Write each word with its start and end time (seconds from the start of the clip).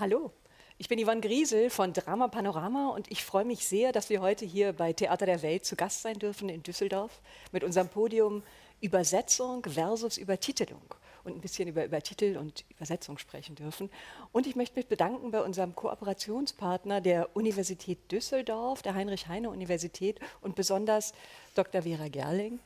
Hallo, 0.00 0.32
ich 0.78 0.88
bin 0.88 0.98
Yvonne 0.98 1.20
Griesel 1.20 1.68
von 1.68 1.92
Drama 1.92 2.28
Panorama 2.28 2.88
und 2.88 3.12
ich 3.12 3.22
freue 3.22 3.44
mich 3.44 3.68
sehr, 3.68 3.92
dass 3.92 4.08
wir 4.08 4.22
heute 4.22 4.46
hier 4.46 4.72
bei 4.72 4.94
Theater 4.94 5.26
der 5.26 5.42
Welt 5.42 5.66
zu 5.66 5.76
Gast 5.76 6.00
sein 6.00 6.18
dürfen 6.18 6.48
in 6.48 6.62
Düsseldorf 6.62 7.20
mit 7.52 7.64
unserem 7.64 7.90
Podium 7.90 8.42
Übersetzung 8.80 9.62
versus 9.62 10.16
Übertitelung 10.16 10.80
und 11.22 11.34
ein 11.34 11.42
bisschen 11.42 11.68
über 11.68 11.84
Übertitel 11.84 12.38
und 12.38 12.64
Übersetzung 12.70 13.18
sprechen 13.18 13.56
dürfen. 13.56 13.90
Und 14.32 14.46
ich 14.46 14.56
möchte 14.56 14.78
mich 14.78 14.86
bedanken 14.86 15.32
bei 15.32 15.42
unserem 15.42 15.74
Kooperationspartner 15.74 17.02
der 17.02 17.36
Universität 17.36 18.10
Düsseldorf, 18.10 18.80
der 18.80 18.94
Heinrich-Heine-Universität 18.94 20.18
und 20.40 20.56
besonders 20.56 21.12
Dr. 21.54 21.82
Vera 21.82 22.08
Gerling, 22.08 22.58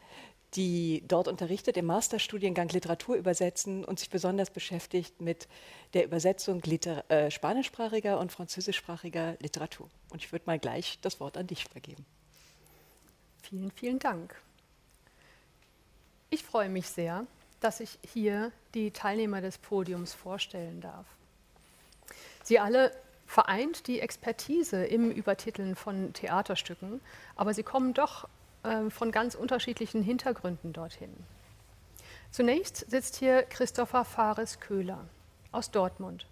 die 0.56 1.02
dort 1.08 1.28
unterrichtet 1.28 1.76
im 1.76 1.86
Masterstudiengang 1.86 2.68
Literatur 2.68 3.16
übersetzen 3.16 3.84
und 3.84 3.98
sich 3.98 4.10
besonders 4.10 4.50
beschäftigt 4.50 5.20
mit 5.20 5.48
der 5.94 6.04
Übersetzung 6.04 6.62
Liter 6.62 7.04
äh, 7.10 7.30
spanischsprachiger 7.30 8.18
und 8.18 8.30
französischsprachiger 8.30 9.36
Literatur. 9.40 9.88
Und 10.10 10.22
ich 10.22 10.32
würde 10.32 10.44
mal 10.46 10.58
gleich 10.58 10.98
das 11.00 11.20
Wort 11.20 11.36
an 11.36 11.46
dich 11.46 11.64
vergeben. 11.64 12.04
Vielen, 13.42 13.70
vielen 13.72 13.98
Dank. 13.98 14.34
Ich 16.30 16.42
freue 16.42 16.68
mich 16.68 16.88
sehr, 16.88 17.26
dass 17.60 17.80
ich 17.80 17.98
hier 18.12 18.52
die 18.74 18.90
Teilnehmer 18.90 19.40
des 19.40 19.58
Podiums 19.58 20.14
vorstellen 20.14 20.80
darf. 20.80 21.06
Sie 22.42 22.58
alle 22.58 22.92
vereint 23.26 23.86
die 23.86 24.00
Expertise 24.00 24.84
im 24.84 25.10
Übertiteln 25.10 25.74
von 25.74 26.12
Theaterstücken, 26.12 27.00
aber 27.36 27.54
sie 27.54 27.62
kommen 27.62 27.94
doch 27.94 28.28
äh, 28.64 28.90
von 28.90 29.12
ganz 29.12 29.34
unterschiedlichen 29.34 30.02
Hintergründen 30.02 30.72
dorthin. 30.72 31.14
Zunächst 32.30 32.90
sitzt 32.90 33.16
hier 33.16 33.44
Christopher 33.44 34.04
Fares 34.04 34.58
Köhler 34.58 35.04
aus 35.52 35.70
Dortmund, 35.70 36.26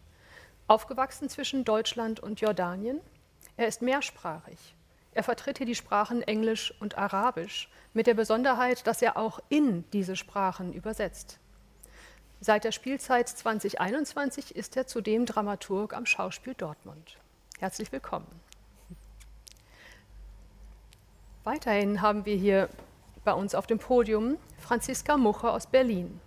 aufgewachsen 0.67 1.29
zwischen 1.29 1.65
Deutschland 1.65 2.19
und 2.19 2.41
Jordanien. 2.41 3.01
Er 3.57 3.69
ist 3.69 3.83
mehrsprachig. 3.83 4.75
Er 5.15 5.23
vertritt 5.23 5.59
hier 5.59 5.67
die 5.67 5.75
Sprachen 5.75 6.23
Englisch 6.23 6.75
und 6.81 6.99
Arabisch 6.99 7.71
mit 7.93 8.07
der 8.07 8.15
Besonderheit, 8.15 8.87
dass 8.87 9.03
er 9.03 9.17
auch 9.17 9.41
in 9.49 9.85
diese 9.93 10.17
Sprachen 10.17 10.73
übersetzt. 10.73 11.39
Seit 12.41 12.65
der 12.65 12.73
Spielzeit 12.73 13.29
2021 13.29 14.57
ist 14.57 14.77
er 14.77 14.89
zudem 14.89 15.27
Dramaturg 15.27 15.95
am 15.95 16.07
Schauspiel 16.07 16.55
Dortmund. 16.55 17.17
Herzlich 17.61 17.93
willkommen. 17.93 18.27
Weiterhin 21.45 22.01
haben 22.03 22.25
wir 22.25 22.37
hier 22.37 22.69
bei 23.25 23.33
uns 23.33 23.57
auf 23.57 23.67
dem 23.67 23.81
Podium 23.81 24.39
Franziska 24.59 25.17
Muche 25.17 25.51
aus 25.51 25.67
Berlin. 25.67 26.21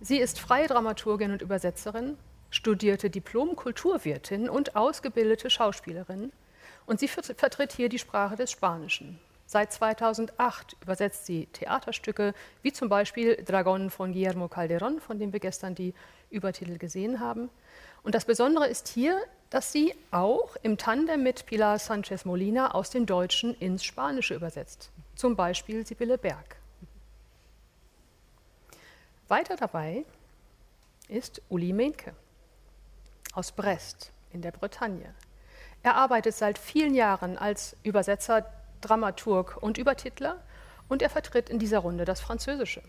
Sie 0.00 0.18
ist 0.18 0.38
freie 0.38 0.66
Dramaturgin 0.66 1.32
und 1.32 1.40
Übersetzerin, 1.40 2.18
studierte 2.50 3.08
Diplom-Kulturwirtin 3.08 4.50
und 4.50 4.76
ausgebildete 4.76 5.48
Schauspielerin 5.48 6.32
und 6.84 7.00
sie 7.00 7.08
vertritt 7.08 7.72
hier 7.72 7.88
die 7.88 7.98
Sprache 7.98 8.36
des 8.36 8.50
Spanischen. 8.50 9.18
Seit 9.46 9.72
2008 9.72 10.76
übersetzt 10.82 11.24
sie 11.24 11.46
Theaterstücke, 11.46 12.34
wie 12.60 12.72
zum 12.74 12.90
Beispiel 12.90 13.36
Dragon 13.42 13.88
von 13.88 14.12
Guillermo 14.12 14.46
Calderón, 14.46 15.00
von 15.00 15.18
dem 15.18 15.32
wir 15.32 15.40
gestern 15.40 15.74
die 15.74 15.94
Übertitel 16.28 16.76
gesehen 16.76 17.20
haben. 17.20 17.48
Und 18.06 18.14
das 18.14 18.24
Besondere 18.24 18.68
ist 18.68 18.86
hier, 18.86 19.20
dass 19.50 19.72
sie 19.72 19.92
auch 20.12 20.54
im 20.62 20.78
Tandem 20.78 21.24
mit 21.24 21.44
Pilar 21.44 21.80
Sanchez 21.80 22.24
Molina 22.24 22.70
aus 22.70 22.90
dem 22.90 23.04
Deutschen 23.04 23.52
ins 23.56 23.82
Spanische 23.82 24.34
übersetzt, 24.34 24.90
zum 25.16 25.34
Beispiel 25.34 25.84
Sibylle 25.84 26.16
Berg. 26.16 26.54
Weiter 29.26 29.56
dabei 29.56 30.04
ist 31.08 31.42
Uli 31.48 31.72
Menke 31.72 32.14
aus 33.32 33.50
Brest 33.50 34.12
in 34.32 34.40
der 34.40 34.52
Bretagne. 34.52 35.12
Er 35.82 35.96
arbeitet 35.96 36.36
seit 36.36 36.58
vielen 36.58 36.94
Jahren 36.94 37.36
als 37.36 37.74
Übersetzer, 37.82 38.46
Dramaturg 38.82 39.60
und 39.60 39.78
Übertitler 39.78 40.40
und 40.88 41.02
er 41.02 41.10
vertritt 41.10 41.50
in 41.50 41.58
dieser 41.58 41.80
Runde 41.80 42.04
das 42.04 42.20
Französische. 42.20 42.82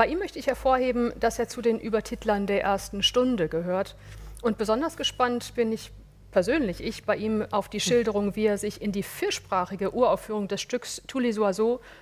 Bei 0.00 0.06
ihm 0.06 0.18
möchte 0.18 0.38
ich 0.38 0.46
hervorheben, 0.46 1.12
dass 1.20 1.38
er 1.38 1.48
zu 1.48 1.60
den 1.60 1.78
Übertitlern 1.78 2.46
der 2.46 2.62
ersten 2.62 3.02
Stunde 3.02 3.50
gehört 3.50 3.96
und 4.40 4.56
besonders 4.56 4.96
gespannt 4.96 5.54
bin 5.56 5.72
ich 5.72 5.92
persönlich, 6.30 6.82
ich 6.82 7.04
bei 7.04 7.16
ihm, 7.16 7.44
auf 7.50 7.68
die 7.68 7.80
Schilderung, 7.80 8.34
wie 8.34 8.46
er 8.46 8.56
sich 8.56 8.80
in 8.80 8.92
die 8.92 9.02
viersprachige 9.02 9.92
Uraufführung 9.92 10.48
des 10.48 10.62
Stücks 10.62 11.02
Tous 11.06 11.20
les 11.20 11.38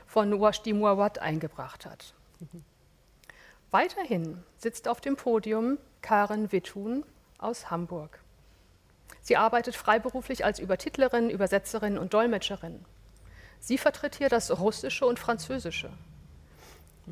von 0.07 0.41
Washti 0.41 0.75
Muawat 0.75 1.19
eingebracht 1.19 1.87
hat. 1.87 2.15
Weiterhin 3.73 4.45
sitzt 4.59 4.87
auf 4.87 5.01
dem 5.01 5.17
Podium 5.17 5.77
Karen 6.01 6.53
Wittun 6.53 7.03
aus 7.39 7.69
Hamburg. 7.69 8.21
Sie 9.23 9.37
arbeitet 9.37 9.75
freiberuflich 9.75 10.45
als 10.45 10.61
Übertitlerin, 10.61 11.31
Übersetzerin 11.31 11.99
und 11.99 12.15
Dolmetscherin. 12.15 12.85
Sie 13.59 13.77
vertritt 13.77 14.15
hier 14.15 14.29
das 14.29 14.57
Russische 14.57 15.05
und 15.05 15.19
Französische. 15.19 15.91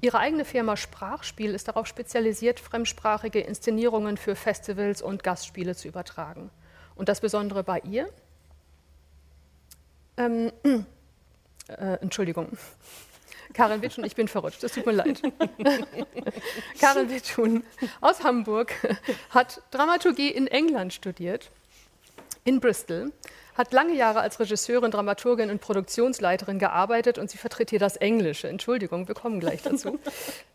Ihre 0.00 0.18
eigene 0.18 0.44
Firma 0.44 0.76
Sprachspiel 0.76 1.54
ist 1.54 1.68
darauf 1.68 1.86
spezialisiert, 1.86 2.60
fremdsprachige 2.60 3.40
Inszenierungen 3.40 4.16
für 4.16 4.36
Festivals 4.36 5.02
und 5.02 5.22
Gastspiele 5.22 5.74
zu 5.74 5.88
übertragen. 5.88 6.50
Und 6.94 7.08
das 7.08 7.20
Besondere 7.20 7.62
bei 7.62 7.80
ihr, 7.80 8.08
ähm, 10.16 10.52
äh, 11.68 11.98
Entschuldigung, 12.00 12.56
Karin 13.52 13.80
Wittschun, 13.80 14.04
ich 14.04 14.14
bin 14.14 14.28
verrutscht, 14.28 14.62
es 14.64 14.72
tut 14.72 14.86
mir 14.86 14.92
leid. 14.92 15.22
Karin 16.80 17.10
Wittschun 17.10 17.64
aus 18.00 18.24
Hamburg 18.24 18.72
hat 19.30 19.62
Dramaturgie 19.70 20.30
in 20.30 20.46
England 20.46 20.92
studiert, 20.92 21.50
in 22.46 22.60
Bristol 22.60 23.12
hat 23.56 23.72
lange 23.72 23.94
Jahre 23.94 24.20
als 24.20 24.38
Regisseurin, 24.38 24.90
Dramaturgin 24.90 25.50
und 25.50 25.60
Produktionsleiterin 25.60 26.58
gearbeitet 26.58 27.18
und 27.18 27.30
sie 27.30 27.38
vertritt 27.38 27.70
hier 27.70 27.78
das 27.78 27.96
Englische. 27.96 28.48
Entschuldigung, 28.48 29.08
wir 29.08 29.14
kommen 29.14 29.40
gleich 29.40 29.62
dazu. 29.62 29.98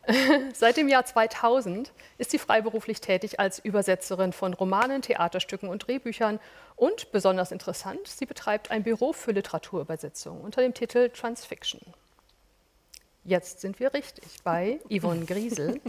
Seit 0.53 0.77
dem 0.77 0.87
Jahr 0.87 1.03
2000 1.03 1.91
ist 2.17 2.31
sie 2.31 2.37
freiberuflich 2.37 3.01
tätig 3.01 3.39
als 3.39 3.59
Übersetzerin 3.59 4.33
von 4.33 4.53
Romanen, 4.53 5.01
Theaterstücken 5.01 5.67
und 5.67 5.85
Drehbüchern 5.87 6.39
und 6.75 7.11
besonders 7.11 7.51
interessant, 7.51 8.07
sie 8.07 8.25
betreibt 8.25 8.71
ein 8.71 8.83
Büro 8.83 9.13
für 9.13 9.31
Literaturübersetzung 9.31 10.41
unter 10.41 10.61
dem 10.61 10.73
Titel 10.73 11.09
Transfiction. 11.09 11.81
Jetzt 13.23 13.61
sind 13.61 13.79
wir 13.79 13.93
richtig 13.93 14.23
bei 14.43 14.79
Yvonne 14.89 15.25
Griesel. 15.25 15.81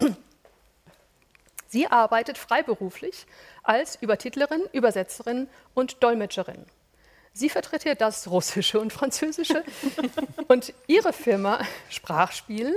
Sie 1.68 1.86
arbeitet 1.88 2.38
freiberuflich 2.38 3.26
als 3.62 3.96
Übertitlerin, 3.96 4.62
Übersetzerin 4.72 5.48
und 5.74 6.02
Dolmetscherin. 6.02 6.64
Sie 7.32 7.50
vertritt 7.50 7.82
hier 7.82 7.94
das 7.94 8.30
Russische 8.30 8.80
und 8.80 8.92
Französische 8.92 9.62
und 10.48 10.72
ihre 10.86 11.12
Firma 11.12 11.60
Sprachspiel 11.90 12.74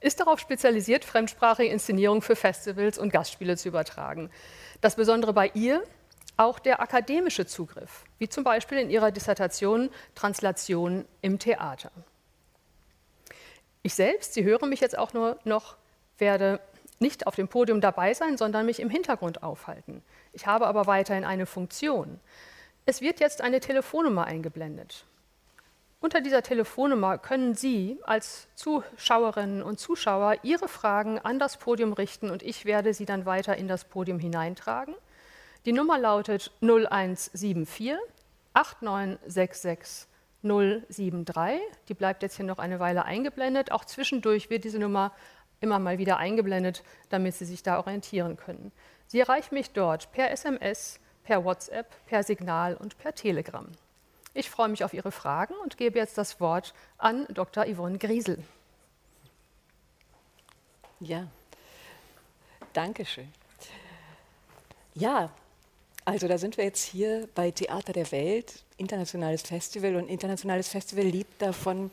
ist 0.00 0.20
darauf 0.20 0.38
spezialisiert, 0.40 1.04
fremdsprachige 1.04 1.70
Inszenierungen 1.70 2.22
für 2.22 2.36
Festivals 2.36 2.98
und 2.98 3.12
Gastspiele 3.12 3.56
zu 3.56 3.68
übertragen. 3.68 4.30
Das 4.80 4.96
Besondere 4.96 5.32
bei 5.32 5.50
ihr 5.54 5.82
auch 6.36 6.58
der 6.58 6.80
akademische 6.80 7.46
Zugriff, 7.46 8.04
wie 8.18 8.28
zum 8.28 8.44
Beispiel 8.44 8.78
in 8.78 8.90
ihrer 8.90 9.10
Dissertation 9.10 9.90
Translation 10.14 11.06
im 11.22 11.38
Theater. 11.38 11.90
Ich 13.82 13.94
selbst, 13.94 14.34
Sie 14.34 14.44
hören 14.44 14.68
mich 14.68 14.80
jetzt 14.80 14.98
auch 14.98 15.12
nur 15.12 15.38
noch, 15.44 15.76
werde 16.18 16.60
nicht 16.98 17.26
auf 17.26 17.34
dem 17.34 17.48
Podium 17.48 17.80
dabei 17.80 18.14
sein, 18.14 18.36
sondern 18.36 18.66
mich 18.66 18.80
im 18.80 18.90
Hintergrund 18.90 19.42
aufhalten. 19.42 20.02
Ich 20.32 20.46
habe 20.46 20.66
aber 20.66 20.86
weiterhin 20.86 21.24
eine 21.24 21.46
Funktion. 21.46 22.20
Es 22.86 23.00
wird 23.00 23.20
jetzt 23.20 23.40
eine 23.40 23.60
Telefonnummer 23.60 24.24
eingeblendet. 24.24 25.04
Unter 26.00 26.20
dieser 26.20 26.42
Telefonnummer 26.42 27.18
können 27.18 27.54
Sie 27.54 27.98
als 28.04 28.48
Zuschauerinnen 28.54 29.62
und 29.62 29.80
Zuschauer 29.80 30.36
Ihre 30.42 30.68
Fragen 30.68 31.18
an 31.18 31.38
das 31.38 31.56
Podium 31.56 31.92
richten 31.92 32.30
und 32.30 32.42
ich 32.42 32.64
werde 32.64 32.94
sie 32.94 33.06
dann 33.06 33.26
weiter 33.26 33.56
in 33.56 33.66
das 33.66 33.84
Podium 33.84 34.18
hineintragen. 34.18 34.94
Die 35.64 35.72
Nummer 35.72 35.98
lautet 35.98 36.52
0174 36.60 37.96
8966 38.52 40.06
073. 40.42 41.60
Die 41.88 41.94
bleibt 41.94 42.22
jetzt 42.22 42.36
hier 42.36 42.44
noch 42.44 42.58
eine 42.58 42.78
Weile 42.78 43.04
eingeblendet. 43.04 43.72
Auch 43.72 43.84
zwischendurch 43.84 44.48
wird 44.50 44.64
diese 44.64 44.78
Nummer 44.78 45.12
immer 45.60 45.78
mal 45.78 45.98
wieder 45.98 46.18
eingeblendet, 46.18 46.82
damit 47.08 47.34
Sie 47.34 47.44
sich 47.44 47.62
da 47.62 47.78
orientieren 47.78 48.36
können. 48.36 48.72
Sie 49.06 49.20
erreichen 49.20 49.54
mich 49.54 49.70
dort 49.70 50.10
per 50.12 50.30
SMS, 50.30 51.00
per 51.24 51.44
WhatsApp, 51.44 51.86
per 52.06 52.22
Signal 52.22 52.76
und 52.76 52.98
per 52.98 53.14
Telegram. 53.14 53.66
Ich 54.34 54.50
freue 54.50 54.68
mich 54.68 54.84
auf 54.84 54.92
Ihre 54.92 55.12
Fragen 55.12 55.54
und 55.62 55.76
gebe 55.76 55.98
jetzt 55.98 56.18
das 56.18 56.40
Wort 56.40 56.74
an 56.98 57.26
Dr. 57.30 57.64
Yvonne 57.64 57.98
Griesel. 57.98 58.42
Ja, 61.00 61.26
danke 62.72 63.04
schön. 63.04 63.32
Ja, 64.94 65.30
also 66.04 66.28
da 66.28 66.38
sind 66.38 66.56
wir 66.56 66.64
jetzt 66.64 66.84
hier 66.84 67.28
bei 67.34 67.50
Theater 67.50 67.92
der 67.92 68.10
Welt, 68.12 68.64
internationales 68.76 69.42
Festival 69.42 69.96
und 69.96 70.08
internationales 70.08 70.68
Festival 70.68 71.04
lebt 71.04 71.42
davon, 71.42 71.90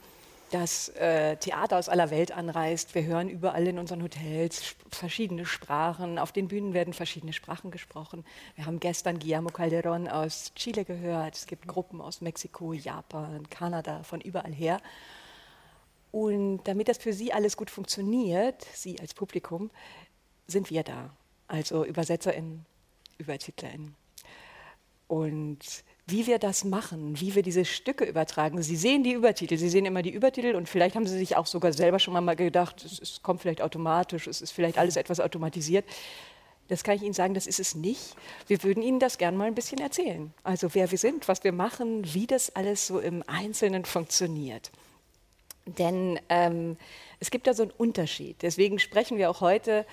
dass 0.52 0.90
äh, 0.90 1.36
Theater 1.38 1.78
aus 1.80 1.90
aller 1.90 2.12
Welt 2.12 2.32
anreist. 2.32 2.94
Wir 2.94 3.06
hören 3.06 3.30
überall 3.30 3.68
in 3.68 3.80
unseren 3.80 4.04
Hotels 4.04 4.76
verschiedene 4.92 5.46
Sprachen. 5.46 6.20
Auf 6.20 6.32
den 6.32 6.48
Bühnen 6.48 6.74
werden 6.74 6.94
verschiedene 6.94 7.34
Sprachen 7.34 7.72
gesprochen. 7.72 8.24
Wir 8.56 8.66
haben 8.66 8.80
gestern 8.80 9.20
Guillermo 9.20 9.50
Calderón 9.50 10.08
aus 10.08 10.52
Chile 10.56 10.86
gehört. 10.86 11.36
Es 11.36 11.48
gibt 11.48 11.68
Gruppen 11.68 12.02
aus 12.02 12.22
Mexiko, 12.22 12.74
Japan, 12.74 13.50
Kanada, 13.50 14.04
von 14.04 14.22
überall 14.22 14.54
her. 14.54 14.80
Und 16.12 16.62
damit 16.66 16.88
das 16.88 17.00
für 17.00 17.14
Sie 17.14 17.34
alles 17.34 17.58
gut 17.58 17.72
funktioniert, 17.72 18.64
Sie 18.74 19.00
als 19.00 19.16
Publikum, 19.16 19.72
sind 20.46 20.70
wir 20.70 20.84
da. 20.84 21.10
Also 21.48 21.84
UbersetzerInnen, 21.84 22.66
UbertitlerInnen. 23.20 24.03
Und 25.14 25.60
wie 26.08 26.26
wir 26.26 26.40
das 26.40 26.64
machen, 26.64 27.22
wie 27.22 27.36
wir 27.36 27.44
diese 27.44 27.66
Stücke 27.66 28.04
übertragen. 28.04 28.64
Sie 28.64 28.76
sehen 28.76 29.04
die 29.04 29.12
Übertitel, 29.12 29.60
Sie 29.60 29.70
sehen 29.70 29.86
immer 29.86 30.02
die 30.02 30.10
Übertitel 30.10 30.56
und 30.56 30.68
vielleicht 30.68 30.96
haben 30.96 31.06
Sie 31.06 31.20
sich 31.20 31.36
auch 31.36 31.46
sogar 31.46 31.72
selber 31.72 32.00
schon 32.00 32.16
mal 32.16 32.36
gedacht, 32.36 32.84
es, 32.84 33.00
es 33.00 33.22
kommt 33.22 33.40
vielleicht 33.40 33.62
automatisch, 33.62 34.26
es 34.26 34.42
ist 34.42 34.50
vielleicht 34.50 34.80
alles 34.80 34.96
etwas 34.96 35.20
automatisiert. 35.20 35.86
Das 36.68 36.84
kann 36.84 36.96
ich 36.96 37.04
Ihnen 37.04 37.14
sagen, 37.14 37.36
das 37.36 37.46
ist 37.46 37.60
es 37.60 37.76
nicht. 37.76 38.16
Wir 38.48 38.64
würden 38.64 38.82
Ihnen 38.82 39.00
das 39.00 39.20
gerne 39.20 39.38
mal 39.38 39.46
ein 39.46 39.54
bisschen 39.54 39.80
erzählen. 39.80 40.34
Also 40.42 40.74
wer 40.74 40.90
wir 40.90 40.98
sind, 40.98 41.28
was 41.28 41.44
wir 41.44 41.52
machen, 41.52 42.12
wie 42.12 42.26
das 42.26 42.56
alles 42.56 42.88
so 42.88 43.00
im 43.00 43.24
Einzelnen 43.28 43.86
funktioniert. 43.86 44.72
Denn 45.68 46.20
ähm, 46.30 46.76
es 47.20 47.30
gibt 47.30 47.46
da 47.46 47.54
so 47.54 47.62
einen 47.62 47.72
Unterschied. 47.78 48.42
Deswegen 48.42 48.80
sprechen 48.80 49.20
wir 49.20 49.30
auch 49.30 49.42
heute 49.42 49.86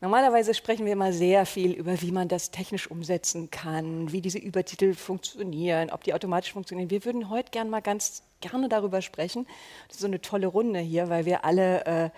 Normalerweise 0.00 0.54
sprechen 0.54 0.86
wir 0.86 0.92
immer 0.92 1.12
sehr 1.12 1.44
viel 1.44 1.72
über, 1.72 2.00
wie 2.00 2.12
man 2.12 2.28
das 2.28 2.52
technisch 2.52 2.88
umsetzen 2.88 3.50
kann, 3.50 4.12
wie 4.12 4.20
diese 4.20 4.38
Übertitel 4.38 4.94
funktionieren, 4.94 5.90
ob 5.90 6.04
die 6.04 6.14
automatisch 6.14 6.52
funktionieren. 6.52 6.90
Wir 6.90 7.04
würden 7.04 7.30
heute 7.30 7.50
gerne 7.50 7.68
mal 7.68 7.82
ganz 7.82 8.22
gerne 8.40 8.68
darüber 8.68 9.02
sprechen. 9.02 9.46
Das 9.88 9.96
ist 9.96 10.02
so 10.02 10.06
eine 10.06 10.20
tolle 10.20 10.46
Runde 10.46 10.78
hier, 10.78 11.08
weil 11.08 11.26
wir 11.26 11.44
alle 11.44 11.84
äh, 11.84 12.10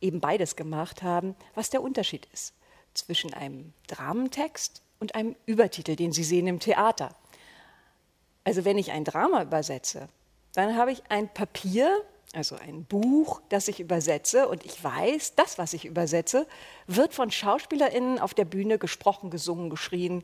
eben 0.00 0.18
beides 0.18 0.56
gemacht 0.56 1.04
haben, 1.04 1.36
was 1.54 1.70
der 1.70 1.82
Unterschied 1.82 2.26
ist 2.32 2.52
zwischen 2.94 3.32
einem 3.32 3.72
Dramentext 3.86 4.82
und 4.98 5.14
einem 5.14 5.36
Übertitel, 5.46 5.94
den 5.94 6.12
Sie 6.12 6.24
sehen 6.24 6.48
im 6.48 6.58
Theater. 6.58 7.14
Also 8.42 8.64
wenn 8.64 8.76
ich 8.76 8.90
ein 8.90 9.04
Drama 9.04 9.42
übersetze, 9.42 10.08
dann 10.54 10.76
habe 10.76 10.90
ich 10.90 11.02
ein 11.10 11.28
Papier, 11.28 12.02
also 12.32 12.56
ein 12.56 12.84
Buch, 12.84 13.42
das 13.48 13.66
ich 13.66 13.80
übersetze 13.80 14.48
und 14.48 14.64
ich 14.64 14.82
weiß, 14.82 15.34
das, 15.34 15.58
was 15.58 15.72
ich 15.72 15.84
übersetze, 15.84 16.46
wird 16.86 17.12
von 17.12 17.30
SchauspielerInnen 17.30 18.18
auf 18.20 18.34
der 18.34 18.44
Bühne 18.44 18.78
gesprochen, 18.78 19.30
gesungen, 19.30 19.68
geschrien. 19.68 20.22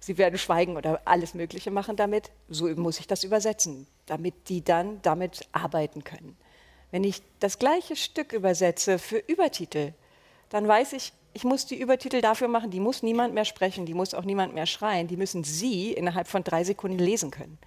Sie 0.00 0.16
werden 0.16 0.38
schweigen 0.38 0.76
oder 0.76 1.02
alles 1.04 1.34
Mögliche 1.34 1.70
machen 1.70 1.96
damit. 1.96 2.30
So 2.48 2.66
muss 2.68 2.98
ich 2.98 3.06
das 3.06 3.24
übersetzen, 3.24 3.86
damit 4.06 4.48
die 4.48 4.64
dann 4.64 5.02
damit 5.02 5.46
arbeiten 5.52 6.02
können. 6.02 6.36
Wenn 6.90 7.04
ich 7.04 7.22
das 7.40 7.58
gleiche 7.58 7.96
Stück 7.96 8.32
übersetze 8.32 8.98
für 8.98 9.18
Übertitel, 9.18 9.92
dann 10.48 10.66
weiß 10.66 10.94
ich, 10.94 11.12
ich 11.34 11.44
muss 11.44 11.66
die 11.66 11.78
Übertitel 11.78 12.20
dafür 12.20 12.48
machen, 12.48 12.70
die 12.70 12.80
muss 12.80 13.02
niemand 13.02 13.34
mehr 13.34 13.44
sprechen, 13.44 13.84
die 13.84 13.94
muss 13.94 14.14
auch 14.14 14.24
niemand 14.24 14.54
mehr 14.54 14.66
schreien, 14.66 15.08
die 15.08 15.16
müssen 15.16 15.42
Sie 15.42 15.92
innerhalb 15.92 16.28
von 16.28 16.44
drei 16.44 16.64
Sekunden 16.64 16.98
lesen 16.98 17.30
können. 17.30 17.58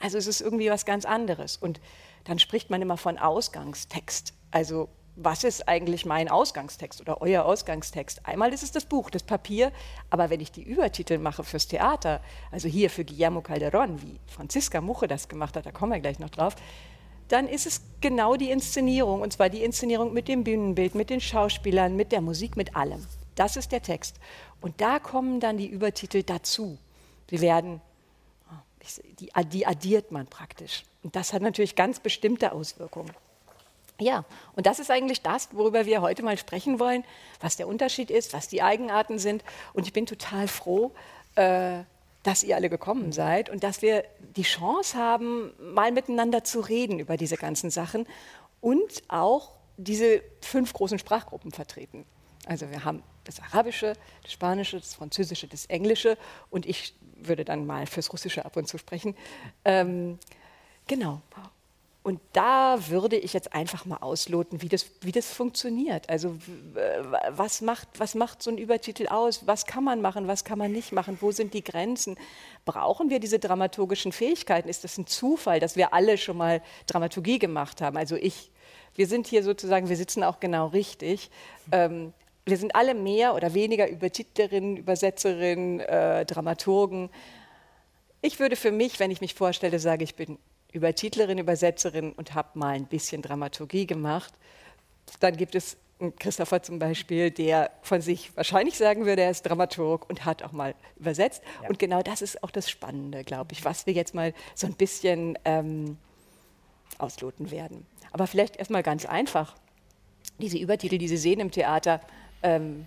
Also 0.00 0.18
es 0.18 0.26
ist 0.26 0.40
irgendwie 0.40 0.68
was 0.68 0.84
ganz 0.84 1.04
anderes. 1.04 1.56
Und 1.56 1.80
dann 2.24 2.38
spricht 2.38 2.70
man 2.70 2.82
immer 2.82 2.96
von 2.96 3.18
Ausgangstext. 3.18 4.34
Also 4.50 4.88
was 5.16 5.44
ist 5.44 5.68
eigentlich 5.68 6.06
mein 6.06 6.30
Ausgangstext 6.30 7.00
oder 7.00 7.20
euer 7.20 7.44
Ausgangstext? 7.44 8.26
Einmal 8.26 8.52
ist 8.52 8.62
es 8.62 8.72
das 8.72 8.86
Buch, 8.86 9.10
das 9.10 9.22
Papier, 9.22 9.72
aber 10.08 10.30
wenn 10.30 10.40
ich 10.40 10.52
die 10.52 10.62
Übertitel 10.62 11.18
mache 11.18 11.44
fürs 11.44 11.68
Theater, 11.68 12.20
also 12.50 12.68
hier 12.68 12.88
für 12.88 13.04
Guillermo 13.04 13.40
Calderón, 13.40 14.00
wie 14.00 14.18
Franziska 14.26 14.80
Muche 14.80 15.08
das 15.08 15.28
gemacht 15.28 15.56
hat, 15.56 15.66
da 15.66 15.72
kommen 15.72 15.92
wir 15.92 16.00
gleich 16.00 16.18
noch 16.18 16.30
drauf, 16.30 16.54
dann 17.28 17.46
ist 17.46 17.66
es 17.66 17.82
genau 18.00 18.36
die 18.36 18.50
Inszenierung, 18.50 19.20
und 19.20 19.32
zwar 19.32 19.48
die 19.48 19.62
Inszenierung 19.62 20.12
mit 20.12 20.28
dem 20.28 20.44
Bühnenbild, 20.44 20.94
mit 20.94 21.10
den 21.10 21.20
Schauspielern, 21.20 21.94
mit 21.94 22.12
der 22.12 22.20
Musik, 22.20 22.56
mit 22.56 22.74
allem. 22.74 23.06
Das 23.34 23.56
ist 23.56 23.72
der 23.72 23.82
Text. 23.82 24.16
Und 24.60 24.80
da 24.80 24.98
kommen 24.98 25.40
dann 25.40 25.56
die 25.56 25.66
Übertitel 25.66 26.22
dazu. 26.22 26.78
Sie 27.30 27.40
werden 27.40 27.80
die, 29.20 29.30
die 29.46 29.66
addiert 29.66 30.12
man 30.12 30.26
praktisch. 30.26 30.84
Und 31.02 31.16
das 31.16 31.32
hat 31.32 31.42
natürlich 31.42 31.74
ganz 31.76 32.00
bestimmte 32.00 32.52
Auswirkungen. 32.52 33.12
Ja, 34.00 34.24
und 34.56 34.66
das 34.66 34.78
ist 34.78 34.90
eigentlich 34.90 35.22
das, 35.22 35.48
worüber 35.52 35.86
wir 35.86 36.00
heute 36.00 36.22
mal 36.22 36.36
sprechen 36.36 36.80
wollen, 36.80 37.04
was 37.40 37.56
der 37.56 37.68
Unterschied 37.68 38.10
ist, 38.10 38.32
was 38.32 38.48
die 38.48 38.62
Eigenarten 38.62 39.18
sind. 39.18 39.44
Und 39.74 39.86
ich 39.86 39.92
bin 39.92 40.06
total 40.06 40.48
froh, 40.48 40.92
äh, 41.36 41.82
dass 42.22 42.42
ihr 42.42 42.56
alle 42.56 42.70
gekommen 42.70 43.12
seid 43.12 43.50
und 43.50 43.64
dass 43.64 43.82
wir 43.82 44.04
die 44.36 44.42
Chance 44.42 44.96
haben, 44.96 45.52
mal 45.58 45.92
miteinander 45.92 46.44
zu 46.44 46.60
reden 46.60 46.98
über 46.98 47.16
diese 47.16 47.36
ganzen 47.36 47.70
Sachen 47.70 48.06
und 48.60 49.02
auch 49.08 49.52
diese 49.76 50.22
fünf 50.40 50.72
großen 50.72 50.98
Sprachgruppen 50.98 51.50
vertreten. 51.50 52.04
Also 52.46 52.70
wir 52.70 52.84
haben 52.84 53.02
das 53.24 53.40
Arabische, 53.40 53.94
das 54.22 54.32
Spanische, 54.32 54.78
das 54.78 54.94
Französische, 54.94 55.46
das 55.46 55.66
Englische 55.66 56.16
und 56.50 56.66
ich 56.66 56.94
würde 57.28 57.44
dann 57.44 57.66
mal 57.66 57.86
fürs 57.86 58.12
Russische 58.12 58.44
ab 58.44 58.56
und 58.56 58.68
zu 58.68 58.78
sprechen. 58.78 59.14
Ähm, 59.64 60.18
genau. 60.86 61.20
Und 62.04 62.20
da 62.32 62.88
würde 62.88 63.16
ich 63.16 63.32
jetzt 63.32 63.52
einfach 63.52 63.84
mal 63.84 63.98
ausloten, 63.98 64.60
wie 64.60 64.68
das, 64.68 64.86
wie 65.02 65.12
das 65.12 65.32
funktioniert. 65.32 66.10
Also 66.10 66.36
was 67.30 67.60
macht, 67.60 67.88
was 67.96 68.16
macht 68.16 68.42
so 68.42 68.50
ein 68.50 68.58
Übertitel 68.58 69.06
aus? 69.06 69.46
Was 69.46 69.66
kann 69.66 69.84
man 69.84 70.00
machen, 70.00 70.26
was 70.26 70.44
kann 70.44 70.58
man 70.58 70.72
nicht 70.72 70.90
machen? 70.90 71.18
Wo 71.20 71.30
sind 71.30 71.54
die 71.54 71.62
Grenzen? 71.62 72.16
Brauchen 72.64 73.08
wir 73.08 73.20
diese 73.20 73.38
dramaturgischen 73.38 74.10
Fähigkeiten? 74.10 74.68
Ist 74.68 74.82
das 74.82 74.98
ein 74.98 75.06
Zufall, 75.06 75.60
dass 75.60 75.76
wir 75.76 75.94
alle 75.94 76.18
schon 76.18 76.36
mal 76.36 76.60
Dramaturgie 76.88 77.38
gemacht 77.38 77.80
haben? 77.80 77.96
Also 77.96 78.16
ich, 78.16 78.50
wir 78.96 79.06
sind 79.06 79.28
hier 79.28 79.44
sozusagen, 79.44 79.88
wir 79.88 79.96
sitzen 79.96 80.24
auch 80.24 80.40
genau 80.40 80.66
richtig. 80.68 81.30
Ähm, 81.70 82.12
wir 82.44 82.56
sind 82.56 82.74
alle 82.74 82.94
mehr 82.94 83.34
oder 83.34 83.54
weniger 83.54 83.88
Übertitlerinnen, 83.88 84.76
Übersetzerinnen, 84.76 85.80
äh, 85.80 86.26
Dramaturgen. 86.26 87.10
Ich 88.20 88.40
würde 88.40 88.56
für 88.56 88.72
mich, 88.72 88.98
wenn 89.00 89.10
ich 89.10 89.20
mich 89.20 89.34
vorstelle, 89.34 89.78
sagen, 89.78 90.02
ich 90.02 90.16
bin 90.16 90.38
Übertitlerin, 90.72 91.38
Übersetzerin 91.38 92.12
und 92.12 92.34
habe 92.34 92.58
mal 92.58 92.74
ein 92.74 92.86
bisschen 92.86 93.22
Dramaturgie 93.22 93.86
gemacht. 93.86 94.32
Dann 95.20 95.36
gibt 95.36 95.54
es 95.54 95.76
Christopher 96.18 96.62
zum 96.62 96.78
Beispiel, 96.78 97.30
der 97.30 97.70
von 97.82 98.00
sich 98.00 98.36
wahrscheinlich 98.36 98.76
sagen 98.76 99.06
würde, 99.06 99.22
er 99.22 99.30
ist 99.30 99.42
Dramaturg 99.42 100.08
und 100.08 100.24
hat 100.24 100.42
auch 100.42 100.52
mal 100.52 100.74
übersetzt. 100.98 101.42
Ja. 101.62 101.68
Und 101.68 101.78
genau 101.78 102.02
das 102.02 102.22
ist 102.22 102.42
auch 102.42 102.50
das 102.50 102.68
Spannende, 102.68 103.22
glaube 103.22 103.52
ich, 103.52 103.64
was 103.64 103.86
wir 103.86 103.92
jetzt 103.92 104.14
mal 104.14 104.34
so 104.54 104.66
ein 104.66 104.74
bisschen 104.74 105.38
ähm, 105.44 105.96
ausloten 106.98 107.50
werden. 107.50 107.86
Aber 108.10 108.26
vielleicht 108.26 108.56
erstmal 108.56 108.82
ganz 108.82 109.06
einfach. 109.06 109.54
Diese 110.38 110.58
Übertitel, 110.58 110.98
die 110.98 111.08
Sie 111.08 111.16
sehen 111.16 111.38
im 111.38 111.50
Theater, 111.50 112.00
ähm, 112.42 112.86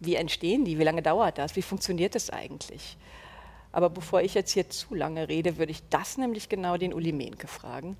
wie 0.00 0.14
entstehen 0.14 0.64
die? 0.64 0.78
Wie 0.78 0.84
lange 0.84 1.02
dauert 1.02 1.38
das? 1.38 1.56
Wie 1.56 1.62
funktioniert 1.62 2.14
das 2.14 2.30
eigentlich? 2.30 2.96
Aber 3.72 3.90
bevor 3.90 4.22
ich 4.22 4.34
jetzt 4.34 4.52
hier 4.52 4.68
zu 4.70 4.94
lange 4.94 5.28
rede, 5.28 5.58
würde 5.58 5.72
ich 5.72 5.82
das 5.90 6.16
nämlich 6.16 6.48
genau 6.48 6.76
den 6.76 6.94
Uli 6.94 7.12
Mehnke 7.12 7.48
fragen. 7.48 7.96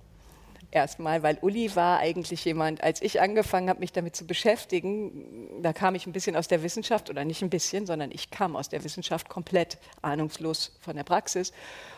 Erstmal, 0.71 1.23
weil 1.23 1.39
Uli 1.41 1.75
war 1.77 1.99
eigentlich 1.99 2.45
jemand, 2.45 2.83
als 2.83 3.01
ich 3.01 3.23
angefangen 3.23 3.71
habe, 3.71 3.81
mich 3.81 3.93
damit 3.93 4.15
zu 4.15 4.27
beschäftigen, 4.27 5.63
da 5.63 5.73
kam 5.73 5.95
ich 5.95 6.07
ein 6.07 6.13
bisschen 6.13 6.37
aus 6.37 6.47
der 6.47 6.63
Wissenschaft, 6.63 7.09
oder 7.09 7.25
nicht 7.25 7.41
ein 7.41 7.49
bisschen, 7.49 7.87
sondern 7.87 8.11
ich 8.11 8.31
kam 8.31 8.55
aus 8.55 8.69
der 8.69 8.85
Wissenschaft 8.85 9.31
komplett 9.31 9.79
ahnungslos 10.03 10.77
von 10.81 10.95
der 10.95 11.05
Praxis 11.05 11.53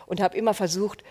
und 0.05 0.21
habe 0.21 0.37
immer 0.37 0.53
versucht, 0.53 1.03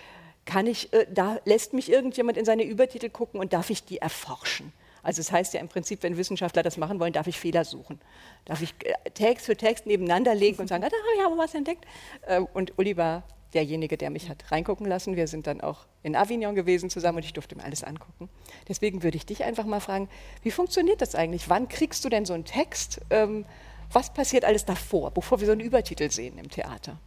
kann 0.46 0.66
ich, 0.66 0.90
äh, 0.94 1.06
da 1.12 1.38
lässt 1.44 1.74
mich 1.74 1.90
irgendjemand 1.90 2.38
in 2.38 2.46
seine 2.46 2.64
Übertitel 2.64 3.10
gucken 3.10 3.40
und 3.40 3.52
darf 3.52 3.68
ich 3.68 3.84
die 3.84 3.98
erforschen? 3.98 4.72
Also 5.02 5.20
es 5.20 5.26
das 5.26 5.32
heißt 5.32 5.54
ja 5.54 5.60
im 5.60 5.68
Prinzip, 5.68 6.02
wenn 6.02 6.16
Wissenschaftler 6.16 6.62
das 6.62 6.76
machen 6.76 7.00
wollen, 7.00 7.12
darf 7.12 7.26
ich 7.26 7.38
Fehler 7.38 7.64
suchen. 7.64 8.00
Darf 8.44 8.62
ich 8.62 8.74
äh, 8.84 9.10
Text 9.10 9.46
für 9.46 9.56
Text 9.56 9.86
nebeneinander 9.86 10.34
legen 10.34 10.58
und 10.58 10.68
sagen, 10.68 10.82
da 10.82 10.86
habe 10.86 10.96
ich 11.16 11.24
aber 11.24 11.38
was 11.38 11.54
entdeckt. 11.54 11.84
Ähm, 12.26 12.46
und 12.52 12.78
Uli 12.78 12.96
war 12.96 13.22
derjenige, 13.54 13.96
der 13.96 14.10
mich 14.10 14.28
hat 14.28 14.50
reingucken 14.52 14.86
lassen. 14.86 15.16
Wir 15.16 15.26
sind 15.26 15.46
dann 15.46 15.60
auch 15.60 15.86
in 16.02 16.16
Avignon 16.16 16.54
gewesen 16.54 16.90
zusammen 16.90 17.18
und 17.18 17.24
ich 17.24 17.32
durfte 17.32 17.56
mir 17.56 17.64
alles 17.64 17.84
angucken. 17.84 18.28
Deswegen 18.68 19.02
würde 19.02 19.16
ich 19.16 19.26
dich 19.26 19.44
einfach 19.44 19.64
mal 19.64 19.80
fragen, 19.80 20.08
wie 20.42 20.50
funktioniert 20.50 21.00
das 21.00 21.14
eigentlich? 21.14 21.48
Wann 21.48 21.68
kriegst 21.68 22.04
du 22.04 22.08
denn 22.08 22.24
so 22.24 22.32
einen 22.32 22.44
Text? 22.44 23.00
Ähm, 23.10 23.44
was 23.92 24.12
passiert 24.12 24.44
alles 24.44 24.64
davor, 24.64 25.10
bevor 25.10 25.40
wir 25.40 25.46
so 25.46 25.52
einen 25.52 25.60
Übertitel 25.60 26.10
sehen 26.10 26.38
im 26.38 26.48
Theater? 26.48 26.98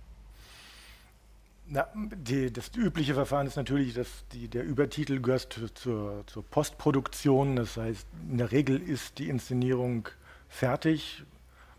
Na, 1.76 1.88
die, 1.96 2.54
das 2.54 2.70
übliche 2.76 3.16
Verfahren 3.16 3.48
ist 3.48 3.56
natürlich, 3.56 3.96
dass 3.96 4.08
die, 4.32 4.48
der 4.48 4.64
Übertitel 4.64 5.20
gehört 5.20 5.60
zur, 5.74 6.24
zur, 6.28 6.44
Postproduktion. 6.52 7.56
Das 7.56 7.78
heißt, 7.78 8.06
in 8.30 8.38
der 8.38 8.52
Regel 8.52 8.80
ist 8.80 9.18
die 9.18 9.28
Inszenierung 9.28 10.08
fertig, 10.50 11.24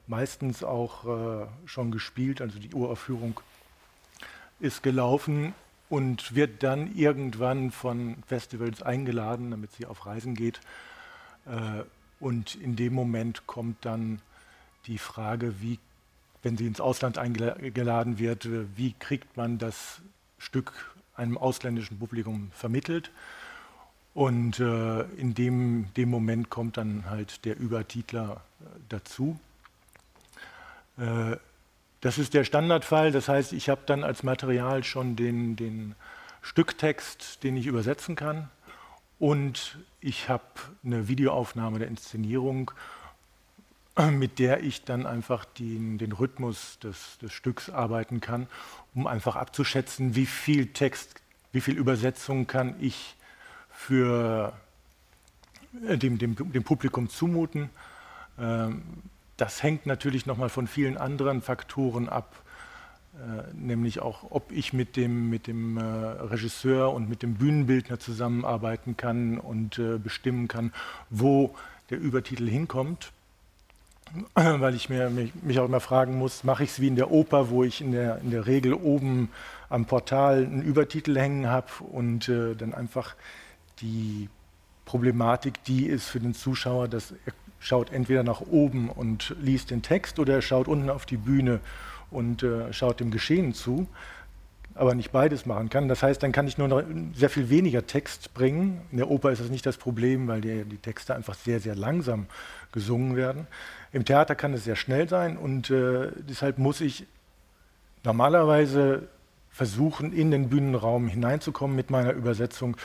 meistens 0.09 0.65
auch 0.65 1.05
äh, 1.05 1.47
schon 1.67 1.93
gespielt, 1.93 2.41
also 2.41 2.59
die 2.59 2.75
Uraufführung 2.75 3.39
ist 4.59 4.83
gelaufen 4.83 5.55
und 5.89 6.35
wird 6.35 6.65
dann 6.65 6.93
irgendwann 6.97 7.71
von 7.71 8.17
Festivals 8.27 8.83
eingeladen, 8.83 9.53
damit 9.53 9.71
sie 9.75 9.87
auf 9.87 10.07
Reisen 10.07 10.35
geht. 10.35 10.59
Äh, 11.47 11.85
und 12.19 12.57
in 12.57 12.75
dem 12.75 12.95
Moment 12.95 13.47
kommt 13.47 13.85
dann 13.85 14.21
die 14.87 14.99
Frage, 14.99 15.61
wie 15.61 15.79
wenn 16.45 16.57
sie 16.57 16.67
ins 16.67 16.81
Ausland 16.81 17.19
eingeladen 17.19 18.19
wird, 18.19 18.49
wie 18.77 18.95
kriegt 18.99 19.37
man 19.37 19.59
das 19.59 20.01
Stück 20.39 20.73
einem 21.17 21.39
ausländischen 21.39 21.99
Publikum 21.99 22.51
vermittelt. 22.55 23.11
Und 24.15 24.61
äh, 24.61 25.03
in 25.17 25.35
dem, 25.35 25.93
dem 25.97 26.09
Moment 26.09 26.51
kommt 26.51 26.77
dann 26.77 27.11
halt 27.11 27.45
der 27.45 27.59
Übertitler 27.59 28.43
äh, 28.61 28.65
dazu. 28.89 29.39
Äh, 30.99 31.37
das 32.01 32.19
ist 32.19 32.35
der 32.35 32.45
Standardfall, 32.45 33.11
das 33.11 33.29
heißt, 33.29 33.53
ich 33.53 33.69
habe 33.69 33.81
dann 33.87 34.05
als 34.05 34.23
Material 34.23 34.85
schon 34.85 35.17
den, 35.17 35.57
den 35.57 35.95
Stücktext, 36.43 37.43
den 37.43 37.57
ich 37.57 37.67
übersetzen 37.67 38.15
kann 38.15 38.51
und 39.19 39.79
ich 40.01 40.29
habe 40.29 40.45
eine 40.85 41.09
Videoaufnahme 41.09 41.79
der 41.79 41.89
Inszenierung, 41.89 42.71
mit 43.97 44.39
der 44.39 44.63
ich 44.63 44.85
dann 44.85 45.07
einfach 45.07 45.45
den, 45.45 45.99
den 45.99 46.13
Rhythmus 46.13 46.79
des, 46.81 47.19
des 47.19 47.33
Stücks 47.33 47.71
arbeiten 47.71 48.21
kann, 48.21 48.49
um 48.95 49.07
einfach 49.07 49.37
abzuschätzen, 49.37 50.17
wie 50.17 50.27
viel 50.27 50.73
Text, 50.73 51.15
wie 51.53 51.61
viel 51.61 51.77
Übersetzung 51.77 52.47
kann 52.47 52.75
ich 52.81 53.15
für 53.71 54.53
äh, 55.87 55.97
dem, 55.97 56.19
dem, 56.19 56.35
dem 56.35 56.65
Publikum 56.65 57.09
zumuten. 57.09 57.71
Ähm, 58.39 58.83
das 59.37 59.63
hängt 59.63 59.87
natürlich 59.87 60.27
nochmal 60.27 60.49
von 60.49 60.67
vielen 60.67 60.97
anderen 60.97 61.43
Faktoren 61.43 62.09
ab, 62.09 62.35
äh, 63.15 63.55
nämlich 63.55 64.01
auch, 64.01 64.31
ob 64.31 64.51
ich 64.51 64.73
mit 64.73 64.97
dem, 64.97 65.31
mit 65.31 65.47
dem 65.47 65.77
äh, 65.77 65.83
Regisseur 65.83 66.93
und 66.93 67.09
mit 67.09 67.23
dem 67.23 67.35
Bühnenbildner 67.35 68.01
zusammenarbeiten 68.01 68.97
kann 68.97 69.39
und 69.39 69.79
äh, 69.79 69.99
bestimmen 69.99 70.49
kann, 70.49 70.73
wo 71.11 71.55
der 71.91 72.01
Übertitel 72.01 72.49
hinkommt. 72.49 73.13
Weil 74.35 74.75
ich 74.75 74.89
mir, 74.89 75.11
mich, 75.11 75.33
mich 75.43 75.59
auch 75.59 75.67
immer 75.67 75.81
fragen 75.81 76.19
muss, 76.19 76.45
mache 76.45 76.65
ich 76.65 76.71
es 76.71 76.81
wie 76.81 76.89
in 76.89 76.97
der 76.97 77.11
Oper, 77.11 77.51
wo 77.51 77.65
ich 77.65 77.81
in 77.81 77.93
der, 77.93 78.19
in 78.19 78.31
der 78.31 78.47
Regel 78.47 78.75
oben 78.75 79.31
am 79.69 79.87
Portal 79.87 80.45
einen 80.45 80.63
Übertitel 80.63 81.19
hängen 81.19 81.49
habe 81.49 81.67
und 81.93 82.29
äh, 82.29 82.55
dann 82.55 82.75
einfach 82.75 83.15
die 83.81 84.29
Problematik, 84.85 85.65
die 85.65 85.87
ist 85.87 86.07
für 86.07 86.21
den 86.21 86.35
Zuschauer, 86.35 86.89
dass 86.89 87.13
er 87.25 87.33
schaut 87.65 87.91
entweder 87.91 88.23
nach 88.23 88.43
oben 88.43 88.91
und 88.91 89.35
liest 89.41 89.71
den 89.71 89.81
Text 89.81 90.19
oder 90.19 90.35
er 90.35 90.43
schaut 90.43 90.69
unten 90.69 90.91
auf 90.91 91.07
die 91.07 91.17
Bühne 91.17 91.61
und 92.11 92.43
äh, 92.43 92.73
schaut 92.75 93.01
dem 93.01 93.11
Geschehen 93.11 93.55
zu, 93.55 93.89
aber 94.75 94.95
nicht 94.95 95.13
beides 95.13 95.47
machen 95.47 95.71
kann. 95.71 95.89
Das 95.89 96.03
heißt, 96.03 96.23
dann 96.23 96.33
kann 96.33 96.47
ich 96.47 96.59
nur 96.59 96.69
noch 96.69 96.83
sehr 97.15 97.31
viel 97.31 97.49
weniger 97.49 97.87
Text 97.87 98.35
bringen. 98.35 98.83
In 98.91 98.99
der 98.99 99.11
Oper 99.11 99.33
ist 99.33 99.41
das 99.41 99.49
nicht 99.49 99.65
das 99.65 99.79
Problem, 99.79 100.29
weil 100.29 100.43
die, 100.43 100.65
die 100.65 100.77
Texte 100.77 101.15
einfach 101.15 101.35
sehr, 101.35 101.59
sehr 101.59 101.75
langsam 101.75 102.27
gesungen 102.73 103.17
werden. 103.17 103.47
Im 103.95 104.05
Theater 104.05 104.35
kann 104.35 104.53
es 104.55 104.65
sehr 104.65 104.75
schnell 104.75 105.09
sein 105.09 105.37
und 105.37 105.71
äh, 105.71 106.11
deshalb 106.29 106.59
muss 106.59 106.81
ich 106.81 107.07
normalerweise 108.03 109.07
versuchen, 109.51 110.13
in 110.13 110.33
den 110.33 110.49
Bühnenraum 110.49 111.07
hineinzukommen 111.07 111.77
mit 111.77 111.91
meiner 111.91 112.11
Übersetzung. 112.11 112.77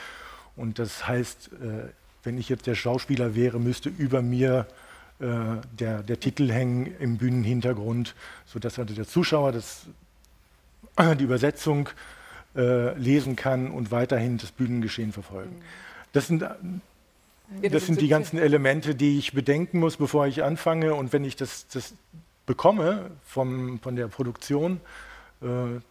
Und 0.55 0.77
das 0.77 1.07
heißt, 1.07 1.49
äh, 1.53 1.89
wenn 2.21 2.37
ich 2.37 2.47
jetzt 2.47 2.67
der 2.67 2.75
Schauspieler 2.75 3.33
wäre, 3.33 3.59
müsste 3.59 3.89
über 3.89 4.21
mir 4.21 4.67
äh, 5.19 5.25
der, 5.79 6.03
der 6.03 6.19
Titel 6.19 6.51
hängen 6.51 6.95
im 6.99 7.17
Bühnenhintergrund, 7.17 8.13
sodass 8.45 8.77
also 8.77 8.93
der 8.93 9.07
Zuschauer 9.07 9.51
das, 9.51 9.87
die 11.17 11.23
Übersetzung 11.23 11.89
äh, 12.55 12.95
lesen 12.99 13.35
kann 13.35 13.71
und 13.71 13.89
weiterhin 13.89 14.37
das 14.37 14.51
Bühnengeschehen 14.51 15.11
verfolgen. 15.11 15.59
Das 16.13 16.27
sind, 16.27 16.45
das 17.69 17.85
sind 17.85 18.01
die 18.01 18.07
ganzen 18.07 18.37
Elemente, 18.37 18.95
die 18.95 19.17
ich 19.17 19.33
bedenken 19.33 19.79
muss, 19.79 19.97
bevor 19.97 20.27
ich 20.27 20.43
anfange. 20.43 20.93
Und 20.93 21.13
wenn 21.13 21.23
ich 21.25 21.35
das, 21.35 21.67
das 21.67 21.93
bekomme 22.45 23.11
vom, 23.23 23.79
von 23.79 23.95
der 23.95 24.07
Produktion, 24.07 24.81
äh, 25.41 25.45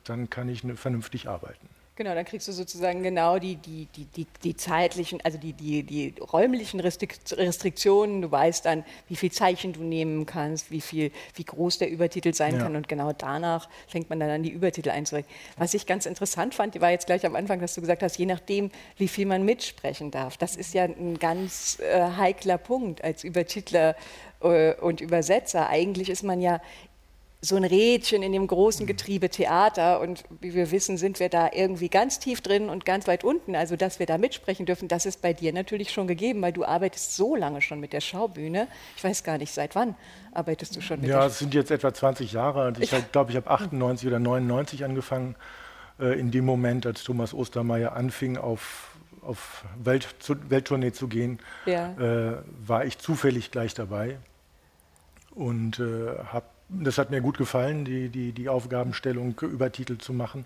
dann 0.04 0.30
kann 0.30 0.48
ich 0.48 0.62
vernünftig 0.74 1.28
arbeiten. 1.28 1.68
Genau, 1.98 2.14
dann 2.14 2.24
kriegst 2.24 2.46
du 2.46 2.52
sozusagen 2.52 3.02
genau 3.02 3.40
die, 3.40 3.56
die, 3.56 3.88
die, 3.96 4.04
die, 4.04 4.26
die 4.44 4.56
zeitlichen, 4.56 5.20
also 5.24 5.36
die, 5.36 5.52
die, 5.52 5.82
die 5.82 6.14
räumlichen 6.20 6.78
Restriktionen. 6.78 8.22
Du 8.22 8.30
weißt 8.30 8.66
dann, 8.66 8.84
wie 9.08 9.16
viel 9.16 9.32
Zeichen 9.32 9.72
du 9.72 9.82
nehmen 9.82 10.24
kannst, 10.24 10.70
wie, 10.70 10.80
viel, 10.80 11.10
wie 11.34 11.42
groß 11.42 11.78
der 11.78 11.90
Übertitel 11.90 12.32
sein 12.34 12.54
ja. 12.54 12.62
kann 12.62 12.76
und 12.76 12.86
genau 12.86 13.12
danach 13.12 13.68
fängt 13.88 14.10
man 14.10 14.20
dann 14.20 14.30
an, 14.30 14.44
die 14.44 14.52
Übertitel 14.52 14.90
einzurechnen. 14.90 15.34
Was 15.56 15.74
ich 15.74 15.86
ganz 15.86 16.06
interessant 16.06 16.54
fand, 16.54 16.80
war 16.80 16.92
jetzt 16.92 17.06
gleich 17.06 17.26
am 17.26 17.34
Anfang, 17.34 17.58
dass 17.58 17.74
du 17.74 17.80
gesagt 17.80 18.04
hast, 18.04 18.16
je 18.16 18.26
nachdem, 18.26 18.70
wie 18.96 19.08
viel 19.08 19.26
man 19.26 19.44
mitsprechen 19.44 20.12
darf. 20.12 20.36
Das 20.36 20.54
ist 20.54 20.74
ja 20.74 20.84
ein 20.84 21.18
ganz 21.18 21.80
äh, 21.80 22.00
heikler 22.16 22.58
Punkt 22.58 23.02
als 23.02 23.24
Übertitler 23.24 23.96
äh, 24.40 24.74
und 24.74 25.00
Übersetzer. 25.00 25.68
Eigentlich 25.68 26.10
ist 26.10 26.22
man 26.22 26.40
ja 26.40 26.60
so 27.40 27.54
ein 27.54 27.64
Rädchen 27.64 28.24
in 28.24 28.32
dem 28.32 28.46
großen 28.46 28.84
mhm. 28.84 28.88
Getriebe 28.88 29.28
Theater 29.28 30.00
und 30.00 30.24
wie 30.40 30.54
wir 30.54 30.72
wissen, 30.72 30.96
sind 30.96 31.20
wir 31.20 31.28
da 31.28 31.50
irgendwie 31.52 31.88
ganz 31.88 32.18
tief 32.18 32.40
drin 32.40 32.68
und 32.68 32.84
ganz 32.84 33.06
weit 33.06 33.22
unten. 33.22 33.54
Also, 33.54 33.76
dass 33.76 34.00
wir 34.00 34.06
da 34.06 34.18
mitsprechen 34.18 34.66
dürfen, 34.66 34.88
das 34.88 35.06
ist 35.06 35.22
bei 35.22 35.32
dir 35.32 35.52
natürlich 35.52 35.92
schon 35.92 36.08
gegeben, 36.08 36.42
weil 36.42 36.52
du 36.52 36.64
arbeitest 36.64 37.14
so 37.14 37.36
lange 37.36 37.62
schon 37.62 37.78
mit 37.78 37.92
der 37.92 38.00
Schaubühne. 38.00 38.66
Ich 38.96 39.04
weiß 39.04 39.22
gar 39.22 39.38
nicht, 39.38 39.52
seit 39.52 39.76
wann 39.76 39.94
arbeitest 40.32 40.74
du 40.76 40.80
schon 40.80 41.00
mit 41.00 41.10
Ja, 41.10 41.26
es 41.26 41.38
sind 41.38 41.54
jetzt 41.54 41.70
etwa 41.70 41.94
20 41.94 42.32
Jahre. 42.32 42.66
Und 42.66 42.82
ich 42.82 42.92
glaube, 43.12 43.30
ich 43.30 43.36
habe 43.36 43.48
98 43.48 44.08
oder 44.08 44.18
99 44.18 44.84
angefangen, 44.84 45.36
äh, 46.00 46.18
in 46.18 46.32
dem 46.32 46.44
Moment, 46.44 46.86
als 46.86 47.04
Thomas 47.04 47.32
Ostermeier 47.34 47.92
anfing, 47.92 48.36
auf, 48.36 48.96
auf 49.22 49.64
Welt, 49.80 50.08
zu, 50.18 50.34
Welttournee 50.50 50.90
zu 50.90 51.06
gehen, 51.06 51.38
ja. 51.66 51.92
äh, 51.98 52.42
war 52.66 52.84
ich 52.84 52.98
zufällig 52.98 53.52
gleich 53.52 53.74
dabei 53.74 54.18
und 55.36 55.78
äh, 55.78 56.18
habe 56.32 56.46
das 56.68 56.98
hat 56.98 57.10
mir 57.10 57.20
gut 57.20 57.38
gefallen, 57.38 57.84
die, 57.84 58.08
die, 58.08 58.32
die 58.32 58.48
Aufgabenstellung 58.48 59.38
übertitelt 59.40 60.02
zu 60.02 60.12
machen. 60.12 60.44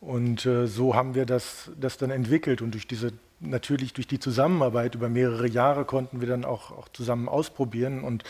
Und 0.00 0.46
äh, 0.46 0.66
so 0.66 0.94
haben 0.94 1.14
wir 1.14 1.26
das, 1.26 1.70
das 1.78 1.96
dann 1.96 2.10
entwickelt. 2.10 2.62
Und 2.62 2.72
durch 2.72 2.86
diese, 2.86 3.12
natürlich 3.40 3.92
durch 3.92 4.06
die 4.06 4.20
Zusammenarbeit 4.20 4.94
über 4.94 5.08
mehrere 5.08 5.48
Jahre 5.48 5.84
konnten 5.84 6.20
wir 6.20 6.28
dann 6.28 6.44
auch, 6.44 6.70
auch 6.70 6.88
zusammen 6.88 7.28
ausprobieren 7.28 8.04
und, 8.04 8.24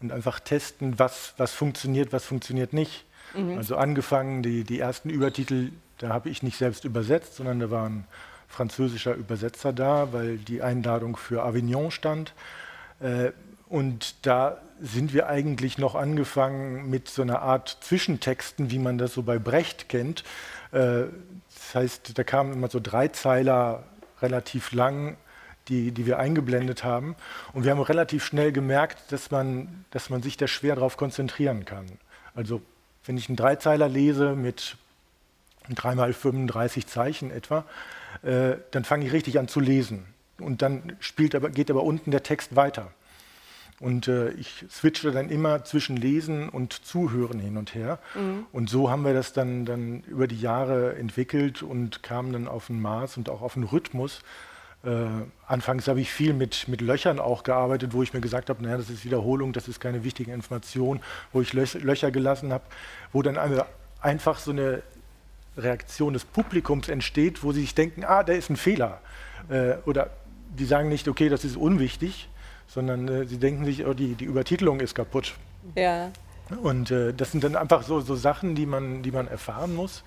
und 0.00 0.12
einfach 0.12 0.40
testen, 0.40 0.98
was, 0.98 1.34
was 1.36 1.52
funktioniert, 1.52 2.12
was 2.12 2.24
funktioniert 2.24 2.72
nicht. 2.72 3.04
Mhm. 3.34 3.56
Also 3.56 3.76
angefangen, 3.76 4.42
die, 4.42 4.64
die 4.64 4.78
ersten 4.78 5.10
Übertitel, 5.10 5.70
da 5.98 6.10
habe 6.10 6.28
ich 6.28 6.42
nicht 6.42 6.58
selbst 6.58 6.84
übersetzt, 6.84 7.36
sondern 7.36 7.60
da 7.60 7.70
war 7.70 7.88
ein 7.88 8.04
französischer 8.48 9.14
Übersetzer 9.14 9.72
da, 9.72 10.12
weil 10.12 10.36
die 10.36 10.62
Einladung 10.62 11.16
für 11.16 11.42
Avignon 11.42 11.90
stand. 11.90 12.34
Äh, 13.00 13.32
und 13.68 14.26
da 14.26 14.58
sind 14.80 15.14
wir 15.14 15.28
eigentlich 15.28 15.78
noch 15.78 15.94
angefangen 15.94 16.90
mit 16.90 17.08
so 17.08 17.22
einer 17.22 17.42
Art 17.42 17.78
Zwischentexten, 17.80 18.70
wie 18.70 18.78
man 18.78 18.98
das 18.98 19.14
so 19.14 19.22
bei 19.22 19.38
Brecht 19.38 19.88
kennt. 19.88 20.24
Äh, 20.72 21.04
das 21.54 21.74
heißt, 21.74 22.18
da 22.18 22.24
kamen 22.24 22.52
immer 22.52 22.68
so 22.68 22.80
Dreizeiler 22.80 23.84
relativ 24.20 24.72
lang, 24.72 25.16
die, 25.68 25.92
die 25.92 26.06
wir 26.06 26.18
eingeblendet 26.18 26.84
haben. 26.84 27.16
Und 27.52 27.64
wir 27.64 27.70
haben 27.70 27.80
relativ 27.80 28.24
schnell 28.24 28.52
gemerkt, 28.52 29.12
dass 29.12 29.30
man, 29.30 29.84
dass 29.90 30.10
man 30.10 30.22
sich 30.22 30.36
da 30.36 30.46
schwer 30.46 30.74
darauf 30.74 30.96
konzentrieren 30.96 31.64
kann. 31.64 31.86
Also 32.34 32.60
wenn 33.06 33.16
ich 33.16 33.28
einen 33.28 33.36
Dreizeiler 33.36 33.88
lese 33.88 34.34
mit 34.34 34.76
3 35.70 35.94
mal 35.94 36.12
35 36.12 36.86
Zeichen 36.86 37.30
etwa, 37.30 37.64
äh, 38.22 38.56
dann 38.70 38.84
fange 38.84 39.06
ich 39.06 39.12
richtig 39.12 39.38
an 39.38 39.48
zu 39.48 39.60
lesen. 39.60 40.04
Und 40.38 40.62
dann 40.62 40.96
spielt 41.00 41.34
aber, 41.34 41.50
geht 41.50 41.70
aber 41.70 41.84
unten 41.84 42.10
der 42.10 42.22
Text 42.22 42.56
weiter. 42.56 42.90
Und 43.84 44.08
äh, 44.08 44.30
ich 44.30 44.64
switchte 44.70 45.12
dann 45.12 45.28
immer 45.28 45.62
zwischen 45.64 45.98
Lesen 45.98 46.48
und 46.48 46.72
Zuhören 46.72 47.38
hin 47.38 47.58
und 47.58 47.74
her. 47.74 47.98
Mhm. 48.14 48.46
Und 48.50 48.70
so 48.70 48.90
haben 48.90 49.04
wir 49.04 49.12
das 49.12 49.34
dann, 49.34 49.66
dann 49.66 50.00
über 50.04 50.26
die 50.26 50.40
Jahre 50.40 50.96
entwickelt 50.96 51.62
und 51.62 52.02
kamen 52.02 52.32
dann 52.32 52.48
auf 52.48 52.70
ein 52.70 52.80
Maß 52.80 53.18
und 53.18 53.28
auch 53.28 53.42
auf 53.42 53.56
einen 53.56 53.66
Rhythmus. 53.66 54.22
Äh, 54.84 55.04
anfangs 55.46 55.86
habe 55.86 56.00
ich 56.00 56.10
viel 56.10 56.32
mit, 56.32 56.66
mit 56.66 56.80
Löchern 56.80 57.18
auch 57.18 57.42
gearbeitet, 57.42 57.92
wo 57.92 58.02
ich 58.02 58.14
mir 58.14 58.22
gesagt 58.22 58.48
habe, 58.48 58.62
naja, 58.62 58.78
das 58.78 58.88
ist 58.88 59.04
Wiederholung, 59.04 59.52
das 59.52 59.68
ist 59.68 59.80
keine 59.80 60.02
wichtige 60.02 60.32
Information, 60.32 61.00
wo 61.34 61.42
ich 61.42 61.52
Löcher 61.52 62.10
gelassen 62.10 62.54
habe, 62.54 62.64
wo 63.12 63.20
dann 63.20 63.36
eine, 63.36 63.66
einfach 64.00 64.38
so 64.38 64.50
eine 64.50 64.82
Reaktion 65.58 66.14
des 66.14 66.24
Publikums 66.24 66.88
entsteht, 66.88 67.42
wo 67.42 67.52
sie 67.52 67.60
sich 67.60 67.74
denken, 67.74 68.02
ah, 68.02 68.22
da 68.22 68.32
ist 68.32 68.48
ein 68.48 68.56
Fehler. 68.56 69.02
Äh, 69.50 69.74
oder 69.84 70.08
die 70.58 70.64
sagen 70.64 70.88
nicht, 70.88 71.06
okay, 71.06 71.28
das 71.28 71.44
ist 71.44 71.58
unwichtig, 71.58 72.30
sondern 72.66 73.08
äh, 73.08 73.24
sie 73.26 73.38
denken 73.38 73.64
sich, 73.64 73.86
oh, 73.86 73.94
die, 73.94 74.14
die 74.14 74.24
Übertitelung 74.24 74.80
ist 74.80 74.94
kaputt. 74.94 75.34
Ja. 75.74 76.10
Und 76.62 76.90
äh, 76.90 77.12
das 77.14 77.32
sind 77.32 77.44
dann 77.44 77.56
einfach 77.56 77.82
so, 77.82 78.00
so 78.00 78.14
Sachen, 78.16 78.54
die 78.54 78.66
man, 78.66 79.02
die 79.02 79.10
man 79.10 79.28
erfahren 79.28 79.74
muss 79.74 80.04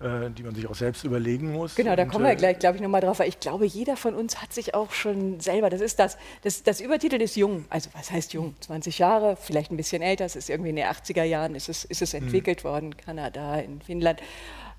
äh, 0.00 0.30
die 0.30 0.42
man 0.42 0.54
sich 0.54 0.68
auch 0.68 0.74
selbst 0.74 1.04
überlegen 1.04 1.52
muss. 1.52 1.74
Genau, 1.74 1.96
da 1.96 2.04
kommen 2.04 2.24
wir 2.24 2.32
äh, 2.32 2.36
gleich, 2.36 2.58
glaube 2.58 2.76
ich, 2.76 2.82
nochmal 2.82 3.00
drauf, 3.00 3.18
weil 3.18 3.28
ich 3.28 3.40
glaube, 3.40 3.66
jeder 3.66 3.96
von 3.96 4.14
uns 4.14 4.40
hat 4.40 4.52
sich 4.52 4.74
auch 4.74 4.92
schon 4.92 5.40
selber, 5.40 5.70
das 5.70 5.80
ist 5.80 5.98
das, 5.98 6.16
das, 6.42 6.62
das 6.62 6.80
Übertitel 6.80 7.20
ist 7.20 7.36
jung, 7.36 7.64
also 7.68 7.90
was 7.94 8.10
heißt 8.10 8.32
jung? 8.32 8.54
20 8.60 8.98
Jahre, 8.98 9.36
vielleicht 9.36 9.70
ein 9.70 9.76
bisschen 9.76 10.02
älter, 10.02 10.24
es 10.24 10.36
ist 10.36 10.50
irgendwie 10.50 10.70
in 10.70 10.76
den 10.76 10.86
80er 10.86 11.24
Jahren, 11.24 11.54
ist 11.54 11.68
es, 11.68 11.84
ist 11.84 12.02
es 12.02 12.12
hm. 12.12 12.24
entwickelt 12.24 12.62
hm. 12.62 12.70
worden, 12.70 12.96
Kanada, 12.96 13.56
in 13.58 13.80
Finnland. 13.80 14.20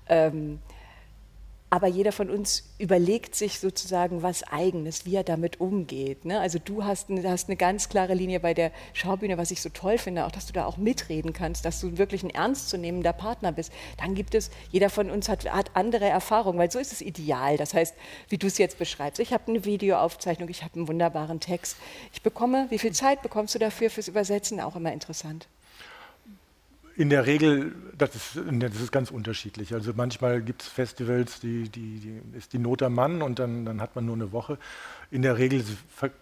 Ähm, 0.08 0.58
aber 1.72 1.86
jeder 1.86 2.10
von 2.10 2.28
uns 2.30 2.64
überlegt 2.78 3.36
sich 3.36 3.60
sozusagen 3.60 4.24
was 4.24 4.42
Eigenes, 4.42 5.06
wie 5.06 5.14
er 5.14 5.22
damit 5.22 5.60
umgeht. 5.60 6.24
Ne? 6.24 6.40
Also 6.40 6.58
du 6.58 6.84
hast, 6.84 7.08
hast 7.24 7.48
eine 7.48 7.56
ganz 7.56 7.88
klare 7.88 8.14
Linie 8.14 8.40
bei 8.40 8.54
der 8.54 8.72
Schaubühne, 8.92 9.38
was 9.38 9.52
ich 9.52 9.62
so 9.62 9.68
toll 9.68 9.96
finde, 9.96 10.26
auch 10.26 10.32
dass 10.32 10.46
du 10.46 10.52
da 10.52 10.66
auch 10.66 10.78
mitreden 10.78 11.32
kannst, 11.32 11.64
dass 11.64 11.80
du 11.80 11.96
wirklich 11.96 12.24
ein 12.24 12.30
ernstzunehmender 12.30 13.12
Partner 13.12 13.52
bist. 13.52 13.72
Dann 13.98 14.16
gibt 14.16 14.34
es, 14.34 14.50
jeder 14.72 14.90
von 14.90 15.10
uns 15.10 15.28
hat, 15.28 15.50
hat 15.50 15.70
andere 15.74 16.06
Erfahrungen, 16.06 16.58
weil 16.58 16.72
so 16.72 16.80
ist 16.80 16.92
es 16.92 17.00
ideal. 17.00 17.56
Das 17.56 17.72
heißt, 17.72 17.94
wie 18.28 18.38
du 18.38 18.48
es 18.48 18.58
jetzt 18.58 18.78
beschreibst, 18.78 19.20
ich 19.20 19.32
habe 19.32 19.46
eine 19.46 19.64
Videoaufzeichnung, 19.64 20.48
ich 20.48 20.64
habe 20.64 20.74
einen 20.74 20.88
wunderbaren 20.88 21.38
Text. 21.38 21.76
Ich 22.12 22.22
bekomme, 22.22 22.66
wie 22.70 22.78
viel 22.78 22.92
Zeit 22.92 23.22
bekommst 23.22 23.54
du 23.54 23.60
dafür 23.60 23.90
fürs 23.90 24.08
Übersetzen? 24.08 24.58
Auch 24.58 24.74
immer 24.74 24.92
interessant. 24.92 25.46
In 26.96 27.08
der 27.08 27.26
Regel, 27.26 27.74
das 27.96 28.14
ist, 28.14 28.36
das 28.36 28.80
ist 28.80 28.92
ganz 28.92 29.10
unterschiedlich. 29.10 29.72
Also 29.74 29.92
manchmal 29.94 30.42
gibt 30.42 30.62
es 30.62 30.68
Festivals, 30.68 31.40
die, 31.40 31.68
die, 31.68 32.00
die, 32.00 32.20
ist 32.36 32.52
die 32.52 32.58
Not 32.58 32.82
am 32.82 32.94
Mann 32.94 33.22
und 33.22 33.38
dann, 33.38 33.64
dann 33.64 33.80
hat 33.80 33.94
man 33.94 34.06
nur 34.06 34.16
eine 34.16 34.32
Woche. 34.32 34.58
In 35.10 35.22
der 35.22 35.38
Regel 35.38 35.64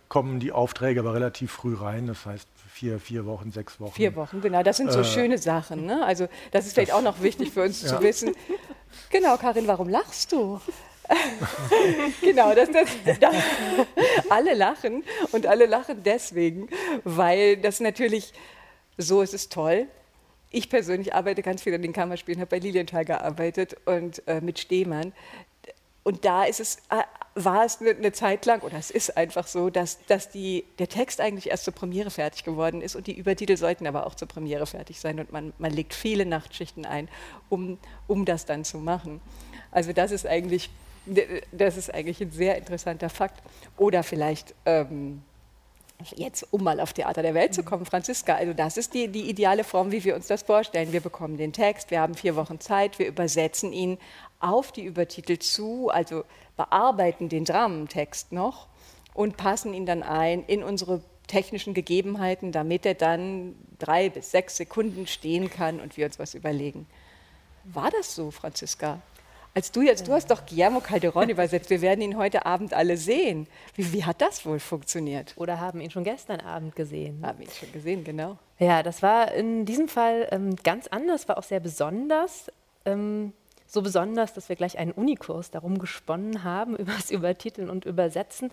kommen 0.09 0.41
die 0.41 0.53
Aufträge 0.53 1.01
aber 1.01 1.15
relativ 1.15 1.53
früh 1.53 1.75
rein, 1.75 2.07
das 2.07 2.27
heißt 2.27 2.49
vier, 2.73 3.01
vier 3.01 3.27
Wochen, 3.27 3.51
sechs 3.51 3.81
Wochen. 3.81 3.93
Vier 3.93 4.15
Wochen, 4.15 4.41
genau. 4.41 4.63
Das 4.63 4.77
sind 4.77 4.93
so 4.93 5.01
äh, 5.01 5.05
schöne 5.05 5.39
Sachen. 5.39 5.87
Ne? 5.87 6.05
Also 6.05 6.29
das 6.53 6.67
ist 6.67 6.75
vielleicht 6.75 6.93
auch 6.93 7.03
noch 7.03 7.23
wichtig 7.23 7.51
für 7.51 7.63
uns 7.63 7.83
ja. 7.83 7.89
zu 7.89 8.03
wissen. 8.03 8.35
Genau, 9.11 9.37
Karin, 9.37 9.67
warum 9.67 9.89
lachst 9.89 10.33
du? 10.33 10.61
genau, 12.21 12.55
das, 12.55 12.71
das, 12.71 13.19
das, 13.19 13.35
alle 14.29 14.55
lachen 14.55 15.05
und 15.33 15.47
alle 15.47 15.67
lachen 15.67 16.03
deswegen, 16.03 16.69
weil 17.05 17.57
das 17.57 17.81
natürlich, 17.81 18.33
so 18.99 19.23
ist 19.23 19.35
es 19.35 19.49
toll, 19.49 19.87
ich 20.51 20.71
persönlich 20.71 21.15
arbeite 21.15 21.43
ganz 21.43 21.63
viel 21.63 21.75
an 21.75 21.83
den 21.83 21.93
Kammerspielen, 21.93 22.41
habe 22.41 22.51
bei 22.51 22.59
Lilienthal 22.59 23.05
gearbeitet 23.05 23.77
und 23.85 24.27
äh, 24.27 24.41
mit 24.41 24.59
Stehmann. 24.59 25.13
Und 26.05 26.25
da 26.25 26.45
ist 26.45 26.59
es, 26.59 26.77
äh, 26.89 27.03
war 27.35 27.67
es 27.67 27.81
eine, 27.81 27.91
eine, 27.91 28.13
Zeit 28.13 28.47
lang, 28.47 28.63
oder 28.63 28.79
es 28.79 28.91
ist 28.91 29.17
einfach 29.19 29.47
so, 29.47 29.69
dass, 29.69 29.99
dass 30.07 30.31
die, 30.31 30.65
der 30.79 30.89
Text 30.89 31.21
eigentlich 31.21 31.51
erst 31.51 31.65
zur 31.65 31.75
Premiere 31.75 32.11
fertig 32.11 32.45
geworden 32.45 32.81
ist 32.81 32.97
und 32.97 33.07
die 33.07 33.13
Übertitel 33.13 33.59
sollten 33.59 33.87
aber 33.87 34.07
auch 34.07 34.15
zur 34.15 34.27
Premiere 34.27 34.67
fertig 34.67 35.01
sein. 35.01 35.21
Und 35.21 35.33
man, 35.33 35.53
man 35.59 35.71
legt 35.71 35.93
viele 35.93 36.25
Nachtschichten 36.25 36.87
ein, 36.87 37.09
um, 37.51 37.79
um 38.07 38.25
das 38.25 38.47
dann 38.47 38.65
zu 38.65 38.79
machen. 38.79 39.21
Also 39.71 39.93
das 39.93 40.11
ist 40.11 40.27
eigentlich, 40.27 40.71
das 41.53 41.77
ist 41.77 41.93
eigentlich 41.93 42.23
ein 42.23 42.31
sehr 42.31 42.57
interessanter 42.57 43.11
Fakt. 43.11 43.43
Oder 43.77 44.03
vielleicht 44.03 44.55
ähm, 44.65 45.23
jetzt, 46.15 46.47
um 46.53 46.63
mal 46.63 46.81
auf 46.81 46.93
Theater 46.93 47.23
der 47.23 47.35
Welt 47.35 47.55
zu 47.55 47.63
kommen, 47.63 47.85
Franziska, 47.85 48.37
also 48.37 48.53
das 48.53 48.77
ist 48.77 48.95
die, 48.95 49.09
die 49.09 49.29
ideale 49.29 49.65
Form, 49.65 49.91
wie 49.91 50.05
wir 50.05 50.15
uns 50.15 50.29
das 50.29 50.43
vorstellen. 50.43 50.93
Wir 50.93 51.01
bekommen 51.01 51.37
den 51.37 51.53
Text, 51.53 51.91
wir 51.91 52.01
haben 52.01 52.15
vier 52.15 52.37
Wochen 52.37 52.61
Zeit, 52.61 52.99
wir 52.99 53.07
übersetzen 53.07 53.73
ihn 53.73 53.99
auf 54.41 54.71
die 54.71 54.85
Übertitel 54.85 55.39
zu, 55.39 55.91
also 55.91 56.25
bearbeiten 56.57 57.29
den 57.29 57.45
Dramentext 57.45 58.33
noch 58.33 58.69
und 59.15 59.37
passen 59.37 59.75
ihn 59.75 59.87
dann 59.87 60.03
ein 60.03 60.45
in 60.45 60.63
unsere 60.63 61.03
technischen 61.27 61.75
Gegebenheiten, 61.75 62.53
damit 62.53 62.87
er 62.87 62.95
dann 62.95 63.55
drei 63.79 64.09
bis 64.09 64.31
sechs 64.31 64.57
Sekunden 64.57 65.07
stehen 65.07 65.51
kann 65.51 65.81
und 65.81 65.97
wir 65.97 66.07
uns 66.07 66.19
was 66.19 66.35
überlegen. 66.35 66.87
War 67.65 67.91
das 67.91 68.15
so, 68.15 68.31
Franziska? 68.31 69.01
Als 69.59 69.73
du 69.73 69.83
jetzt, 69.83 70.07
du 70.07 70.13
hast 70.13 70.31
doch 70.31 70.47
Guillermo 70.47 70.79
Calderón 70.79 71.29
übersetzt, 71.31 71.69
wir 71.69 71.81
werden 71.81 72.01
ihn 72.01 72.17
heute 72.17 72.47
Abend 72.47 72.75
alle 72.75 72.97
sehen. 72.97 73.49
Wie, 73.75 73.93
wie, 73.93 74.05
hat 74.05 74.21
das 74.21 74.47
wohl 74.47 74.61
funktioniert? 74.61 75.35
Oder 75.35 75.59
haben 75.59 75.81
ihn 75.81 75.91
schon 75.91 76.05
gestern 76.05 76.39
Abend 76.39 76.77
gesehen? 76.77 77.27
Haben 77.27 77.43
ihn 77.43 77.51
schon 77.51 77.73
gesehen, 77.73 78.05
genau. 78.05 78.39
Ja, 78.61 78.85
das 78.85 79.03
war 79.03 79.33
in 79.33 79.65
diesem 79.65 79.89
Fall 79.89 80.29
ähm, 80.31 80.55
ganz 80.55 80.87
anders, 80.87 81.27
war 81.27 81.39
auch 81.39 81.43
sehr 81.43 81.59
besonders. 81.59 82.53
Ähm, 82.85 83.33
so 83.67 83.83
besonders, 83.83 84.33
dass 84.33 84.49
wir 84.49 84.55
gleich 84.55 84.79
einen 84.79 84.93
Unikurs 84.93 85.51
darum 85.51 85.81
gesponnen 85.81 86.45
haben, 86.45 86.77
über 86.77 86.93
das 86.93 87.11
Übertiteln 87.11 87.69
und 87.69 87.85
Übersetzen, 87.85 88.53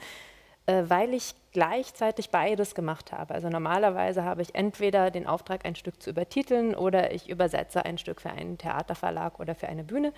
äh, 0.65 0.85
weil 0.87 1.13
ich 1.13 1.35
gleichzeitig 1.51 2.31
beides 2.31 2.73
gemacht 2.73 3.11
habe. 3.11 3.35
Also 3.35 3.49
normalerweise 3.49 4.23
habe 4.23 4.41
ich 4.41 4.55
entweder 4.55 5.11
den 5.11 5.27
Auftrag, 5.27 5.65
ein 5.65 5.75
Stück 5.75 6.01
zu 6.01 6.09
übertiteln 6.09 6.73
oder 6.73 7.13
ich 7.13 7.29
übersetze 7.29 7.85
ein 7.85 7.99
Stück 7.99 8.21
für 8.21 8.31
einen 8.31 8.57
Theaterverlag 8.57 9.39
oder 9.39 9.53
für 9.53 9.67
eine 9.67 9.83
Bühne. 9.83 10.11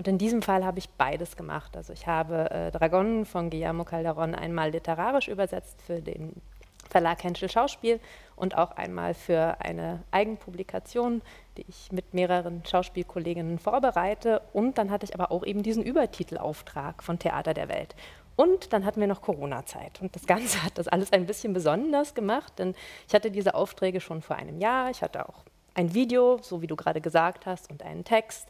Und 0.00 0.08
in 0.08 0.16
diesem 0.16 0.40
Fall 0.40 0.64
habe 0.64 0.78
ich 0.78 0.88
beides 0.88 1.36
gemacht. 1.36 1.76
Also 1.76 1.92
ich 1.92 2.06
habe 2.06 2.50
äh, 2.50 2.70
Dragon 2.70 3.26
von 3.26 3.50
Guillermo 3.50 3.82
Calderón 3.82 4.34
einmal 4.34 4.70
literarisch 4.70 5.28
übersetzt 5.28 5.82
für 5.82 6.00
den 6.00 6.40
Verlag 6.88 7.22
Henschel 7.22 7.50
Schauspiel 7.50 8.00
und 8.34 8.56
auch 8.56 8.70
einmal 8.78 9.12
für 9.12 9.60
eine 9.60 10.02
Eigenpublikation, 10.10 11.20
die 11.58 11.66
ich 11.68 11.92
mit 11.92 12.14
mehreren 12.14 12.62
Schauspielkolleginnen 12.64 13.58
vorbereite. 13.58 14.40
Und 14.54 14.78
dann 14.78 14.90
hatte 14.90 15.04
ich 15.04 15.12
aber 15.12 15.30
auch 15.30 15.44
eben 15.44 15.62
diesen 15.62 15.82
Übertitelauftrag 15.82 17.02
von 17.02 17.18
Theater 17.18 17.52
der 17.52 17.68
Welt. 17.68 17.94
Und 18.36 18.72
dann 18.72 18.86
hatten 18.86 19.00
wir 19.00 19.06
noch 19.06 19.20
Corona-Zeit. 19.20 20.00
Und 20.00 20.16
das 20.16 20.26
Ganze 20.26 20.64
hat 20.64 20.78
das 20.78 20.88
alles 20.88 21.12
ein 21.12 21.26
bisschen 21.26 21.52
besonders 21.52 22.14
gemacht, 22.14 22.54
denn 22.58 22.74
ich 23.06 23.12
hatte 23.12 23.30
diese 23.30 23.54
Aufträge 23.54 24.00
schon 24.00 24.22
vor 24.22 24.36
einem 24.36 24.60
Jahr. 24.60 24.88
Ich 24.88 25.02
hatte 25.02 25.28
auch 25.28 25.44
ein 25.74 25.92
Video, 25.92 26.38
so 26.40 26.62
wie 26.62 26.66
du 26.66 26.74
gerade 26.74 27.02
gesagt 27.02 27.44
hast, 27.44 27.70
und 27.70 27.82
einen 27.82 28.04
Text. 28.04 28.48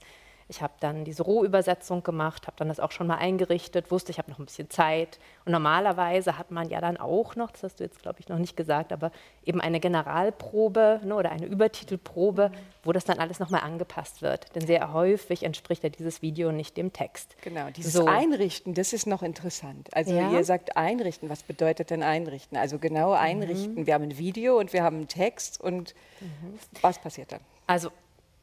Ich 0.50 0.62
habe 0.62 0.72
dann 0.80 1.04
diese 1.04 1.22
Rohübersetzung 1.22 2.02
gemacht, 2.02 2.48
habe 2.48 2.56
dann 2.56 2.66
das 2.66 2.80
auch 2.80 2.90
schon 2.90 3.06
mal 3.06 3.18
eingerichtet, 3.18 3.92
wusste, 3.92 4.10
ich 4.10 4.18
habe 4.18 4.32
noch 4.32 4.40
ein 4.40 4.46
bisschen 4.46 4.68
Zeit. 4.68 5.20
Und 5.44 5.52
normalerweise 5.52 6.36
hat 6.36 6.50
man 6.50 6.68
ja 6.68 6.80
dann 6.80 6.96
auch 6.96 7.36
noch, 7.36 7.52
das 7.52 7.62
hast 7.62 7.78
du 7.78 7.84
jetzt, 7.84 8.02
glaube 8.02 8.18
ich, 8.18 8.28
noch 8.28 8.38
nicht 8.38 8.56
gesagt, 8.56 8.92
aber 8.92 9.12
eben 9.44 9.60
eine 9.60 9.78
Generalprobe 9.78 11.02
ne, 11.04 11.14
oder 11.14 11.30
eine 11.30 11.46
Übertitelprobe, 11.46 12.50
wo 12.82 12.90
das 12.90 13.04
dann 13.04 13.20
alles 13.20 13.38
nochmal 13.38 13.60
angepasst 13.60 14.22
wird. 14.22 14.52
Denn 14.56 14.66
sehr 14.66 14.92
häufig 14.92 15.44
entspricht 15.44 15.84
ja 15.84 15.88
dieses 15.88 16.20
Video 16.20 16.50
nicht 16.50 16.76
dem 16.76 16.92
Text. 16.92 17.36
Genau, 17.42 17.70
dieses 17.70 17.92
so. 17.92 18.06
Einrichten, 18.06 18.74
das 18.74 18.92
ist 18.92 19.06
noch 19.06 19.22
interessant. 19.22 19.88
Also 19.92 20.12
ja? 20.12 20.32
ihr 20.32 20.42
sagt 20.42 20.76
einrichten, 20.76 21.28
was 21.28 21.44
bedeutet 21.44 21.90
denn 21.90 22.02
einrichten? 22.02 22.58
Also 22.58 22.80
genau 22.80 23.12
einrichten. 23.12 23.76
Mhm. 23.76 23.86
Wir 23.86 23.94
haben 23.94 24.04
ein 24.04 24.18
Video 24.18 24.58
und 24.58 24.72
wir 24.72 24.82
haben 24.82 24.96
einen 24.96 25.08
Text 25.08 25.60
und 25.60 25.94
mhm. 26.20 26.58
was 26.82 26.98
passiert 26.98 27.30
dann? 27.30 27.40
Also 27.68 27.90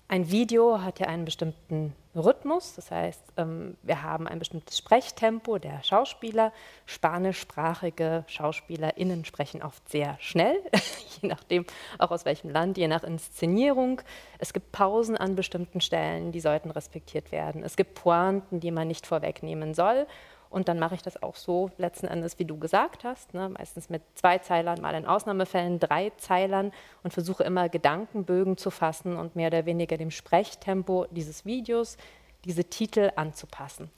ein 0.08 0.32
Video 0.32 0.82
hat 0.82 1.00
ja 1.00 1.08
einen 1.08 1.26
bestimmten 1.26 1.94
Rhythmus, 2.16 2.76
das 2.76 2.90
heißt, 2.92 3.22
ähm, 3.38 3.78
wir 3.84 4.04
haben 4.04 4.28
ein 4.28 4.40
bestimmtes 4.40 4.78
Sprechtempo 4.78 5.58
der 5.60 5.84
Schauspieler. 5.84 6.54
Spanischsprachige 6.86 8.24
SchauspielerInnen 8.28 9.26
sprechen 9.26 9.62
oft 9.62 9.88
sehr 9.90 10.18
schnell, 10.20 10.58
je 11.22 11.28
nachdem 11.28 11.66
auch 12.00 12.12
aus 12.12 12.26
welchem 12.26 12.50
Land, 12.50 12.78
je 12.78 12.88
nach 12.88 13.04
Inszenierung. 13.04 14.02
Es 14.40 14.54
gibt 14.54 14.72
Pausen 14.72 15.18
an 15.18 15.36
bestimmten 15.36 15.82
Stellen, 15.82 16.32
die 16.32 16.40
sollten 16.40 16.72
respektiert 16.72 17.32
werden. 17.32 17.64
Es 17.64 17.76
gibt 17.76 17.94
Pointen, 17.96 18.60
die 18.62 18.72
man 18.72 18.88
nicht 18.88 19.06
vorwegnehmen 19.06 19.74
soll. 19.74 20.08
Und 20.50 20.68
dann 20.68 20.80
mache 20.80 20.96
ich 20.96 21.02
das 21.02 21.22
auch 21.22 21.36
so 21.36 21.72
letzten 21.78 22.08
Endes, 22.08 22.40
wie 22.40 22.46
du 22.46 22.58
gesagt 22.58 23.04
hast, 23.04 23.34
ne? 23.34 23.50
meistens 23.50 23.90
mit 23.90 24.02
zwei 24.16 24.38
Zeilern, 24.38 24.82
mal 24.82 24.96
in 24.96 25.06
Ausnahmefällen 25.06 25.80
drei 25.80 26.12
Zeilern 26.18 26.72
und 27.04 27.14
versuche 27.14 27.44
immer 27.44 27.70
Gedankenbögen 27.70 28.58
zu 28.58 28.72
fassen 28.72 29.18
und 29.18 29.36
mehr 29.36 29.48
oder 29.48 29.66
weniger 29.66 29.98
dem 29.98 30.12
Sprechtempo 30.12 31.06
dieses 31.12 31.46
Videos 31.46 31.98
diese 32.46 32.64
Titel 32.64 33.12
anzupassen. 33.16 33.92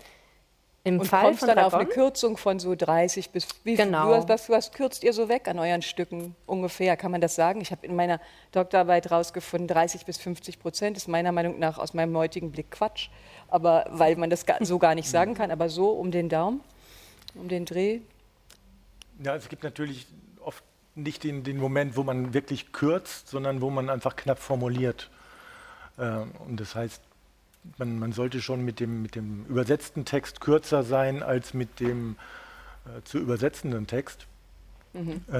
Im 0.86 1.00
und 1.00 1.06
Fall 1.06 1.26
kommst 1.26 1.40
von 1.40 1.48
dann 1.48 1.58
Dragon, 1.58 1.74
auf 1.74 1.80
eine 1.80 1.90
Kürzung 1.90 2.38
von 2.38 2.58
so 2.60 2.74
30 2.74 3.32
bis 3.32 3.48
wie 3.64 3.76
genau. 3.76 4.12
was, 4.12 4.30
was, 4.30 4.50
was, 4.50 4.72
kürzt 4.72 5.04
ihr 5.04 5.12
so 5.12 5.28
weg 5.28 5.48
an 5.50 5.60
euren 5.60 5.82
Stücken 5.82 6.36
ungefähr? 6.46 6.96
Kann 6.96 7.12
man 7.12 7.20
das 7.20 7.36
sagen? 7.36 7.60
Ich 7.60 7.72
habe 7.72 7.86
in 7.86 7.96
meiner 7.96 8.22
Doktorarbeit 8.54 9.10
herausgefunden, 9.10 9.68
30 9.68 10.06
bis 10.06 10.18
50 10.18 10.60
Prozent 10.60 10.96
ist 10.96 11.08
meiner 11.08 11.34
Meinung 11.34 11.60
nach 11.60 11.78
aus 11.78 11.94
meinem 11.94 12.16
heutigen 12.16 12.52
Blick 12.52 12.72
Quatsch 12.72 13.10
aber 13.50 13.86
weil 13.90 14.16
man 14.16 14.30
das 14.30 14.46
so 14.62 14.80
gar 14.80 14.96
nicht 14.96 15.10
sagen 15.10 15.34
kann, 15.34 15.52
aber 15.52 15.70
so 15.70 15.90
um 15.92 16.12
den 16.12 16.30
Daumen, 16.30 16.62
um 17.36 17.48
den 17.48 17.66
Dreh. 17.66 18.02
Ja, 19.24 19.36
es 19.36 19.50
gibt 19.50 19.64
natürlich 19.64 20.08
oft 20.40 20.64
nicht 20.96 21.24
den, 21.24 21.44
den 21.44 21.58
Moment, 21.58 21.98
wo 21.98 22.04
man 22.04 22.34
wirklich 22.34 22.72
kürzt, 22.72 23.28
sondern 23.30 23.62
wo 23.62 23.70
man 23.70 23.90
einfach 23.90 24.16
knapp 24.16 24.40
formuliert. 24.40 25.10
Äh, 25.98 26.22
und 26.48 26.60
das 26.60 26.76
heißt, 26.76 27.02
man, 27.78 28.00
man, 28.00 28.12
sollte 28.12 28.42
schon 28.42 28.64
mit 28.64 28.80
dem, 28.80 29.02
mit 29.02 29.16
dem 29.16 29.46
übersetzten 29.46 30.06
Text 30.06 30.42
kürzer 30.42 30.84
sein 30.84 31.24
als 31.24 31.54
mit 31.54 31.80
dem 31.80 32.16
äh, 32.86 33.02
zu 33.04 33.20
übersetzenden 33.20 33.88
Text. 33.88 34.28
Mhm. 34.94 35.22
Äh, 35.32 35.38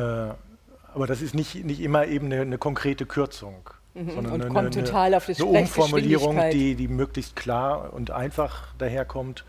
aber 0.94 1.08
das 1.08 1.22
ist 1.22 1.36
nicht, 1.36 1.64
nicht 1.66 1.82
immer 1.82 2.08
eben 2.08 2.28
eine, 2.28 2.42
eine 2.42 2.58
konkrete 2.58 3.06
Kürzung. 3.06 3.70
Mhm. 3.94 4.12
Sondern 4.12 4.34
und 4.34 4.42
eine, 4.42 4.54
kommt 4.54 4.76
eine, 4.76 4.86
total 4.86 5.14
auf 5.14 5.26
das 5.26 5.40
eine 5.40 5.50
Umformulierung, 5.50 6.50
die, 6.52 6.76
die 6.76 6.88
möglichst 6.88 7.36
klar 7.36 7.94
und 7.94 8.12
einfach 8.12 8.74
daherkommt 8.78 9.46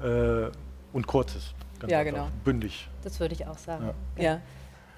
äh, 0.00 0.46
und 0.92 1.06
kurz 1.06 1.34
ist. 1.34 1.54
ja, 1.86 1.98
einfach. 1.98 2.12
genau. 2.12 2.28
Bündig. 2.44 2.88
Das 3.02 3.20
würde 3.20 3.34
ich 3.34 3.46
auch 3.46 3.58
sagen. 3.58 3.90
Ja. 4.16 4.22
ja. 4.22 4.40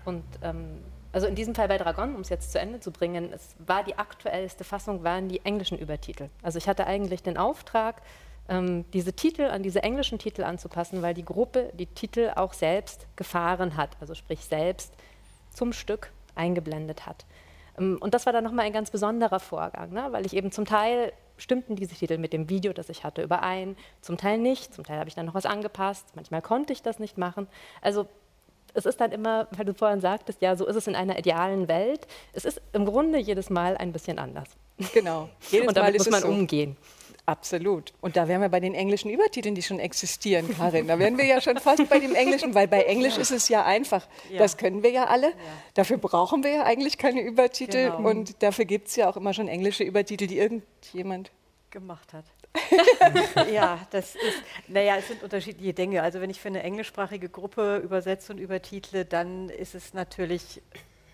Und 0.04 0.24
ähm, 0.42 0.78
also 1.16 1.28
in 1.28 1.34
diesem 1.34 1.54
Fall 1.54 1.66
bei 1.66 1.78
Dragon, 1.78 2.14
um 2.14 2.20
es 2.20 2.28
jetzt 2.28 2.52
zu 2.52 2.60
Ende 2.60 2.78
zu 2.78 2.90
bringen, 2.90 3.32
es 3.32 3.56
war 3.58 3.82
die 3.82 3.96
aktuellste 3.96 4.64
Fassung, 4.64 5.02
waren 5.02 5.30
die 5.30 5.42
englischen 5.46 5.78
Übertitel. 5.78 6.28
Also 6.42 6.58
ich 6.58 6.68
hatte 6.68 6.86
eigentlich 6.86 7.22
den 7.22 7.38
Auftrag, 7.38 8.02
ähm, 8.50 8.84
diese 8.90 9.14
Titel 9.14 9.44
an 9.44 9.62
diese 9.62 9.82
englischen 9.82 10.18
Titel 10.18 10.44
anzupassen, 10.44 11.00
weil 11.00 11.14
die 11.14 11.24
Gruppe 11.24 11.72
die 11.72 11.86
Titel 11.86 12.32
auch 12.36 12.52
selbst 12.52 13.06
gefahren 13.16 13.78
hat, 13.78 13.96
also 13.98 14.14
sprich 14.14 14.44
selbst 14.44 14.92
zum 15.54 15.72
Stück 15.72 16.12
eingeblendet 16.34 17.06
hat. 17.06 17.24
Ähm, 17.78 17.96
und 17.98 18.12
das 18.12 18.26
war 18.26 18.34
dann 18.34 18.44
nochmal 18.44 18.66
ein 18.66 18.74
ganz 18.74 18.90
besonderer 18.90 19.40
Vorgang, 19.40 19.94
ne? 19.94 20.08
weil 20.10 20.26
ich 20.26 20.36
eben 20.36 20.52
zum 20.52 20.66
Teil 20.66 21.14
stimmten 21.38 21.76
diese 21.76 21.94
Titel 21.94 22.18
mit 22.18 22.34
dem 22.34 22.50
Video, 22.50 22.74
das 22.74 22.90
ich 22.90 23.04
hatte, 23.04 23.22
überein. 23.22 23.74
Zum 24.02 24.18
Teil 24.18 24.36
nicht, 24.36 24.74
zum 24.74 24.84
Teil 24.84 24.98
habe 24.98 25.08
ich 25.08 25.14
dann 25.14 25.24
noch 25.24 25.34
was 25.34 25.46
angepasst, 25.46 26.08
manchmal 26.14 26.42
konnte 26.42 26.74
ich 26.74 26.82
das 26.82 26.98
nicht 26.98 27.16
machen. 27.16 27.48
Also 27.80 28.06
es 28.76 28.86
ist 28.86 29.00
dann 29.00 29.12
immer, 29.12 29.48
weil 29.52 29.64
du 29.64 29.74
vorhin 29.74 30.00
sagtest, 30.00 30.42
ja, 30.42 30.54
so 30.54 30.66
ist 30.66 30.76
es 30.76 30.86
in 30.86 30.94
einer 30.94 31.18
idealen 31.18 31.66
Welt. 31.68 32.06
Es 32.32 32.44
ist 32.44 32.60
im 32.72 32.84
Grunde 32.84 33.18
jedes 33.18 33.50
Mal 33.50 33.76
ein 33.76 33.92
bisschen 33.92 34.18
anders. 34.18 34.48
Genau. 34.92 35.28
Jedes 35.50 35.68
Und 35.68 35.76
damit 35.76 35.92
Mal 35.92 35.98
muss 35.98 36.10
man 36.10 36.20
so. 36.20 36.28
umgehen. 36.28 36.76
Absolut. 37.24 37.92
Und 38.00 38.16
da 38.16 38.28
wären 38.28 38.40
wir 38.40 38.48
bei 38.48 38.60
den 38.60 38.74
englischen 38.74 39.10
Übertiteln, 39.10 39.56
die 39.56 39.62
schon 39.62 39.80
existieren, 39.80 40.48
Karin. 40.56 40.86
Da 40.86 40.96
wären 40.98 41.18
wir 41.18 41.24
ja 41.24 41.40
schon 41.40 41.56
fast 41.56 41.88
bei 41.88 41.98
dem 41.98 42.14
Englischen, 42.14 42.54
weil 42.54 42.68
bei 42.68 42.82
Englisch 42.82 43.16
ja. 43.16 43.22
ist 43.22 43.32
es 43.32 43.48
ja 43.48 43.64
einfach. 43.64 44.06
Ja. 44.30 44.38
Das 44.38 44.56
können 44.56 44.84
wir 44.84 44.90
ja 44.90 45.06
alle. 45.06 45.30
Ja. 45.30 45.34
Dafür 45.74 45.98
brauchen 45.98 46.44
wir 46.44 46.52
ja 46.52 46.62
eigentlich 46.64 46.98
keine 46.98 47.22
Übertitel. 47.22 47.90
Genau. 47.90 48.08
Und 48.08 48.42
dafür 48.44 48.64
gibt 48.64 48.88
es 48.88 48.96
ja 48.96 49.08
auch 49.08 49.16
immer 49.16 49.34
schon 49.34 49.48
englische 49.48 49.82
Übertitel, 49.82 50.28
die 50.28 50.38
irgendjemand 50.38 51.32
gemacht 51.70 52.12
hat. 52.12 52.24
ja, 53.52 53.86
das 53.90 54.14
ist, 54.14 54.42
naja, 54.68 54.96
es 54.96 55.08
sind 55.08 55.22
unterschiedliche 55.22 55.74
Dinge. 55.74 56.02
Also 56.02 56.20
wenn 56.20 56.30
ich 56.30 56.40
für 56.40 56.48
eine 56.48 56.62
englischsprachige 56.62 57.28
Gruppe 57.28 57.78
übersetze 57.78 58.32
und 58.32 58.38
übertitle, 58.38 59.04
dann 59.04 59.48
ist 59.50 59.74
es 59.74 59.94
natürlich 59.94 60.62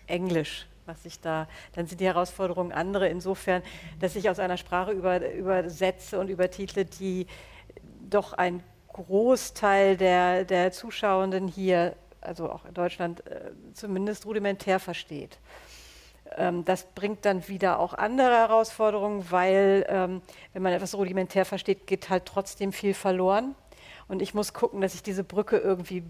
Englisch 0.07 0.67
was 0.85 1.05
ich 1.05 1.19
da, 1.19 1.47
dann 1.73 1.87
sind 1.87 2.01
die 2.01 2.05
Herausforderungen 2.05 2.71
andere 2.71 3.07
insofern, 3.07 3.63
dass 3.99 4.15
ich 4.15 4.29
aus 4.29 4.39
einer 4.39 4.57
Sprache 4.57 4.91
über, 4.91 5.31
übersetze 5.31 6.19
und 6.19 6.29
übertitle, 6.29 6.85
die 6.85 7.27
doch 8.09 8.33
ein 8.33 8.63
Großteil 8.89 9.97
der, 9.97 10.45
der 10.45 10.71
Zuschauenden 10.71 11.47
hier, 11.47 11.95
also 12.21 12.49
auch 12.51 12.65
in 12.65 12.73
Deutschland, 12.73 13.25
äh, 13.27 13.51
zumindest 13.73 14.25
rudimentär 14.25 14.79
versteht. 14.79 15.39
Ähm, 16.37 16.65
das 16.65 16.85
bringt 16.93 17.25
dann 17.25 17.47
wieder 17.47 17.79
auch 17.79 17.93
andere 17.93 18.33
Herausforderungen, 18.33 19.25
weil 19.29 19.85
ähm, 19.89 20.21
wenn 20.53 20.61
man 20.61 20.73
etwas 20.73 20.95
rudimentär 20.95 21.45
versteht, 21.45 21.87
geht 21.87 22.09
halt 22.09 22.25
trotzdem 22.25 22.71
viel 22.71 22.93
verloren. 22.93 23.55
Und 24.07 24.21
ich 24.21 24.33
muss 24.33 24.53
gucken, 24.53 24.81
dass 24.81 24.95
ich 24.95 25.03
diese 25.03 25.23
Brücke 25.23 25.57
irgendwie 25.57 26.03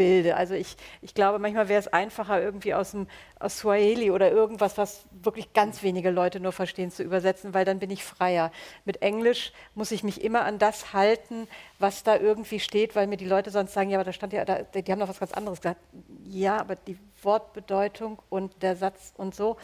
bilde. 0.00 0.34
Also 0.34 0.54
ich, 0.54 0.78
ich 1.02 1.12
glaube, 1.12 1.38
manchmal 1.38 1.68
wäre 1.68 1.78
es 1.78 1.86
einfacher, 1.86 2.40
irgendwie 2.40 2.72
aus, 2.72 2.92
dem, 2.92 3.06
aus 3.38 3.58
Swahili 3.58 4.10
oder 4.10 4.30
irgendwas, 4.32 4.78
was 4.78 5.04
wirklich 5.10 5.52
ganz 5.52 5.82
wenige 5.82 6.08
Leute 6.10 6.40
nur 6.40 6.52
verstehen, 6.52 6.90
zu 6.90 7.02
übersetzen, 7.02 7.52
weil 7.52 7.66
dann 7.66 7.80
bin 7.80 7.90
ich 7.90 8.02
freier. 8.02 8.50
Mit 8.86 9.02
Englisch 9.02 9.52
muss 9.74 9.90
ich 9.90 10.02
mich 10.02 10.24
immer 10.24 10.46
an 10.46 10.58
das 10.58 10.94
halten, 10.94 11.46
was 11.78 12.02
da 12.02 12.16
irgendwie 12.16 12.60
steht, 12.60 12.96
weil 12.96 13.08
mir 13.08 13.18
die 13.18 13.26
Leute 13.26 13.50
sonst 13.50 13.74
sagen, 13.74 13.90
ja, 13.90 13.98
aber 13.98 14.04
da 14.04 14.14
stand 14.14 14.32
ja, 14.32 14.46
da, 14.46 14.62
die 14.62 14.90
haben 14.90 15.00
noch 15.00 15.08
was 15.10 15.20
ganz 15.20 15.32
anderes 15.32 15.60
gesagt. 15.60 15.82
Ja, 16.24 16.56
aber 16.56 16.76
die 16.76 16.96
Wortbedeutung 17.22 18.22
und 18.30 18.62
der 18.62 18.76
Satz 18.76 19.12
und 19.18 19.34
so. 19.34 19.58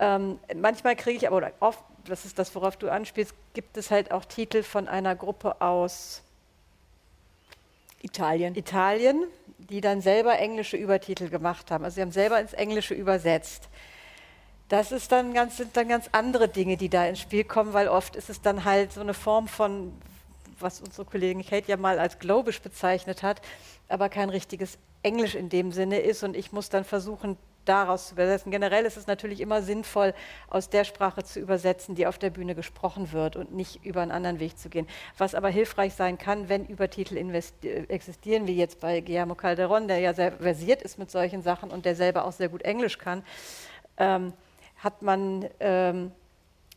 Ähm, 0.00 0.40
manchmal 0.56 0.96
kriege 0.96 1.18
ich 1.18 1.28
aber, 1.28 1.36
oder 1.36 1.52
oft, 1.60 1.84
das 2.04 2.24
ist 2.24 2.36
das, 2.36 2.52
worauf 2.56 2.76
du 2.76 2.90
anspielst, 2.90 3.32
gibt 3.54 3.76
es 3.76 3.92
halt 3.92 4.10
auch 4.10 4.24
Titel 4.24 4.64
von 4.64 4.88
einer 4.88 5.14
Gruppe 5.14 5.60
aus 5.60 6.24
Italien. 8.02 8.54
Italien, 8.54 9.24
die 9.58 9.80
dann 9.80 10.00
selber 10.00 10.38
englische 10.38 10.76
Übertitel 10.76 11.28
gemacht 11.28 11.70
haben. 11.70 11.84
Also 11.84 11.96
sie 11.96 12.02
haben 12.02 12.12
selber 12.12 12.40
ins 12.40 12.52
Englische 12.52 12.94
übersetzt. 12.94 13.68
Das 14.68 14.92
ist 14.92 15.12
dann 15.12 15.32
ganz, 15.32 15.56
sind 15.56 15.76
dann 15.76 15.88
ganz 15.88 16.08
andere 16.12 16.48
Dinge, 16.48 16.76
die 16.76 16.88
da 16.88 17.06
ins 17.06 17.20
Spiel 17.20 17.44
kommen, 17.44 17.72
weil 17.72 17.88
oft 17.88 18.16
ist 18.16 18.28
es 18.28 18.42
dann 18.42 18.64
halt 18.64 18.92
so 18.92 19.00
eine 19.00 19.14
Form 19.14 19.48
von, 19.48 19.92
was 20.60 20.80
unsere 20.80 21.06
Kollegin 21.06 21.44
Kate 21.44 21.68
ja 21.68 21.76
mal 21.76 21.98
als 21.98 22.18
Globisch 22.18 22.60
bezeichnet 22.60 23.22
hat, 23.22 23.40
aber 23.88 24.08
kein 24.08 24.28
richtiges 24.28 24.78
Englisch 25.02 25.34
in 25.34 25.48
dem 25.48 25.72
Sinne 25.72 26.00
ist. 26.00 26.22
Und 26.22 26.36
ich 26.36 26.52
muss 26.52 26.68
dann 26.68 26.84
versuchen, 26.84 27.38
daraus 27.68 28.08
zu 28.08 28.14
übersetzen. 28.14 28.50
Generell 28.50 28.84
ist 28.84 28.96
es 28.96 29.06
natürlich 29.06 29.40
immer 29.40 29.62
sinnvoll, 29.62 30.14
aus 30.48 30.70
der 30.70 30.84
Sprache 30.84 31.22
zu 31.22 31.40
übersetzen, 31.40 31.94
die 31.94 32.06
auf 32.06 32.18
der 32.18 32.30
Bühne 32.30 32.54
gesprochen 32.54 33.12
wird 33.12 33.36
und 33.36 33.52
nicht 33.54 33.84
über 33.84 34.02
einen 34.02 34.10
anderen 34.10 34.40
Weg 34.40 34.58
zu 34.58 34.68
gehen. 34.68 34.86
Was 35.16 35.34
aber 35.34 35.48
hilfreich 35.48 35.94
sein 35.94 36.18
kann, 36.18 36.48
wenn 36.48 36.66
Übertitel 36.66 37.16
existieren, 37.16 38.46
wie 38.46 38.56
jetzt 38.56 38.80
bei 38.80 39.00
Guillermo 39.00 39.34
Calderon, 39.34 39.88
der 39.88 39.98
ja 39.98 40.14
sehr 40.14 40.32
versiert 40.32 40.82
ist 40.82 40.98
mit 40.98 41.10
solchen 41.10 41.42
Sachen 41.42 41.70
und 41.70 41.84
der 41.84 41.94
selber 41.94 42.24
auch 42.24 42.32
sehr 42.32 42.48
gut 42.48 42.62
Englisch 42.62 42.98
kann, 42.98 43.22
ähm, 43.96 44.32
hat 44.78 45.02
man, 45.02 45.48
ähm, 45.60 46.12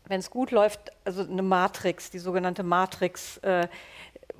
wenn 0.06 0.20
es 0.20 0.30
gut 0.30 0.50
läuft, 0.50 0.92
also 1.04 1.22
eine 1.22 1.42
Matrix, 1.42 2.10
die 2.10 2.18
sogenannte 2.18 2.62
Matrix, 2.62 3.38
äh, 3.38 3.68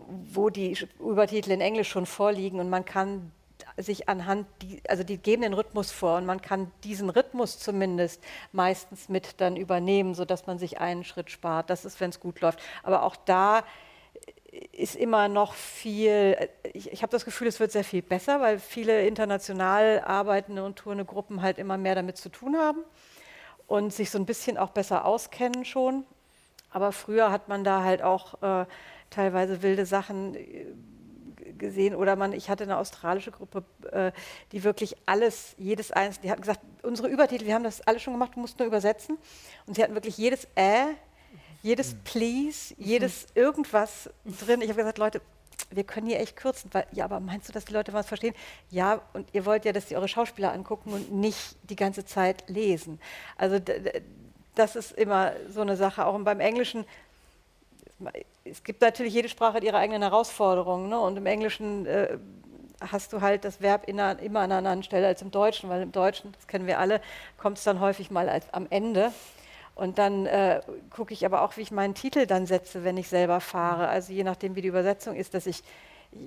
wo 0.06 0.50
die 0.50 0.76
Übertitel 0.98 1.52
in 1.52 1.60
Englisch 1.60 1.88
schon 1.88 2.06
vorliegen 2.06 2.60
und 2.60 2.68
man 2.68 2.84
kann 2.84 3.30
sich 3.76 4.08
anhand, 4.08 4.46
die, 4.60 4.82
also 4.88 5.02
die 5.04 5.18
geben 5.18 5.42
den 5.42 5.54
Rhythmus 5.54 5.90
vor 5.90 6.18
und 6.18 6.26
man 6.26 6.40
kann 6.40 6.70
diesen 6.84 7.10
Rhythmus 7.10 7.58
zumindest 7.58 8.22
meistens 8.52 9.08
mit 9.08 9.40
dann 9.40 9.56
übernehmen, 9.56 10.14
sodass 10.14 10.46
man 10.46 10.58
sich 10.58 10.80
einen 10.80 11.04
Schritt 11.04 11.30
spart. 11.30 11.70
Das 11.70 11.84
ist, 11.84 12.00
wenn 12.00 12.10
es 12.10 12.20
gut 12.20 12.40
läuft. 12.40 12.60
Aber 12.82 13.02
auch 13.02 13.16
da 13.16 13.64
ist 14.72 14.96
immer 14.96 15.28
noch 15.28 15.54
viel, 15.54 16.36
ich, 16.74 16.92
ich 16.92 17.02
habe 17.02 17.10
das 17.10 17.24
Gefühl, 17.24 17.46
es 17.46 17.58
wird 17.58 17.72
sehr 17.72 17.84
viel 17.84 18.02
besser, 18.02 18.40
weil 18.40 18.58
viele 18.58 19.06
international 19.06 20.00
arbeitende 20.00 20.62
und 20.64 20.76
tourende 20.76 21.06
Gruppen 21.06 21.40
halt 21.40 21.58
immer 21.58 21.78
mehr 21.78 21.94
damit 21.94 22.18
zu 22.18 22.28
tun 22.28 22.56
haben 22.56 22.84
und 23.66 23.92
sich 23.94 24.10
so 24.10 24.18
ein 24.18 24.26
bisschen 24.26 24.58
auch 24.58 24.70
besser 24.70 25.06
auskennen 25.06 25.64
schon. 25.64 26.04
Aber 26.70 26.92
früher 26.92 27.30
hat 27.30 27.48
man 27.48 27.64
da 27.64 27.82
halt 27.82 28.02
auch 28.02 28.42
äh, 28.42 28.66
teilweise 29.08 29.62
wilde 29.62 29.86
Sachen 29.86 30.34
äh, 30.34 30.66
gesehen 31.58 31.94
oder 31.94 32.16
man, 32.16 32.32
ich 32.32 32.50
hatte 32.50 32.64
eine 32.64 32.76
australische 32.76 33.30
Gruppe, 33.30 33.64
äh, 33.90 34.12
die 34.52 34.64
wirklich 34.64 34.96
alles, 35.06 35.54
jedes 35.58 35.92
eins, 35.92 36.20
die 36.20 36.30
hatten 36.30 36.42
gesagt, 36.42 36.60
unsere 36.82 37.08
Übertitel, 37.08 37.46
wir 37.46 37.54
haben 37.54 37.64
das 37.64 37.80
alles 37.82 38.02
schon 38.02 38.14
gemacht, 38.14 38.32
du 38.34 38.40
musst 38.40 38.58
nur 38.58 38.66
übersetzen. 38.66 39.18
Und 39.66 39.74
sie 39.76 39.82
hatten 39.82 39.94
wirklich 39.94 40.18
jedes 40.18 40.46
Äh, 40.54 40.86
jedes 41.62 41.94
mhm. 41.94 41.98
Please, 42.04 42.74
jedes 42.76 43.26
irgendwas 43.34 44.10
drin. 44.24 44.60
Ich 44.60 44.68
habe 44.68 44.78
gesagt, 44.78 44.98
Leute, 44.98 45.22
wir 45.70 45.84
können 45.84 46.06
hier 46.06 46.20
echt 46.20 46.36
kürzen, 46.36 46.68
weil, 46.72 46.86
ja, 46.92 47.04
aber 47.04 47.20
meinst 47.20 47.48
du, 47.48 47.52
dass 47.52 47.64
die 47.64 47.72
Leute 47.72 47.92
was 47.92 48.06
verstehen? 48.06 48.34
Ja, 48.68 49.00
und 49.12 49.28
ihr 49.32 49.46
wollt 49.46 49.64
ja, 49.64 49.72
dass 49.72 49.88
sie 49.88 49.96
eure 49.96 50.08
Schauspieler 50.08 50.52
angucken 50.52 50.92
und 50.92 51.12
nicht 51.12 51.56
die 51.70 51.76
ganze 51.76 52.04
Zeit 52.04 52.48
lesen. 52.48 53.00
Also 53.36 53.58
das 54.54 54.76
ist 54.76 54.92
immer 54.92 55.32
so 55.48 55.60
eine 55.62 55.76
Sache. 55.76 56.04
Auch 56.04 56.18
beim 56.20 56.40
Englischen 56.40 56.84
es 58.44 58.62
gibt 58.64 58.80
natürlich 58.80 59.14
jede 59.14 59.28
Sprache 59.28 59.54
hat 59.54 59.64
ihre 59.64 59.76
eigenen 59.76 60.02
Herausforderungen. 60.02 60.88
Ne? 60.88 60.98
Und 60.98 61.16
im 61.16 61.26
Englischen 61.26 61.86
äh, 61.86 62.18
hast 62.80 63.12
du 63.12 63.20
halt 63.20 63.44
das 63.44 63.60
Verb 63.60 63.88
immer 63.88 64.04
an 64.04 64.18
einer 64.34 64.56
anderen 64.56 64.82
Stelle 64.82 65.06
als 65.06 65.22
im 65.22 65.30
Deutschen, 65.30 65.68
weil 65.68 65.82
im 65.82 65.92
Deutschen, 65.92 66.32
das 66.32 66.46
kennen 66.46 66.66
wir 66.66 66.78
alle, 66.78 67.00
kommt 67.38 67.58
es 67.58 67.64
dann 67.64 67.80
häufig 67.80 68.10
mal 68.10 68.28
als, 68.28 68.52
am 68.52 68.66
Ende. 68.70 69.12
Und 69.74 69.98
dann 69.98 70.26
äh, 70.26 70.60
gucke 70.90 71.14
ich 71.14 71.24
aber 71.24 71.42
auch, 71.42 71.56
wie 71.56 71.62
ich 71.62 71.70
meinen 71.70 71.94
Titel 71.94 72.26
dann 72.26 72.46
setze, 72.46 72.84
wenn 72.84 72.96
ich 72.96 73.08
selber 73.08 73.40
fahre. 73.40 73.88
Also 73.88 74.12
je 74.12 74.24
nachdem, 74.24 74.54
wie 74.54 74.62
die 74.62 74.68
Übersetzung 74.68 75.16
ist, 75.16 75.34
dass 75.34 75.46
ich, 75.46 75.62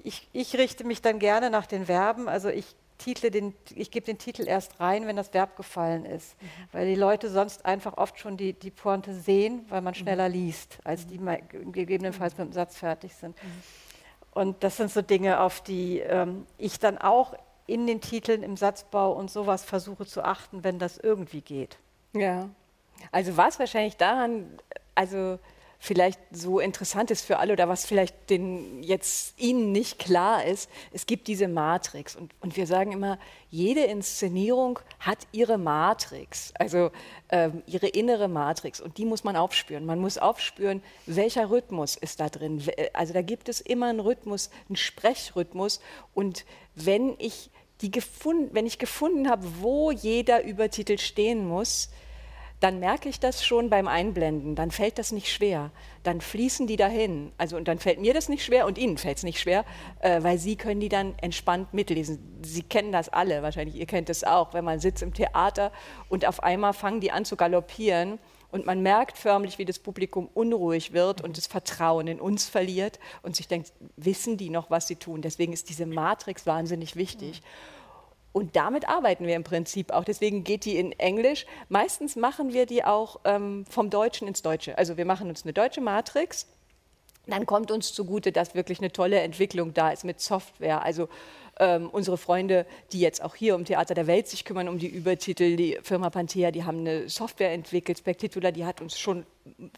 ich, 0.03 0.27
ich 0.33 0.57
richte 0.57 0.83
mich 0.83 1.01
dann 1.01 1.19
gerne 1.19 1.49
nach 1.49 1.67
den 1.67 1.85
Verben. 1.85 2.27
Also 2.27 2.49
ich 2.49 2.65
title 2.97 3.31
den, 3.31 3.53
ich 3.73 3.91
gebe 3.91 4.05
den 4.05 4.17
Titel 4.17 4.47
erst 4.47 4.79
rein, 4.79 5.07
wenn 5.07 5.15
das 5.15 5.33
Verb 5.33 5.55
gefallen 5.55 6.05
ist. 6.05 6.41
Mhm. 6.41 6.47
Weil 6.71 6.87
die 6.87 6.95
Leute 6.95 7.29
sonst 7.29 7.65
einfach 7.65 7.97
oft 7.97 8.19
schon 8.19 8.37
die, 8.37 8.53
die 8.53 8.71
Pointe 8.71 9.13
sehen, 9.13 9.65
weil 9.69 9.81
man 9.81 9.93
mhm. 9.93 9.99
schneller 9.99 10.29
liest, 10.29 10.79
als 10.83 11.07
die 11.07 11.17
mal 11.17 11.41
gegebenenfalls 11.49 12.37
mit 12.37 12.47
dem 12.47 12.53
Satz 12.53 12.77
fertig 12.77 13.13
sind. 13.15 13.35
Mhm. 13.41 13.63
Und 14.31 14.63
das 14.63 14.77
sind 14.77 14.91
so 14.91 15.01
Dinge, 15.01 15.39
auf 15.39 15.61
die 15.61 15.99
ähm, 15.99 16.45
ich 16.57 16.79
dann 16.79 16.97
auch 16.97 17.35
in 17.67 17.87
den 17.87 18.01
Titeln, 18.01 18.43
im 18.43 18.57
Satzbau 18.57 19.13
und 19.13 19.31
sowas 19.31 19.63
versuche 19.63 20.05
zu 20.05 20.23
achten, 20.23 20.63
wenn 20.63 20.77
das 20.77 20.97
irgendwie 20.97 21.41
geht. 21.41 21.77
Ja. 22.13 22.49
Also 23.11 23.37
war 23.37 23.47
es 23.47 23.59
wahrscheinlich 23.59 23.97
daran, 23.97 24.59
also 24.93 25.39
vielleicht 25.85 26.19
so 26.31 26.59
interessant 26.59 27.11
ist 27.11 27.23
für 27.23 27.37
alle 27.37 27.53
oder 27.53 27.69
was 27.69 27.85
vielleicht 27.85 28.29
den 28.29 28.81
jetzt 28.81 29.39
Ihnen 29.39 29.71
nicht 29.71 29.99
klar 29.99 30.43
ist, 30.43 30.69
es 30.91 31.05
gibt 31.05 31.27
diese 31.27 31.47
Matrix 31.47 32.15
und, 32.15 32.33
und 32.41 32.57
wir 32.57 32.65
sagen 32.65 32.91
immer, 32.91 33.19
jede 33.51 33.81
Inszenierung 33.81 34.79
hat 34.99 35.19
ihre 35.31 35.57
Matrix, 35.57 36.51
also 36.57 36.91
ähm, 37.29 37.61
ihre 37.67 37.87
innere 37.87 38.27
Matrix 38.27 38.81
und 38.81 38.97
die 38.97 39.05
muss 39.05 39.23
man 39.23 39.35
aufspüren. 39.35 39.85
Man 39.85 39.99
muss 39.99 40.17
aufspüren, 40.17 40.81
welcher 41.05 41.49
Rhythmus 41.51 41.95
ist 41.95 42.19
da 42.19 42.29
drin. 42.29 42.63
Also 42.93 43.13
da 43.13 43.21
gibt 43.21 43.47
es 43.47 43.61
immer 43.61 43.87
einen 43.87 43.99
Rhythmus, 43.99 44.49
einen 44.67 44.75
Sprechrhythmus 44.75 45.79
und 46.13 46.45
wenn 46.73 47.15
ich 47.19 47.51
die 47.81 47.91
gefunden, 47.91 48.49
wenn 48.53 48.65
ich 48.65 48.79
gefunden 48.79 49.29
habe, 49.29 49.45
wo 49.61 49.91
jeder 49.91 50.43
Übertitel 50.43 50.97
stehen 50.97 51.47
muss, 51.47 51.89
dann 52.59 52.79
merke 52.79 53.09
ich 53.09 53.19
das 53.19 53.45
schon 53.45 53.69
beim 53.69 53.87
Einblenden, 53.87 54.55
dann 54.55 54.71
fällt 54.71 54.97
das 54.97 55.11
nicht 55.11 55.31
schwer, 55.31 55.71
dann 56.03 56.21
fließen 56.21 56.67
die 56.67 56.77
dahin. 56.77 57.31
Also 57.37 57.57
und 57.57 57.67
dann 57.67 57.79
fällt 57.79 57.99
mir 57.99 58.13
das 58.13 58.29
nicht 58.29 58.43
schwer 58.43 58.65
und 58.65 58.77
Ihnen 58.77 58.97
fällt 58.97 59.17
es 59.17 59.23
nicht 59.23 59.39
schwer, 59.39 59.65
äh, 59.99 60.23
weil 60.23 60.37
Sie 60.37 60.55
können 60.55 60.79
die 60.79 60.89
dann 60.89 61.15
entspannt 61.21 61.73
mitlesen. 61.73 62.39
Sie 62.43 62.63
kennen 62.63 62.91
das 62.91 63.09
alle, 63.09 63.43
wahrscheinlich 63.43 63.75
ihr 63.75 63.85
kennt 63.85 64.09
es 64.09 64.23
auch, 64.23 64.53
wenn 64.53 64.63
man 64.63 64.79
sitzt 64.79 65.03
im 65.03 65.13
Theater 65.13 65.71
und 66.09 66.25
auf 66.25 66.43
einmal 66.43 66.73
fangen 66.73 67.01
die 67.01 67.11
an 67.11 67.25
zu 67.25 67.35
galoppieren 67.35 68.19
und 68.51 68.65
man 68.65 68.81
merkt 68.81 69.17
förmlich, 69.17 69.57
wie 69.57 69.65
das 69.65 69.79
Publikum 69.79 70.29
unruhig 70.33 70.93
wird 70.93 71.21
und 71.21 71.37
das 71.37 71.45
Vertrauen 71.45 72.07
in 72.07 72.21
uns 72.21 72.47
verliert 72.47 72.99
und 73.21 73.35
sich 73.35 73.49
denkt, 73.49 73.73
wissen 73.97 74.37
die 74.37 74.49
noch, 74.49 74.69
was 74.69 74.87
sie 74.87 74.95
tun? 74.95 75.21
Deswegen 75.21 75.51
ist 75.51 75.67
diese 75.69 75.85
Matrix 75.85 76.45
wahnsinnig 76.45 76.95
wichtig. 76.95 77.41
Und 78.35 78.57
damit 78.57 78.89
arbeiten 78.89 79.27
wir 79.27 79.35
im 79.37 79.45
Prinzip 79.45 79.91
auch. 79.91 80.03
Deswegen 80.03 80.43
geht 80.43 80.65
die 80.65 80.75
in 80.77 80.91
Englisch. 80.91 81.45
Meistens 81.69 82.17
machen 82.17 82.51
wir 82.51 82.65
die 82.65 82.83
auch 82.83 83.21
ähm, 83.23 83.65
vom 83.69 83.89
Deutschen 83.89 84.27
ins 84.27 84.41
Deutsche. 84.41 84.77
Also 84.77 84.97
wir 84.97 85.05
machen 85.05 85.29
uns 85.29 85.45
eine 85.45 85.53
deutsche 85.53 85.79
Matrix. 85.79 86.45
Dann 87.27 87.45
kommt 87.45 87.71
uns 87.71 87.93
zugute, 87.93 88.33
dass 88.33 88.53
wirklich 88.53 88.79
eine 88.79 88.91
tolle 88.91 89.21
Entwicklung 89.21 89.73
da 89.73 89.89
ist 89.89 90.03
mit 90.03 90.19
Software. 90.19 90.83
Also 90.83 91.07
ähm, 91.59 91.89
unsere 91.89 92.17
Freunde, 92.17 92.65
die 92.91 92.99
jetzt 92.99 93.23
auch 93.23 93.35
hier 93.35 93.55
im 93.55 93.65
Theater 93.65 93.93
der 93.93 94.07
Welt 94.07 94.27
sich 94.27 94.45
kümmern 94.45 94.67
um 94.67 94.77
die 94.77 94.87
Übertitel, 94.87 95.55
die 95.55 95.77
Firma 95.83 96.09
Panthea, 96.09 96.51
die 96.51 96.63
haben 96.63 96.79
eine 96.79 97.09
Software 97.09 97.53
entwickelt, 97.53 97.97
Spectitula, 97.99 98.51
die 98.51 98.65
hat 98.65 98.81
uns 98.81 98.99
schon 98.99 99.25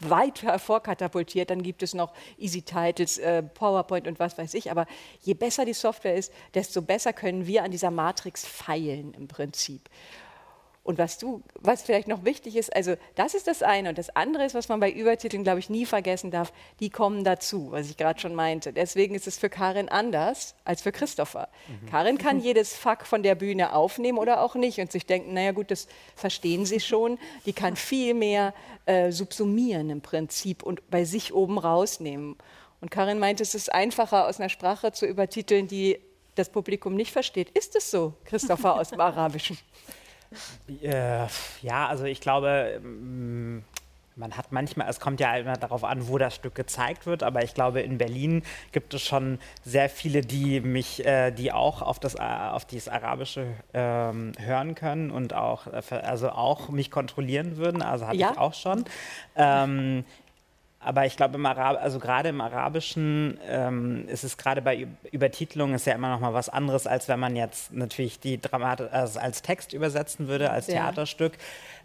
weit 0.01 0.43
hervorkatapultiert. 0.43 1.49
Dann 1.49 1.61
gibt 1.61 1.83
es 1.83 1.93
noch 1.93 2.13
Easy 2.37 2.61
Titles, 2.61 3.17
äh, 3.17 3.43
PowerPoint 3.43 4.07
und 4.07 4.19
was 4.19 4.37
weiß 4.37 4.53
ich. 4.53 4.71
Aber 4.71 4.87
je 5.21 5.33
besser 5.33 5.65
die 5.65 5.73
Software 5.73 6.15
ist, 6.15 6.31
desto 6.53 6.81
besser 6.81 7.13
können 7.13 7.47
wir 7.47 7.63
an 7.63 7.71
dieser 7.71 7.91
Matrix 7.91 8.45
feilen 8.45 9.13
im 9.13 9.27
Prinzip. 9.27 9.89
Und 10.88 10.97
was 10.97 11.17
du, 11.17 11.43
was 11.56 11.82
vielleicht 11.82 12.08
noch 12.08 12.23
wichtig 12.23 12.56
ist, 12.56 12.73
also 12.73 12.95
das 13.15 13.34
ist 13.34 13.47
das 13.47 13.62
eine. 13.62 13.89
Und 13.89 13.97
das 13.97 14.15
andere 14.15 14.45
ist, 14.45 14.56
was 14.56 14.69
man 14.69 14.80
bei 14.80 14.89
Übertiteln, 14.89 15.43
glaube 15.43 15.60
ich, 15.60 15.69
nie 15.69 15.86
vergessen 15.86 16.32
darf, 16.32 16.54
die 16.80 16.89
kommen 16.89 17.26
dazu, 17.26 17.73
was 17.73 17.89
ich 17.89 17.97
gerade 17.97 18.21
schon 18.21 18.34
meinte. 18.34 18.71
Deswegen 18.71 19.13
ist 19.13 19.28
es 19.28 19.38
für 19.38 19.50
Karin 19.50 19.89
anders 19.89 20.56
als 20.63 20.82
für 20.82 20.93
Christopher. 20.93 21.50
Mhm. 21.67 21.89
Karin 21.89 22.17
kann 22.17 22.39
jedes 22.41 22.73
Fuck 22.73 23.06
von 23.06 23.21
der 23.21 23.36
Bühne 23.36 23.73
aufnehmen 23.73 24.17
oder 24.17 24.41
auch 24.41 24.56
nicht 24.56 24.80
und 24.80 24.89
sich 24.89 25.06
denken, 25.06 25.34
naja 25.34 25.52
gut, 25.52 25.71
das 25.71 25.89
verstehen 26.15 26.65
sie 26.65 26.80
schon. 26.80 27.19
Die 27.45 27.52
kann 27.52 27.76
viel 27.76 28.13
mehr 28.13 28.54
äh, 28.86 29.12
subsumieren 29.12 29.89
im 29.89 30.00
Prinzip 30.00 30.63
und 30.63 30.89
bei 30.89 31.04
sich 31.04 31.34
oben 31.34 31.58
rausnehmen. 31.58 32.38
Und 32.80 32.91
Karin 32.91 33.19
meinte, 33.19 33.43
es 33.43 33.56
ist 33.56 33.73
einfacher, 33.73 34.26
aus 34.26 34.39
einer 34.39 34.47
Sprache 34.47 34.93
zu 34.93 35.06
übertiteln, 35.06 35.67
die 35.67 36.00
das 36.36 36.47
Publikum 36.47 36.95
nicht 36.95 37.12
versteht. 37.12 37.50
Ist 37.50 37.76
es 37.76 37.91
so, 37.91 38.13
Christopher 38.23 38.76
aus 38.76 38.91
dem 38.91 39.02
Arabischen? 39.02 39.58
Äh, 40.81 41.27
ja, 41.61 41.87
also 41.87 42.05
ich 42.05 42.21
glaube, 42.21 42.79
mm, 42.81 43.59
man 44.17 44.35
hat 44.35 44.51
manchmal, 44.51 44.89
es 44.89 44.99
kommt 44.99 45.19
ja 45.19 45.35
immer 45.37 45.53
darauf 45.53 45.83
an, 45.83 46.07
wo 46.07 46.17
das 46.17 46.35
Stück 46.35 46.55
gezeigt 46.55 47.05
wird, 47.05 47.23
aber 47.23 47.43
ich 47.43 47.53
glaube, 47.53 47.81
in 47.81 47.97
Berlin 47.97 48.43
gibt 48.71 48.93
es 48.93 49.03
schon 49.03 49.39
sehr 49.63 49.89
viele, 49.89 50.21
die 50.21 50.59
mich, 50.59 51.05
äh, 51.05 51.31
die 51.31 51.51
auch 51.51 51.81
auf 51.81 51.99
das, 51.99 52.15
äh, 52.15 52.19
auf 52.19 52.65
dieses 52.65 52.89
Arabische 52.89 53.45
ähm, 53.73 54.31
hören 54.39 54.75
können 54.75 55.11
und 55.11 55.33
auch, 55.33 55.67
also 55.67 56.29
auch 56.29 56.69
mich 56.69 56.91
kontrollieren 56.91 57.57
würden. 57.57 57.81
Also 57.81 58.07
hatte 58.07 58.17
ja. 58.17 58.31
ich 58.31 58.37
auch 58.37 58.53
schon. 58.53 58.85
Ähm, 59.35 60.03
aber 60.79 61.05
ich 61.05 61.17
glaube, 61.17 61.43
also 61.47 61.99
gerade 61.99 62.29
im 62.29 62.39
Arabischen 62.39 63.37
ist 64.07 64.23
es 64.23 64.37
gerade 64.37 64.61
bei 64.61 64.87
Übertitelung 65.11 65.73
ist 65.73 65.85
ja 65.85 65.93
immer 65.93 66.09
noch 66.09 66.19
mal 66.19 66.33
was 66.33 66.49
anderes, 66.49 66.85
als 66.85 67.07
wenn 67.07 67.19
man 67.19 67.35
jetzt 67.35 67.73
natürlich 67.73 68.19
die 68.19 68.39
Dramatik 68.39 68.93
also 68.93 69.19
als 69.19 69.41
Text 69.41 69.73
übersetzen 69.73 70.27
würde, 70.27 70.51
als 70.51 70.67
ja. 70.67 70.75
Theaterstück. 70.75 71.33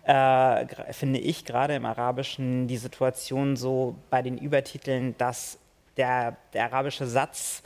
Äh, 0.04 0.92
finde 0.92 1.20
ich 1.20 1.44
gerade 1.44 1.74
im 1.74 1.86
Arabischen 1.86 2.66
die 2.66 2.76
Situation 2.76 3.56
so 3.56 3.96
bei 4.10 4.20
den 4.20 4.36
Übertiteln, 4.36 5.16
dass 5.16 5.58
der, 5.96 6.36
der 6.52 6.64
arabische 6.64 7.06
Satz, 7.06 7.62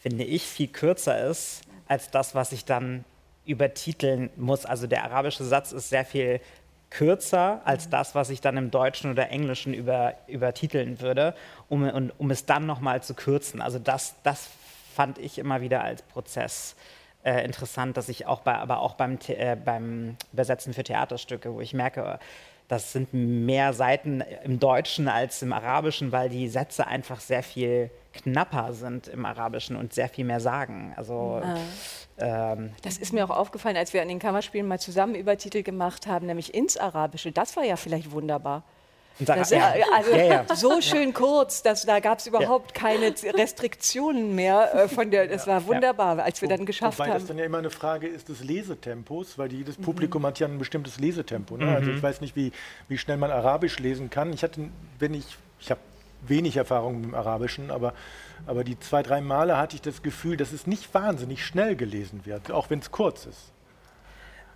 finde 0.00 0.24
ich, 0.24 0.42
viel 0.42 0.68
kürzer 0.68 1.28
ist 1.28 1.62
als 1.86 2.10
das, 2.10 2.34
was 2.34 2.52
ich 2.52 2.64
dann 2.64 3.04
übertiteln 3.46 4.30
muss. 4.36 4.66
Also 4.66 4.86
der 4.86 5.04
arabische 5.04 5.44
Satz 5.44 5.72
ist 5.72 5.88
sehr 5.88 6.04
viel 6.04 6.40
kürzer 6.90 7.60
als 7.64 7.86
mhm. 7.86 7.90
das, 7.90 8.14
was 8.14 8.30
ich 8.30 8.40
dann 8.40 8.56
im 8.56 8.70
Deutschen 8.70 9.10
oder 9.10 9.30
Englischen 9.30 9.74
über, 9.74 10.14
übertiteln 10.26 11.00
würde, 11.00 11.34
um, 11.68 11.88
um, 11.88 12.12
um 12.18 12.30
es 12.30 12.46
dann 12.46 12.66
nochmal 12.66 13.02
zu 13.02 13.14
kürzen. 13.14 13.60
Also 13.60 13.78
das, 13.78 14.14
das 14.22 14.48
fand 14.94 15.18
ich 15.18 15.38
immer 15.38 15.60
wieder 15.60 15.82
als 15.82 16.02
Prozess 16.02 16.76
äh, 17.24 17.44
interessant, 17.44 17.96
dass 17.96 18.08
ich 18.08 18.26
auch 18.26 18.40
bei, 18.40 18.54
aber 18.54 18.80
auch 18.80 18.94
beim, 18.94 19.18
äh, 19.28 19.56
beim 19.56 20.16
Übersetzen 20.32 20.72
für 20.72 20.84
Theaterstücke, 20.84 21.52
wo 21.52 21.60
ich 21.60 21.74
merke, 21.74 22.18
das 22.68 22.92
sind 22.92 23.14
mehr 23.14 23.72
Seiten 23.72 24.22
im 24.44 24.60
Deutschen 24.60 25.08
als 25.08 25.40
im 25.42 25.54
Arabischen, 25.54 26.12
weil 26.12 26.28
die 26.28 26.48
Sätze 26.48 26.86
einfach 26.86 27.20
sehr 27.20 27.42
viel 27.42 27.90
knapper 28.12 28.74
sind 28.74 29.08
im 29.08 29.24
Arabischen 29.24 29.74
und 29.74 29.94
sehr 29.94 30.10
viel 30.10 30.26
mehr 30.26 30.40
sagen. 30.40 30.92
Also 30.96 31.40
ah. 31.42 31.56
ähm, 32.18 32.70
das 32.82 32.98
ist 32.98 33.14
mir 33.14 33.24
auch 33.24 33.36
aufgefallen, 33.36 33.76
als 33.76 33.94
wir 33.94 34.02
an 34.02 34.08
den 34.08 34.18
Kammerspielen 34.18 34.68
mal 34.68 34.78
zusammen 34.78 35.14
Übertitel 35.14 35.62
gemacht 35.62 36.06
haben, 36.06 36.26
nämlich 36.26 36.54
ins 36.54 36.76
Arabische. 36.76 37.32
Das 37.32 37.56
war 37.56 37.64
ja 37.64 37.76
vielleicht 37.76 38.10
wunderbar. 38.10 38.64
Das, 39.20 39.50
ja. 39.50 39.74
Also 39.94 40.12
ja, 40.12 40.24
ja. 40.24 40.54
so 40.54 40.80
schön 40.80 41.12
kurz, 41.12 41.62
dass 41.62 41.84
da 41.84 41.98
gab 42.00 42.20
es 42.20 42.26
überhaupt 42.26 42.72
keine 42.72 43.12
Restriktionen 43.34 44.34
mehr 44.34 44.74
äh, 44.74 44.88
von 44.88 45.10
der. 45.10 45.26
Das 45.26 45.46
war 45.46 45.66
wunderbar, 45.66 46.20
als 46.20 46.40
wir 46.40 46.48
dann 46.48 46.64
geschafft 46.66 46.98
Wobei 46.98 47.06
haben. 47.06 47.14
Weil 47.14 47.20
das 47.20 47.28
dann 47.28 47.38
ja 47.38 47.44
immer 47.44 47.58
eine 47.58 47.70
Frage 47.70 48.06
ist 48.06 48.28
des 48.28 48.44
Lesetempos, 48.44 49.36
weil 49.36 49.52
jedes 49.52 49.78
mhm. 49.78 49.82
Publikum 49.82 50.24
hat 50.24 50.38
ja 50.38 50.46
ein 50.46 50.58
bestimmtes 50.58 51.00
Lesetempo. 51.00 51.56
Ne? 51.56 51.64
Also 51.64 51.70
mhm. 51.70 51.88
Also 51.88 51.92
ich 51.92 52.02
weiß 52.02 52.20
nicht, 52.20 52.36
wie, 52.36 52.52
wie 52.88 52.98
schnell 52.98 53.16
man 53.16 53.30
Arabisch 53.30 53.78
lesen 53.78 54.10
kann. 54.10 54.32
Ich 54.32 54.42
hatte, 54.42 54.68
wenn 54.98 55.14
ich, 55.14 55.24
ich 55.58 55.70
habe 55.70 55.80
wenig 56.20 56.56
Erfahrung 56.56 57.00
mit 57.00 57.10
dem 57.10 57.14
Arabischen, 57.14 57.70
aber, 57.70 57.94
aber 58.46 58.64
die 58.64 58.78
zwei, 58.78 59.02
drei 59.02 59.20
Male 59.20 59.56
hatte 59.56 59.76
ich 59.76 59.82
das 59.82 60.02
Gefühl, 60.02 60.36
dass 60.36 60.52
es 60.52 60.66
nicht 60.66 60.92
wahnsinnig 60.92 61.44
schnell 61.44 61.76
gelesen 61.76 62.22
wird, 62.24 62.50
auch 62.50 62.70
wenn 62.70 62.80
es 62.80 62.90
kurz 62.90 63.26
ist. 63.26 63.52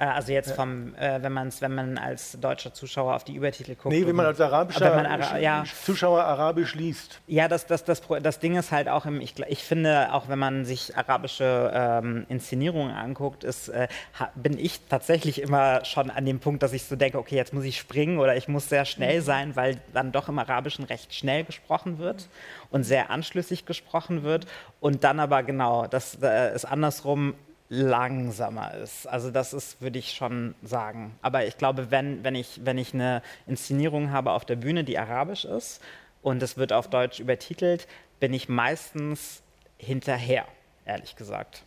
Äh, 0.03 0.07
also 0.07 0.33
jetzt 0.33 0.53
vom, 0.53 0.95
äh, 0.97 1.23
wenn, 1.23 1.33
man's, 1.33 1.63
wenn 1.63 1.75
man 1.75 1.97
als 1.97 2.37
deutscher 2.41 2.75
Zuschauer 2.75 3.15
auf 3.15 3.25
die 3.25 3.37
Übertitel 3.37 3.77
guckt. 3.77 3.95
Nee, 3.95 4.05
wenn 4.05 4.17
man 4.17 4.27
als 4.27 4.41
arabischer 4.41 4.95
man 4.95 5.07
Ara 5.07 5.39
ja. 5.39 5.65
Zuschauer 5.85 6.25
arabisch 6.25 6.75
liest. 6.75 7.21
Ja, 7.29 7.47
das, 7.47 7.67
das, 7.67 7.85
das, 7.85 8.03
das 8.21 8.41
Ding 8.41 8.57
ist 8.57 8.73
halt 8.73 8.89
auch, 8.89 9.07
im, 9.07 9.21
ich, 9.21 9.39
ich 9.47 9.63
finde, 9.63 10.13
auch 10.13 10.29
wenn 10.29 10.39
man 10.39 10.65
sich 10.65 10.97
arabische 10.97 11.71
ähm, 11.73 12.27
Inszenierungen 12.29 12.93
anguckt, 12.93 13.45
ist, 13.45 13.69
äh, 13.69 13.87
bin 14.35 14.59
ich 14.59 14.81
tatsächlich 14.89 15.41
immer 15.41 15.85
schon 15.85 16.11
an 16.11 16.27
dem 16.27 16.41
Punkt, 16.41 16.63
dass 16.65 16.73
ich 16.73 16.85
so 16.85 16.97
denke, 16.97 17.19
okay, 17.19 17.37
jetzt 17.37 17.55
muss 17.55 17.65
ich 17.65 17.79
springen 17.79 18.19
oder 18.19 18.37
ich 18.37 18.49
muss 18.49 18.69
sehr 18.69 18.85
schnell 18.85 19.21
mhm. 19.21 19.25
sein, 19.25 19.57
weil 19.57 19.81
dann 19.93 20.11
doch 20.11 20.29
im 20.29 20.39
Arabischen 20.39 20.85
recht 20.85 21.15
schnell 21.15 21.45
gesprochen 21.45 21.99
wird 21.99 22.29
und 22.71 22.83
sehr 22.83 23.11
anschlüssig 23.11 23.67
gesprochen 23.67 24.25
wird. 24.25 24.47
Und 24.81 25.05
dann 25.05 25.21
aber 25.21 25.45
genau, 25.45 25.87
das 25.87 26.19
äh, 26.21 26.55
ist 26.55 26.65
andersrum 26.65 27.35
langsamer 27.73 28.75
ist. 28.75 29.07
Also 29.07 29.31
das 29.31 29.55
ist, 29.55 29.81
würde 29.81 29.99
ich 29.99 30.13
schon 30.13 30.55
sagen. 30.63 31.17
Aber 31.23 31.47
ich 31.47 31.57
glaube, 31.57 31.91
wenn, 31.91 32.23
wenn, 32.23 32.35
ich, 32.35 32.61
wenn 32.65 32.77
ich 32.77 32.93
eine 32.93 33.23
Inszenierung 33.47 34.11
habe 34.13 34.33
auf 34.33 34.45
der 34.45 34.57
Bühne, 34.57 34.85
die 34.85 34.99
arabisch 34.99 35.47
ist 35.47 35.81
und 36.21 36.43
es 36.43 36.59
wird 36.59 36.75
auf 36.75 36.91
Deutsch 36.91 37.19
übertitelt, 37.19 37.89
bin 38.21 38.35
ich 38.35 38.51
meistens 38.51 39.43
hinterher, 39.79 40.45
ehrlich 40.85 41.17
gesagt. 41.17 41.65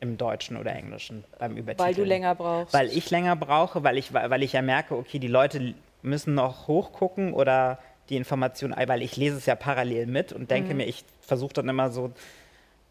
Im 0.00 0.18
Deutschen 0.18 0.58
oder 0.58 0.74
Englischen 0.74 1.24
beim 1.38 1.56
Übertiteln. 1.56 1.88
Weil 1.88 1.94
du 1.94 2.04
länger 2.04 2.34
brauchst. 2.34 2.74
Weil 2.74 2.88
ich 2.88 3.08
länger 3.10 3.34
brauche, 3.34 3.84
weil 3.84 3.96
ich, 3.96 4.12
weil 4.12 4.42
ich 4.42 4.52
ja 4.52 4.60
merke, 4.60 4.96
okay, 4.96 5.18
die 5.18 5.28
Leute 5.28 5.74
müssen 6.02 6.34
noch 6.34 6.66
hochgucken 6.68 7.32
oder 7.32 7.78
die 8.10 8.16
Information, 8.16 8.74
weil 8.86 9.00
ich 9.00 9.16
lese 9.16 9.38
es 9.38 9.46
ja 9.46 9.54
parallel 9.54 10.06
mit 10.06 10.32
und 10.32 10.50
denke 10.50 10.72
mhm. 10.72 10.78
mir, 10.78 10.86
ich 10.86 11.04
versuche 11.20 11.54
dann 11.54 11.68
immer 11.68 11.90
so 11.90 12.12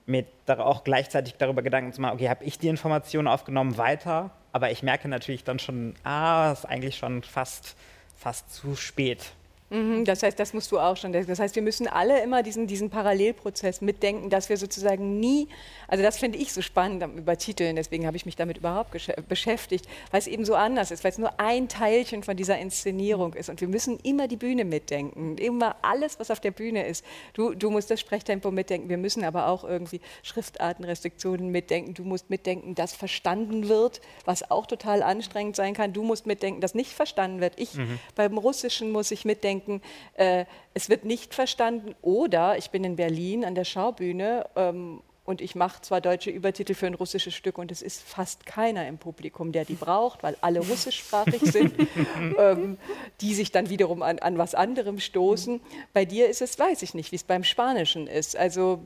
mir 0.06 0.26
auch 0.48 0.84
gleichzeitig 0.84 1.36
darüber 1.38 1.62
Gedanken 1.62 1.94
zu 1.94 2.02
machen, 2.02 2.16
okay, 2.16 2.30
habe 2.30 2.44
ich 2.44 2.60
die 2.60 2.68
Informationen 2.68 3.28
aufgenommen 3.28 3.78
weiter, 3.78 4.32
aber 4.52 4.72
ich 4.72 4.84
merke 4.84 5.08
natürlich 5.08 5.44
dann 5.44 5.60
schon, 5.60 5.96
ah, 6.04 6.52
ist 6.52 6.66
eigentlich 6.66 6.98
schon 6.98 7.24
fast, 7.24 7.76
fast 8.18 8.54
zu 8.54 8.76
spät. 8.76 9.34
Mhm, 9.72 10.04
das 10.04 10.22
heißt, 10.22 10.38
das 10.38 10.54
musst 10.54 10.70
du 10.72 10.80
auch 10.80 10.98
schon. 10.98 11.14
Das 11.14 11.40
heißt, 11.40 11.56
wir 11.56 11.64
müssen 11.64 11.88
alle 11.88 12.22
immer 12.22 12.44
diesen, 12.44 12.68
diesen 12.68 12.90
Parallelprozess 12.90 13.80
mitdenken, 13.80 14.30
dass 14.30 14.50
wir 14.50 14.58
sozusagen 14.58 15.20
nie, 15.20 15.48
also 15.88 16.04
das 16.04 16.20
finde 16.20 16.38
ich 16.40 16.52
so 16.52 16.62
spannend 16.62 17.02
am 17.04 17.18
Übertiteln, 17.18 17.78
deswegen 17.78 18.06
habe 18.06 18.18
ich 18.18 18.26
mich 18.26 18.36
damit 18.36 18.58
überhaupt 18.58 18.92
beschäftigt, 19.30 19.88
weil 20.12 20.20
es 20.20 20.28
eben 20.28 20.44
so 20.44 20.56
anders 20.56 20.92
ist, 20.92 21.06
weil 21.06 21.12
es 21.12 21.18
nur 21.18 21.40
ein 21.40 21.70
Teilchen 21.70 22.22
von 22.24 22.36
dieser 22.36 22.60
Inszenierung 22.60 23.34
ist. 23.34 23.50
Und 23.50 23.62
wir 23.62 23.70
müssen 23.70 23.98
immer 24.04 24.28
die 24.28 24.36
Bühne 24.36 24.66
mitdenken, 24.66 25.38
immer 25.38 25.78
alles, 25.82 26.20
was 26.20 26.32
auf 26.32 26.42
der 26.42 26.52
Bühne 26.52 26.86
ist. 26.86 27.06
Du, 27.34 27.54
du 27.54 27.70
musst 27.70 27.90
das 27.90 28.02
Sprechtempo 28.02 28.52
mitdenken, 28.52 28.90
wir 28.90 28.98
müssen 28.98 29.24
aber 29.24 29.48
auch 29.48 29.64
irgendwie 29.64 30.02
Schriftartenrestriktionen 30.24 31.50
mitdenken. 31.50 31.94
Du 31.94 32.04
musst 32.04 32.30
mitdenken, 32.30 32.76
dass 32.76 32.94
verstanden 32.94 33.70
wird, 33.70 34.02
was 34.26 34.52
auch 34.52 34.66
total 34.66 35.02
anstrengend 35.02 35.56
sein 35.56 35.74
kann. 35.74 35.94
Du 35.94 36.04
musst 36.04 36.28
mitdenken, 36.28 36.60
dass 36.60 36.76
nicht 36.76 36.92
verstanden 36.92 37.40
wird. 37.40 37.54
Ich 37.58 37.76
mhm. 37.76 38.00
beim 38.16 38.38
Russischen 38.38 38.92
muss 38.92 39.12
ich 39.12 39.24
mitdenken, 39.24 39.61
denken, 39.62 39.82
äh, 40.16 40.46
es 40.74 40.90
wird 40.90 41.06
nicht 41.06 41.34
verstanden 41.34 41.96
oder 42.02 42.58
ich 42.58 42.70
bin 42.72 42.84
in 42.84 42.96
Berlin 42.96 43.46
an 43.46 43.56
der 43.56 43.66
Schaubühne 43.66 44.48
ähm, 44.56 45.02
und 45.24 45.40
ich 45.40 45.56
mache 45.56 45.82
zwar 45.82 46.02
deutsche 46.02 46.32
Übertitel 46.32 46.74
für 46.74 46.88
ein 46.88 46.96
russisches 46.96 47.34
Stück 47.34 47.58
und 47.58 47.72
es 47.72 47.82
ist 47.82 48.02
fast 48.02 48.46
keiner 48.46 48.88
im 48.88 48.98
Publikum, 48.98 49.52
der 49.52 49.66
die 49.66 49.76
braucht, 49.76 50.24
weil 50.24 50.36
alle 50.42 50.60
russischsprachig 50.60 51.42
sind, 51.42 51.74
ähm, 52.38 52.78
die 53.22 53.34
sich 53.34 53.52
dann 53.52 53.70
wiederum 53.70 54.02
an, 54.02 54.20
an 54.20 54.38
was 54.38 54.56
anderem 54.56 55.00
stoßen. 55.00 55.62
Bei 55.94 56.06
dir 56.06 56.28
ist 56.28 56.42
es, 56.42 56.58
weiß 56.58 56.82
ich 56.82 56.94
nicht, 56.94 57.12
wie 57.12 57.18
es 57.18 57.24
beim 57.24 57.44
Spanischen 57.44 58.08
ist. 58.08 58.36
Also 58.36 58.82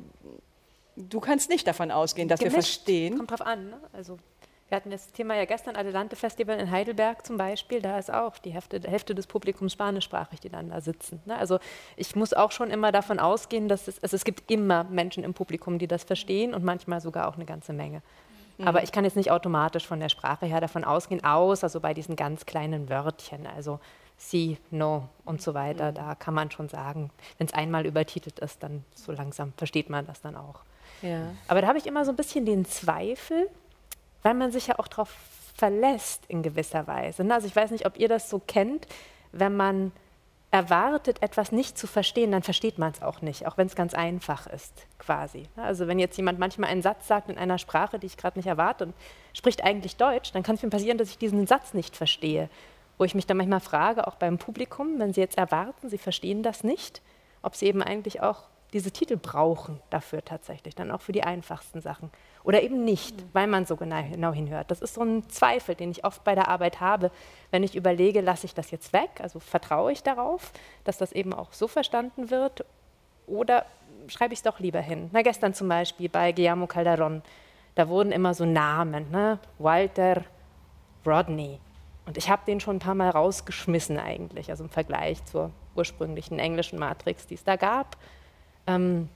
du 0.97 1.19
kannst 1.19 1.49
nicht 1.49 1.67
davon 1.67 1.89
ausgehen, 1.89 2.27
dass 2.27 2.39
Gemischt. 2.39 2.55
wir 2.55 2.61
verstehen. 2.61 3.17
Kommt 3.17 3.31
drauf 3.31 3.41
an. 3.41 3.69
Ne? 3.69 3.79
Also 3.93 4.17
wir 4.69 4.77
hatten 4.77 4.89
das 4.89 5.11
Thema 5.11 5.35
ja 5.35 5.45
gestern, 5.45 5.75
Adelante 5.75 6.15
Festival 6.15 6.59
in 6.59 6.71
Heidelberg 6.71 7.25
zum 7.25 7.37
Beispiel, 7.37 7.81
da 7.81 7.99
ist 7.99 8.11
auch 8.11 8.37
die 8.39 8.51
Hälfte, 8.51 8.81
Hälfte 8.81 9.13
des 9.13 9.27
Publikums 9.27 9.73
spanischsprachig, 9.73 10.39
die 10.39 10.49
dann 10.49 10.69
da 10.69 10.81
sitzen. 10.81 11.21
Ne? 11.25 11.37
Also 11.37 11.59
ich 11.95 12.15
muss 12.15 12.33
auch 12.33 12.51
schon 12.51 12.71
immer 12.71 12.91
davon 12.91 13.19
ausgehen, 13.19 13.67
dass 13.67 13.87
es, 13.87 14.01
also 14.01 14.15
es 14.15 14.23
gibt 14.23 14.49
immer 14.49 14.83
Menschen 14.85 15.23
im 15.23 15.35
Publikum, 15.35 15.77
die 15.77 15.87
das 15.87 16.03
verstehen 16.03 16.55
und 16.55 16.63
manchmal 16.63 16.99
sogar 16.99 17.27
auch 17.27 17.35
eine 17.35 17.45
ganze 17.45 17.73
Menge. 17.73 18.01
Mhm. 18.57 18.67
Aber 18.67 18.81
ich 18.81 18.91
kann 18.91 19.03
jetzt 19.03 19.15
nicht 19.15 19.29
automatisch 19.29 19.85
von 19.85 19.99
der 19.99 20.09
Sprache 20.09 20.47
her 20.47 20.61
davon 20.61 20.83
ausgehen, 20.83 21.23
außer 21.23 21.69
so 21.69 21.79
bei 21.79 21.93
diesen 21.93 22.15
ganz 22.15 22.47
kleinen 22.47 22.89
Wörtchen, 22.89 23.45
also 23.45 23.79
sie, 24.17 24.57
no 24.71 25.09
und 25.25 25.43
so 25.43 25.53
weiter. 25.53 25.91
Mhm. 25.91 25.95
Da 25.95 26.15
kann 26.15 26.33
man 26.33 26.49
schon 26.49 26.69
sagen, 26.69 27.11
wenn 27.37 27.45
es 27.45 27.53
einmal 27.53 27.85
übertitelt 27.85 28.39
ist, 28.39 28.63
dann 28.63 28.83
so 28.95 29.11
langsam 29.11 29.53
versteht 29.57 29.91
man 29.91 30.07
das 30.07 30.21
dann 30.21 30.35
auch. 30.35 30.61
Ja. 31.03 31.33
Aber 31.47 31.61
da 31.61 31.67
habe 31.67 31.77
ich 31.77 31.85
immer 31.85 32.03
so 32.03 32.11
ein 32.11 32.15
bisschen 32.15 32.45
den 32.45 32.65
Zweifel, 32.65 33.47
weil 34.25 34.33
man 34.33 34.51
sich 34.51 34.65
ja 34.67 34.79
auch 34.79 34.87
darauf 34.87 35.15
verlässt 35.53 36.25
in 36.27 36.41
gewisser 36.41 36.87
Weise. 36.87 37.23
Ne? 37.23 37.35
Also 37.35 37.45
ich 37.45 37.55
weiß 37.55 37.69
nicht, 37.69 37.85
ob 37.85 37.99
ihr 37.99 38.09
das 38.09 38.27
so 38.27 38.39
kennt, 38.39 38.87
wenn 39.31 39.55
man 39.55 39.91
erwartet, 40.49 41.21
etwas 41.21 41.51
nicht 41.51 41.77
zu 41.77 41.85
verstehen, 41.85 42.31
dann 42.31 42.41
versteht 42.41 42.79
man 42.79 42.91
es 42.91 43.03
auch 43.03 43.21
nicht, 43.21 43.45
auch 43.45 43.57
wenn 43.57 43.67
es 43.67 43.75
ganz 43.75 43.93
einfach 43.93 44.47
ist, 44.47 44.87
quasi. 44.97 45.43
Also 45.55 45.87
wenn 45.87 45.99
jetzt 45.99 46.17
jemand 46.17 46.39
manchmal 46.39 46.71
einen 46.71 46.81
Satz 46.81 47.07
sagt 47.07 47.29
in 47.29 47.37
einer 47.37 47.59
Sprache, 47.59 47.99
die 47.99 48.07
ich 48.07 48.17
gerade 48.17 48.39
nicht 48.39 48.47
erwarte 48.47 48.85
und 48.85 48.95
spricht 49.33 49.63
eigentlich 49.63 49.95
Deutsch, 49.95 50.31
dann 50.31 50.41
kann 50.41 50.55
es 50.55 50.63
mir 50.63 50.69
passieren, 50.71 50.97
dass 50.97 51.09
ich 51.09 51.19
diesen 51.19 51.45
Satz 51.45 51.75
nicht 51.75 51.95
verstehe. 51.95 52.49
Wo 52.97 53.03
ich 53.03 53.13
mich 53.13 53.27
dann 53.27 53.37
manchmal 53.37 53.59
frage, 53.59 54.07
auch 54.07 54.15
beim 54.15 54.39
Publikum, 54.39 54.97
wenn 54.97 55.13
sie 55.13 55.21
jetzt 55.21 55.37
erwarten, 55.37 55.87
sie 55.87 55.99
verstehen 55.99 56.41
das 56.41 56.63
nicht, 56.63 57.03
ob 57.43 57.55
sie 57.55 57.67
eben 57.67 57.83
eigentlich 57.83 58.23
auch 58.23 58.45
diese 58.73 58.91
Titel 58.91 59.17
brauchen 59.17 59.79
dafür 59.89 60.23
tatsächlich, 60.23 60.75
dann 60.75 60.91
auch 60.91 61.01
für 61.01 61.11
die 61.11 61.23
einfachsten 61.23 61.81
Sachen. 61.81 62.09
Oder 62.43 62.61
eben 62.61 62.83
nicht, 62.83 63.17
mhm. 63.17 63.29
weil 63.33 63.47
man 63.47 63.65
so 63.65 63.75
genau, 63.75 64.31
hinhört. 64.33 64.69
Das 64.69 64.81
ist 64.81 64.95
so 64.95 65.01
ein 65.01 65.27
Zweifel, 65.29 65.75
den 65.75 65.91
ich 65.91 66.03
oft 66.03 66.23
bei 66.23 66.35
der 66.35 66.49
Arbeit 66.49 66.81
habe, 66.81 67.11
wenn 67.51 67.63
ich 67.63 67.75
überlege, 67.75 68.21
lasse 68.21 68.45
ich 68.45 68.53
das 68.53 68.71
jetzt 68.71 68.93
weg, 68.93 69.09
also 69.21 69.39
vertraue 69.39 69.91
ich 69.91 70.03
darauf, 70.03 70.51
dass 70.83 70.97
das 70.97 71.11
eben 71.11 71.33
auch 71.33 71.53
so 71.53 71.67
verstanden 71.67 72.29
wird, 72.29 72.65
oder 73.27 73.65
schreibe 74.07 74.33
ich 74.33 74.39
es 74.39 74.43
doch 74.43 74.59
lieber 74.59 74.81
hin. 74.81 75.09
Na, 75.11 75.21
gestern 75.21 75.53
zum 75.53 75.67
Beispiel 75.67 76.09
bei 76.09 76.31
Guillermo 76.31 76.67
Calderon, 76.67 77.21
da 77.75 77.89
wurden 77.89 78.11
immer 78.11 78.33
so 78.33 78.45
Namen, 78.45 79.09
ne? 79.11 79.39
Walter 79.57 80.23
Rodney. 81.05 81.59
Und 82.05 82.17
ich 82.17 82.29
habe 82.29 82.43
den 82.45 82.59
schon 82.59 82.77
ein 82.77 82.79
paar 82.79 82.95
Mal 82.95 83.09
rausgeschmissen 83.09 83.99
eigentlich, 83.99 84.49
also 84.49 84.63
im 84.63 84.69
Vergleich 84.69 85.23
zur 85.25 85.51
ursprünglichen 85.75 86.39
englischen 86.39 86.79
Matrix, 86.79 87.25
die 87.27 87.33
es 87.33 87.43
da 87.43 87.55
gab. 87.55 87.97
Ähm, 88.67 89.09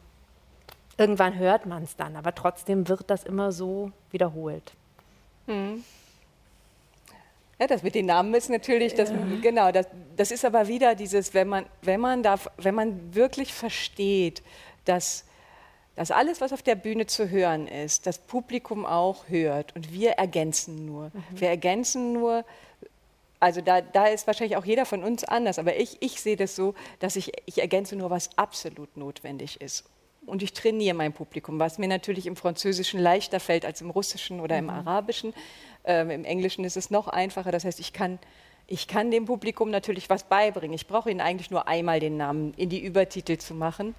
irgendwann 0.98 1.38
hört 1.38 1.66
man 1.66 1.84
es 1.84 1.96
dann, 1.96 2.16
aber 2.16 2.36
trotzdem 2.36 2.88
wird 2.88 3.10
das 3.10 3.24
immer 3.24 3.52
so 3.52 3.92
wiederholt. 4.12 4.74
Hm. 5.48 5.84
Ja, 7.60 7.68
das 7.68 7.84
mit 7.84 7.94
den 7.96 8.06
Namen 8.06 8.34
ist 8.34 8.50
natürlich, 8.50 8.96
das, 8.96 9.10
ja. 9.10 9.18
genau, 9.42 9.72
das, 9.72 9.88
das 10.16 10.32
ist 10.32 10.46
aber 10.46 10.68
wieder 10.68 10.96
dieses, 10.96 11.34
wenn 11.34 11.50
man, 11.50 11.66
wenn 11.82 12.00
man, 12.00 12.24
da, 12.24 12.40
wenn 12.58 12.74
man 12.74 13.14
wirklich 13.14 13.54
versteht, 13.54 14.42
dass, 14.86 15.26
dass 15.96 16.12
alles, 16.12 16.40
was 16.40 16.54
auf 16.54 16.62
der 16.62 16.76
Bühne 16.76 17.06
zu 17.06 17.30
hören 17.30 17.68
ist, 17.68 18.08
das 18.08 18.18
Publikum 18.18 18.86
auch 18.86 19.28
hört 19.28 19.76
und 19.76 19.92
wir 19.92 20.12
ergänzen 20.12 20.86
nur. 20.86 21.06
Mhm. 21.06 21.24
Wir 21.32 21.50
ergänzen 21.50 22.14
nur 22.14 22.46
also 23.40 23.62
da, 23.62 23.82
da 23.82 24.08
ist 24.08 24.28
wahrscheinlich 24.28 24.58
auch 24.58 24.66
jeder 24.66 24.86
von 24.86 25.04
uns 25.04 25.24
anders, 25.24 25.60
aber 25.60 25.78
ich, 25.78 25.98
ich 26.02 26.20
sehe 26.22 26.36
das 26.36 26.56
so, 26.56 26.76
dass 27.00 27.16
ich, 27.16 27.32
ich 27.46 27.60
ergänze 27.60 27.96
nur, 27.96 28.10
was 28.10 28.38
absolut 28.38 28.98
notwendig 28.98 29.62
ist. 29.62 29.86
Und 30.26 30.44
ich 30.44 30.54
trainiere 30.54 30.96
mein 30.96 31.14
Publikum, 31.14 31.60
was 31.60 31.78
mir 31.78 31.88
natürlich 31.88 32.26
im 32.26 32.36
Französischen 32.36 33.00
leichter 33.00 33.40
fällt 33.40 33.66
als 33.66 33.82
im 33.82 33.90
Russischen 33.90 34.42
oder 34.42 34.62
mhm. 34.62 34.70
im 34.70 34.70
Arabischen. 34.70 35.34
Ähm, 35.86 36.10
Im 36.10 36.26
Englischen 36.26 36.66
ist 36.66 36.78
es 36.78 36.92
noch 36.92 37.08
einfacher. 37.08 37.52
Das 37.52 37.66
heißt, 37.66 37.80
ich 37.80 37.94
kann, 37.94 38.20
ich 38.68 38.88
kann 38.88 39.10
dem 39.12 39.26
Publikum 39.26 39.72
natürlich 39.72 40.10
was 40.10 40.26
beibringen. 40.26 40.74
Ich 40.74 40.88
brauche 40.88 41.10
ihnen 41.10 41.22
eigentlich 41.22 41.50
nur 41.50 41.68
einmal 41.68 42.00
den 42.00 42.18
Namen 42.18 42.54
in 42.56 42.70
die 42.70 42.84
Übertitel 42.84 43.38
zu 43.38 43.56
machen. 43.56 43.96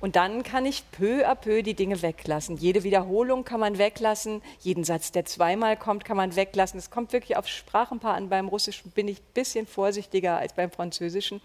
Und 0.00 0.14
dann 0.14 0.42
kann 0.42 0.66
ich 0.66 0.84
peu 0.92 1.26
à 1.26 1.34
peu 1.34 1.62
die 1.62 1.74
Dinge 1.74 2.02
weglassen. 2.02 2.56
Jede 2.58 2.84
Wiederholung 2.84 3.44
kann 3.44 3.60
man 3.60 3.78
weglassen, 3.78 4.42
jeden 4.60 4.84
Satz, 4.84 5.10
der 5.10 5.24
zweimal 5.24 5.76
kommt, 5.76 6.04
kann 6.04 6.18
man 6.18 6.36
weglassen. 6.36 6.78
Es 6.78 6.90
kommt 6.90 7.12
wirklich 7.12 7.36
auf 7.36 7.48
Sprachenpaar 7.48 8.14
an. 8.14 8.28
Beim 8.28 8.48
Russischen 8.48 8.90
bin 8.90 9.08
ich 9.08 9.18
ein 9.18 9.32
bisschen 9.32 9.66
vorsichtiger 9.66 10.36
als 10.36 10.52
beim 10.52 10.70
Französischen. 10.70 11.40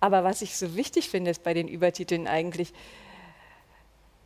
Aber 0.00 0.24
was 0.24 0.40
ich 0.40 0.56
so 0.56 0.74
wichtig 0.74 1.10
finde, 1.10 1.30
ist 1.30 1.42
bei 1.42 1.52
den 1.52 1.68
Übertiteln 1.68 2.26
eigentlich, 2.26 2.72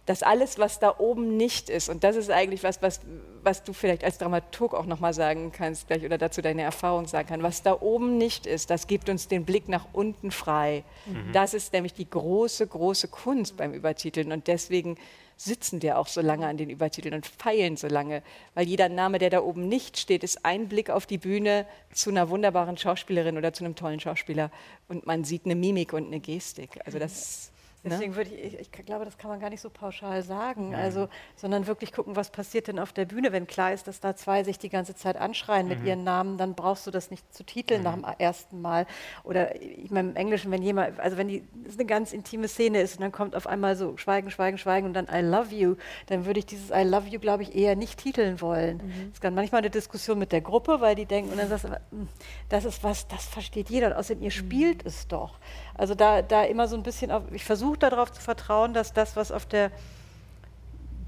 dass 0.07 0.23
alles, 0.23 0.59
was 0.59 0.79
da 0.81 0.95
oben 0.99 1.37
nicht 1.37 1.71
ist, 1.71 1.89
und 1.89 2.05
das 2.05 2.17
ist 2.17 2.31
eigentlich 2.31 2.63
was, 2.63 2.83
was, 2.83 3.01
was 3.43 3.65
du 3.65 3.73
vielleicht 3.73 4.05
als 4.05 4.19
Dramaturg 4.19 4.75
auch 4.75 4.87
nochmal 4.87 5.15
sagen 5.15 5.53
kannst 5.53 5.87
gleich 5.87 6.05
oder 6.05 6.19
dazu 6.19 6.43
deine 6.43 6.63
Erfahrung 6.63 7.07
sagen 7.07 7.29
kannst, 7.29 7.43
was 7.45 7.63
da 7.63 7.81
oben 7.81 8.19
nicht 8.19 8.47
ist, 8.47 8.71
das 8.71 8.87
gibt 8.87 9.09
uns 9.09 9.29
den 9.29 9.45
Blick 9.45 9.69
nach 9.69 9.87
unten 9.93 10.31
frei. 10.31 10.85
Mhm. 11.07 11.33
Das 11.33 11.55
ist 11.55 11.73
nämlich 11.73 11.95
die 11.95 12.09
große, 12.09 12.67
große 12.67 13.09
Kunst 13.09 13.57
beim 13.57 13.73
Übertiteln 13.73 14.33
und 14.33 14.47
deswegen 14.47 14.97
sitzen 15.37 15.83
wir 15.83 15.99
auch 15.99 16.07
so 16.07 16.21
lange 16.21 16.47
an 16.47 16.57
den 16.57 16.71
Übertiteln 16.71 17.15
und 17.15 17.27
feilen 17.27 17.77
so 17.77 17.89
lange, 17.89 18.23
weil 18.55 18.69
jeder 18.69 18.89
Name, 18.89 19.19
der 19.19 19.31
da 19.31 19.41
oben 19.41 19.69
nicht 19.69 19.99
steht, 19.99 20.23
ist 20.23 20.45
ein 20.45 20.69
Blick 20.69 20.91
auf 20.91 21.07
die 21.07 21.19
Bühne 21.19 21.67
zu 21.93 22.11
einer 22.11 22.29
wunderbaren 22.29 22.77
Schauspielerin 22.77 23.37
oder 23.37 23.53
zu 23.53 23.65
einem 23.65 23.75
tollen 23.75 24.01
Schauspieler 24.01 24.51
und 24.89 25.07
man 25.07 25.25
sieht 25.25 25.45
eine 25.45 25.57
Mimik 25.57 25.93
und 25.93 26.07
eine 26.07 26.21
Gestik. 26.21 26.79
Also 26.85 26.99
das 26.99 27.51
Ne? 27.85 27.91
Deswegen 27.91 28.17
würde 28.17 28.31
ich, 28.31 28.55
ich, 28.55 28.61
ich, 28.61 28.73
glaube, 28.73 29.05
das 29.05 29.19
kann 29.19 29.31
man 29.31 29.41
gar 29.41 29.51
nicht 29.51 29.61
so 29.61 29.69
pauschal 29.69 30.23
sagen. 30.23 30.75
Also, 30.75 31.09
sondern 31.37 31.67
wirklich 31.67 31.93
gucken, 31.93 32.17
was 32.17 32.31
passiert 32.31 32.69
denn 32.69 32.79
auf 32.79 32.93
der 32.95 33.05
Bühne. 33.05 33.31
Wenn 33.31 33.47
klar 33.47 33.73
ist, 33.73 33.87
dass 33.87 34.01
da 34.01 34.17
zwei 34.17 34.43
sich 34.43 34.59
die 34.59 34.71
ganze 34.71 34.95
Zeit 34.95 35.17
anschreien 35.17 35.67
mhm. 35.67 35.75
mit 35.75 35.85
ihren 35.85 36.03
Namen, 36.03 36.39
dann 36.39 36.55
brauchst 36.55 36.87
du 36.87 36.91
das 36.91 37.11
nicht 37.11 37.35
zu 37.35 37.45
titeln 37.45 37.81
mhm. 37.81 37.85
nach 37.85 37.95
dem 37.95 38.05
ersten 38.19 38.63
Mal. 38.63 38.87
Oder 39.23 39.61
ich 39.61 39.91
meine 39.91 40.11
im 40.11 40.17
Englischen, 40.17 40.51
wenn 40.51 40.63
jemand, 40.63 40.99
also 40.99 41.19
wenn 41.19 41.29
die 41.29 41.45
das 41.65 41.75
eine 41.75 41.85
ganz 41.85 42.13
intime 42.13 42.49
Szene 42.49 42.81
ist 42.81 42.97
und 42.97 43.03
dann 43.03 43.13
kommt 43.13 43.37
auf 43.37 43.47
einmal 43.47 43.77
so 43.77 43.97
Schweigen, 43.99 44.31
Schweigen, 44.31 44.57
Schweigen 44.57 44.87
und 44.87 44.95
dann 44.95 45.07
I 45.13 45.21
love 45.21 45.55
you, 45.55 45.77
dann 46.07 46.25
würde 46.25 46.39
ich 46.39 46.47
dieses 46.47 46.71
I 46.71 46.85
love 46.85 47.07
you, 47.09 47.21
glaube 47.21 47.43
ich, 47.43 47.55
eher 47.55 47.77
nicht 47.77 47.99
titeln 47.99 48.41
wollen. 48.41 48.79
Mhm. 48.79 49.11
Es 49.13 49.21
kann 49.21 49.35
manchmal 49.35 49.61
eine 49.61 49.71
Diskussion 49.71 50.19
mit 50.19 50.33
der 50.33 50.41
Gruppe, 50.41 50.81
weil 50.81 50.95
die 50.95 51.07
denken, 51.07 51.33
und 51.33 51.39
dann 51.39 51.49
sagst 51.49 51.65
du, 51.65 51.69
hm, 51.91 52.09
das 52.49 52.65
ist 52.65 52.83
was, 52.83 53.09
das 53.09 53.27
versteht 53.27 53.69
jeder. 53.69 53.89
Und 53.89 53.93
außerdem, 53.95 54.23
ihr 54.23 54.29
mhm. 54.29 54.31
spielt 54.31 54.87
es 54.87 55.07
doch. 55.07 55.39
Also 55.77 55.95
da, 55.95 56.23
da 56.23 56.45
immer 56.45 56.69
so 56.69 56.77
ein 56.77 56.83
bisschen, 56.83 57.11
auf, 57.11 57.23
ich 57.33 57.45
versuche 57.45 57.79
darauf 57.79 58.13
zu 58.13 58.21
vertrauen, 58.21 58.75
dass 58.75 58.93
das, 58.93 59.17
was 59.17 59.33
auf 59.33 59.47
der 59.47 59.71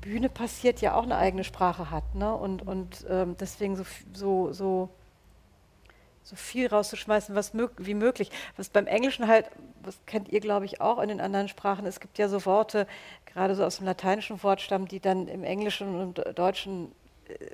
Bühne 0.00 0.29
passiert, 0.29 0.81
ja 0.81 0.94
auch 0.94 1.05
eine 1.05 1.16
eigene 1.16 1.44
Sprache 1.44 1.90
hat. 1.90 2.14
Ne? 2.14 2.35
Und, 2.35 2.66
und 2.66 3.07
ähm, 3.09 3.37
deswegen 3.38 3.76
so, 3.76 3.85
so, 4.12 4.52
so, 4.52 4.88
so 6.22 6.37
viel 6.37 6.66
rauszuschmeißen, 6.66 7.35
was 7.35 7.55
mög 7.55 7.72
wie 7.79 7.94
möglich. 7.94 8.31
Was 8.57 8.68
beim 8.68 8.87
Englischen 8.87 9.29
halt, 9.29 9.48
das 9.85 9.98
kennt 10.07 10.29
ihr, 10.29 10.40
glaube 10.40 10.64
ich, 10.64 10.81
auch 10.81 10.98
in 10.98 11.09
den 11.09 11.20
anderen 11.20 11.48
Sprachen, 11.48 11.87
es 11.87 12.00
gibt 12.00 12.18
ja 12.18 12.29
so 12.29 12.44
Worte, 12.46 12.87
gerade 13.26 13.55
so 13.55 13.64
aus 13.64 13.76
dem 13.76 13.87
lateinischen 13.87 14.42
Wortstamm, 14.42 14.88
die 14.88 14.98
dann 14.98 15.29
im 15.29 15.44
Englischen 15.44 15.94
und 16.00 16.38
Deutschen 16.38 16.92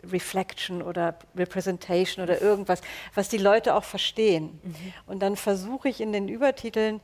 Reflection 0.05 0.83
oder 0.83 1.17
Representation 1.37 2.23
oder 2.23 2.41
irgendwas, 2.41 2.81
was 3.15 3.29
die 3.29 3.39
Leute 3.39 3.75
auch 3.75 3.85
verstehen. 3.85 4.61
Mhm. 4.63 4.95
Und 5.07 5.21
dann 5.21 5.37
versuche 5.37 5.89
ich 5.89 6.01
in 6.01 6.13
den 6.13 6.29
Übertiteln, 6.29 7.01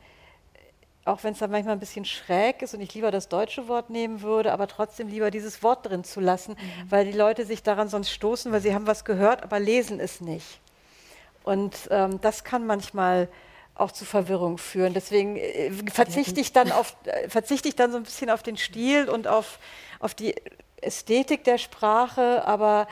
auch 1.04 1.24
wenn 1.24 1.32
es 1.32 1.38
dann 1.38 1.50
manchmal 1.50 1.74
ein 1.74 1.80
bisschen 1.80 2.04
schräg 2.04 2.60
ist 2.60 2.74
und 2.74 2.80
ich 2.80 2.92
lieber 2.94 3.10
das 3.10 3.28
deutsche 3.28 3.66
Wort 3.66 3.88
nehmen 3.88 4.20
würde, 4.20 4.52
aber 4.52 4.66
trotzdem 4.68 5.08
lieber 5.08 5.30
dieses 5.30 5.62
Wort 5.62 5.86
drin 5.86 6.04
zu 6.04 6.20
lassen, 6.20 6.52
mhm. 6.52 6.90
weil 6.90 7.06
die 7.06 7.16
Leute 7.16 7.46
sich 7.46 7.62
daran 7.62 7.88
sonst 7.88 8.10
stoßen, 8.10 8.52
weil 8.52 8.60
sie 8.60 8.74
haben 8.74 8.86
was 8.86 9.04
gehört, 9.04 9.42
aber 9.42 9.58
lesen 9.58 10.00
es 10.00 10.20
nicht. 10.20 10.60
Und 11.44 11.88
ähm, 11.90 12.20
das 12.20 12.44
kann 12.44 12.66
manchmal 12.66 13.28
auch 13.74 13.92
zu 13.92 14.04
Verwirrung 14.04 14.58
führen. 14.58 14.92
Deswegen 14.92 15.36
äh, 15.36 15.70
verzichte 15.90 16.40
ich 16.40 16.52
dann 16.52 16.72
auf, 16.72 16.94
äh, 17.04 17.28
verzichte 17.30 17.68
ich 17.68 17.76
dann 17.76 17.90
so 17.90 17.96
ein 17.96 18.02
bisschen 18.02 18.28
auf 18.28 18.42
den 18.42 18.56
Stil 18.56 19.08
und 19.08 19.26
auf, 19.26 19.58
auf 20.00 20.14
die 20.14 20.34
Ästhetik 20.82 21.44
der 21.44 21.58
Sprache, 21.58 22.44
aber 22.46 22.86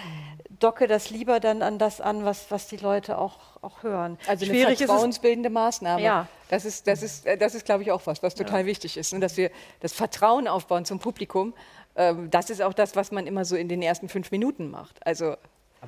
docke 0.59 0.87
das 0.87 1.11
lieber 1.11 1.41
dann 1.41 1.63
an 1.63 1.79
das 1.79 2.01
an, 2.01 2.25
was, 2.25 2.51
was 2.51 2.69
die 2.69 2.77
Leute 2.77 3.19
auch, 3.19 3.39
auch 3.63 3.83
hören. 3.83 4.19
Also 4.27 4.47
Schwierig 4.47 4.79
eine 4.79 4.89
vertrauensbildende 4.89 5.51
Maßnahme. 5.51 6.03
Ja. 6.03 6.29
Das 6.49 6.65
ist, 6.65 6.87
das 6.87 7.03
ist, 7.03 7.27
das 7.39 7.55
ist 7.55 7.65
glaube 7.65 7.83
ich, 7.83 7.93
auch 7.93 8.07
was, 8.07 8.23
was 8.23 8.35
total 8.35 8.61
ja. 8.61 8.67
wichtig 8.67 8.97
ist. 8.97 9.13
Ne? 9.13 9.21
Dass 9.21 9.37
wir 9.37 9.51
das 9.81 9.93
Vertrauen 9.93 10.49
aufbauen 10.49 10.85
zum 10.85 10.99
Publikum. 10.99 11.55
Ähm, 11.97 12.31
das 12.31 12.51
ist 12.51 12.63
auch 12.63 12.75
das, 12.75 12.97
was 12.97 13.11
man 13.11 13.27
immer 13.27 13.45
so 13.45 13.57
in 13.57 13.69
den 13.69 13.83
ersten 13.83 14.09
fünf 14.09 14.31
Minuten 14.31 14.71
macht. 14.71 15.05
Also 15.07 15.37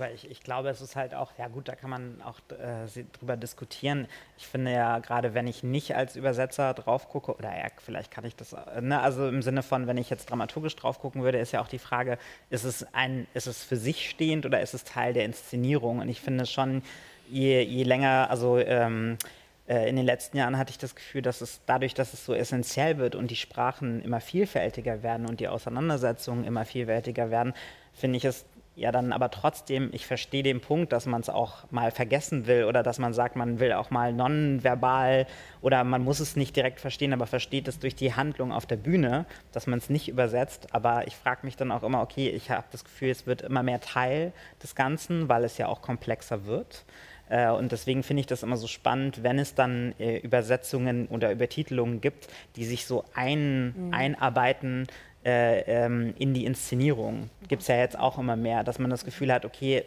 aber 0.01 0.13
ich, 0.13 0.31
ich 0.31 0.43
glaube, 0.43 0.69
es 0.69 0.81
ist 0.81 0.95
halt 0.95 1.13
auch, 1.13 1.33
ja 1.39 1.49
gut, 1.49 1.67
da 1.67 1.75
kann 1.75 1.91
man 1.91 2.23
auch 2.23 2.39
äh, 2.57 3.05
drüber 3.19 3.37
diskutieren. 3.37 4.07
Ich 4.37 4.47
finde 4.47 4.73
ja, 4.73 5.01
gerade 5.01 5.35
wenn 5.35 5.49
ich 5.49 5.65
nicht 5.65 5.97
als 5.97 6.15
Übersetzer 6.15 6.73
drauf 6.73 7.09
gucke, 7.09 7.35
oder 7.35 7.49
ja, 7.49 7.67
vielleicht 7.85 8.13
kann 8.13 8.25
ich 8.25 8.37
das, 8.37 8.53
äh, 8.53 8.81
ne, 8.81 9.01
also 9.01 9.27
im 9.27 9.43
Sinne 9.43 9.65
von, 9.65 9.89
wenn 9.89 9.99
ich 9.99 10.09
jetzt 10.09 10.31
dramaturgisch 10.31 10.77
drauf 10.77 11.01
gucken 11.01 11.25
würde, 11.25 11.39
ist 11.39 11.51
ja 11.51 11.61
auch 11.61 11.69
die 11.69 11.81
Frage, 11.81 12.17
ist 12.49 12.63
es, 12.63 12.87
ein, 12.95 13.27
ist 13.35 13.49
es 13.49 13.65
für 13.65 13.77
sich 13.77 14.09
stehend 14.09 14.47
oder 14.47 14.61
ist 14.61 14.73
es 14.73 14.85
Teil 14.85 15.15
der 15.15 15.25
Inszenierung? 15.25 15.99
Und 15.99 16.09
ich 16.09 16.21
finde 16.21 16.47
schon, 16.47 16.83
je, 17.29 17.61
je 17.61 17.83
länger, 17.83 18.31
also 18.31 18.57
ähm, 18.57 19.19
äh, 19.67 19.89
in 19.89 19.97
den 19.97 20.07
letzten 20.07 20.37
Jahren 20.37 20.59
hatte 20.59 20.71
ich 20.71 20.79
das 20.79 20.95
Gefühl, 20.95 21.23
dass 21.23 21.41
es 21.41 21.61
dadurch, 21.67 21.95
dass 21.95 22.15
es 22.15 22.25
so 22.25 22.35
essentiell 22.35 22.99
wird 22.99 23.17
und 23.17 23.33
die 23.33 23.37
Sprachen 23.37 24.01
immer 24.01 24.21
vielfältiger 24.21 25.03
werden 25.03 25.27
und 25.27 25.41
die 25.41 25.49
Auseinandersetzungen 25.49 26.45
immer 26.45 26.65
vielfältiger 26.65 27.33
werden, 27.33 27.53
finde 27.93 28.19
ich 28.19 28.25
es 28.25 28.47
ja 28.79 28.93
dann 28.93 29.13
aber 29.13 29.31
trotzdem, 29.31 29.91
ich 29.93 30.07
verstehe 30.07 30.43
den 30.43 30.61
Punkt, 30.61 30.93
dass 30.93 31.07
man 31.07 31.21
es 31.21 31.29
auch 31.29 31.71
mal 31.71 31.91
vergessen 31.91 32.47
will 32.47 32.65
oder 32.65 32.83
dass 32.83 32.99
man 32.99 33.13
sagt, 33.13 33.37
man 33.37 33.59
will 33.61 33.73
auch 33.73 33.91
mal 33.91 34.13
nonverbal 34.13 35.27
oder 35.61 35.83
man 35.85 36.05
muss 36.05 36.21
es 36.21 36.37
nicht 36.37 36.55
direkt 36.55 36.81
verstehen, 36.81 37.13
aber 37.13 37.27
versteht 37.27 37.69
es 37.69 37.79
durch 37.79 37.95
die 37.95 38.15
Handlung 38.15 38.53
auf 38.53 38.67
der 38.67 38.77
Bühne, 38.77 39.27
dass 39.53 39.67
man 39.67 39.79
es 39.79 39.91
nicht 39.91 40.09
übersetzt. 40.09 40.69
Aber 40.73 41.07
ich 41.07 41.17
frage 41.17 41.45
mich 41.45 41.57
dann 41.57 41.73
auch 41.73 41.83
immer, 41.83 42.01
okay, 42.01 42.31
ich 42.31 42.51
habe 42.51 42.67
das 42.71 42.85
Gefühl, 42.85 43.11
es 43.11 43.27
wird 43.27 43.43
immer 43.43 43.63
mehr 43.63 43.81
Teil 43.81 44.33
des 44.63 44.75
Ganzen, 44.75 45.29
weil 45.29 45.45
es 45.45 45.59
ja 45.59 45.67
auch 45.67 45.83
komplexer 45.83 46.47
wird. 46.47 46.85
Äh, 47.29 47.51
und 47.51 47.73
deswegen 47.73 48.03
finde 48.03 48.21
ich 48.21 48.27
das 48.27 48.43
immer 48.43 48.57
so 48.57 48.67
spannend, 48.67 49.23
wenn 49.23 49.39
es 49.39 49.55
dann 49.55 49.95
äh, 49.99 50.19
Übersetzungen 50.19 51.07
oder 51.09 51.33
Übertitelungen 51.33 52.01
gibt, 52.01 52.29
die 52.57 52.65
sich 52.65 52.87
so 52.87 53.05
ein, 53.15 53.75
mhm. 53.77 53.95
einarbeiten 53.95 54.87
äh, 55.29 55.61
ähm, 55.85 56.15
in 56.19 56.33
die 56.33 56.47
Inszenierung. 56.47 57.29
Gibt 57.49 57.61
es 57.61 57.69
ja 57.69 57.77
jetzt 57.77 57.99
auch 57.99 58.19
immer 58.19 58.37
mehr, 58.37 58.65
dass 58.65 58.79
man 58.79 58.89
das 58.89 59.05
Gefühl 59.05 59.31
hat, 59.31 59.45
okay, 59.45 59.85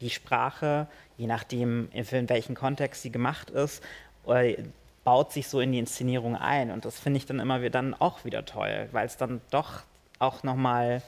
die 0.00 0.10
Sprache, 0.10 0.86
je 1.16 1.26
nachdem, 1.26 1.88
in 1.92 2.28
welchem 2.28 2.54
Kontext 2.54 3.02
sie 3.02 3.10
gemacht 3.10 3.50
ist, 3.50 3.82
äh, 4.28 4.56
baut 5.02 5.32
sich 5.32 5.48
so 5.48 5.58
in 5.60 5.72
die 5.72 5.80
Inszenierung 5.80 6.36
ein. 6.36 6.70
Und 6.70 6.84
das 6.84 7.00
finde 7.00 7.18
ich 7.18 7.26
dann 7.26 7.40
immer 7.40 7.60
wieder, 7.62 7.70
dann 7.70 7.94
auch 7.94 8.24
wieder 8.24 8.44
toll, 8.44 8.88
weil 8.92 9.06
es 9.06 9.16
dann 9.16 9.40
doch 9.50 9.82
auch 10.20 10.44
nochmal 10.44 11.02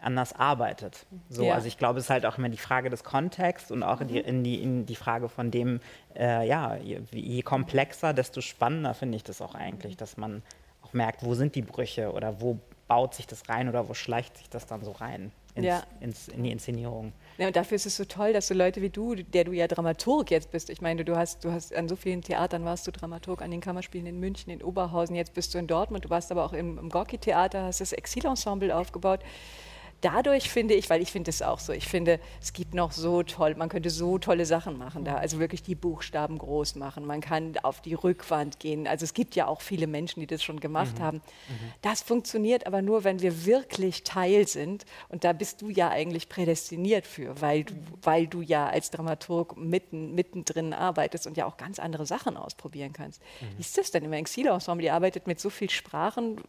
anders 0.00 0.32
arbeitet. 0.32 1.04
So, 1.28 1.44
ja. 1.44 1.54
Also 1.54 1.66
ich 1.66 1.76
glaube, 1.76 1.98
es 1.98 2.06
ist 2.06 2.10
halt 2.10 2.24
auch 2.24 2.38
immer 2.38 2.48
die 2.48 2.56
Frage 2.56 2.88
des 2.88 3.04
Kontexts 3.04 3.70
und 3.70 3.82
auch 3.82 4.00
mhm. 4.00 4.08
in, 4.08 4.14
die, 4.14 4.20
in, 4.20 4.44
die, 4.44 4.62
in 4.62 4.86
die 4.86 4.96
Frage 4.96 5.28
von 5.28 5.50
dem, 5.50 5.80
äh, 6.16 6.46
ja, 6.48 6.76
je, 6.76 7.00
je, 7.12 7.42
komplexer, 7.42 8.14
desto 8.14 8.40
spannender 8.40 8.94
finde 8.94 9.16
ich 9.16 9.24
das 9.24 9.42
auch 9.42 9.54
eigentlich, 9.54 9.98
dass 9.98 10.16
man 10.16 10.42
auch 10.82 10.94
merkt, 10.94 11.22
wo 11.22 11.34
sind 11.34 11.54
die 11.54 11.62
Brüche 11.62 12.12
oder 12.12 12.40
wo 12.40 12.58
baut 12.90 13.14
sich 13.14 13.28
das 13.28 13.48
rein 13.48 13.68
oder 13.68 13.88
wo 13.88 13.94
schleicht 13.94 14.36
sich 14.36 14.50
das 14.50 14.66
dann 14.66 14.82
so 14.82 14.90
rein 14.90 15.30
ins, 15.54 15.64
ja. 15.64 15.82
ins, 16.00 16.26
in 16.26 16.42
die 16.42 16.50
Inszenierung. 16.50 17.12
Ja, 17.38 17.46
und 17.46 17.54
dafür 17.54 17.76
ist 17.76 17.86
es 17.86 17.96
so 17.96 18.04
toll, 18.04 18.32
dass 18.32 18.48
so 18.48 18.54
Leute 18.54 18.82
wie 18.82 18.90
du, 18.90 19.14
der 19.14 19.44
du 19.44 19.52
ja 19.52 19.68
Dramaturg 19.68 20.32
jetzt 20.32 20.50
bist, 20.50 20.70
ich 20.70 20.80
meine, 20.80 21.04
du 21.04 21.16
hast, 21.16 21.44
du 21.44 21.52
hast 21.52 21.72
an 21.72 21.88
so 21.88 21.94
vielen 21.94 22.20
Theatern 22.22 22.64
warst 22.64 22.88
du 22.88 22.90
Dramaturg, 22.90 23.42
an 23.42 23.52
den 23.52 23.60
Kammerspielen 23.60 24.08
in 24.08 24.18
München, 24.18 24.50
in 24.52 24.60
Oberhausen, 24.60 25.14
jetzt 25.14 25.34
bist 25.34 25.54
du 25.54 25.58
in 25.58 25.68
Dortmund, 25.68 26.04
du 26.04 26.10
warst 26.10 26.32
aber 26.32 26.44
auch 26.44 26.52
im, 26.52 26.78
im 26.78 26.88
Gorki-Theater, 26.88 27.62
hast 27.62 27.80
das 27.80 27.92
Exilensemble 27.92 28.74
aufgebaut 28.74 29.20
dadurch 30.00 30.50
finde 30.50 30.74
ich, 30.74 30.88
weil 30.90 31.02
ich 31.02 31.12
finde 31.12 31.30
es 31.30 31.42
auch 31.42 31.58
so, 31.58 31.72
ich 31.72 31.86
finde, 31.86 32.20
es 32.40 32.52
gibt 32.52 32.74
noch 32.74 32.92
so 32.92 33.22
toll, 33.22 33.54
man 33.54 33.68
könnte 33.68 33.90
so 33.90 34.18
tolle 34.18 34.46
Sachen 34.46 34.78
machen 34.78 35.04
da, 35.04 35.16
also 35.16 35.38
wirklich 35.38 35.62
die 35.62 35.74
Buchstaben 35.74 36.38
groß 36.38 36.76
machen, 36.76 37.06
man 37.06 37.20
kann 37.20 37.56
auf 37.62 37.80
die 37.80 37.94
Rückwand 37.94 38.58
gehen, 38.58 38.86
also 38.86 39.04
es 39.04 39.14
gibt 39.14 39.34
ja 39.34 39.46
auch 39.46 39.60
viele 39.60 39.86
Menschen, 39.86 40.20
die 40.20 40.26
das 40.26 40.42
schon 40.42 40.60
gemacht 40.60 40.98
mhm. 40.98 41.02
haben. 41.02 41.16
Mhm. 41.16 41.72
Das 41.82 42.02
funktioniert 42.02 42.66
aber 42.66 42.82
nur, 42.82 43.04
wenn 43.04 43.20
wir 43.20 43.44
wirklich 43.44 44.04
Teil 44.04 44.46
sind 44.46 44.84
und 45.08 45.24
da 45.24 45.32
bist 45.32 45.62
du 45.62 45.68
ja 45.68 45.88
eigentlich 45.88 46.28
prädestiniert 46.28 47.06
für, 47.06 47.40
weil 47.40 47.64
du, 47.64 47.74
weil 48.02 48.26
du 48.26 48.40
ja 48.40 48.68
als 48.68 48.90
Dramaturg 48.90 49.56
mitten, 49.56 50.14
mittendrin 50.14 50.72
arbeitest 50.72 51.26
und 51.26 51.36
ja 51.36 51.46
auch 51.46 51.56
ganz 51.56 51.78
andere 51.78 52.06
Sachen 52.06 52.36
ausprobieren 52.36 52.92
kannst. 52.92 53.20
Mhm. 53.40 53.46
Wie 53.56 53.60
ist 53.60 53.76
das 53.76 53.90
denn 53.90 54.04
im 54.04 54.12
Exilensemble? 54.12 54.86
Ihr 54.86 54.94
arbeitet 54.94 55.26
mit 55.26 55.40
so 55.40 55.50
vielen 55.50 55.70
Sprachen, 55.70 56.40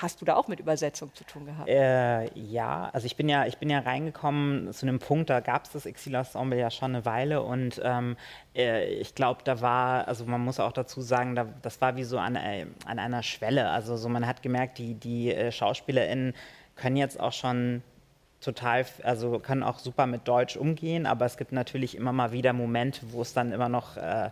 hast 0.00 0.20
du 0.20 0.24
da 0.24 0.36
auch 0.36 0.48
mit 0.48 0.60
Übersetzung 0.60 1.14
zu 1.14 1.24
tun 1.24 1.46
gehabt? 1.46 1.68
Äh, 1.68 2.32
ja, 2.38 2.90
also 2.94 3.06
ich 3.06 3.16
bin 3.16 3.28
ja, 3.28 3.44
ich 3.44 3.58
bin 3.58 3.70
ja 3.70 3.80
reingekommen 3.80 4.72
zu 4.72 4.86
einem 4.86 5.00
Punkt, 5.00 5.28
da 5.28 5.40
gab 5.40 5.64
es 5.64 5.72
das 5.72 5.84
Exil-Ensemble 5.84 6.56
ja 6.56 6.70
schon 6.70 6.94
eine 6.94 7.04
Weile 7.04 7.42
und 7.42 7.80
ähm, 7.82 8.16
äh, 8.54 8.84
ich 8.84 9.16
glaube, 9.16 9.40
da 9.42 9.60
war, 9.60 10.06
also 10.06 10.24
man 10.26 10.40
muss 10.40 10.60
auch 10.60 10.70
dazu 10.70 11.00
sagen, 11.00 11.34
da, 11.34 11.48
das 11.62 11.80
war 11.80 11.96
wie 11.96 12.04
so 12.04 12.18
an, 12.18 12.36
äh, 12.36 12.66
an 12.86 13.00
einer 13.00 13.24
Schwelle. 13.24 13.70
Also 13.70 13.96
so 13.96 14.08
man 14.08 14.28
hat 14.28 14.42
gemerkt, 14.42 14.78
die, 14.78 14.94
die 14.94 15.34
äh, 15.34 15.50
SchauspielerInnen 15.50 16.34
können 16.76 16.96
jetzt 16.96 17.18
auch 17.18 17.32
schon 17.32 17.82
total, 18.40 18.86
also 19.02 19.40
können 19.40 19.64
auch 19.64 19.80
super 19.80 20.06
mit 20.06 20.28
Deutsch 20.28 20.56
umgehen, 20.56 21.06
aber 21.06 21.24
es 21.26 21.36
gibt 21.36 21.50
natürlich 21.50 21.96
immer 21.96 22.12
mal 22.12 22.30
wieder 22.30 22.52
Momente, 22.52 23.00
wo 23.10 23.22
es 23.22 23.32
dann 23.32 23.50
immer 23.50 23.68
noch 23.68 23.96
äh, 23.96 24.30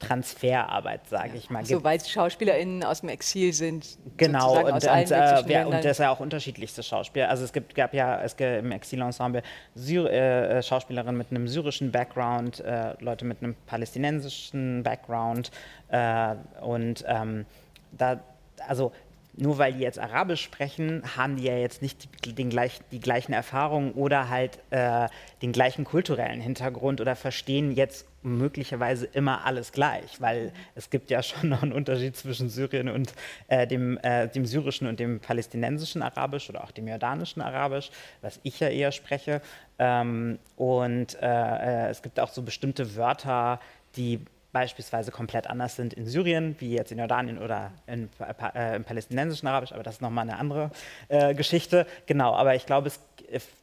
Transferarbeit, 0.00 1.06
sage 1.08 1.36
ich 1.36 1.50
mal. 1.50 1.64
So, 1.64 1.84
weil 1.84 2.00
SchauspielerInnen 2.00 2.82
aus 2.82 3.00
dem 3.00 3.10
Exil 3.10 3.52
sind. 3.52 3.98
Genau, 4.16 4.58
und, 4.58 4.72
und, 4.72 4.84
äh, 4.84 5.42
wer, 5.44 5.66
und 5.66 5.74
das 5.74 5.84
ist 5.84 5.98
ja 5.98 6.10
auch 6.10 6.20
unterschiedlichste 6.20 6.82
Schauspieler. 6.82 7.28
Also 7.28 7.44
es 7.44 7.52
gibt, 7.52 7.74
gab 7.74 7.94
ja 7.94 8.20
es 8.22 8.36
gibt 8.36 8.64
im 8.64 8.72
Exilensemble 8.72 9.42
äh, 9.76 10.58
äh, 10.58 10.62
Schauspielerinnen 10.62 11.16
mit 11.16 11.30
einem 11.30 11.46
syrischen 11.46 11.92
Background, 11.92 12.60
äh, 12.60 12.94
Leute 13.00 13.24
mit 13.24 13.42
einem 13.42 13.54
palästinensischen 13.66 14.82
Background 14.82 15.50
äh, 15.88 16.34
und 16.60 17.04
ähm, 17.06 17.44
da, 17.92 18.20
also 18.66 18.92
nur 19.36 19.58
weil 19.58 19.74
die 19.74 19.80
jetzt 19.80 19.98
Arabisch 19.98 20.42
sprechen, 20.42 21.02
haben 21.16 21.36
die 21.36 21.44
ja 21.44 21.56
jetzt 21.56 21.82
nicht 21.82 22.08
die, 22.24 22.32
den 22.32 22.50
gleich, 22.50 22.80
die 22.90 23.00
gleichen 23.00 23.32
Erfahrungen 23.32 23.92
oder 23.92 24.28
halt 24.28 24.58
äh, 24.70 25.08
den 25.42 25.52
gleichen 25.52 25.84
kulturellen 25.84 26.40
Hintergrund 26.40 27.00
oder 27.00 27.16
verstehen 27.16 27.72
jetzt 27.72 28.06
möglicherweise 28.22 29.06
immer 29.06 29.44
alles 29.46 29.72
gleich, 29.72 30.20
weil 30.20 30.52
es 30.74 30.90
gibt 30.90 31.10
ja 31.10 31.22
schon 31.22 31.48
noch 31.48 31.62
einen 31.62 31.72
Unterschied 31.72 32.16
zwischen 32.16 32.48
Syrien 32.48 32.88
und 32.88 33.14
äh, 33.48 33.66
dem, 33.66 33.98
äh, 34.02 34.28
dem 34.28 34.44
syrischen 34.44 34.86
und 34.86 35.00
dem 35.00 35.20
palästinensischen 35.20 36.02
Arabisch 36.02 36.48
oder 36.50 36.64
auch 36.64 36.70
dem 36.70 36.86
jordanischen 36.86 37.40
Arabisch, 37.40 37.90
was 38.20 38.40
ich 38.42 38.60
ja 38.60 38.68
eher 38.68 38.92
spreche. 38.92 39.40
Ähm, 39.78 40.38
und 40.56 41.14
äh, 41.22 41.86
äh 41.86 41.90
es 41.90 42.02
gibt 42.02 42.20
auch 42.20 42.28
so 42.28 42.42
bestimmte 42.42 42.96
Wörter, 42.96 43.60
die 43.96 44.20
beispielsweise 44.52 45.12
komplett 45.12 45.46
anders 45.46 45.76
sind 45.76 45.94
in 45.94 46.06
Syrien, 46.06 46.56
wie 46.58 46.74
jetzt 46.74 46.90
in 46.90 46.98
Jordanien 46.98 47.38
oder 47.38 47.70
in, 47.86 48.08
äh, 48.54 48.76
im 48.76 48.84
palästinensischen 48.84 49.46
Arabisch, 49.48 49.72
aber 49.72 49.82
das 49.82 49.96
ist 49.96 50.00
nochmal 50.00 50.28
eine 50.28 50.38
andere 50.38 50.70
äh, 51.08 51.34
Geschichte. 51.34 51.86
Genau, 52.06 52.34
aber 52.34 52.54
ich 52.56 52.66
glaube, 52.66 52.88
es, 52.88 53.00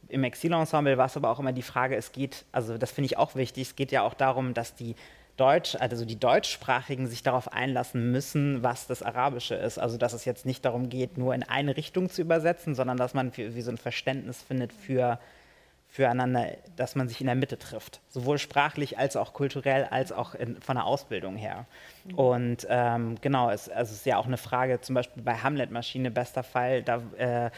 im 0.08 0.24
Exilensemble 0.24 0.96
war 0.98 1.06
es 1.06 1.16
aber 1.16 1.30
auch 1.30 1.38
immer 1.38 1.52
die 1.52 1.62
Frage, 1.62 1.96
es 1.96 2.12
geht, 2.12 2.44
also 2.52 2.78
das 2.78 2.90
finde 2.90 3.06
ich 3.06 3.18
auch 3.18 3.34
wichtig, 3.34 3.68
es 3.68 3.76
geht 3.76 3.92
ja 3.92 4.02
auch 4.02 4.14
darum, 4.14 4.54
dass 4.54 4.74
die 4.74 4.94
Deutsch, 5.36 5.76
also 5.76 6.04
die 6.04 6.18
Deutschsprachigen 6.18 7.06
sich 7.06 7.22
darauf 7.22 7.52
einlassen 7.52 8.10
müssen, 8.10 8.62
was 8.62 8.86
das 8.88 9.02
Arabische 9.02 9.54
ist. 9.54 9.78
Also 9.78 9.96
dass 9.96 10.12
es 10.12 10.24
jetzt 10.24 10.44
nicht 10.44 10.64
darum 10.64 10.88
geht, 10.88 11.16
nur 11.16 11.34
in 11.34 11.44
eine 11.44 11.76
Richtung 11.76 12.10
zu 12.10 12.22
übersetzen, 12.22 12.74
sondern 12.74 12.96
dass 12.96 13.14
man 13.14 13.36
wie, 13.36 13.54
wie 13.54 13.62
so 13.62 13.70
ein 13.70 13.78
Verständnis 13.78 14.42
findet 14.42 14.72
für 14.72 15.18
füreinander, 15.90 16.48
dass 16.76 16.96
man 16.96 17.08
sich 17.08 17.20
in 17.20 17.26
der 17.26 17.34
Mitte 17.34 17.58
trifft, 17.58 18.00
sowohl 18.10 18.38
sprachlich 18.38 18.98
als 18.98 19.16
auch 19.16 19.32
kulturell, 19.32 19.84
als 19.84 20.12
auch 20.12 20.34
in, 20.34 20.60
von 20.60 20.76
der 20.76 20.84
Ausbildung 20.84 21.36
her. 21.36 21.64
Mhm. 22.04 22.14
Und 22.14 22.66
ähm, 22.68 23.16
genau, 23.22 23.50
es, 23.50 23.70
also 23.70 23.92
es 23.92 24.00
ist 24.00 24.06
ja 24.06 24.18
auch 24.18 24.26
eine 24.26 24.36
Frage, 24.36 24.82
zum 24.82 24.94
Beispiel 24.94 25.22
bei 25.22 25.34
Hamlet-Maschine, 25.34 26.10
bester 26.10 26.42
Fall, 26.42 26.82
da 26.82 27.00
äh, 27.16 27.50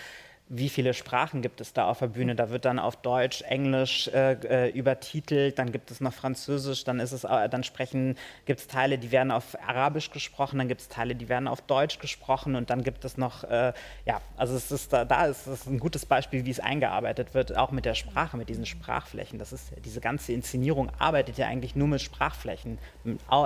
wie 0.53 0.69
viele 0.69 0.95
Sprachen 0.95 1.43
gibt 1.43 1.61
es 1.61 1.73
da 1.73 1.89
auf 1.89 2.01
der 2.01 2.09
Bühne? 2.09 2.35
Da 2.35 2.51
wird 2.51 2.65
dann 2.65 2.81
auf 2.81 2.97
Deutsch, 2.97 3.43
Englisch 3.43 4.09
äh, 4.09 4.33
äh, 4.33 4.71
übertitelt, 4.71 5.61
dann 5.61 5.71
gibt 5.71 5.93
es 5.93 6.01
noch 6.01 6.13
Französisch, 6.13 6.83
dann 6.83 6.99
ist 6.99 7.13
es, 7.13 7.23
dann 7.23 7.63
sprechen, 7.63 8.17
gibt 8.47 8.59
es 8.59 8.67
Teile, 8.67 8.99
die 8.99 9.13
werden 9.13 9.31
auf 9.31 9.57
Arabisch 9.65 10.11
gesprochen, 10.11 10.59
dann 10.59 10.67
gibt 10.67 10.81
es 10.81 10.89
Teile, 10.89 11.15
die 11.15 11.29
werden 11.29 11.47
auf 11.47 11.63
Deutsch 11.63 12.01
gesprochen 12.01 12.57
und 12.57 12.69
dann 12.69 12.83
gibt 12.83 13.05
es 13.05 13.17
noch, 13.17 13.45
äh, 13.45 13.73
ja, 14.05 14.21
also 14.37 14.57
es 14.57 14.73
ist 14.73 14.93
da, 14.93 15.05
da 15.05 15.27
ist 15.27 15.47
es 15.47 15.67
ein 15.67 15.79
gutes 15.79 16.05
Beispiel, 16.05 16.45
wie 16.45 16.51
es 16.51 16.59
eingearbeitet 16.59 17.33
wird, 17.33 17.57
auch 17.57 17.71
mit 17.71 17.85
der 17.85 17.95
Sprache, 17.95 18.37
mit 18.37 18.49
diesen 18.49 18.67
Sprachflächen. 18.67 19.39
Das 19.39 19.53
ist 19.53 19.73
diese 19.85 20.01
ganze 20.01 20.33
Inszenierung 20.33 20.91
arbeitet 20.99 21.39
ja 21.39 21.47
eigentlich 21.47 21.77
nur 21.77 21.87
mit 21.87 22.03
Sprachflächen, 22.03 22.79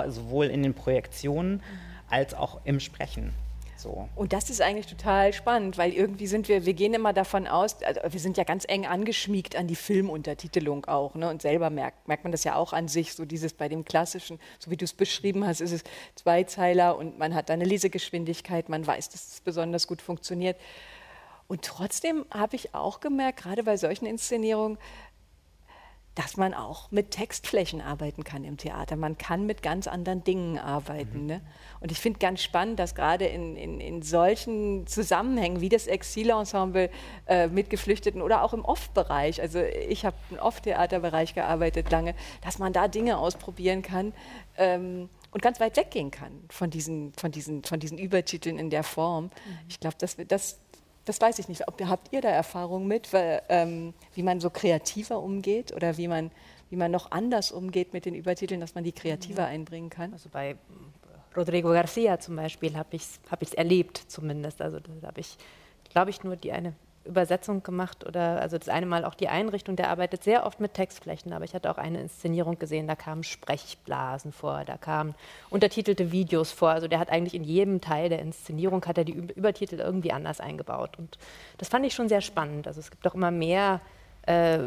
sowohl 0.07 0.47
in 0.47 0.63
den 0.63 0.73
Projektionen 0.73 1.61
als 2.09 2.33
auch 2.33 2.61
im 2.65 2.79
Sprechen. 2.79 3.31
So. 3.77 4.07
Und 4.15 4.33
das 4.33 4.49
ist 4.49 4.61
eigentlich 4.61 4.87
total 4.87 5.33
spannend, 5.33 5.77
weil 5.77 5.91
irgendwie 5.91 6.27
sind 6.27 6.47
wir, 6.47 6.65
wir 6.65 6.73
gehen 6.73 6.93
immer 6.93 7.13
davon 7.13 7.47
aus, 7.47 7.81
also 7.83 8.01
wir 8.09 8.19
sind 8.19 8.37
ja 8.37 8.43
ganz 8.43 8.65
eng 8.67 8.85
angeschmiegt 8.85 9.55
an 9.55 9.67
die 9.67 9.75
Filmuntertitelung 9.75 10.85
auch. 10.85 11.15
Ne? 11.15 11.29
Und 11.29 11.41
selber 11.41 11.69
merkt, 11.69 12.07
merkt 12.07 12.23
man 12.23 12.31
das 12.31 12.43
ja 12.43 12.55
auch 12.55 12.73
an 12.73 12.87
sich, 12.87 13.13
so 13.13 13.25
dieses 13.25 13.53
bei 13.53 13.67
dem 13.67 13.83
klassischen, 13.83 14.39
so 14.59 14.71
wie 14.71 14.77
du 14.77 14.85
es 14.85 14.93
beschrieben 14.93 15.45
hast, 15.45 15.61
ist 15.61 15.71
es 15.71 15.83
Zweizeiler 16.15 16.97
und 16.97 17.19
man 17.19 17.35
hat 17.35 17.49
da 17.49 17.53
eine 17.53 17.65
Lesegeschwindigkeit, 17.65 18.69
man 18.69 18.85
weiß, 18.85 19.09
dass 19.09 19.33
es 19.33 19.41
besonders 19.41 19.87
gut 19.87 20.01
funktioniert. 20.01 20.57
Und 21.47 21.61
trotzdem 21.63 22.25
habe 22.31 22.55
ich 22.55 22.73
auch 22.73 22.99
gemerkt, 23.01 23.43
gerade 23.43 23.63
bei 23.63 23.77
solchen 23.77 24.05
Inszenierungen, 24.05 24.77
dass 26.15 26.37
man 26.37 26.53
auch 26.53 26.89
mit 26.91 27.11
Textflächen 27.11 27.81
arbeiten 27.81 28.23
kann 28.23 28.45
im 28.45 28.55
Theater. 28.57 28.95
Man 28.95 29.17
kann 29.17 29.45
mit 29.45 29.61
ganz 29.61 29.85
anderen 29.85 30.23
Dingen 30.23 30.57
arbeiten. 30.57 31.21
Mhm. 31.21 31.25
Ne? 31.27 31.41
Und 31.81 31.91
ich 31.91 31.99
finde 31.99 32.19
ganz 32.19 32.41
spannend, 32.41 32.79
dass 32.79 32.95
gerade 32.95 33.25
in, 33.25 33.57
in, 33.57 33.81
in, 33.81 34.01
solchen 34.01 34.87
Zusammenhängen 34.87 35.59
wie 35.59 35.67
das 35.67 35.87
Exilensemble 35.87 36.89
äh, 37.27 37.47
mit 37.47 37.69
Geflüchteten 37.69 38.21
oder 38.21 38.43
auch 38.43 38.53
im 38.53 38.63
Off-Bereich, 38.63 39.41
also 39.41 39.59
ich 39.59 40.05
habe 40.05 40.15
im 40.31 40.37
Off-Theaterbereich 40.37 41.35
gearbeitet 41.35 41.91
lange, 41.91 42.15
dass 42.41 42.59
man 42.59 42.71
da 42.71 42.87
Dinge 42.87 43.17
ausprobieren 43.17 43.81
kann. 43.81 44.13
Ähm, 44.57 45.09
und 45.35 45.41
ganz 45.41 45.59
weit 45.59 45.75
weggehen 45.75 46.11
kann 46.11 46.31
von 46.49 46.69
diesen, 46.69 47.11
von 47.11 47.29
diesen, 47.29 47.61
von 47.65 47.77
diesen 47.81 47.97
Übertiteln 47.97 48.57
in 48.57 48.69
der 48.69 48.83
Form. 48.83 49.25
Mhm. 49.25 49.31
Ich 49.67 49.81
glaube, 49.81 49.97
das, 49.99 50.15
das, 50.29 50.61
das 51.05 51.21
weiß 51.21 51.39
ich 51.39 51.47
nicht. 51.47 51.67
Ob, 51.67 51.79
habt 51.81 52.11
ihr 52.11 52.21
da 52.21 52.29
Erfahrung 52.29 52.87
mit, 52.87 53.13
weil, 53.13 53.41
ähm, 53.49 53.93
wie 54.13 54.23
man 54.23 54.39
so 54.39 54.49
kreativer 54.49 55.21
umgeht 55.21 55.71
oder 55.71 55.97
wie 55.97 56.07
man, 56.07 56.31
wie 56.69 56.75
man 56.75 56.91
noch 56.91 57.11
anders 57.11 57.51
umgeht 57.51 57.93
mit 57.93 58.05
den 58.05 58.15
Übertiteln, 58.15 58.59
dass 58.59 58.75
man 58.75 58.83
die 58.83 58.91
kreativer 58.91 59.43
ja. 59.43 59.47
einbringen 59.47 59.89
kann? 59.89 60.13
Also 60.13 60.29
bei 60.29 60.57
Rodrigo 61.37 61.69
Garcia 61.69 62.19
zum 62.19 62.35
Beispiel 62.35 62.75
habe 62.75 62.95
ich 62.95 63.03
es 63.03 63.19
hab 63.29 63.57
erlebt 63.57 63.97
zumindest. 64.07 64.61
Also 64.61 64.79
da 64.79 65.07
habe 65.07 65.21
ich, 65.21 65.37
glaube 65.91 66.09
ich, 66.09 66.23
nur 66.23 66.35
die 66.35 66.51
eine 66.51 66.73
Übersetzung 67.05 67.63
gemacht 67.63 68.05
oder 68.05 68.41
also 68.41 68.57
das 68.57 68.69
eine 68.69 68.85
Mal 68.85 69.05
auch 69.05 69.13
die 69.13 69.27
Einrichtung, 69.27 69.75
der 69.75 69.89
arbeitet 69.89 70.23
sehr 70.23 70.45
oft 70.45 70.59
mit 70.59 70.73
Textflächen, 70.73 71.33
aber 71.33 71.45
ich 71.45 71.53
hatte 71.53 71.69
auch 71.69 71.77
eine 71.77 72.01
Inszenierung 72.01 72.59
gesehen, 72.59 72.87
da 72.87 72.95
kamen 72.95 73.23
Sprechblasen 73.23 74.31
vor, 74.31 74.63
da 74.65 74.77
kamen 74.77 75.15
untertitelte 75.49 76.11
Videos 76.11 76.51
vor. 76.51 76.69
Also 76.69 76.87
der 76.87 76.99
hat 76.99 77.09
eigentlich 77.09 77.35
in 77.35 77.43
jedem 77.43 77.81
Teil 77.81 78.09
der 78.09 78.19
Inszenierung 78.19 78.83
hat 78.85 78.97
er 78.97 79.03
die 79.03 79.13
Übertitel 79.13 79.79
irgendwie 79.79 80.11
anders 80.11 80.39
eingebaut. 80.39 80.97
Und 80.97 81.17
das 81.57 81.69
fand 81.69 81.85
ich 81.85 81.93
schon 81.93 82.09
sehr 82.09 82.21
spannend. 82.21 82.67
Also 82.67 82.79
es 82.79 82.91
gibt 82.91 83.07
auch 83.07 83.15
immer 83.15 83.31
mehr 83.31 83.81
äh, 84.23 84.59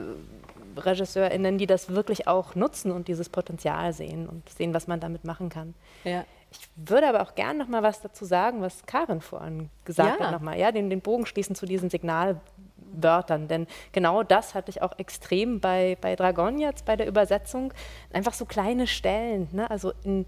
RegisseurInnen, 0.77 1.59
die 1.59 1.67
das 1.67 1.91
wirklich 1.91 2.29
auch 2.29 2.55
nutzen 2.55 2.93
und 2.93 3.09
dieses 3.09 3.29
Potenzial 3.29 3.93
sehen 3.93 4.29
und 4.29 4.49
sehen, 4.49 4.75
was 4.75 4.87
man 4.87 5.01
damit 5.01 5.25
machen 5.25 5.49
kann. 5.49 5.75
Ja. 6.05 6.25
Ich 6.51 6.69
würde 6.77 7.09
aber 7.09 7.23
auch 7.23 7.35
gerne 7.35 7.59
noch 7.59 7.69
mal 7.69 7.83
was 7.83 8.01
dazu 8.01 8.25
sagen, 8.25 8.61
was 8.63 8.87
Karin 8.87 9.21
vorhin 9.21 9.71
gesagt 9.85 10.21
ja. 10.21 10.27
hat, 10.27 10.33
noch 10.33 10.41
mal, 10.41 10.59
ja, 10.59 10.73
den, 10.73 10.89
den 10.89 11.01
Bogen 11.01 11.27
schließen 11.27 11.55
zu 11.55 11.67
diesen 11.67 11.91
Signalwörtern, 11.91 13.49
denn 13.49 13.67
genau 13.93 14.23
das 14.23 14.55
hatte 14.55 14.71
ich 14.71 14.81
auch 14.81 14.99
extrem 14.99 15.61
bei, 15.61 15.99
bei 16.01 16.17
Dragon 16.17 16.59
jetzt, 16.59 16.87
bei 16.87 16.97
der 16.97 17.07
Übersetzung, 17.07 17.73
einfach 18.13 18.33
so 18.33 18.47
kleine 18.47 18.87
Stellen, 18.87 19.49
ne? 19.53 19.71
also 19.71 19.93
in, 20.05 20.27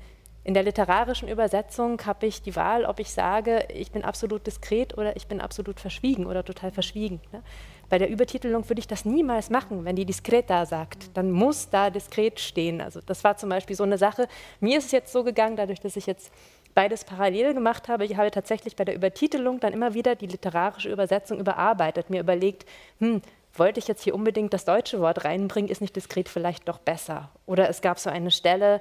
in 0.50 0.54
der 0.54 0.64
literarischen 0.64 1.28
Übersetzung 1.28 2.04
habe 2.06 2.26
ich 2.26 2.42
die 2.42 2.56
Wahl, 2.56 2.84
ob 2.84 2.98
ich 2.98 3.12
sage, 3.12 3.68
ich 3.72 3.92
bin 3.92 4.02
absolut 4.02 4.48
diskret 4.48 4.98
oder 4.98 5.14
ich 5.14 5.28
bin 5.28 5.40
absolut 5.40 5.78
verschwiegen 5.78 6.26
oder 6.26 6.44
total 6.44 6.72
verschwiegen. 6.72 7.20
Ne? 7.30 7.40
Bei 7.88 7.98
der 7.98 8.10
Übertitelung 8.10 8.68
würde 8.68 8.80
ich 8.80 8.88
das 8.88 9.04
niemals 9.04 9.48
machen, 9.48 9.84
wenn 9.84 9.94
die 9.94 10.04
diskreta 10.04 10.66
sagt. 10.66 11.16
Dann 11.16 11.30
muss 11.30 11.70
da 11.70 11.88
diskret 11.90 12.40
stehen. 12.40 12.80
Also 12.80 13.00
das 13.00 13.22
war 13.22 13.36
zum 13.36 13.48
Beispiel 13.48 13.76
so 13.76 13.84
eine 13.84 13.96
Sache. 13.96 14.26
Mir 14.58 14.78
ist 14.78 14.86
es 14.86 14.90
jetzt 14.90 15.12
so 15.12 15.22
gegangen, 15.22 15.54
dadurch, 15.54 15.78
dass 15.78 15.94
ich 15.94 16.06
jetzt 16.06 16.32
beides 16.74 17.04
parallel 17.04 17.54
gemacht 17.54 17.86
habe. 17.86 18.04
Ich 18.04 18.16
habe 18.16 18.32
tatsächlich 18.32 18.74
bei 18.74 18.84
der 18.84 18.96
Übertitelung 18.96 19.60
dann 19.60 19.72
immer 19.72 19.94
wieder 19.94 20.16
die 20.16 20.26
literarische 20.26 20.90
Übersetzung 20.90 21.38
überarbeitet, 21.38 22.10
mir 22.10 22.18
überlegt, 22.18 22.66
hm, 22.98 23.22
wollte 23.54 23.78
ich 23.78 23.86
jetzt 23.86 24.02
hier 24.02 24.16
unbedingt 24.16 24.52
das 24.52 24.64
deutsche 24.64 24.98
Wort 24.98 25.24
reinbringen, 25.24 25.70
ist 25.70 25.80
nicht 25.80 25.94
diskret 25.94 26.28
vielleicht 26.28 26.68
doch 26.68 26.78
besser? 26.78 27.30
Oder 27.46 27.68
es 27.68 27.82
gab 27.82 28.00
so 28.00 28.10
eine 28.10 28.32
Stelle, 28.32 28.80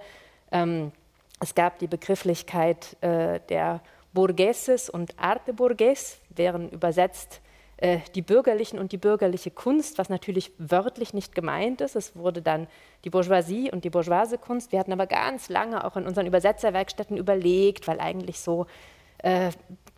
ähm, 0.51 0.91
es 1.39 1.55
gab 1.55 1.79
die 1.79 1.87
Begrifflichkeit 1.87 2.97
äh, 3.01 3.39
der 3.49 3.81
Burgueses 4.13 4.89
und 4.89 5.17
Arte 5.19 5.53
Burgues, 5.53 6.19
wären 6.29 6.69
übersetzt 6.69 7.41
äh, 7.77 7.99
die 8.13 8.21
bürgerlichen 8.21 8.77
und 8.77 8.91
die 8.91 8.97
bürgerliche 8.97 9.51
Kunst, 9.51 9.97
was 9.97 10.09
natürlich 10.09 10.51
wörtlich 10.57 11.13
nicht 11.13 11.33
gemeint 11.33 11.79
ist. 11.79 11.95
Es 11.95 12.15
wurde 12.15 12.41
dann 12.41 12.67
die 13.05 13.09
Bourgeoisie 13.09 13.71
und 13.71 13.85
die 13.85 13.89
bourgeoise 13.89 14.37
Kunst. 14.37 14.73
Wir 14.73 14.79
hatten 14.79 14.91
aber 14.91 15.07
ganz 15.07 15.47
lange 15.47 15.85
auch 15.85 15.95
in 15.95 16.05
unseren 16.05 16.27
Übersetzerwerkstätten 16.27 17.15
überlegt, 17.15 17.87
weil 17.87 18.01
eigentlich 18.01 18.41
so 18.41 18.65
äh, 19.19 19.51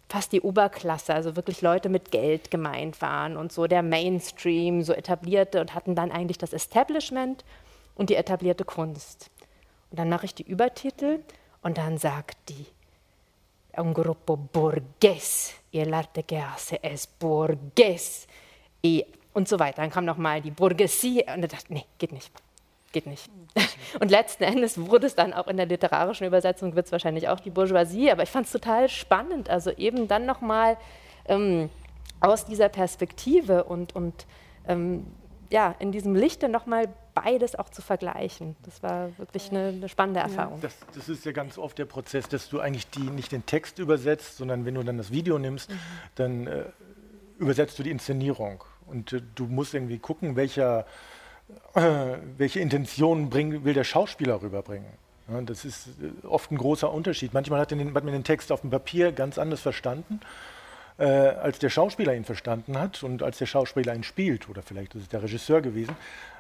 fast 0.10 0.32
die 0.32 0.42
Oberklasse, 0.42 1.16
also 1.16 1.36
wirklich 1.36 1.64
Leute 1.64 1.90
mit 1.90 2.12
Geld 2.12 2.52
gemeint 2.52 3.02
waren 3.02 3.36
und 3.36 3.52
so 3.52 3.66
der 3.66 3.82
Mainstream, 3.82 4.84
so 4.84 4.94
etablierte 4.94 5.60
und 5.60 5.74
hatten 5.74 5.96
dann 5.96 6.12
eigentlich 6.12 6.38
das 6.38 6.54
Establishment 6.54 7.44
und 7.96 8.12
die 8.12 8.16
etablierte 8.16 8.66
Kunst. 8.66 9.31
Und 9.92 10.00
dann 10.00 10.10
mache 10.10 10.26
ich 10.26 10.34
die 10.34 10.44
Übertitel 10.44 11.24
und 11.62 11.78
dann 11.78 11.98
sagt 11.98 12.38
die 12.50 12.66
un 13.78 13.94
gruppo 13.94 14.36
borghese 14.36 15.54
e 15.72 15.84
l'arte 15.84 16.24
che 16.24 16.42
hace 16.42 16.80
es 16.82 17.08
borghese 17.08 18.28
e 18.84 19.04
und 19.34 19.48
so 19.48 19.60
weiter. 19.60 19.82
Dann 19.82 19.92
kam 19.92 20.06
nochmal 20.06 20.42
die 20.42 20.52
Bourgeoisie 20.52 21.24
und 21.34 21.44
ich 21.44 21.52
dachte, 21.52 21.74
nee, 21.74 21.86
geht 21.98 22.12
nicht. 22.12 22.32
Geht 22.92 23.08
nicht. 23.08 23.30
Und 24.02 24.12
letzten 24.12 24.44
Endes 24.44 24.78
wurde 24.78 25.08
es 25.08 25.16
dann 25.16 25.34
auch 25.34 25.48
in 25.48 25.56
der 25.56 25.66
literarischen 25.66 26.28
Übersetzung, 26.28 26.76
wird 26.76 26.88
es 26.88 26.92
wahrscheinlich 26.92 27.30
auch 27.30 27.40
die 27.40 27.50
Bourgeoisie, 27.50 28.12
aber 28.12 28.24
ich 28.24 28.30
fand 28.30 28.48
es 28.48 28.52
total 28.52 28.90
spannend. 28.90 29.50
Also 29.50 29.72
eben 29.72 30.10
dann 30.10 30.26
nochmal 30.26 30.76
ähm, 31.26 31.70
aus 32.20 32.44
dieser 32.44 32.68
Perspektive 32.68 33.64
und, 33.64 33.96
und 33.96 34.26
ähm, 34.68 35.08
ja, 35.52 35.76
in 35.80 35.92
diesem 35.92 36.16
Lichte 36.16 36.48
nochmal 36.48 36.88
beides 37.14 37.56
auch 37.56 37.70
zu 37.70 37.82
vergleichen. 37.82 38.56
Das 38.64 38.82
war 38.82 39.10
wirklich 39.18 39.52
eine, 39.52 39.68
eine 39.68 39.90
spannende 39.90 40.22
Erfahrung. 40.22 40.62
Das, 40.62 40.74
das, 40.96 41.10
ist 41.10 41.26
ja 41.26 41.34
ganz 41.34 41.58
oft 41.58 41.78
der 41.78 41.86
Prozess, 41.86 42.30
dass 42.30 42.50
du 42.50 42.62
eigentlich 42.62 42.90
die, 42.90 43.02
nicht 43.02 43.34
den 43.34 43.46
Text 43.46 43.78
übersetzt, 43.78 44.38
sondern 44.38 44.66
wenn 44.66 44.76
du 44.76 44.84
dann 44.84 44.98
das 44.98 45.12
Video 45.12 45.38
nimmst, 45.38 45.70
mhm. 45.70 45.80
dann 46.16 46.48
äh, 46.48 46.64
übersetzt 47.38 47.78
du 47.78 47.84
die 47.84 47.92
Inszenierung. 47.92 48.64
Und 48.88 49.12
äh, 49.12 49.22
du 49.36 49.46
musst 49.46 49.74
irgendwie 49.74 50.00
gucken, 50.00 50.38
welcher, 50.38 50.86
äh, 51.76 51.82
welche 52.38 52.62
Intentionen 52.62 53.30
bring, 53.30 53.66
will 53.66 53.74
der 53.74 53.84
Schauspieler 53.84 54.42
rüberbringen. 54.42 54.94
Ja, 55.30 55.42
das 55.42 55.66
ist 55.66 55.88
äh, 56.02 56.26
oft 56.26 56.50
ein 56.52 56.58
großer 56.58 56.90
Unterschied. 56.90 57.34
Manchmal 57.34 57.60
hat, 57.60 57.72
den, 57.72 57.94
hat 57.94 58.06
man 58.06 58.14
den 58.14 58.24
Text 58.24 58.54
auf 58.54 58.62
dem 58.62 58.70
Papier 58.70 59.12
ganz 59.12 59.38
anders 59.38 59.60
verstanden 59.60 60.22
äh, 61.02 61.06
als 61.42 61.58
der 61.58 61.72
Schauspieler 61.72 62.14
ihn 62.14 62.26
verstanden 62.26 62.78
hat 62.78 63.02
und 63.02 63.24
als 63.24 63.40
der 63.40 63.48
Schauspieler 63.48 63.96
ihn 63.96 64.04
spielt, 64.04 64.48
oder 64.50 64.62
vielleicht 64.62 64.94
ist 64.94 65.02
es 65.02 65.10
der 65.10 65.24
Regisseur 65.24 65.62
gewesen, 65.62 65.96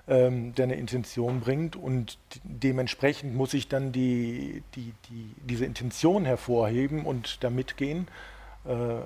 ähm, 0.07 0.53
der 0.53 0.65
eine 0.65 0.75
Intention 0.75 1.39
bringt 1.39 1.75
und 1.75 2.19
dementsprechend 2.43 3.33
muss 3.33 3.55
ich 3.55 3.69
dann 3.69 3.91
die, 3.91 4.61
die, 4.75 4.93
die, 5.09 5.33
diese 5.49 5.65
Intention 5.65 6.25
hervorheben 6.25 7.05
und 7.05 7.43
da 7.43 7.49
mitgehen. 7.49 8.07
Äh, 8.65 9.01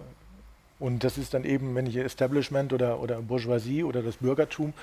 und 0.77 1.05
das 1.05 1.17
ist 1.17 1.33
dann 1.33 1.45
eben, 1.45 1.73
wenn 1.73 1.87
ich 1.87 1.95
Establishment 1.95 2.73
oder, 2.73 2.99
oder 2.99 3.21
Bourgeoisie 3.21 3.85
oder 3.85 4.01
das 4.01 4.17
Bürgertum 4.17 4.73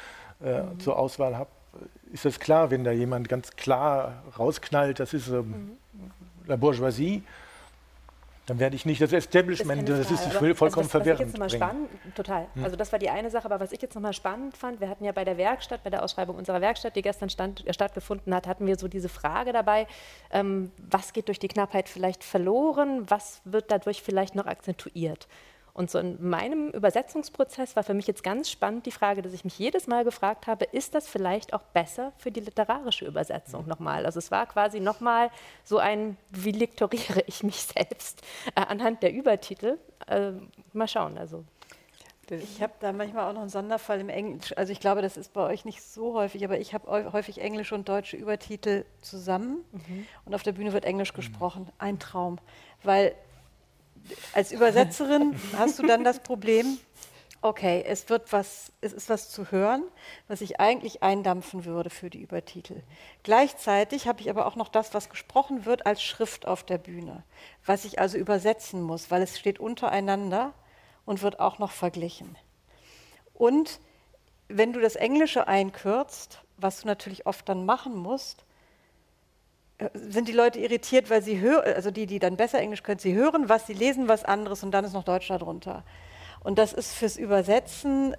äh, 0.43 0.63
mhm. 0.63 0.81
zur 0.81 0.99
Auswahl 0.99 1.37
habe, 1.37 1.51
ist 2.15 2.25
das 2.25 2.41
klar, 2.41 2.71
wenn 2.71 2.83
da 2.83 2.93
jemand 2.93 3.29
ganz 3.29 3.51
klar 3.57 4.23
rausknallt, 4.39 5.01
das 5.01 5.13
ist 5.13 5.29
ähm, 5.29 5.51
mhm. 5.51 6.11
la 6.47 6.57
Bourgeoisie, 6.57 7.23
dann 8.47 8.59
werde 8.59 8.75
ich 8.75 8.85
nicht 8.85 9.01
das 9.01 9.13
Establishment, 9.13 9.89
das, 9.89 10.09
das 10.09 10.11
ist 10.11 10.33
vollkommen 10.33 10.63
also 10.63 10.81
was, 10.81 10.91
verwirrend. 10.91 11.21
Was 11.21 11.27
ich 11.29 11.33
jetzt 11.33 11.33
nochmal 11.35 11.51
spannend, 11.51 11.89
total. 12.17 12.47
Hm. 12.55 12.65
Also 12.65 12.77
das 12.77 12.91
war 12.91 12.99
die 12.99 13.09
eine 13.09 13.31
Sache, 13.31 13.45
aber 13.45 13.61
was 13.61 13.71
ich 13.71 13.81
jetzt 13.81 13.95
nochmal 13.95 14.13
spannend 14.13 14.57
fand, 14.57 14.81
wir 14.81 14.89
hatten 14.89 15.05
ja 15.05 15.13
bei 15.13 15.25
der 15.25 15.37
Werkstatt, 15.37 15.85
bei 15.85 15.91
der 15.91 16.03
Ausschreibung 16.03 16.37
unserer 16.37 16.61
Werkstatt, 16.61 16.97
die 16.97 17.03
gestern 17.03 17.31
stand, 17.31 17.67
äh, 17.67 17.73
stattgefunden 17.73 18.35
hat, 18.35 18.49
hatten 18.49 18.67
wir 18.67 18.77
so 18.77 18.89
diese 18.89 19.09
Frage 19.09 19.53
dabei, 19.53 19.87
ähm, 20.33 20.73
was 20.79 21.13
geht 21.13 21.29
durch 21.29 21.39
die 21.39 21.49
Knappheit 21.49 21.89
vielleicht 21.89 22.25
verloren, 22.25 23.09
was 23.09 23.43
wird 23.45 23.71
dadurch 23.71 24.03
vielleicht 24.03 24.35
noch 24.35 24.47
akzentuiert. 24.47 25.29
Und 25.75 25.91
so 25.91 25.99
in 25.99 26.23
meinem 26.29 26.69
Übersetzungsprozess 26.69 27.77
war 27.77 27.83
für 27.83 27.95
mich 27.95 28.07
jetzt 28.07 28.23
ganz 28.23 28.51
spannend 28.51 28.85
die 28.85 28.91
Frage, 28.91 29.23
dass 29.23 29.33
ich 29.33 29.45
mich 29.45 29.59
jedes 29.59 29.87
Mal 29.87 30.05
gefragt 30.05 30.47
habe, 30.47 30.67
ist 30.67 30.95
das 30.95 31.09
vielleicht 31.09 31.55
auch 31.55 31.63
besser 31.63 32.13
für 32.19 32.31
die 32.31 32.41
literarische 32.41 33.07
Übersetzung 33.07 33.67
nochmal? 33.67 34.05
Also 34.05 34.19
es 34.19 34.31
war 34.31 34.47
quasi 34.47 34.81
nochmal 34.81 35.31
so 35.65 35.79
ein, 35.79 36.19
wie 36.31 36.53
lektoriere 36.53 37.23
ich 37.27 37.43
mich 37.43 37.63
selbst 37.63 38.21
äh, 38.55 38.61
anhand 38.61 39.03
der 39.03 39.15
Übertitel? 39.15 39.79
Äh, 40.07 40.33
mal 40.75 40.89
schauen, 40.89 41.17
also. 41.17 41.45
Ich 42.31 42.63
habe 42.63 42.73
da 42.81 42.93
manchmal 42.93 43.29
auch 43.29 43.35
noch 43.35 43.43
einen 43.43 43.51
Sonderfall 43.51 44.01
im 44.01 44.09
Englisch. 44.09 44.57
Also 44.57 44.73
ich 44.73 44.81
glaube, 44.81 45.03
das 45.03 45.17
ist 45.17 45.33
bei 45.33 45.43
euch 45.43 45.65
nicht 45.65 45.83
so 45.83 46.15
häufig, 46.15 46.45
aber 46.45 46.59
ich 46.59 46.73
habe 46.73 47.13
häufig 47.13 47.41
englische 47.41 47.75
und 47.75 47.89
deutsche 47.89 48.17
Übertitel 48.17 48.87
zusammen 49.03 49.65
mhm. 49.73 50.07
und 50.25 50.35
auf 50.35 50.43
der 50.43 50.53
Bühne 50.53 50.73
wird 50.73 50.85
Englisch 50.85 51.13
gesprochen. 51.13 51.69
Ein 51.79 51.99
Traum, 51.99 52.39
weil 52.85 53.15
als 54.33 54.53
Übersetzerin 54.53 55.35
hast 55.57 55.79
du 55.79 55.87
dann 55.87 56.05
das 56.05 56.21
Problem, 56.21 56.79
okay, 57.43 57.85
es 57.87 58.09
wird 58.09 58.33
was, 58.33 58.73
es 58.81 58.93
ist 58.93 59.09
was 59.09 59.31
zu 59.31 59.51
hören, 59.51 59.83
was 60.29 60.41
ich 60.41 60.61
eigentlich 60.61 61.03
eindampfen 61.03 61.65
würde 61.65 61.91
für 61.91 62.09
die 62.09 62.23
Übertitel. 62.23 62.83
Gleichzeitig 63.25 64.07
habe 64.07 64.21
ich 64.21 64.31
aber 64.31 64.47
auch 64.47 64.57
noch 64.57 64.69
das, 64.69 64.95
was 64.95 65.11
gesprochen 65.11 65.67
wird, 65.67 65.85
als 65.85 66.03
Schrift 66.03 66.47
auf 66.47 66.63
der 66.63 66.79
Bühne, 66.79 67.25
was 67.67 67.85
ich 67.85 67.99
also 67.99 68.17
übersetzen 68.17 68.81
muss, 68.83 69.11
weil 69.11 69.23
es 69.23 69.39
steht 69.39 69.59
untereinander 69.59 70.55
und 71.05 71.23
wird 71.23 71.41
auch 71.41 71.59
noch 71.59 71.73
verglichen. 71.73 72.37
Und 73.35 73.81
wenn 74.49 74.73
du 74.73 74.81
das 74.81 74.95
Englische 74.95 75.49
einkürzt, 75.49 76.43
was 76.57 76.83
du 76.83 76.87
natürlich 76.87 77.27
oft 77.27 77.49
dann 77.49 77.67
machen 77.67 77.97
musst, 77.97 78.45
sind 79.95 80.29
die 80.29 80.33
Leute 80.33 80.59
irritiert, 80.59 81.11
weil 81.11 81.23
sie 81.23 81.41
hören, 81.41 81.75
also 81.75 81.91
die, 81.91 82.07
die 82.07 82.19
dann 82.19 82.37
besser 82.37 82.59
Englisch 82.59 82.83
können, 82.83 82.99
sie 82.99 83.15
hören 83.15 83.49
was, 83.49 83.67
sie 83.67 83.75
lesen 83.75 84.09
was 84.09 84.25
anderes 84.25 84.63
und 84.63 84.73
dann 84.73 84.85
ist 84.85 84.93
noch 84.93 85.05
Deutsch 85.05 85.29
darunter. 85.29 85.85
Und 86.45 86.59
das 86.59 86.73
ist 86.73 86.95
fürs 86.95 87.17
Übersetzen, 87.17 88.17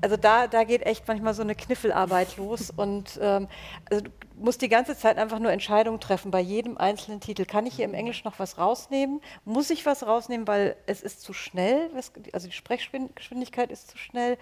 also 0.00 0.16
da, 0.16 0.46
da 0.46 0.64
geht 0.64 0.82
echt 0.82 1.06
manchmal 1.08 1.34
so 1.34 1.42
eine 1.42 1.54
Kniffelarbeit 1.54 2.36
los 2.36 2.70
und 2.70 3.18
ähm, 3.22 3.48
also 3.90 4.04
du 4.04 4.10
musst 4.38 4.62
die 4.62 4.68
ganze 4.68 4.96
Zeit 4.96 5.18
einfach 5.18 5.38
nur 5.38 5.52
Entscheidungen 5.52 6.00
treffen 6.00 6.30
bei 6.30 6.40
jedem 6.40 6.78
einzelnen 6.78 7.20
Titel. 7.20 7.44
Kann 7.44 7.66
ich 7.66 7.74
hier 7.74 7.84
im 7.84 7.94
Englisch 7.94 8.24
noch 8.24 8.38
was 8.38 8.56
rausnehmen? 8.56 9.20
Muss 9.44 9.68
ich 9.70 9.84
was 9.84 10.06
rausnehmen, 10.06 10.46
weil 10.46 10.76
es 10.86 11.02
ist 11.02 11.20
zu 11.20 11.32
schnell, 11.32 11.90
also 12.32 12.48
die 12.48 12.54
Sprechgeschwindigkeit 12.54 13.70
ist 13.70 13.90
zu 13.90 13.98
schnell? 13.98 14.38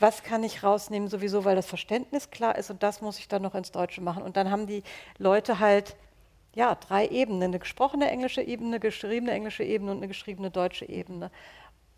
Was 0.00 0.22
kann 0.22 0.42
ich 0.42 0.62
rausnehmen 0.62 1.08
sowieso, 1.08 1.44
weil 1.44 1.56
das 1.56 1.66
Verständnis 1.66 2.30
klar 2.30 2.56
ist 2.56 2.70
und 2.70 2.82
das 2.82 3.02
muss 3.02 3.18
ich 3.18 3.28
dann 3.28 3.42
noch 3.42 3.54
ins 3.54 3.70
Deutsche 3.70 4.00
machen. 4.00 4.22
Und 4.22 4.36
dann 4.36 4.50
haben 4.50 4.66
die 4.66 4.82
Leute 5.18 5.60
halt 5.60 5.96
ja, 6.54 6.74
drei 6.74 7.08
Ebenen, 7.08 7.42
eine 7.42 7.58
gesprochene 7.58 8.10
englische 8.10 8.42
Ebene, 8.42 8.80
geschriebene 8.80 9.32
englische 9.32 9.64
Ebene 9.64 9.90
und 9.90 9.98
eine 9.98 10.08
geschriebene 10.08 10.50
deutsche 10.50 10.88
Ebene. 10.88 11.30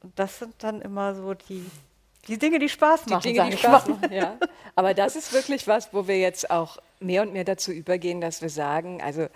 Und 0.03 0.19
das 0.19 0.39
sind 0.39 0.55
dann 0.59 0.81
immer 0.81 1.15
so 1.15 1.35
die, 1.35 1.65
die 2.29 2.39
Dinge, 2.39 2.59
die 2.59 2.69
Spaß 2.69 3.07
machen. 3.07 3.23
Die 3.23 3.33
Dinge, 3.35 3.51
die 3.51 3.57
Spaß 3.57 3.89
machen, 3.89 4.13
ja. 4.13 4.39
Aber 4.75 4.95
das 4.95 5.17
ist 5.17 5.33
wirklich 5.33 5.67
was, 5.67 5.93
wo 5.93 6.09
wir 6.09 6.19
jetzt 6.19 6.51
auch 6.51 6.79
mehr 7.01 7.23
und 7.23 7.33
mehr 7.33 7.45
dazu 7.45 7.71
übergehen, 7.71 8.21
dass 8.21 8.43
wir 8.43 8.51
sagen, 8.51 9.03
also 9.03 9.27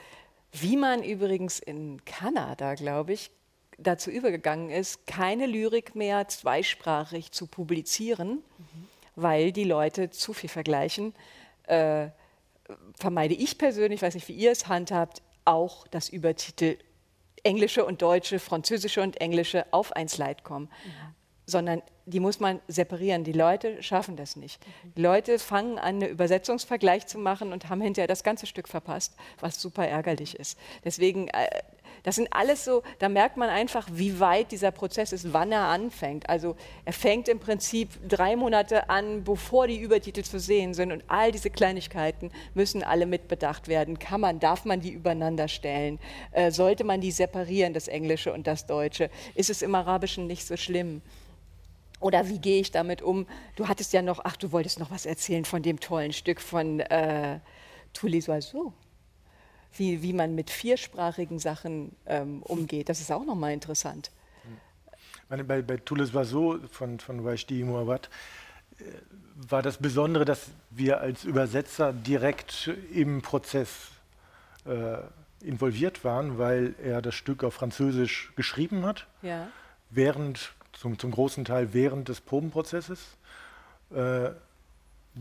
wie 0.53 0.77
man 0.77 1.03
übrigens 1.03 1.61
in 1.61 2.05
Kanada, 2.05 2.75
glaube 2.75 3.13
ich, 3.13 3.31
dazu 3.79 4.11
übergegangen 4.11 4.71
ist, 4.71 5.07
keine 5.07 5.47
Lyrik 5.47 5.95
mehr 5.95 6.29
zweisprachig 6.29 7.33
zu 7.33 7.47
publizieren, 7.47 8.43
mhm. 8.59 8.89
weil 9.17 9.53
die 9.53 9.65
Leute 9.65 10.11
zu 10.11 10.33
viel 10.33 10.51
vergleichen. 10.51 11.15
Äh, 11.67 12.09
vermeide 12.99 13.35
ich 13.35 13.59
persönlich, 13.59 14.03
weiß 14.03 14.15
nicht, 14.15 14.29
wie 14.29 14.35
ihr 14.35 14.51
es 14.51 14.69
handhabt, 14.69 15.23
auch 15.45 15.87
das 15.89 16.09
Übertitel 16.09 16.77
englische 17.43 17.85
und 17.85 18.03
deutsche, 18.03 18.39
französische 18.39 19.01
und 19.01 19.21
englische 19.21 19.65
auf 19.73 19.93
ein 19.93 20.09
Slide 20.09 20.43
kommen. 20.43 20.69
Mhm 20.85 21.15
sondern 21.51 21.83
die 22.07 22.21
muss 22.21 22.41
man 22.41 22.61
separieren. 22.69 23.25
Die 23.25 23.33
Leute 23.33 23.83
schaffen 23.83 24.17
das 24.17 24.37
nicht. 24.37 24.65
Die 24.97 25.03
Leute 25.03 25.39
fangen 25.39 25.79
an, 25.79 25.97
einen 26.01 26.09
Übersetzungsvergleich 26.09 27.07
zu 27.07 27.19
machen 27.19 27.53
und 27.53 27.69
haben 27.69 27.81
hinterher 27.81 28.09
das 28.09 28.23
ganze 28.23 28.47
Stück 28.47 28.69
verpasst, 28.69 29.15
was 29.41 29.61
super 29.61 29.87
ärgerlich 29.87 30.39
ist. 30.39 30.59
Deswegen, 30.85 31.29
äh, 31.29 31.49
das 32.03 32.17
sind 32.17 32.29
alles 32.31 32.65
so, 32.65 32.83
da 32.99 33.09
merkt 33.09 33.37
man 33.37 33.49
einfach, 33.49 33.89
wie 33.93 34.21
weit 34.21 34.53
dieser 34.53 34.71
Prozess 34.71 35.13
ist, 35.13 35.33
wann 35.33 35.53
er 35.53 35.65
anfängt. 35.65 36.29
Also 36.29 36.57
er 36.85 36.93
fängt 36.93 37.29
im 37.29 37.39
Prinzip 37.39 37.91
drei 38.09 38.37
Monate 38.37 38.89
an, 38.89 39.25
bevor 39.25 39.67
die 39.67 39.79
Übertitel 39.79 40.23
zu 40.23 40.39
sehen 40.39 40.75
sind 40.75 40.93
und 40.93 41.05
all 41.09 41.33
diese 41.33 41.51
Kleinigkeiten 41.51 42.31
müssen 42.55 42.83
alle 42.83 43.07
mitbedacht 43.07 43.69
werden. 43.69 43.99
Kann 43.99 44.21
man, 44.21 44.41
darf 44.41 44.65
man 44.65 44.81
die 44.81 44.91
übereinander 44.91 45.49
stellen? 45.49 45.99
Äh, 46.33 46.51
sollte 46.51 46.85
man 46.85 47.01
die 47.01 47.11
separieren, 47.11 47.75
das 47.75 47.89
Englische 47.89 48.33
und 48.33 48.47
das 48.47 48.67
Deutsche? 48.67 49.11
Ist 49.35 49.51
es 49.51 49.63
im 49.63 49.75
Arabischen 49.75 50.27
nicht 50.27 50.47
so 50.47 50.57
schlimm? 50.57 51.03
Oder 52.01 52.29
wie 52.29 52.39
gehe 52.39 52.61
ich 52.61 52.71
damit 52.71 53.03
um? 53.03 53.27
Du 53.57 53.69
hattest 53.69 53.93
ja 53.93 54.01
noch, 54.01 54.21
ach, 54.25 54.37
du 54.37 54.53
wolltest 54.53 54.79
noch 54.79 54.91
was 54.91 55.05
erzählen 55.05 55.45
von 55.45 55.63
dem 55.63 55.81
tollen 55.81 56.15
Stück 56.15 56.41
von 56.41 56.81
äh, 56.81 57.41
Tous 57.93 58.09
les. 58.09 58.29
Wie, 59.77 60.03
wie 60.03 60.13
man 60.13 60.35
mit 60.35 60.51
viersprachigen 60.51 61.39
Sachen 61.39 61.95
ähm, 62.07 62.43
umgeht. 62.43 62.89
Das 62.89 63.01
ist 63.01 63.13
auch 63.13 63.25
nochmal 63.25 63.53
interessant. 63.53 64.11
Meine, 65.31 65.45
bei, 65.45 65.63
bei 65.63 65.77
Tous 65.77 65.97
les 65.97 66.13
oiseaux 66.13 66.59
von, 66.73 66.99
von 66.99 67.25
Wajdi 67.25 67.63
Mouawad 67.63 68.11
äh, 68.79 68.83
war 69.49 69.63
das 69.63 69.79
Besondere, 69.79 70.25
dass 70.25 70.49
wir 70.71 71.01
als 71.01 71.23
Übersetzer 71.25 71.93
direkt 71.93 72.69
im 72.93 73.23
Prozess 73.23 73.71
äh, 74.67 74.97
involviert 75.41 76.05
waren, 76.05 76.37
weil 76.37 76.75
er 76.83 77.01
das 77.01 77.15
Stück 77.15 77.45
auf 77.45 77.55
Französisch 77.55 78.33
geschrieben 78.37 78.85
hat, 78.85 79.07
ja. 79.23 79.47
während 79.89 80.53
zum, 80.73 80.99
zum 80.99 81.13
großen 81.13 81.45
Teil 81.45 81.73
während 81.73 82.09
des 82.09 82.21
Probenprozesses 82.21 83.01
äh, 83.95 84.31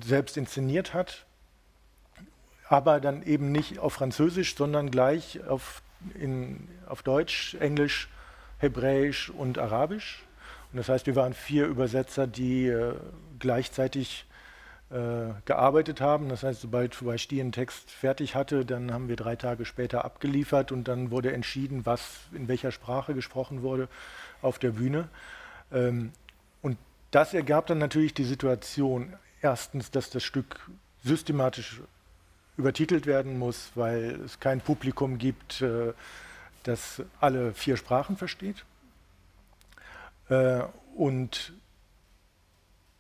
selbst 0.04 0.38
inszeniert 0.38 0.94
hat, 0.94 1.26
aber 2.70 3.00
dann 3.00 3.24
eben 3.24 3.52
nicht 3.52 3.80
auf 3.80 3.94
Französisch, 3.94 4.56
sondern 4.56 4.92
gleich 4.92 5.44
auf, 5.48 5.82
in, 6.14 6.68
auf 6.88 7.02
Deutsch, 7.02 7.56
Englisch, 7.60 8.10
Hebräisch 8.60 9.32
und 9.32 9.58
Arabisch. 9.58 10.24
Und 10.72 10.78
das 10.78 10.88
heißt, 10.88 11.08
wir 11.08 11.16
waren 11.16 11.34
vier 11.34 11.66
Übersetzer, 11.66 12.28
die 12.28 12.68
äh, 12.68 12.94
gleichzeitig 13.40 14.28
äh, 14.92 15.34
gearbeitet 15.46 16.00
haben. 16.00 16.30
Das 16.30 16.44
heißt, 16.44 16.62
sobald 16.62 17.04
Wajdi 17.04 17.42
einen 17.42 17.52
Text 17.52 17.90
fertig 17.90 18.36
hatte, 18.36 18.66
dann 18.66 18.94
haben 18.94 19.08
wir 19.08 19.16
drei 19.16 19.36
Tage 19.36 19.66
später 19.66 20.06
abgeliefert 20.06 20.72
und 20.72 20.88
dann 20.88 21.10
wurde 21.10 21.34
entschieden, 21.34 21.88
was 21.88 22.20
in 22.34 22.48
welcher 22.48 22.72
Sprache 22.72 23.16
gesprochen 23.16 23.64
wurde 23.64 23.88
auf 24.44 24.60
der 24.60 24.72
Bühne. 24.72 25.10
Ähm, 25.72 26.12
und 26.62 26.78
das 27.10 27.34
ergab 27.34 27.66
dann 27.66 27.80
natürlich 27.80 28.14
die 28.14 28.26
Situation, 28.26 29.16
erstens, 29.42 29.90
dass 29.90 30.12
das 30.12 30.24
Stück 30.24 30.70
systematisch 31.04 31.82
übertitelt 32.60 33.06
werden 33.06 33.40
muss, 33.40 33.72
weil 33.76 34.20
es 34.26 34.40
kein 34.40 34.60
Publikum 34.60 35.18
gibt, 35.18 35.62
äh, 35.62 35.94
das 36.64 37.02
alle 37.22 37.54
vier 37.54 37.78
Sprachen 37.78 38.18
versteht. 38.18 38.66
Äh, 40.28 40.64
und 40.96 41.54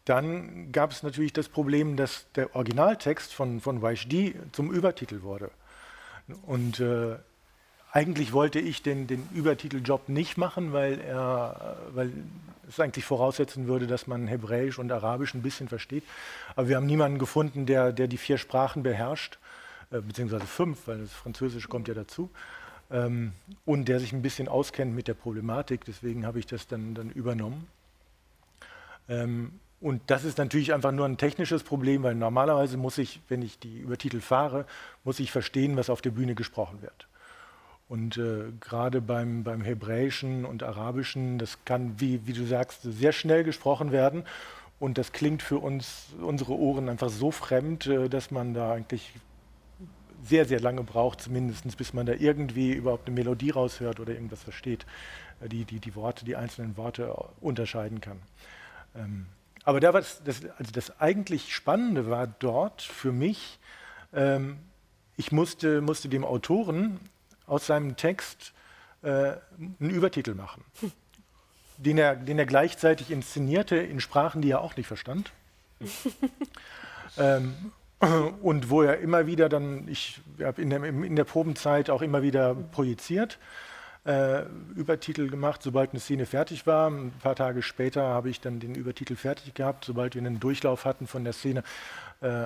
dann 0.05 0.71
gab 0.71 0.91
es 0.91 1.03
natürlich 1.03 1.33
das 1.33 1.49
Problem, 1.49 1.97
dass 1.97 2.25
der 2.35 2.55
Originaltext 2.55 3.33
von, 3.33 3.59
von 3.59 3.81
Vaishdi 3.81 4.33
zum 4.53 4.71
Übertitel 4.71 5.21
wurde. 5.21 5.51
Und 6.47 6.79
äh, 6.79 7.17
eigentlich 7.91 8.33
wollte 8.33 8.59
ich 8.59 8.81
den, 8.81 9.07
den 9.07 9.27
Übertiteljob 9.33 10.09
nicht 10.09 10.37
machen, 10.37 10.73
weil, 10.73 11.01
er, 11.01 11.77
weil 11.93 12.11
es 12.67 12.79
eigentlich 12.79 13.05
voraussetzen 13.05 13.67
würde, 13.67 13.87
dass 13.87 14.07
man 14.07 14.27
Hebräisch 14.27 14.79
und 14.79 14.91
Arabisch 14.91 15.33
ein 15.33 15.41
bisschen 15.41 15.67
versteht. 15.67 16.03
Aber 16.55 16.67
wir 16.67 16.75
haben 16.75 16.85
niemanden 16.85 17.17
gefunden, 17.17 17.65
der, 17.65 17.91
der 17.91 18.07
die 18.07 18.17
vier 18.17 18.37
Sprachen 18.37 18.83
beherrscht, 18.83 19.39
äh, 19.91 20.01
beziehungsweise 20.01 20.45
fünf, 20.45 20.87
weil 20.87 20.99
das 20.99 21.13
Französische 21.13 21.67
kommt 21.67 21.87
ja 21.87 21.93
dazu, 21.93 22.29
ähm, 22.91 23.33
und 23.65 23.87
der 23.87 23.99
sich 23.99 24.13
ein 24.13 24.21
bisschen 24.21 24.47
auskennt 24.47 24.95
mit 24.95 25.07
der 25.07 25.13
Problematik. 25.13 25.85
Deswegen 25.85 26.25
habe 26.25 26.39
ich 26.39 26.45
das 26.45 26.67
dann, 26.67 26.95
dann 26.95 27.09
übernommen. 27.09 27.67
Ähm, 29.07 29.59
und 29.81 30.01
das 30.07 30.25
ist 30.25 30.37
natürlich 30.37 30.73
einfach 30.73 30.91
nur 30.91 31.05
ein 31.05 31.17
technisches 31.17 31.63
Problem, 31.63 32.03
weil 32.03 32.15
normalerweise 32.15 32.77
muss 32.77 32.97
ich, 32.97 33.21
wenn 33.29 33.41
ich 33.41 33.59
die 33.59 33.79
Übertitel 33.79 34.19
fahre, 34.19 34.65
muss 35.03 35.19
ich 35.19 35.31
verstehen, 35.31 35.77
was 35.77 35.89
auf 35.89 36.01
der 36.01 36.11
Bühne 36.11 36.35
gesprochen 36.35 36.81
wird. 36.81 37.07
Und 37.87 38.17
äh, 38.17 38.51
gerade 38.59 39.01
beim, 39.01 39.43
beim 39.43 39.61
Hebräischen 39.61 40.45
und 40.45 40.63
Arabischen, 40.63 41.39
das 41.39 41.57
kann, 41.65 41.99
wie, 41.99 42.27
wie 42.27 42.33
du 42.33 42.45
sagst, 42.45 42.81
sehr 42.83 43.13
schnell 43.13 43.43
gesprochen 43.43 43.91
werden. 43.91 44.25
Und 44.79 44.97
das 44.97 45.11
klingt 45.11 45.41
für 45.41 45.57
uns, 45.57 46.07
unsere 46.21 46.53
Ohren 46.53 46.87
einfach 46.87 47.09
so 47.09 47.31
fremd, 47.31 47.87
äh, 47.87 48.09
dass 48.09 48.31
man 48.31 48.53
da 48.53 48.73
eigentlich 48.73 49.13
sehr, 50.23 50.45
sehr 50.45 50.59
lange 50.59 50.83
braucht, 50.83 51.21
zumindest 51.21 51.77
bis 51.77 51.93
man 51.93 52.05
da 52.05 52.13
irgendwie 52.13 52.73
überhaupt 52.73 53.07
eine 53.07 53.15
Melodie 53.15 53.51
raushört 53.51 53.99
oder 53.99 54.13
irgendwas 54.13 54.43
versteht, 54.43 54.85
äh, 55.41 55.49
die, 55.49 55.65
die 55.65 55.79
die 55.79 55.95
Worte, 55.95 56.25
die 56.25 56.35
einzelnen 56.35 56.77
Worte 56.77 57.13
unterscheiden 57.41 58.01
kann. 58.01 58.19
Ähm, 58.95 59.25
aber 59.63 59.79
da 59.79 59.91
das, 59.91 60.23
das, 60.23 60.41
also 60.57 60.71
das 60.71 60.99
eigentlich 60.99 61.53
Spannende 61.53 62.09
war 62.09 62.27
dort 62.27 62.81
für 62.81 63.11
mich, 63.11 63.59
ähm, 64.13 64.57
ich 65.17 65.31
musste, 65.31 65.81
musste 65.81 66.09
dem 66.09 66.23
Autoren 66.23 66.99
aus 67.45 67.67
seinem 67.67 67.95
Text 67.97 68.53
äh, 69.01 69.07
einen 69.07 69.89
Übertitel 69.89 70.33
machen, 70.33 70.63
den, 71.77 71.97
er, 71.97 72.15
den 72.15 72.39
er 72.39 72.45
gleichzeitig 72.45 73.11
inszenierte 73.11 73.75
in 73.75 73.99
Sprachen, 73.99 74.41
die 74.41 74.51
er 74.51 74.61
auch 74.61 74.75
nicht 74.75 74.87
verstand. 74.87 75.31
ähm, 77.17 77.71
und 78.41 78.69
wo 78.69 78.81
er 78.81 78.99
immer 78.99 79.27
wieder 79.27 79.49
dann, 79.49 79.87
ich 79.87 80.21
habe 80.41 80.61
in 80.61 80.69
der, 80.69 80.83
in 80.83 81.15
der 81.15 81.25
Probenzeit 81.25 81.89
auch 81.89 82.01
immer 82.01 82.21
wieder 82.21 82.55
projiziert, 82.55 83.39
äh, 84.05 84.43
Übertitel 84.75 85.29
gemacht, 85.29 85.61
sobald 85.61 85.91
eine 85.91 85.99
Szene 85.99 86.25
fertig 86.25 86.65
war. 86.65 86.89
Ein 86.89 87.11
paar 87.21 87.35
Tage 87.35 87.61
später 87.61 88.03
habe 88.03 88.29
ich 88.29 88.39
dann 88.39 88.59
den 88.59 88.75
Übertitel 88.75 89.15
fertig 89.15 89.53
gehabt. 89.53 89.85
Sobald 89.85 90.15
wir 90.15 90.21
einen 90.21 90.39
Durchlauf 90.39 90.85
hatten 90.85 91.07
von 91.07 91.23
der 91.23 91.33
Szene, 91.33 91.63
äh, 92.21 92.45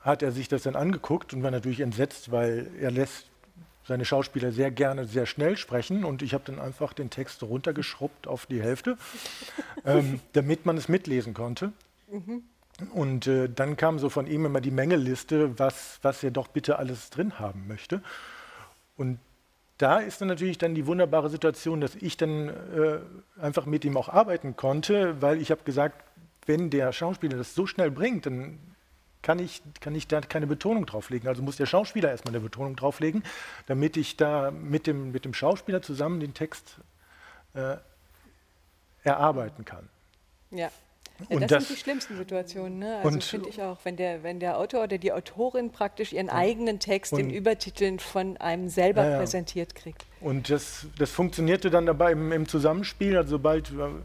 hat 0.00 0.22
er 0.22 0.32
sich 0.32 0.48
das 0.48 0.62
dann 0.62 0.76
angeguckt 0.76 1.34
und 1.34 1.42
war 1.42 1.50
natürlich 1.50 1.80
entsetzt, 1.80 2.30
weil 2.30 2.70
er 2.80 2.90
lässt 2.90 3.26
seine 3.84 4.04
Schauspieler 4.04 4.52
sehr 4.52 4.70
gerne 4.70 5.04
sehr 5.04 5.26
schnell 5.26 5.56
sprechen 5.56 6.04
und 6.04 6.22
ich 6.22 6.34
habe 6.34 6.44
dann 6.46 6.58
einfach 6.58 6.92
den 6.92 7.10
Text 7.10 7.42
runtergeschrubbt 7.42 8.26
auf 8.26 8.46
die 8.46 8.62
Hälfte, 8.62 8.96
ähm, 9.84 10.20
damit 10.32 10.66
man 10.66 10.76
es 10.76 10.88
mitlesen 10.88 11.34
konnte. 11.34 11.72
Mhm. 12.10 12.42
Und 12.92 13.26
äh, 13.26 13.48
dann 13.48 13.76
kam 13.76 13.98
so 13.98 14.10
von 14.10 14.26
ihm 14.26 14.44
immer 14.44 14.60
die 14.60 14.70
Mängeliste, 14.70 15.58
was, 15.58 15.98
was 16.02 16.22
er 16.22 16.30
doch 16.30 16.48
bitte 16.48 16.78
alles 16.78 17.10
drin 17.10 17.38
haben 17.38 17.66
möchte. 17.68 18.02
Und 18.96 19.18
da 19.78 19.98
ist 19.98 20.20
dann 20.20 20.28
natürlich 20.28 20.58
dann 20.58 20.74
die 20.74 20.86
wunderbare 20.86 21.28
Situation, 21.28 21.80
dass 21.80 21.94
ich 21.94 22.16
dann 22.16 22.48
äh, 22.48 22.98
einfach 23.40 23.66
mit 23.66 23.84
ihm 23.84 23.96
auch 23.96 24.08
arbeiten 24.08 24.56
konnte, 24.56 25.20
weil 25.20 25.40
ich 25.40 25.50
habe 25.50 25.62
gesagt, 25.64 26.02
wenn 26.46 26.70
der 26.70 26.92
Schauspieler 26.92 27.36
das 27.36 27.54
so 27.54 27.66
schnell 27.66 27.90
bringt, 27.90 28.26
dann 28.26 28.58
kann 29.22 29.38
ich, 29.38 29.62
kann 29.80 29.94
ich 29.94 30.06
da 30.06 30.20
keine 30.20 30.46
Betonung 30.46 30.86
drauflegen. 30.86 31.28
Also 31.28 31.42
muss 31.42 31.56
der 31.56 31.66
Schauspieler 31.66 32.10
erstmal 32.10 32.32
eine 32.32 32.40
Betonung 32.40 32.76
drauflegen, 32.76 33.24
damit 33.66 33.96
ich 33.96 34.16
da 34.16 34.50
mit 34.50 34.86
dem, 34.86 35.12
mit 35.12 35.24
dem 35.24 35.34
Schauspieler 35.34 35.82
zusammen 35.82 36.20
den 36.20 36.32
Text 36.32 36.76
äh, 37.54 37.76
erarbeiten 39.02 39.64
kann. 39.64 39.88
Ja. 40.50 40.70
Ja, 41.28 41.38
das, 41.40 41.48
das, 41.48 41.68
sind 41.68 41.78
die 41.78 41.82
schlimmsten 41.82 42.16
Situationen. 42.16 42.78
Ne? 42.78 43.00
Also 43.02 43.20
finde 43.20 43.48
ich 43.48 43.62
auch, 43.62 43.78
wenn 43.84 43.96
der, 43.96 44.22
wenn 44.22 44.40
der 44.40 44.58
Autor 44.58 44.84
oder 44.84 44.98
die 44.98 45.12
Autorin 45.12 45.70
praktisch 45.70 46.12
ihren 46.12 46.28
eigenen 46.28 46.78
Text 46.78 47.12
in 47.12 47.30
Übertiteln 47.30 47.98
von 47.98 48.36
einem 48.36 48.68
selber 48.68 49.08
ja, 49.08 49.18
präsentiert 49.18 49.74
kriegt. 49.74 50.04
Und 50.20 50.50
das, 50.50 50.86
das 50.98 51.10
funktionierte 51.10 51.70
dann 51.70 51.86
dabei 51.86 52.12
im, 52.12 52.32
im 52.32 52.46
Zusammenspiel. 52.46 53.16
Also 53.16 53.30
sobald, 53.30 53.70
äh, 53.70 53.96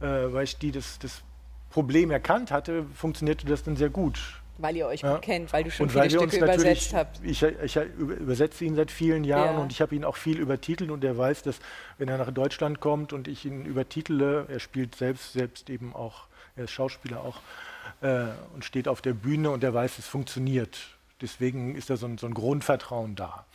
weil 0.00 0.44
ich 0.44 0.58
die 0.58 0.72
das, 0.72 0.98
das 0.98 1.22
Problem 1.70 2.10
erkannt 2.10 2.50
hatte, 2.50 2.84
funktionierte 2.94 3.46
das 3.46 3.62
dann 3.62 3.76
sehr 3.76 3.90
gut. 3.90 4.18
Weil 4.58 4.76
ihr 4.76 4.86
euch 4.86 5.00
ja. 5.00 5.14
gut 5.14 5.22
kennt, 5.22 5.52
weil 5.52 5.64
du 5.64 5.70
schon 5.70 5.86
und 5.86 5.92
viele 5.92 6.10
Stücke 6.10 6.36
übersetzt 6.36 6.94
habt. 6.94 7.20
Ich, 7.24 7.42
ich, 7.42 7.76
übersetze 7.76 8.64
ihn 8.64 8.76
seit 8.76 8.90
vielen 8.90 9.24
Jahren 9.24 9.56
ja. 9.56 9.62
und 9.62 9.72
ich 9.72 9.80
habe 9.80 9.94
ihn 9.94 10.04
auch 10.04 10.16
viel 10.16 10.38
übertitelt 10.38 10.90
und 10.90 11.02
er 11.02 11.16
weiß, 11.16 11.42
dass 11.42 11.58
wenn 11.98 12.08
er 12.08 12.18
nach 12.18 12.30
Deutschland 12.30 12.78
kommt 12.78 13.12
und 13.12 13.26
ich 13.26 13.46
ihn 13.46 13.64
übertitele, 13.64 14.46
er 14.48 14.60
spielt 14.60 14.94
selbst, 14.94 15.32
selbst 15.32 15.70
eben 15.70 15.94
auch, 15.94 16.26
er 16.56 16.64
ist 16.64 16.70
Schauspieler 16.70 17.20
auch 17.20 17.40
äh, 18.00 18.26
und 18.54 18.64
steht 18.64 18.88
auf 18.88 19.00
der 19.00 19.14
Bühne 19.14 19.50
und 19.50 19.64
er 19.64 19.74
weiß, 19.74 19.98
es 19.98 20.06
funktioniert. 20.06 20.78
Deswegen 21.20 21.76
ist 21.76 21.90
da 21.90 21.96
so 21.96 22.06
ein, 22.06 22.18
so 22.18 22.26
ein 22.26 22.34
Grundvertrauen 22.34 23.14
da. 23.14 23.46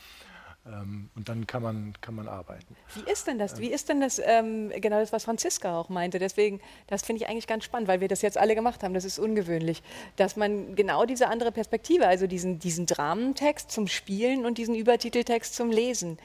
Ähm, 0.65 1.09
und 1.15 1.29
dann 1.29 1.47
kann 1.47 1.61
man, 1.61 1.93
kann 2.01 2.15
man 2.15 2.27
arbeiten. 2.27 2.75
Wie 2.95 3.09
ist 3.09 3.27
denn 3.27 3.39
das? 3.39 3.59
Wie 3.59 3.67
ist 3.67 3.89
denn 3.89 4.01
das, 4.01 4.19
ähm, 4.23 4.71
genau 4.75 4.99
das, 4.99 5.13
was 5.13 5.23
Franziska 5.23 5.77
auch 5.77 5.89
meinte? 5.89 6.19
Deswegen, 6.19 6.59
das 6.87 7.03
finde 7.03 7.23
ich 7.23 7.29
eigentlich 7.29 7.47
ganz 7.47 7.63
spannend, 7.63 7.87
weil 7.87 8.01
wir 8.01 8.07
das 8.07 8.21
jetzt 8.21 8.37
alle 8.37 8.55
gemacht 8.55 8.83
haben. 8.83 8.93
Das 8.93 9.05
ist 9.05 9.19
ungewöhnlich, 9.19 9.81
dass 10.15 10.35
man 10.35 10.75
genau 10.75 11.05
diese 11.05 11.27
andere 11.27 11.51
Perspektive, 11.51 12.07
also 12.07 12.27
diesen, 12.27 12.59
diesen 12.59 12.85
Dramentext 12.85 13.71
zum 13.71 13.87
Spielen 13.87 14.45
und 14.45 14.57
diesen 14.57 14.75
Übertiteltext 14.75 15.55
zum 15.55 15.71
Lesen. 15.71 16.17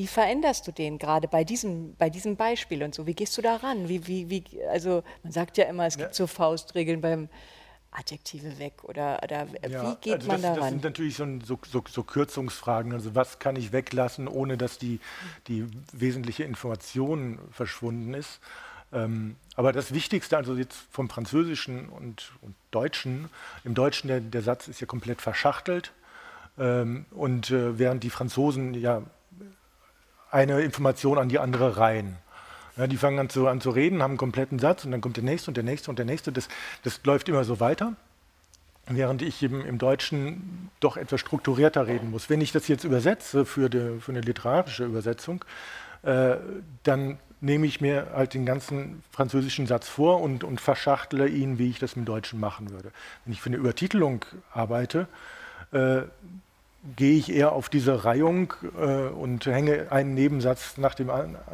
Wie 0.00 0.06
veränderst 0.06 0.66
du 0.66 0.72
den 0.72 0.96
gerade 0.96 1.28
bei 1.28 1.44
diesem, 1.44 1.94
bei 1.96 2.08
diesem 2.08 2.34
Beispiel 2.36 2.82
und 2.82 2.94
so? 2.94 3.06
Wie 3.06 3.12
gehst 3.12 3.36
du 3.36 3.42
da 3.42 3.56
ran? 3.56 3.86
Wie, 3.90 4.06
wie, 4.06 4.30
wie, 4.30 4.44
also 4.70 5.04
man 5.22 5.30
sagt 5.30 5.58
ja 5.58 5.66
immer, 5.66 5.84
es 5.84 5.98
gibt 5.98 6.08
ja. 6.08 6.14
so 6.14 6.26
Faustregeln 6.26 7.02
beim 7.02 7.28
Adjektive 7.90 8.58
weg 8.58 8.82
oder, 8.84 9.20
oder 9.22 9.46
ja, 9.68 9.90
wie 9.90 9.96
geht 10.00 10.14
also 10.14 10.28
man 10.28 10.40
das, 10.40 10.54
daran? 10.54 10.56
Das 10.56 10.68
sind 10.70 10.84
natürlich 10.84 11.16
so, 11.16 11.26
so, 11.44 11.82
so, 11.86 12.02
Kürzungsfragen. 12.02 12.94
Also 12.94 13.14
was 13.14 13.40
kann 13.40 13.56
ich 13.56 13.72
weglassen, 13.72 14.26
ohne 14.26 14.56
dass 14.56 14.78
die, 14.78 15.00
die 15.48 15.66
wesentliche 15.92 16.44
Information 16.44 17.38
verschwunden 17.52 18.14
ist? 18.14 18.40
Ähm, 18.94 19.36
aber 19.54 19.74
das 19.74 19.92
Wichtigste, 19.92 20.38
also 20.38 20.56
jetzt 20.56 20.78
vom 20.90 21.10
Französischen 21.10 21.90
und, 21.90 22.32
und 22.40 22.54
Deutschen, 22.70 23.28
im 23.64 23.74
Deutschen 23.74 24.08
der, 24.08 24.20
der, 24.20 24.40
Satz 24.40 24.66
ist 24.66 24.80
ja 24.80 24.86
komplett 24.86 25.20
verschachtelt. 25.20 25.92
Ähm, 26.58 27.04
und 27.10 27.50
äh, 27.50 27.78
während 27.78 28.02
die 28.02 28.08
Franzosen 28.08 28.72
ja 28.72 29.02
eine 30.30 30.60
Information 30.60 31.18
an 31.18 31.28
die 31.28 31.38
andere 31.38 31.76
reihen. 31.76 32.16
Ja, 32.76 32.86
die 32.86 32.96
fangen 32.96 33.18
an 33.18 33.28
zu, 33.28 33.46
an 33.48 33.60
zu 33.60 33.70
reden, 33.70 34.02
haben 34.02 34.12
einen 34.12 34.18
kompletten 34.18 34.58
Satz 34.58 34.84
und 34.84 34.92
dann 34.92 35.00
kommt 35.00 35.16
der 35.16 35.24
nächste 35.24 35.50
und 35.50 35.56
der 35.56 35.64
nächste 35.64 35.90
und 35.90 35.98
der 35.98 36.06
nächste. 36.06 36.32
Das, 36.32 36.48
das 36.82 37.00
läuft 37.04 37.28
immer 37.28 37.44
so 37.44 37.60
weiter, 37.60 37.94
während 38.86 39.22
ich 39.22 39.42
im, 39.42 39.66
im 39.66 39.78
Deutschen 39.78 40.70
doch 40.80 40.96
etwas 40.96 41.20
strukturierter 41.20 41.86
reden 41.86 42.10
muss. 42.10 42.30
Wenn 42.30 42.40
ich 42.40 42.52
das 42.52 42.68
jetzt 42.68 42.84
übersetze 42.84 43.44
für, 43.44 43.68
die, 43.68 44.00
für 44.00 44.12
eine 44.12 44.20
literarische 44.20 44.84
Übersetzung, 44.84 45.44
äh, 46.02 46.36
dann 46.84 47.18
nehme 47.40 47.66
ich 47.66 47.80
mir 47.80 48.08
halt 48.14 48.34
den 48.34 48.46
ganzen 48.46 49.02
französischen 49.10 49.66
Satz 49.66 49.88
vor 49.88 50.20
und, 50.20 50.44
und 50.44 50.60
verschachtle 50.60 51.26
ihn, 51.26 51.58
wie 51.58 51.70
ich 51.70 51.78
das 51.78 51.94
im 51.94 52.04
Deutschen 52.04 52.38
machen 52.38 52.70
würde. 52.70 52.92
Wenn 53.24 53.32
ich 53.32 53.40
für 53.40 53.48
eine 53.48 53.56
Übertitelung 53.56 54.24
arbeite, 54.52 55.08
äh, 55.72 56.02
gehe 56.96 57.18
ich 57.18 57.30
eher 57.30 57.52
auf 57.52 57.68
diese 57.68 58.04
Reihung 58.04 58.54
äh, 58.78 59.08
und 59.08 59.46
hänge 59.46 59.92
einen 59.92 60.14
Nebensatz 60.14 60.78
nach 60.78 60.94
dem, 60.94 61.10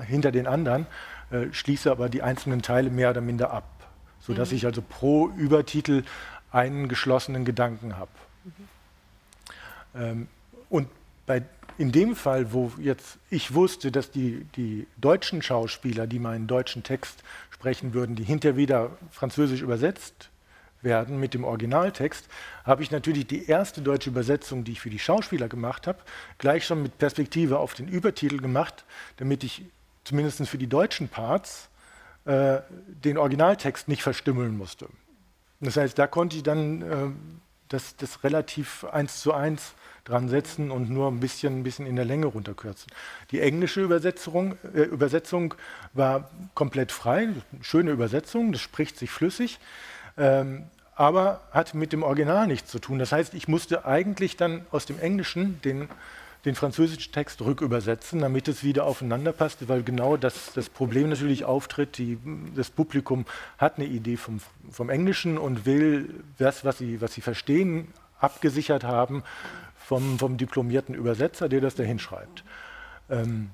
hinter 0.07 0.31
den 0.33 0.47
anderen, 0.47 0.87
äh, 1.31 1.47
schließe 1.53 1.91
aber 1.91 2.09
die 2.09 2.23
einzelnen 2.23 2.63
Teile 2.63 2.91
mehr 2.91 3.11
oder 3.11 3.21
minder 3.21 3.51
ab, 3.51 3.65
sodass 4.21 4.51
mhm. 4.51 4.57
ich 4.57 4.67
also 4.67 4.83
pro 4.83 5.29
Übertitel 5.29 6.05
einen 6.53 6.89
geschlossenen 6.89 7.45
Gedanken 7.45 7.97
habe. 7.97 8.11
Mhm. 8.45 8.51
Ähm, 10.01 10.29
und 10.71 10.89
bei, 11.27 11.43
in 11.79 11.91
dem 11.91 12.15
Fall, 12.15 12.53
wo 12.53 12.73
jetzt 12.79 13.19
ich 13.29 13.53
wusste, 13.53 13.91
dass 13.91 14.11
die, 14.11 14.45
die 14.57 14.87
deutschen 14.97 15.43
Schauspieler, 15.43 16.07
die 16.07 16.21
meinen 16.21 16.47
deutschen 16.47 16.85
Text 16.85 17.25
sprechen 17.51 17.95
würden, 17.95 18.15
die 18.15 18.25
hinterher 18.25 18.57
wieder 18.57 18.91
französisch 19.11 19.63
übersetzt 19.63 20.31
werden 20.87 21.21
mit 21.21 21.35
dem 21.35 21.45
Originaltext, 21.45 22.27
habe 22.65 22.83
ich 22.83 22.91
natürlich 22.91 23.27
die 23.27 23.47
erste 23.47 23.83
deutsche 23.83 24.09
Übersetzung, 24.09 24.65
die 24.65 24.73
ich 24.73 24.81
für 24.81 24.89
die 24.89 24.99
Schauspieler 24.99 25.49
gemacht 25.49 25.87
habe, 25.87 25.99
gleich 26.39 26.65
schon 26.65 26.83
mit 26.83 26.97
Perspektive 26.97 27.59
auf 27.59 27.75
den 27.75 27.89
Übertitel 27.89 28.39
gemacht, 28.39 28.87
damit 29.19 29.45
ich 29.45 29.67
zumindest 30.05 30.49
für 30.49 30.57
die 30.57 30.69
deutschen 30.69 31.09
Parts 31.09 31.69
äh, 32.25 32.61
den 32.87 33.19
Originaltext 33.19 33.89
nicht 33.89 34.03
verstümmeln 34.03 34.57
musste. 34.57 34.87
Das 35.61 35.77
heißt, 35.77 35.99
da 35.99 36.07
konnte 36.07 36.37
ich 36.37 36.43
dann 36.43 36.83
äh, 36.83 37.11
das, 37.69 37.97
das 37.97 38.25
relativ 38.25 38.85
eins 38.85 39.21
zu 39.21 39.35
eins 39.35 39.75
dran 40.05 40.29
setzen 40.29 40.71
und 40.71 40.89
nur 40.89 41.11
ein 41.11 41.21
bisschen, 41.21 41.59
ein 41.59 41.63
bisschen 41.65 41.87
in 41.87 41.97
der 41.97 42.05
Länge 42.05 42.27
runterkürzen. 42.27 42.93
Die 43.33 43.41
englische 43.41 43.81
Übersetzung, 43.83 44.57
äh, 44.75 44.83
Übersetzung 44.83 45.55
war 45.93 46.31
komplett 46.55 46.93
frei, 46.93 47.29
schöne 47.61 47.91
Übersetzung, 47.91 48.53
das 48.53 48.61
spricht 48.61 48.99
sich 48.99 49.11
flüssig. 49.11 49.59
Ähm, 50.17 50.65
aber 50.97 51.41
hat 51.53 51.75
mit 51.75 51.93
dem 51.93 52.03
Original 52.03 52.47
nichts 52.47 52.71
zu 52.71 52.79
tun. 52.79 52.99
Das 52.99 53.13
heißt, 53.13 53.35
ich 53.35 53.47
musste 53.47 53.85
eigentlich 53.85 54.37
dann 54.37 54.67
aus 54.71 54.87
dem 54.87 54.99
Englischen 54.99 55.61
den, 55.61 55.89
den 56.47 56.55
französischen 56.55 57.13
Text 57.13 57.43
rückübersetzen, 57.43 58.21
damit 58.21 58.49
es 58.49 58.65
wieder 58.65 58.85
aufeinander 58.85 59.33
passt, 59.33 59.69
weil 59.69 59.83
genau 59.83 60.17
das, 60.17 60.55
das 60.55 60.71
Problem 60.71 61.11
natürlich 61.11 61.45
auftritt. 61.45 61.99
Die, 61.99 62.19
das 62.57 62.71
Publikum 62.71 63.27
hat 63.59 63.77
eine 63.77 63.87
Idee 63.87 64.17
vom, 64.17 64.41
vom 64.71 64.89
Englischen 64.89 65.37
und 65.37 65.67
will 65.67 66.25
das, 66.39 66.65
was 66.65 66.79
sie, 66.79 67.01
was 67.03 67.13
sie 67.13 67.21
verstehen, 67.21 67.89
abgesichert 68.19 68.83
haben 68.83 69.23
vom, 69.77 70.19
vom 70.19 70.39
diplomierten 70.39 70.95
Übersetzer, 70.95 71.51
der 71.51 71.61
das 71.61 71.75
da 71.75 71.83
hinschreibt. 71.83 72.43
Ähm, 73.11 73.51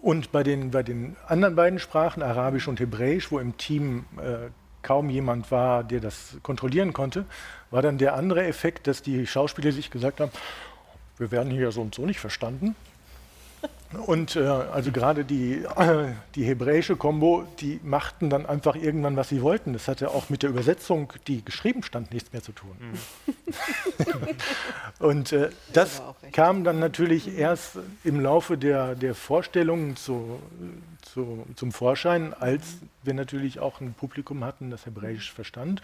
und 0.00 0.32
bei 0.32 0.42
den, 0.42 0.70
bei 0.70 0.82
den 0.82 1.16
anderen 1.26 1.54
beiden 1.54 1.78
Sprachen, 1.78 2.22
Arabisch 2.22 2.66
und 2.66 2.80
Hebräisch, 2.80 3.30
wo 3.30 3.38
im 3.38 3.58
Team 3.58 4.06
äh, 4.16 4.48
kaum 4.82 5.10
jemand 5.10 5.50
war, 5.50 5.84
der 5.84 6.00
das 6.00 6.36
kontrollieren 6.42 6.92
konnte, 6.92 7.24
war 7.70 7.82
dann 7.82 7.98
der 7.98 8.14
andere 8.14 8.44
Effekt, 8.46 8.86
dass 8.86 9.02
die 9.02 9.26
Schauspieler 9.26 9.72
sich 9.72 9.90
gesagt 9.90 10.20
haben, 10.20 10.30
wir 11.18 11.30
werden 11.30 11.50
hier 11.50 11.70
so 11.70 11.82
und 11.82 11.94
so 11.94 12.06
nicht 12.06 12.20
verstanden. 12.20 12.74
Und 14.06 14.36
äh, 14.36 14.40
also 14.40 14.92
gerade 14.92 15.24
die, 15.24 15.64
äh, 15.64 16.12
die 16.36 16.44
hebräische 16.44 16.94
Kombo, 16.94 17.44
die 17.58 17.80
machten 17.82 18.30
dann 18.30 18.46
einfach 18.46 18.76
irgendwann, 18.76 19.16
was 19.16 19.30
sie 19.30 19.42
wollten. 19.42 19.72
Das 19.72 19.88
hatte 19.88 20.10
auch 20.10 20.30
mit 20.30 20.44
der 20.44 20.50
Übersetzung, 20.50 21.12
die 21.26 21.44
geschrieben 21.44 21.82
stand, 21.82 22.12
nichts 22.12 22.32
mehr 22.32 22.40
zu 22.42 22.52
tun. 22.52 22.70
Mhm. 22.78 24.06
und 25.04 25.32
äh, 25.32 25.50
das, 25.72 26.02
das 26.22 26.32
kam 26.32 26.62
dann 26.62 26.78
natürlich 26.78 27.36
erst 27.36 27.78
im 28.04 28.20
Laufe 28.20 28.56
der, 28.56 28.94
der 28.94 29.16
Vorstellungen 29.16 29.96
zu, 29.96 30.38
zu, 31.12 31.46
zum 31.56 31.72
Vorschein, 31.72 32.34
als 32.34 32.78
wir 33.02 33.14
natürlich 33.14 33.58
auch 33.58 33.80
ein 33.80 33.94
Publikum 33.94 34.44
hatten, 34.44 34.70
das 34.70 34.86
Hebräisch 34.86 35.32
verstand. 35.32 35.82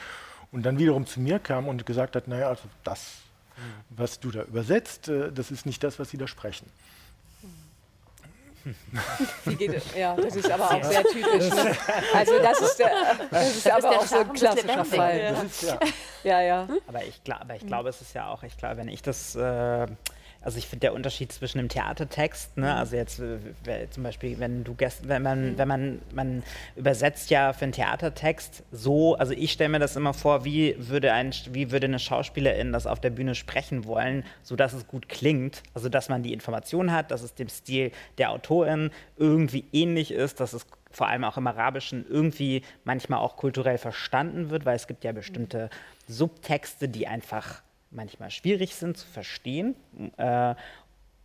Und 0.52 0.64
dann 0.64 0.78
wiederum 0.78 1.06
zu 1.06 1.20
mir 1.20 1.38
kam 1.38 1.68
und 1.68 1.86
gesagt 1.86 2.16
hat, 2.16 2.28
naja, 2.28 2.48
also 2.48 2.62
das, 2.84 3.16
mhm. 3.56 3.60
was 3.90 4.20
du 4.20 4.30
da 4.30 4.42
übersetzt, 4.42 5.08
äh, 5.08 5.32
das 5.32 5.50
ist 5.50 5.66
nicht 5.66 5.82
das, 5.82 5.98
was 5.98 6.10
sie 6.10 6.18
da 6.18 6.26
sprechen. 6.26 6.66
Wie 9.44 9.54
geht 9.54 9.74
es? 9.74 9.94
Ja, 9.94 10.16
das 10.16 10.34
ist 10.34 10.50
aber 10.50 10.70
auch 10.70 10.82
sehr 10.82 11.04
typisch. 11.04 11.50
Ne? 11.50 11.76
Also 12.12 12.38
das 12.38 12.60
ist, 12.60 12.76
der, 12.78 12.90
das 13.30 13.56
ist 13.56 13.70
aber 13.70 13.90
auch 13.90 14.06
so 14.06 14.18
ein 14.18 14.32
klassischer 14.32 14.84
Fall. 14.84 15.18
Ja. 15.20 15.42
Ist, 15.42 15.62
ja. 15.62 15.78
ja, 16.24 16.40
ja. 16.40 16.68
Aber 16.88 17.04
ich, 17.04 17.22
glaub, 17.22 17.42
aber 17.42 17.54
ich 17.54 17.66
glaube, 17.66 17.88
es 17.90 18.00
ist 18.00 18.14
ja 18.14 18.28
auch, 18.28 18.42
ich 18.42 18.56
glaube, 18.56 18.78
wenn 18.78 18.88
ich 18.88 19.02
das 19.02 19.36
äh, 19.36 19.86
also 20.40 20.58
ich 20.58 20.66
finde 20.66 20.80
der 20.80 20.94
Unterschied 20.94 21.32
zwischen 21.32 21.58
dem 21.58 21.68
Theatertext, 21.68 22.56
ne, 22.56 22.66
mhm. 22.66 22.78
also 22.78 22.96
jetzt 22.96 23.20
äh, 23.20 23.90
zum 23.90 24.02
Beispiel, 24.02 24.38
wenn 24.38 24.64
du 24.64 24.74
gest, 24.74 25.08
wenn 25.08 25.22
man, 25.22 25.52
mhm. 25.52 25.58
wenn 25.58 25.68
man, 25.68 26.02
man 26.14 26.42
übersetzt 26.76 27.30
ja 27.30 27.52
für 27.52 27.64
einen 27.64 27.72
Theatertext 27.72 28.62
so, 28.70 29.16
also 29.16 29.32
ich 29.32 29.52
stelle 29.52 29.70
mir 29.70 29.78
das 29.78 29.96
immer 29.96 30.14
vor, 30.14 30.44
wie 30.44 30.76
würde 30.78 31.12
ein, 31.12 31.32
wie 31.50 31.70
würde 31.72 31.86
eine 31.86 31.98
Schauspielerin 31.98 32.72
das 32.72 32.86
auf 32.86 33.00
der 33.00 33.10
Bühne 33.10 33.34
sprechen 33.34 33.84
wollen, 33.84 34.24
sodass 34.42 34.72
es 34.72 34.86
gut 34.86 35.08
klingt, 35.08 35.62
also 35.74 35.88
dass 35.88 36.08
man 36.08 36.22
die 36.22 36.32
Information 36.32 36.92
hat, 36.92 37.10
dass 37.10 37.22
es 37.22 37.34
dem 37.34 37.48
Stil 37.48 37.90
der 38.18 38.30
Autorin 38.30 38.90
irgendwie 39.16 39.64
ähnlich 39.72 40.12
ist, 40.12 40.40
dass 40.40 40.52
es 40.52 40.66
vor 40.90 41.08
allem 41.08 41.24
auch 41.24 41.36
im 41.36 41.46
Arabischen 41.46 42.06
irgendwie 42.08 42.62
manchmal 42.84 43.18
auch 43.18 43.36
kulturell 43.36 43.76
verstanden 43.78 44.50
wird, 44.50 44.64
weil 44.64 44.76
es 44.76 44.86
gibt 44.86 45.04
ja 45.04 45.12
bestimmte 45.12 45.68
Subtexte, 46.08 46.88
die 46.88 47.06
einfach 47.06 47.62
manchmal 47.90 48.30
schwierig 48.30 48.74
sind 48.74 48.96
zu 48.96 49.06
verstehen. 49.06 49.74
Äh, 50.16 50.54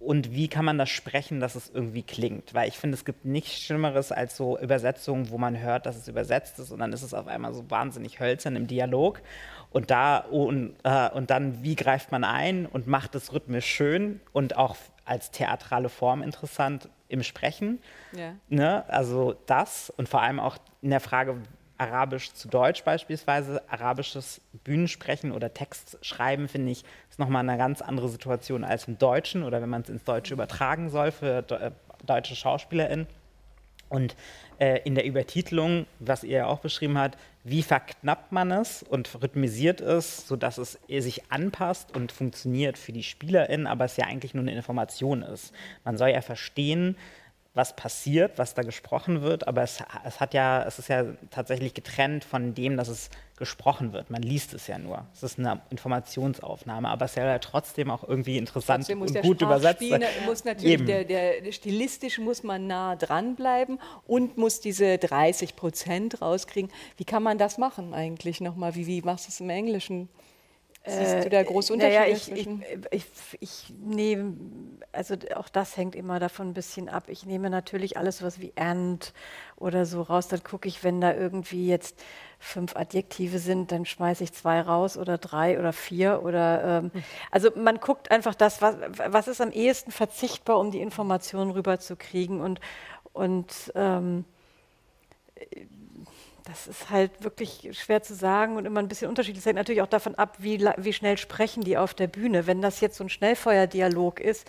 und 0.01 0.33
wie 0.33 0.47
kann 0.47 0.65
man 0.65 0.79
das 0.79 0.89
sprechen, 0.89 1.39
dass 1.39 1.53
es 1.53 1.69
irgendwie 1.69 2.01
klingt? 2.01 2.55
Weil 2.55 2.67
ich 2.67 2.77
finde, 2.77 2.95
es 2.95 3.05
gibt 3.05 3.23
nichts 3.23 3.61
Schlimmeres 3.61 4.11
als 4.11 4.35
so 4.35 4.57
Übersetzungen, 4.57 5.29
wo 5.29 5.37
man 5.37 5.59
hört, 5.59 5.85
dass 5.85 5.95
es 5.95 6.07
übersetzt 6.07 6.57
ist 6.57 6.71
und 6.71 6.79
dann 6.79 6.91
ist 6.91 7.03
es 7.03 7.13
auf 7.13 7.27
einmal 7.27 7.53
so 7.53 7.69
wahnsinnig 7.69 8.19
hölzern 8.19 8.55
im 8.55 8.65
Dialog. 8.65 9.21
Und 9.69 9.91
da 9.91 10.17
und, 10.17 10.73
äh, 10.83 11.09
und 11.11 11.29
dann, 11.29 11.63
wie 11.63 11.75
greift 11.75 12.11
man 12.11 12.23
ein 12.23 12.65
und 12.65 12.87
macht 12.87 13.13
es 13.13 13.31
rhythmisch 13.31 13.67
schön 13.67 14.19
und 14.33 14.57
auch 14.57 14.75
als 15.05 15.29
theatrale 15.29 15.89
Form 15.89 16.23
interessant 16.23 16.89
im 17.07 17.21
Sprechen. 17.21 17.79
Ja. 18.13 18.33
Ne? 18.49 18.83
Also 18.89 19.35
das 19.45 19.91
und 19.91 20.09
vor 20.09 20.23
allem 20.23 20.39
auch 20.39 20.57
in 20.81 20.89
der 20.89 20.99
Frage, 20.99 21.37
Arabisch 21.81 22.33
zu 22.33 22.47
Deutsch 22.47 22.83
beispielsweise, 22.83 23.63
arabisches 23.67 24.39
Bühnensprechen 24.63 25.31
oder 25.31 25.51
Textschreiben, 25.51 26.47
finde 26.47 26.71
ich, 26.71 26.83
ist 27.09 27.17
nochmal 27.17 27.47
eine 27.47 27.57
ganz 27.57 27.81
andere 27.81 28.07
Situation 28.07 28.63
als 28.63 28.87
im 28.87 28.99
Deutschen 28.99 29.43
oder 29.43 29.63
wenn 29.63 29.69
man 29.69 29.81
es 29.81 29.89
ins 29.89 30.03
Deutsche 30.03 30.35
übertragen 30.35 30.91
soll 30.91 31.11
für 31.11 31.43
äh, 31.49 31.71
deutsche 32.05 32.35
SchauspielerInnen. 32.35 33.07
Und 33.89 34.15
äh, 34.59 34.79
in 34.85 34.93
der 34.93 35.05
Übertitelung, 35.05 35.87
was 35.99 36.23
ihr 36.23 36.37
ja 36.37 36.45
auch 36.45 36.59
beschrieben 36.59 36.99
habt, 36.99 37.17
wie 37.43 37.63
verknappt 37.63 38.31
man 38.31 38.51
es 38.51 38.83
und 38.83 39.21
rhythmisiert 39.21 39.81
es, 39.81 40.27
sodass 40.27 40.59
es 40.59 40.79
sich 40.87 41.31
anpasst 41.31 41.95
und 41.95 42.11
funktioniert 42.11 42.77
für 42.77 42.91
die 42.91 43.03
SpielerInnen, 43.03 43.65
aber 43.65 43.85
es 43.85 43.97
ja 43.97 44.05
eigentlich 44.05 44.35
nur 44.35 44.43
eine 44.43 44.53
Information 44.53 45.23
ist. 45.23 45.51
Man 45.83 45.97
soll 45.97 46.09
ja 46.09 46.21
verstehen, 46.21 46.95
was 47.53 47.75
passiert, 47.75 48.37
was 48.37 48.53
da 48.53 48.61
gesprochen 48.61 49.21
wird, 49.23 49.45
aber 49.45 49.61
es, 49.61 49.83
es, 50.05 50.21
hat 50.21 50.33
ja, 50.33 50.63
es 50.63 50.79
ist 50.79 50.87
ja 50.87 51.03
tatsächlich 51.31 51.73
getrennt 51.73 52.23
von 52.23 52.53
dem, 52.53 52.77
dass 52.77 52.87
es 52.87 53.09
gesprochen 53.37 53.91
wird. 53.91 54.09
Man 54.09 54.21
liest 54.21 54.53
es 54.53 54.67
ja 54.67 54.77
nur. 54.77 55.05
Es 55.13 55.23
ist 55.23 55.37
eine 55.37 55.61
Informationsaufnahme, 55.69 56.87
aber 56.87 57.05
es 57.05 57.11
ist 57.11 57.17
ja 57.17 57.39
trotzdem 57.39 57.91
auch 57.91 58.07
irgendwie 58.07 58.37
interessant 58.37 58.85
Trotzdem 58.85 59.01
und 59.01 59.21
gut 59.21 59.41
übersetzt 59.41 59.83
sein. 59.89 60.03
Muss 60.25 60.45
natürlich 60.45 60.73
Eben. 60.75 60.85
der, 60.85 61.03
der, 61.03 61.51
stilistisch 61.51 62.19
muss 62.19 62.43
man 62.43 62.67
nah 62.67 62.95
dranbleiben 62.95 63.79
und 64.07 64.37
muss 64.37 64.61
diese 64.61 64.97
30 64.97 65.57
Prozent 65.57 66.21
rauskriegen. 66.21 66.71
Wie 66.95 67.03
kann 67.03 67.23
man 67.23 67.37
das 67.37 67.57
machen 67.57 67.93
eigentlich 67.93 68.39
nochmal? 68.39 68.75
Wie, 68.75 68.87
wie 68.87 69.01
machst 69.01 69.25
du 69.25 69.29
es 69.29 69.41
im 69.41 69.49
Englischen? 69.49 70.07
Siehst 70.83 71.25
du 71.25 71.29
da 71.29 71.43
große 71.43 71.73
Unterschiede? 71.73 71.99
Naja, 71.99 72.11
ich, 72.11 72.31
ich, 72.31 72.47
ich, 72.89 73.05
ich 73.39 73.73
nehme, 73.83 74.35
also 74.91 75.15
auch 75.35 75.47
das 75.47 75.77
hängt 75.77 75.95
immer 75.95 76.19
davon 76.19 76.49
ein 76.49 76.53
bisschen 76.55 76.89
ab. 76.89 77.03
Ich 77.07 77.23
nehme 77.23 77.51
natürlich 77.51 77.97
alles 77.97 78.23
was 78.23 78.41
wie 78.41 78.51
and 78.55 79.13
oder 79.57 79.85
so 79.85 80.01
raus. 80.01 80.27
Dann 80.27 80.43
gucke 80.43 80.67
ich, 80.67 80.83
wenn 80.83 80.99
da 80.99 81.13
irgendwie 81.13 81.67
jetzt 81.67 82.03
fünf 82.39 82.75
Adjektive 82.75 83.37
sind, 83.37 83.71
dann 83.71 83.85
schmeiße 83.85 84.23
ich 84.23 84.33
zwei 84.33 84.59
raus 84.59 84.97
oder 84.97 85.19
drei 85.19 85.59
oder 85.59 85.71
vier 85.71 86.23
oder 86.23 86.81
ähm, 86.83 86.91
also 87.29 87.51
man 87.55 87.79
guckt 87.79 88.09
einfach 88.09 88.33
das, 88.33 88.63
was, 88.63 88.75
was 88.89 89.27
ist 89.27 89.39
am 89.39 89.51
ehesten 89.51 89.91
verzichtbar, 89.91 90.57
um 90.57 90.71
die 90.71 90.81
Informationen 90.81 91.51
rüberzukriegen 91.51 92.41
und 92.41 92.59
und 93.13 93.71
ähm, 93.75 94.25
das 96.45 96.67
ist 96.67 96.89
halt 96.89 97.23
wirklich 97.23 97.69
schwer 97.79 98.01
zu 98.01 98.15
sagen 98.15 98.55
und 98.55 98.65
immer 98.65 98.79
ein 98.79 98.87
bisschen 98.87 99.09
unterschiedlich. 99.09 99.43
Das 99.43 99.45
hängt 99.45 99.57
natürlich 99.57 99.81
auch 99.81 99.87
davon 99.87 100.15
ab, 100.15 100.37
wie, 100.39 100.59
wie 100.77 100.93
schnell 100.93 101.17
sprechen 101.17 101.63
die 101.63 101.77
auf 101.77 101.93
der 101.93 102.07
Bühne. 102.07 102.47
Wenn 102.47 102.61
das 102.61 102.81
jetzt 102.81 102.97
so 102.97 103.03
ein 103.03 103.09
Schnellfeuerdialog 103.09 104.19
ist, 104.19 104.47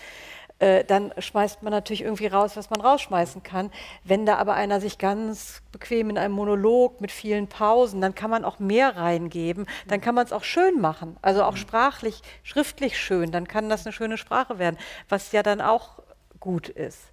äh, 0.59 0.85
dann 0.85 1.13
schmeißt 1.19 1.63
man 1.63 1.73
natürlich 1.73 2.03
irgendwie 2.03 2.29
raus, 2.29 2.57
was 2.57 2.71
man 2.71 2.81
rausschmeißen 2.81 3.43
kann. 3.43 3.71
Wenn 4.05 4.27
da 4.27 4.37
aber 4.37 4.55
einer 4.55 4.81
sich 4.81 4.97
ganz 4.99 5.61
bequem 5.73 6.09
in 6.09 6.19
einem 6.19 6.35
Monolog 6.35 7.01
mit 7.01 7.11
vielen 7.11 7.49
Pausen, 7.49 8.01
dann 8.01 8.15
kann 8.15 8.31
man 8.31 8.45
auch 8.45 8.59
mehr 8.59 8.97
reingeben. 8.97 9.67
Dann 9.89 10.01
kann 10.01 10.15
man 10.15 10.25
es 10.25 10.33
auch 10.33 10.45
schön 10.45 10.81
machen, 10.81 11.17
also 11.21 11.43
auch 11.43 11.57
sprachlich, 11.57 12.23
schriftlich 12.45 12.99
schön. 12.99 13.33
Dann 13.33 13.49
kann 13.49 13.69
das 13.69 13.87
eine 13.87 13.93
schöne 13.93 14.17
Sprache 14.17 14.59
werden, 14.59 14.79
was 15.09 15.33
ja 15.33 15.43
dann 15.43 15.61
auch 15.61 16.01
gut 16.39 16.69
ist. 16.69 17.11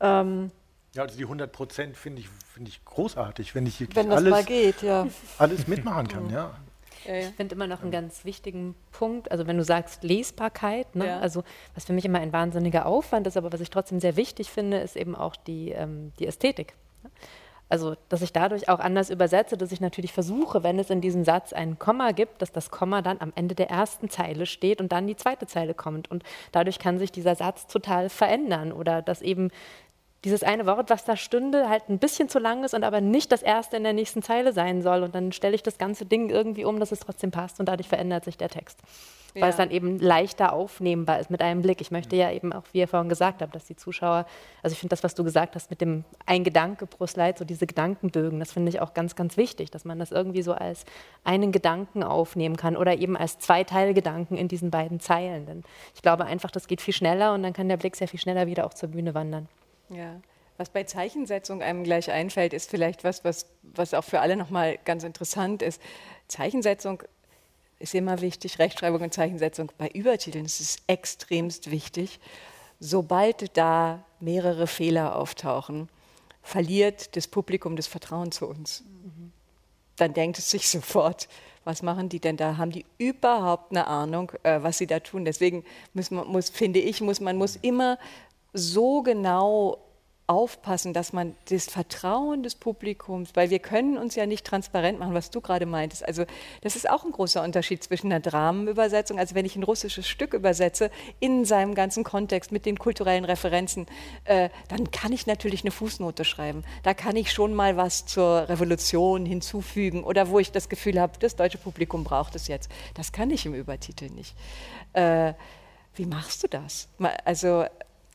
Ähm, 0.00 0.50
Ja, 0.94 1.02
also 1.02 1.16
die 1.16 1.24
100 1.24 1.50
Prozent 1.52 1.96
finde 1.96 2.20
ich, 2.20 2.28
finde 2.28 2.70
ich 2.70 2.84
großartig, 2.84 3.54
wenn 3.54 3.66
ich 3.66 3.80
wirklich 3.80 3.96
wenn 3.96 4.10
das 4.10 4.22
mal 4.22 4.32
alles, 4.34 4.46
geht, 4.46 4.82
ja. 4.82 5.06
alles 5.38 5.66
mitmachen 5.66 6.08
kann, 6.08 6.30
ja. 6.30 6.54
Ja, 7.04 7.14
ja. 7.14 7.28
Ich 7.28 7.34
finde 7.34 7.56
immer 7.56 7.66
noch 7.66 7.82
einen 7.82 7.90
ganz 7.90 8.24
wichtigen 8.24 8.76
Punkt, 8.92 9.32
also 9.32 9.48
wenn 9.48 9.56
du 9.56 9.64
sagst 9.64 10.04
Lesbarkeit, 10.04 10.94
ne? 10.94 11.08
Ja. 11.08 11.18
also 11.18 11.42
was 11.74 11.84
für 11.84 11.92
mich 11.92 12.04
immer 12.04 12.20
ein 12.20 12.32
wahnsinniger 12.32 12.86
Aufwand 12.86 13.26
ist, 13.26 13.36
aber 13.36 13.52
was 13.52 13.60
ich 13.60 13.70
trotzdem 13.70 13.98
sehr 13.98 14.14
wichtig 14.14 14.50
finde, 14.50 14.78
ist 14.78 14.94
eben 14.94 15.16
auch 15.16 15.34
die, 15.34 15.70
ähm, 15.70 16.12
die 16.20 16.28
Ästhetik. 16.28 16.74
ne? 17.02 17.10
Also, 17.68 17.96
dass 18.10 18.20
ich 18.20 18.34
dadurch 18.34 18.68
auch 18.68 18.80
anders 18.80 19.08
übersetze, 19.08 19.56
dass 19.56 19.72
ich 19.72 19.80
natürlich 19.80 20.12
versuche, 20.12 20.62
wenn 20.62 20.78
es 20.78 20.90
in 20.90 21.00
diesem 21.00 21.24
Satz 21.24 21.54
ein 21.54 21.78
Komma 21.78 22.12
gibt, 22.12 22.42
dass 22.42 22.52
das 22.52 22.70
Komma 22.70 23.00
dann 23.00 23.18
am 23.18 23.32
Ende 23.34 23.54
der 23.54 23.70
ersten 23.70 24.10
Zeile 24.10 24.44
steht 24.44 24.82
und 24.82 24.92
dann 24.92 25.06
die 25.06 25.16
zweite 25.16 25.46
Zeile 25.46 25.72
kommt. 25.72 26.10
Und 26.10 26.22
dadurch 26.52 26.78
kann 26.78 26.98
sich 26.98 27.12
dieser 27.12 27.34
Satz 27.34 27.66
total 27.66 28.10
verändern 28.10 28.72
oder 28.72 29.00
dass 29.00 29.22
eben 29.22 29.50
dieses 30.24 30.42
eine 30.44 30.66
Wort, 30.66 30.88
was 30.90 31.04
da 31.04 31.16
stünde, 31.16 31.68
halt 31.68 31.88
ein 31.88 31.98
bisschen 31.98 32.28
zu 32.28 32.38
lang 32.38 32.62
ist 32.64 32.74
und 32.74 32.84
aber 32.84 33.00
nicht 33.00 33.32
das 33.32 33.42
erste 33.42 33.76
in 33.76 33.82
der 33.82 33.92
nächsten 33.92 34.22
Zeile 34.22 34.52
sein 34.52 34.80
soll. 34.82 35.02
Und 35.02 35.14
dann 35.14 35.32
stelle 35.32 35.54
ich 35.54 35.62
das 35.62 35.78
ganze 35.78 36.06
Ding 36.06 36.30
irgendwie 36.30 36.64
um, 36.64 36.78
dass 36.78 36.92
es 36.92 37.00
trotzdem 37.00 37.30
passt 37.32 37.58
und 37.58 37.66
dadurch 37.66 37.88
verändert 37.88 38.24
sich 38.24 38.36
der 38.36 38.48
Text. 38.48 38.78
Weil 39.34 39.44
Ja. 39.44 39.48
es 39.48 39.56
dann 39.56 39.70
eben 39.70 39.98
leichter 39.98 40.52
aufnehmbar 40.52 41.18
ist 41.18 41.30
mit 41.30 41.40
einem 41.40 41.62
Blick. 41.62 41.80
Ich 41.80 41.90
möchte 41.90 42.14
ja 42.16 42.30
eben 42.30 42.52
auch, 42.52 42.64
wie 42.72 42.80
ihr 42.80 42.86
vorhin 42.86 43.08
gesagt 43.08 43.40
habt, 43.40 43.54
dass 43.54 43.64
die 43.64 43.74
Zuschauer, 43.74 44.26
also 44.62 44.74
ich 44.74 44.78
finde 44.78 44.90
das, 44.90 45.02
was 45.02 45.14
du 45.14 45.24
gesagt 45.24 45.54
hast 45.54 45.70
mit 45.70 45.80
dem 45.80 46.04
ein 46.26 46.44
Gedanke 46.44 46.86
pro 46.86 47.06
Slide, 47.06 47.38
so 47.38 47.46
diese 47.46 47.66
Gedankenbögen, 47.66 48.38
das 48.38 48.52
finde 48.52 48.68
ich 48.68 48.80
auch 48.80 48.92
ganz, 48.92 49.16
ganz 49.16 49.38
wichtig, 49.38 49.70
dass 49.70 49.86
man 49.86 49.98
das 49.98 50.12
irgendwie 50.12 50.42
so 50.42 50.52
als 50.52 50.84
einen 51.24 51.50
Gedanken 51.50 52.02
aufnehmen 52.02 52.56
kann 52.58 52.76
oder 52.76 52.94
eben 52.98 53.16
als 53.16 53.38
Zweiteilgedanken 53.38 54.36
in 54.36 54.48
diesen 54.48 54.70
beiden 54.70 55.00
Zeilen. 55.00 55.46
Denn 55.46 55.64
ich 55.94 56.02
glaube 56.02 56.26
einfach, 56.26 56.50
das 56.50 56.66
geht 56.68 56.82
viel 56.82 56.94
schneller 56.94 57.32
und 57.32 57.42
dann 57.42 57.54
kann 57.54 57.70
der 57.70 57.78
Blick 57.78 57.96
sehr 57.96 58.08
viel 58.08 58.20
schneller 58.20 58.46
wieder 58.46 58.66
auch 58.66 58.74
zur 58.74 58.90
Bühne 58.90 59.14
wandern. 59.14 59.48
Ja. 59.94 60.20
Was 60.58 60.70
bei 60.70 60.84
Zeichensetzung 60.84 61.62
einem 61.62 61.82
gleich 61.82 62.10
einfällt, 62.10 62.52
ist 62.52 62.70
vielleicht 62.70 63.04
was, 63.04 63.24
was, 63.24 63.46
was 63.62 63.94
auch 63.94 64.04
für 64.04 64.20
alle 64.20 64.36
nochmal 64.36 64.78
ganz 64.84 65.02
interessant 65.02 65.62
ist. 65.62 65.80
Zeichensetzung 66.28 67.02
ist 67.78 67.94
immer 67.94 68.20
wichtig, 68.20 68.58
Rechtschreibung 68.58 69.00
und 69.00 69.12
Zeichensetzung. 69.12 69.72
Bei 69.76 69.88
Übertiteln 69.88 70.44
ist 70.44 70.60
es 70.60 70.76
extremst 70.86 71.70
wichtig. 71.70 72.20
Sobald 72.78 73.56
da 73.56 74.04
mehrere 74.20 74.66
Fehler 74.66 75.16
auftauchen, 75.16 75.88
verliert 76.42 77.16
das 77.16 77.28
Publikum 77.28 77.76
das 77.76 77.86
Vertrauen 77.86 78.30
zu 78.32 78.46
uns. 78.46 78.84
Dann 79.96 80.14
denkt 80.14 80.38
es 80.38 80.50
sich 80.50 80.68
sofort, 80.70 81.28
was 81.64 81.82
machen 81.82 82.08
die 82.08 82.20
denn 82.20 82.36
da? 82.36 82.56
Haben 82.56 82.72
die 82.72 82.84
überhaupt 82.98 83.70
eine 83.70 83.86
Ahnung, 83.86 84.32
äh, 84.42 84.62
was 84.62 84.78
sie 84.78 84.86
da 84.86 85.00
tun? 85.00 85.24
Deswegen 85.24 85.64
muss 85.94 86.10
man, 86.10 86.26
muss, 86.26 86.50
finde 86.50 86.80
ich, 86.80 87.00
muss 87.00 87.20
man 87.20 87.36
muss 87.36 87.56
immer 87.56 87.98
so 88.52 89.02
genau 89.02 89.78
aufpassen, 90.32 90.92
dass 90.92 91.12
man 91.12 91.34
das 91.50 91.66
Vertrauen 91.66 92.42
des 92.42 92.54
Publikums, 92.54 93.30
weil 93.34 93.50
wir 93.50 93.58
können 93.58 93.98
uns 93.98 94.14
ja 94.14 94.24
nicht 94.24 94.46
transparent 94.46 94.98
machen, 94.98 95.14
was 95.14 95.30
du 95.30 95.40
gerade 95.40 95.66
meintest. 95.66 96.06
Also 96.06 96.24
das 96.62 96.76
ist 96.76 96.88
auch 96.88 97.04
ein 97.04 97.12
großer 97.12 97.42
Unterschied 97.42 97.82
zwischen 97.82 98.06
einer 98.06 98.20
Dramenübersetzung, 98.20 99.18
also 99.18 99.34
wenn 99.34 99.44
ich 99.44 99.56
ein 99.56 99.62
russisches 99.62 100.08
Stück 100.08 100.32
übersetze, 100.32 100.90
in 101.20 101.44
seinem 101.44 101.74
ganzen 101.74 102.04
Kontext 102.04 102.52
mit 102.52 102.66
den 102.66 102.78
kulturellen 102.78 103.24
Referenzen, 103.24 103.86
äh, 104.24 104.48
dann 104.68 104.90
kann 104.90 105.12
ich 105.12 105.26
natürlich 105.26 105.62
eine 105.62 105.70
Fußnote 105.70 106.24
schreiben. 106.24 106.64
Da 106.82 106.94
kann 106.94 107.16
ich 107.16 107.32
schon 107.32 107.52
mal 107.52 107.76
was 107.76 108.06
zur 108.06 108.48
Revolution 108.48 109.26
hinzufügen 109.26 110.04
oder 110.04 110.30
wo 110.30 110.38
ich 110.38 110.52
das 110.52 110.68
Gefühl 110.68 111.00
habe, 111.00 111.18
das 111.18 111.36
deutsche 111.36 111.58
Publikum 111.58 112.04
braucht 112.04 112.36
es 112.36 112.48
jetzt. 112.48 112.70
Das 112.94 113.12
kann 113.12 113.30
ich 113.30 113.44
im 113.44 113.54
Übertitel 113.54 114.08
nicht. 114.10 114.34
Äh, 114.92 115.34
wie 115.94 116.06
machst 116.06 116.42
du 116.42 116.48
das? 116.48 116.88
Also 117.24 117.66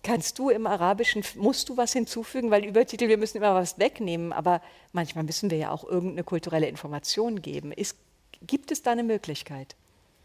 Kannst 0.07 0.39
du 0.39 0.49
im 0.49 0.67
Arabischen, 0.67 1.21
musst 1.35 1.67
du 1.67 1.75
was 1.75 1.91
hinzufügen? 1.91 2.49
Weil 2.49 2.63
Übertitel, 2.63 3.09
wir 3.09 3.17
müssen 3.17 3.39
immer 3.39 3.53
was 3.53 3.77
wegnehmen, 3.77 4.31
aber 4.31 4.61
manchmal 4.93 5.25
müssen 5.25 5.51
wir 5.51 5.57
ja 5.57 5.71
auch 5.71 5.83
irgendeine 5.83 6.23
kulturelle 6.23 6.65
Information 6.65 7.41
geben. 7.41 7.73
Ist, 7.73 7.97
gibt 8.41 8.71
es 8.71 8.81
da 8.81 8.93
eine 8.93 9.03
Möglichkeit? 9.03 9.75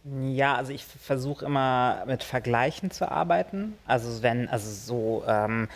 Ja, 0.05 0.55
also 0.55 0.71
ich 0.73 0.85
versuche 0.85 1.47
immer 1.47 2.05
mit 2.07 2.23
Vergleichen 2.23 2.93
zu 2.93 3.11
arbeiten. 3.11 3.77
Also 3.85 4.23
wenn, 4.23 4.49
also 4.49 4.71
so, 4.71 5.25
ähm, 5.27 5.69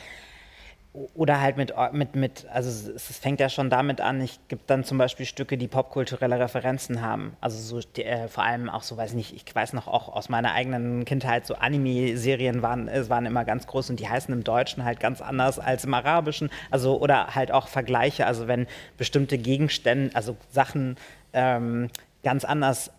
oder 1.15 1.41
halt 1.41 1.57
mit, 1.57 1.75
mit, 1.93 2.17
mit, 2.17 2.47
also 2.53 2.69
es, 2.69 3.11
es 3.11 3.19
fängt 3.19 3.41
ja 3.41 3.49
schon 3.49 3.71
damit 3.71 4.01
an, 4.01 4.21
ich 4.21 4.39
gibt 4.49 4.71
dann 4.71 4.85
zum 4.85 4.99
Beispiel 4.99 5.27
Stücke, 5.27 5.59
die 5.59 5.69
popkulturelle 5.69 6.39
Referenzen 6.39 7.03
haben. 7.03 7.37
Also 7.41 7.59
so 7.59 7.87
die, 7.97 8.05
äh, 8.05 8.29
vor 8.29 8.45
allem 8.45 8.69
auch 8.69 8.83
so, 8.83 8.97
weiß 8.97 9.15
nicht, 9.15 9.35
ich 9.35 9.55
weiß 9.55 9.73
noch 9.73 9.87
auch 9.87 10.09
aus 10.09 10.29
meiner 10.29 10.53
eigenen 10.53 11.05
Kindheit, 11.05 11.47
so 11.47 11.55
Anime-Serien 11.55 12.63
waren, 12.63 12.89
äh, 12.89 13.09
waren 13.09 13.27
immer 13.27 13.45
ganz 13.45 13.67
groß 13.67 13.91
und 13.91 14.01
die 14.01 14.09
heißen 14.09 14.33
im 14.33 14.45
Deutschen 14.45 14.85
halt 14.85 15.01
ganz 15.01 15.21
anders 15.21 15.59
als 15.59 15.85
im 15.85 15.95
Arabischen. 15.95 16.51
Also 16.71 17.01
oder 17.01 17.35
halt 17.35 17.53
auch 17.53 17.69
Vergleiche, 17.69 18.27
also 18.27 18.49
wenn 18.49 18.67
bestimmte 18.97 19.39
Gegenstände, 19.39 20.15
also 20.15 20.37
Sachen 20.51 20.97
ähm, 21.33 21.89
ganz 22.23 22.45
anders 22.45 22.91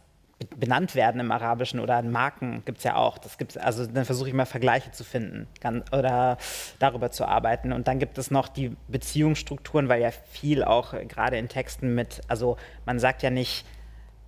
benannt 0.55 0.93
werden 0.93 1.19
im 1.19 1.31
Arabischen 1.31 1.79
oder 1.79 2.01
Marken 2.03 2.61
gibt 2.65 2.79
es 2.79 2.83
ja 2.83 2.95
auch. 2.95 3.17
Das 3.17 3.37
gibt's, 3.37 3.57
also 3.57 3.85
dann 3.87 4.05
versuche 4.05 4.29
ich 4.29 4.35
mal 4.35 4.45
Vergleiche 4.45 4.91
zu 4.91 5.03
finden 5.03 5.47
gan- 5.61 5.83
oder 5.91 6.37
darüber 6.79 7.11
zu 7.11 7.25
arbeiten. 7.25 7.73
Und 7.73 7.87
dann 7.87 7.97
gibt 7.99 8.17
es 8.17 8.29
noch 8.29 8.47
die 8.47 8.75
Beziehungsstrukturen, 8.87 9.89
weil 9.89 10.01
ja 10.01 10.11
viel 10.11 10.63
auch 10.63 10.93
gerade 11.07 11.37
in 11.37 11.49
Texten 11.49 11.95
mit, 11.95 12.21
also 12.27 12.57
man 12.85 12.99
sagt 12.99 13.23
ja 13.23 13.31
nicht, 13.31 13.65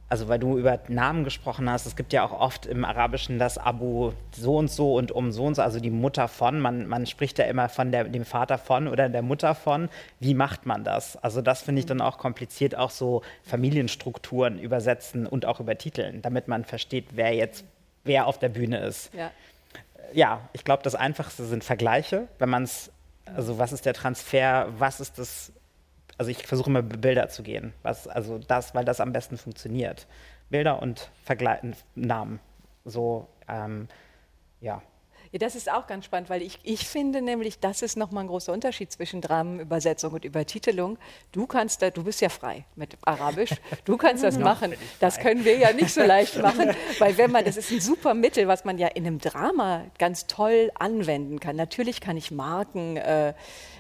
also 0.10 0.28
weil 0.28 0.39
du 0.39 0.57
über 0.57 0.80
Namen 0.88 1.24
gesprochen 1.24 1.70
hast, 1.70 1.86
es 1.86 1.95
gibt 1.95 2.14
ja 2.14 2.26
auch 2.26 2.32
oft 2.32 2.66
im 2.66 2.84
Arabischen 2.84 3.38
das 3.38 3.60
Abu 3.60 4.12
so 4.32 4.57
und 4.57 4.72
so 4.72 4.95
und 4.95 5.12
um 5.12 5.32
so 5.32 5.45
und 5.45 5.55
so, 5.55 5.62
also 5.62 5.80
die 5.80 5.91
Mutter 5.91 6.28
von, 6.28 6.60
man, 6.60 6.88
man 6.88 7.05
spricht 7.05 7.38
ja 7.38 7.45
immer 7.45 7.70
von 7.70 7.91
der, 7.91 8.05
dem 8.05 8.26
Vater 8.26 8.57
von 8.57 8.88
oder 8.88 9.07
der 9.07 9.22
Mutter 9.22 9.53
von. 9.53 9.88
Wie 10.20 10.34
macht 10.34 10.66
man 10.66 10.84
das? 10.84 11.16
Also 11.18 11.41
das 11.41 11.62
finde 11.62 11.80
ich 11.80 11.86
dann 11.86 12.01
auch 12.01 12.18
kompliziert, 12.18 12.76
auch 12.76 12.89
so 12.89 13.22
Familienstrukturen 13.43 14.57
übersetzen 14.57 15.28
und 15.28 15.45
auch 15.45 15.60
übertiteln, 15.60 16.24
damit 16.24 16.47
man 16.47 16.66
versteht, 16.66 17.05
wer 17.12 17.34
jetzt, 17.36 17.64
wer 18.03 18.26
auf 18.26 18.39
der 18.39 18.49
Bühne 18.49 18.80
ist 18.80 19.14
Ja. 19.14 19.32
ja, 20.14 20.41
ich 20.53 20.64
glaube, 20.64 20.82
das 20.82 20.95
Einfachste 20.95 21.45
sind 21.45 21.64
Vergleiche, 21.64 22.28
wenn 22.39 22.49
man 22.49 22.64
es, 22.64 22.91
also 23.26 23.60
was 23.60 23.72
ist 23.72 23.86
der 23.86 23.93
Transfer, 23.93 24.70
was 24.80 24.99
ist 24.99 25.20
das, 25.20 25.51
also 26.20 26.32
ich 26.32 26.45
versuche 26.45 26.70
immer 26.70 26.82
Bilder 26.84 27.30
zu 27.30 27.43
gehen, 27.43 27.74
was, 27.82 28.07
also 28.07 28.38
das, 28.38 28.76
weil 28.76 28.84
das 28.84 28.99
am 28.99 29.13
besten 29.13 29.38
funktioniert. 29.38 30.05
Bilder 30.49 30.82
und 30.82 31.09
Vergleich, 31.24 31.61
Namen, 31.95 32.39
so, 32.84 33.28
ähm, 33.47 33.88
ja. 34.59 34.82
Ja, 35.32 35.38
das 35.38 35.53
ist 35.53 35.71
auch 35.71 35.86
ganz 35.86 36.05
spannend, 36.05 36.32
weil 36.32 36.41
ich, 36.41 36.57
ich 36.63 36.88
finde 36.88 37.21
nämlich, 37.21 37.59
das 37.59 37.84
ist 37.84 37.97
nochmal 37.97 38.23
ein 38.23 38.27
großer 38.27 38.51
Unterschied 38.51 38.91
zwischen 38.91 39.21
Dramenübersetzung 39.21 40.13
und 40.13 40.25
Übertitelung. 40.25 40.97
Du 41.32 41.45
kannst 41.45 41.84
da, 41.84 41.91
du 41.91 42.03
bist 42.03 42.21
ja 42.21 42.30
frei 42.30 42.65
mit 42.75 42.97
Arabisch, 43.03 43.51
du 43.86 43.95
kannst 43.95 44.23
das 44.23 44.39
machen. 44.39 44.73
Das 44.99 45.19
können 45.19 45.45
wir 45.45 45.55
ja 45.55 45.71
nicht 45.71 45.93
so 45.93 46.01
leicht 46.01 46.38
machen, 46.41 46.71
weil 46.97 47.15
wenn 47.19 47.30
man, 47.30 47.45
das 47.45 47.57
ist 47.57 47.71
ein 47.71 47.80
super 47.80 48.15
Mittel, 48.15 48.47
was 48.47 48.65
man 48.65 48.80
ja 48.80 48.88
in 48.88 49.05
einem 49.05 49.19
Drama 49.19 49.84
ganz 49.99 50.25
toll 50.25 50.71
anwenden 50.80 51.39
kann. 51.39 51.55
Natürlich 51.55 52.01
kann 52.01 52.17
ich 52.17 52.32
Marken, 52.32 52.97
äh, 52.97 53.36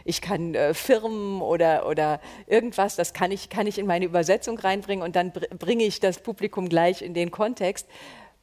ich 0.05 0.21
kann 0.21 0.53
äh, 0.53 0.75
Firmen 0.75 1.41
oder, 1.41 1.87
oder 1.87 2.21
irgendwas, 2.45 2.95
das 2.95 3.13
kann 3.13 3.31
ich, 3.31 3.49
kann 3.49 3.65
ich 3.65 3.79
in 3.79 3.87
meine 3.87 4.05
Übersetzung 4.05 4.59
reinbringen 4.59 5.03
und 5.03 5.15
dann 5.15 5.31
br 5.31 5.47
bringe 5.57 5.83
ich 5.83 5.99
das 5.99 6.19
Publikum 6.19 6.69
gleich 6.69 7.01
in 7.01 7.15
den 7.15 7.31
Kontext. 7.31 7.87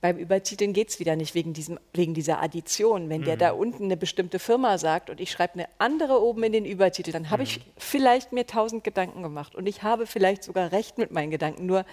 Beim 0.03 0.19
Übertiteln 0.19 0.73
geht 0.73 0.91
es 0.91 1.01
wieder 1.01 1.17
nicht 1.17 1.35
wegen, 1.35 1.55
diesem, 1.55 1.79
wegen 1.95 2.13
dieser 2.13 2.43
Addition. 2.43 3.09
Wenn 3.09 3.23
mhm. 3.23 3.27
der 3.27 3.37
da 3.37 3.51
unten 3.53 3.85
eine 3.85 3.97
bestimmte 3.97 4.39
Firma 4.39 4.77
sagt 4.79 5.09
und 5.09 5.21
ich 5.21 5.31
schreibe 5.31 5.55
eine 5.55 5.69
andere 5.79 6.23
oben 6.23 6.43
in 6.45 6.53
den 6.53 6.65
Übertitel, 6.67 7.13
dann 7.13 7.31
habe 7.31 7.43
mhm. 7.43 7.49
ich 7.49 7.61
vielleicht 7.79 8.33
mir 8.33 8.47
tausend 8.47 8.85
Gedanken 8.85 9.23
gemacht 9.23 9.55
und 9.55 9.67
ich 9.67 9.83
habe 9.83 10.07
vielleicht 10.07 10.45
sogar 10.45 10.71
recht 10.71 10.99
mit 10.99 11.11
meinen 11.13 11.31
Gedanken. 11.31 11.65
Nur 11.65 11.87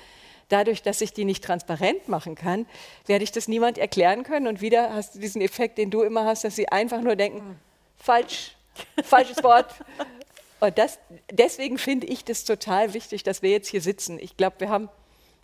dadurch, 0.49 0.82
dass 0.82 1.01
ich 1.01 1.14
die 1.14 1.26
nicht 1.26 1.43
transparent 1.43 2.10
machen 2.10 2.36
kann, 2.36 2.66
werde 3.06 3.24
ich 3.24 3.32
das 3.32 3.47
niemand 3.47 3.78
erklären 3.78 4.24
können. 4.24 4.47
Und 4.47 4.62
wieder 4.62 4.93
hast 4.93 5.16
du 5.16 5.20
diesen 5.20 5.41
Effekt, 5.41 5.78
den 5.78 5.89
du 5.89 6.01
immer 6.04 6.26
hast, 6.26 6.43
dass 6.43 6.56
sie 6.56 6.68
einfach 6.70 7.01
nur 7.01 7.16
denken, 7.16 7.39
mhm. 7.39 7.56
falsch, 7.97 8.56
falsches 9.04 9.43
Wort. 9.43 9.74
Und 10.60 10.78
das, 10.78 10.97
deswegen 11.30 11.78
finde 11.78 12.08
ich 12.08 12.24
das 12.24 12.45
total 12.45 12.93
wichtig, 12.93 13.24
dass 13.24 13.41
wir 13.41 13.49
jetzt 13.49 13.68
hier 13.68 13.82
sitzen. 13.82 14.18
Ich 14.18 14.38
glaube, 14.38 14.60
wir 14.60 14.70
haben 14.70 14.88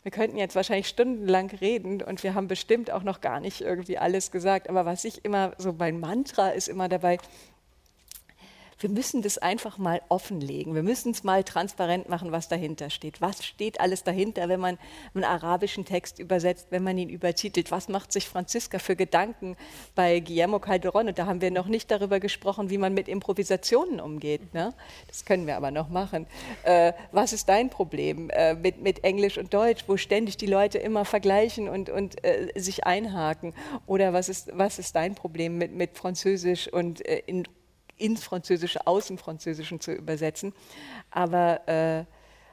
wir 0.04 0.12
könnten 0.12 0.38
jetzt 0.38 0.56
wahrscheinlich 0.56 0.88
stundenlang 0.88 1.50
reden 1.50 2.02
und 2.02 2.24
wir 2.24 2.34
haben 2.34 2.48
bestimmt 2.48 2.92
auch 2.92 3.04
noch 3.04 3.22
gar 3.22 3.40
nicht 3.40 3.62
irgendwie 3.62 3.98
alles 3.98 4.32
gesagt. 4.32 4.70
Aber 4.70 4.86
was 4.86 5.04
ich 5.04 5.26
immer 5.26 5.54
so 5.58 5.74
mein 5.74 6.00
Mantra 6.00 6.50
ist 6.50 6.68
immer 6.68 6.88
dabei, 6.88 7.18
wir 8.80 8.90
müssen 8.90 9.22
das 9.22 9.38
einfach 9.38 9.78
mal 9.78 10.02
offenlegen. 10.08 10.74
Wir 10.74 10.84
müssen 10.84 11.12
es 11.12 11.24
mal 11.24 11.44
transparent 11.44 12.08
machen, 12.08 12.32
was 12.32 12.48
dahinter 12.48 12.90
steht. 12.90 13.20
Was 13.20 13.46
steht 13.46 13.80
alles 13.82 14.04
dahinter, 14.04 14.48
wenn 14.48 14.60
man 14.60 14.78
einen 15.14 15.26
arabischen 15.26 15.84
Text 15.84 16.20
übersetzt, 16.20 16.68
wenn 16.70 16.84
man 16.84 16.98
ihn 16.98 17.10
übertitelt? 17.10 17.72
Was 17.72 17.90
macht 17.90 18.14
sich 18.14 18.28
Franziska 18.28 18.80
für 18.80 18.96
Gedanken 18.96 19.58
bei 19.96 20.22
Guillermo 20.22 20.58
Calderón? 20.58 21.10
Und 21.10 21.20
da 21.20 21.26
haben 21.26 21.42
wir 21.42 21.52
noch 21.52 21.68
nicht 21.68 21.92
darüber 21.92 22.22
gesprochen, 22.22 22.70
wie 22.70 22.78
man 22.78 22.94
mit 22.94 23.10
Improvisationen 23.10 24.00
umgeht. 24.00 24.54
Ne? 24.54 24.74
Das 25.08 25.26
können 25.26 25.46
wir 25.46 25.58
aber 25.58 25.72
noch 25.72 25.90
machen. 25.90 26.26
Äh, 26.64 26.94
was 27.12 27.34
ist 27.34 27.50
dein 27.50 27.70
Problem 27.70 28.30
äh, 28.30 28.54
mit, 28.54 28.82
mit 28.82 29.04
Englisch 29.04 29.38
und 29.38 29.54
Deutsch, 29.54 29.84
wo 29.88 29.98
ständig 29.98 30.38
die 30.38 30.48
Leute 30.48 30.78
immer 30.78 31.04
vergleichen 31.04 31.68
und, 31.68 31.90
und 31.90 32.24
äh, 32.24 32.48
sich 32.56 32.86
einhaken? 32.86 33.54
Oder 33.88 34.14
was 34.14 34.30
ist, 34.30 34.52
was 34.54 34.80
ist 34.80 34.96
dein 34.96 35.16
Problem 35.16 35.58
mit, 35.58 35.74
mit 35.74 35.98
Französisch 35.98 36.72
und 36.72 37.06
äh, 37.06 37.24
in 37.26 37.46
ins 38.00 38.24
Französische 38.24 38.88
aus 38.88 39.08
dem 39.08 39.18
Französischen 39.18 39.80
zu 39.80 39.92
übersetzen. 39.92 40.54
Aber 41.12 41.68
äh, 41.68 42.06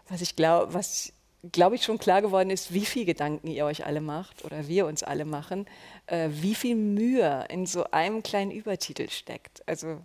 was 0.09 0.21
ich 0.21 0.37
glaube, 0.37 0.75
was 0.75 1.13
glaube 1.53 1.77
ich 1.77 1.85
schon 1.85 1.99
klar 1.99 2.23
geworden 2.23 2.51
ist, 2.51 2.73
wie 2.73 2.87
viel 2.87 3.05
Gedanken 3.05 3.49
ihr 3.49 3.65
euch 3.65 3.87
alle 3.87 4.01
macht 4.01 4.45
oder 4.45 4.69
wir 4.69 4.87
uns 4.87 5.03
alle 5.03 5.25
machen, 5.25 5.67
äh, 6.07 6.29
wie 6.31 6.55
viel 6.55 6.77
Mühe 6.77 7.45
in 7.49 7.67
so 7.67 7.85
einem 7.91 8.23
kleinen 8.23 8.51
Übertitel 8.51 9.09
steckt. 9.11 9.63
Also 9.69 9.99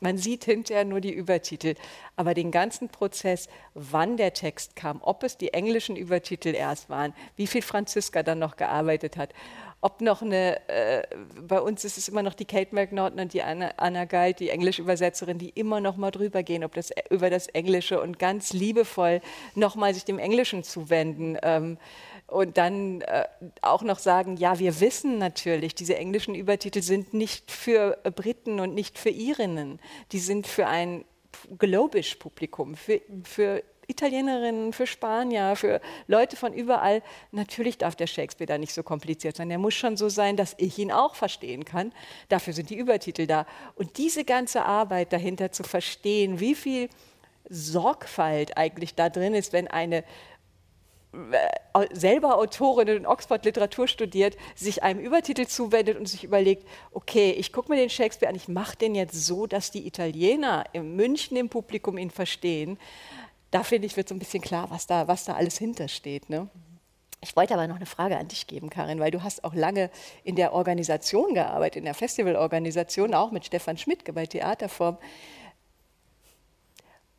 man 0.00 0.18
sieht 0.18 0.44
hinterher 0.44 0.84
nur 0.84 1.00
die 1.00 1.12
Übertitel, 1.12 1.74
aber 2.16 2.34
den 2.34 2.50
ganzen 2.50 2.88
Prozess, 2.88 3.48
wann 3.74 4.16
der 4.16 4.34
Text 4.34 4.76
kam, 4.76 5.00
ob 5.02 5.22
es 5.22 5.38
die 5.38 5.54
englischen 5.54 5.96
Übertitel 5.96 6.54
erst 6.54 6.90
waren, 6.90 7.14
wie 7.36 7.46
viel 7.46 7.62
Franziska 7.62 8.22
dann 8.22 8.38
noch 8.38 8.56
gearbeitet 8.56 9.16
hat 9.16 9.32
ob 9.86 10.00
noch 10.00 10.20
eine, 10.20 10.68
äh, 10.68 11.04
bei 11.40 11.60
uns 11.60 11.84
ist 11.84 11.96
es 11.96 12.08
immer 12.08 12.24
noch 12.24 12.34
die 12.34 12.44
Kate 12.44 12.74
McNaughton 12.74 13.20
und 13.20 13.32
die 13.32 13.42
Anna, 13.42 13.70
Anna 13.76 14.04
Galt, 14.04 14.40
die 14.40 14.50
Englisch-Übersetzerin, 14.50 15.38
die 15.38 15.50
immer 15.50 15.80
noch 15.80 15.96
mal 15.96 16.10
drüber 16.10 16.42
gehen, 16.42 16.64
ob 16.64 16.74
das 16.74 16.90
über 17.08 17.30
das 17.30 17.46
Englische 17.46 18.00
und 18.00 18.18
ganz 18.18 18.52
liebevoll 18.52 19.20
noch 19.54 19.76
mal 19.76 19.94
sich 19.94 20.04
dem 20.04 20.18
Englischen 20.18 20.64
zuwenden. 20.64 21.38
Ähm, 21.40 21.78
und 22.26 22.58
dann 22.58 23.02
äh, 23.02 23.26
auch 23.62 23.82
noch 23.82 24.00
sagen, 24.00 24.36
ja, 24.38 24.58
wir 24.58 24.80
wissen 24.80 25.18
natürlich, 25.18 25.76
diese 25.76 25.96
englischen 25.96 26.34
Übertitel 26.34 26.82
sind 26.82 27.14
nicht 27.14 27.52
für 27.52 27.96
Briten 28.16 28.58
und 28.58 28.74
nicht 28.74 28.98
für 28.98 29.10
Irinnen, 29.10 29.78
die 30.10 30.18
sind 30.18 30.48
für 30.48 30.66
ein 30.66 31.04
globisch 31.58 32.16
Publikum, 32.16 32.74
für, 32.74 33.00
für 33.22 33.62
Italienerinnen, 33.88 34.72
für 34.72 34.86
Spanier, 34.86 35.54
für 35.56 35.80
Leute 36.06 36.36
von 36.36 36.52
überall. 36.52 37.02
Natürlich 37.30 37.78
darf 37.78 37.96
der 37.96 38.06
Shakespeare 38.06 38.46
da 38.46 38.58
nicht 38.58 38.72
so 38.72 38.82
kompliziert 38.82 39.36
sein. 39.36 39.50
Er 39.50 39.58
muss 39.58 39.74
schon 39.74 39.96
so 39.96 40.08
sein, 40.08 40.36
dass 40.36 40.54
ich 40.58 40.78
ihn 40.78 40.90
auch 40.90 41.14
verstehen 41.14 41.64
kann. 41.64 41.92
Dafür 42.28 42.52
sind 42.52 42.70
die 42.70 42.76
Übertitel 42.76 43.26
da. 43.26 43.46
Und 43.74 43.98
diese 43.98 44.24
ganze 44.24 44.64
Arbeit 44.64 45.12
dahinter 45.12 45.52
zu 45.52 45.62
verstehen, 45.62 46.40
wie 46.40 46.54
viel 46.54 46.88
Sorgfalt 47.48 48.56
eigentlich 48.56 48.94
da 48.94 49.08
drin 49.08 49.34
ist, 49.34 49.52
wenn 49.52 49.68
eine 49.68 50.04
äh, 51.12 51.86
selber 51.92 52.36
Autorin 52.36 52.88
in 52.88 53.06
Oxford 53.06 53.44
Literatur 53.44 53.88
studiert, 53.88 54.36
sich 54.54 54.82
einem 54.82 55.00
Übertitel 55.00 55.46
zuwendet 55.46 55.96
und 55.98 56.06
sich 56.06 56.24
überlegt, 56.24 56.66
okay, 56.92 57.30
ich 57.30 57.52
gucke 57.52 57.70
mir 57.70 57.76
den 57.76 57.90
Shakespeare 57.90 58.28
an, 58.28 58.36
ich 58.36 58.48
mache 58.48 58.76
den 58.76 58.94
jetzt 58.94 59.14
so, 59.14 59.46
dass 59.46 59.70
die 59.70 59.86
Italiener 59.86 60.64
in 60.72 60.96
München 60.96 61.36
im 61.36 61.48
Publikum 61.48 61.96
ihn 61.96 62.10
verstehen 62.10 62.78
da 63.56 63.62
finde 63.62 63.86
ich, 63.86 63.96
wird 63.96 64.06
so 64.06 64.14
ein 64.14 64.18
bisschen 64.18 64.42
klar, 64.42 64.68
was 64.68 64.86
da, 64.86 65.08
was 65.08 65.24
da 65.24 65.32
alles 65.32 65.56
hintersteht. 65.56 66.28
Ne? 66.28 66.50
Ich 67.22 67.34
wollte 67.36 67.54
aber 67.54 67.66
noch 67.66 67.76
eine 67.76 67.86
Frage 67.86 68.18
an 68.18 68.28
dich 68.28 68.46
geben, 68.46 68.68
Karin, 68.68 69.00
weil 69.00 69.10
du 69.10 69.22
hast 69.22 69.44
auch 69.44 69.54
lange 69.54 69.90
in 70.24 70.36
der 70.36 70.52
Organisation 70.52 71.32
gearbeitet, 71.32 71.76
in 71.76 71.84
der 71.86 71.94
Festivalorganisation, 71.94 73.14
auch 73.14 73.30
mit 73.30 73.46
Stefan 73.46 73.78
Schmidt 73.78 74.04
bei 74.14 74.26
Theaterform. 74.26 74.98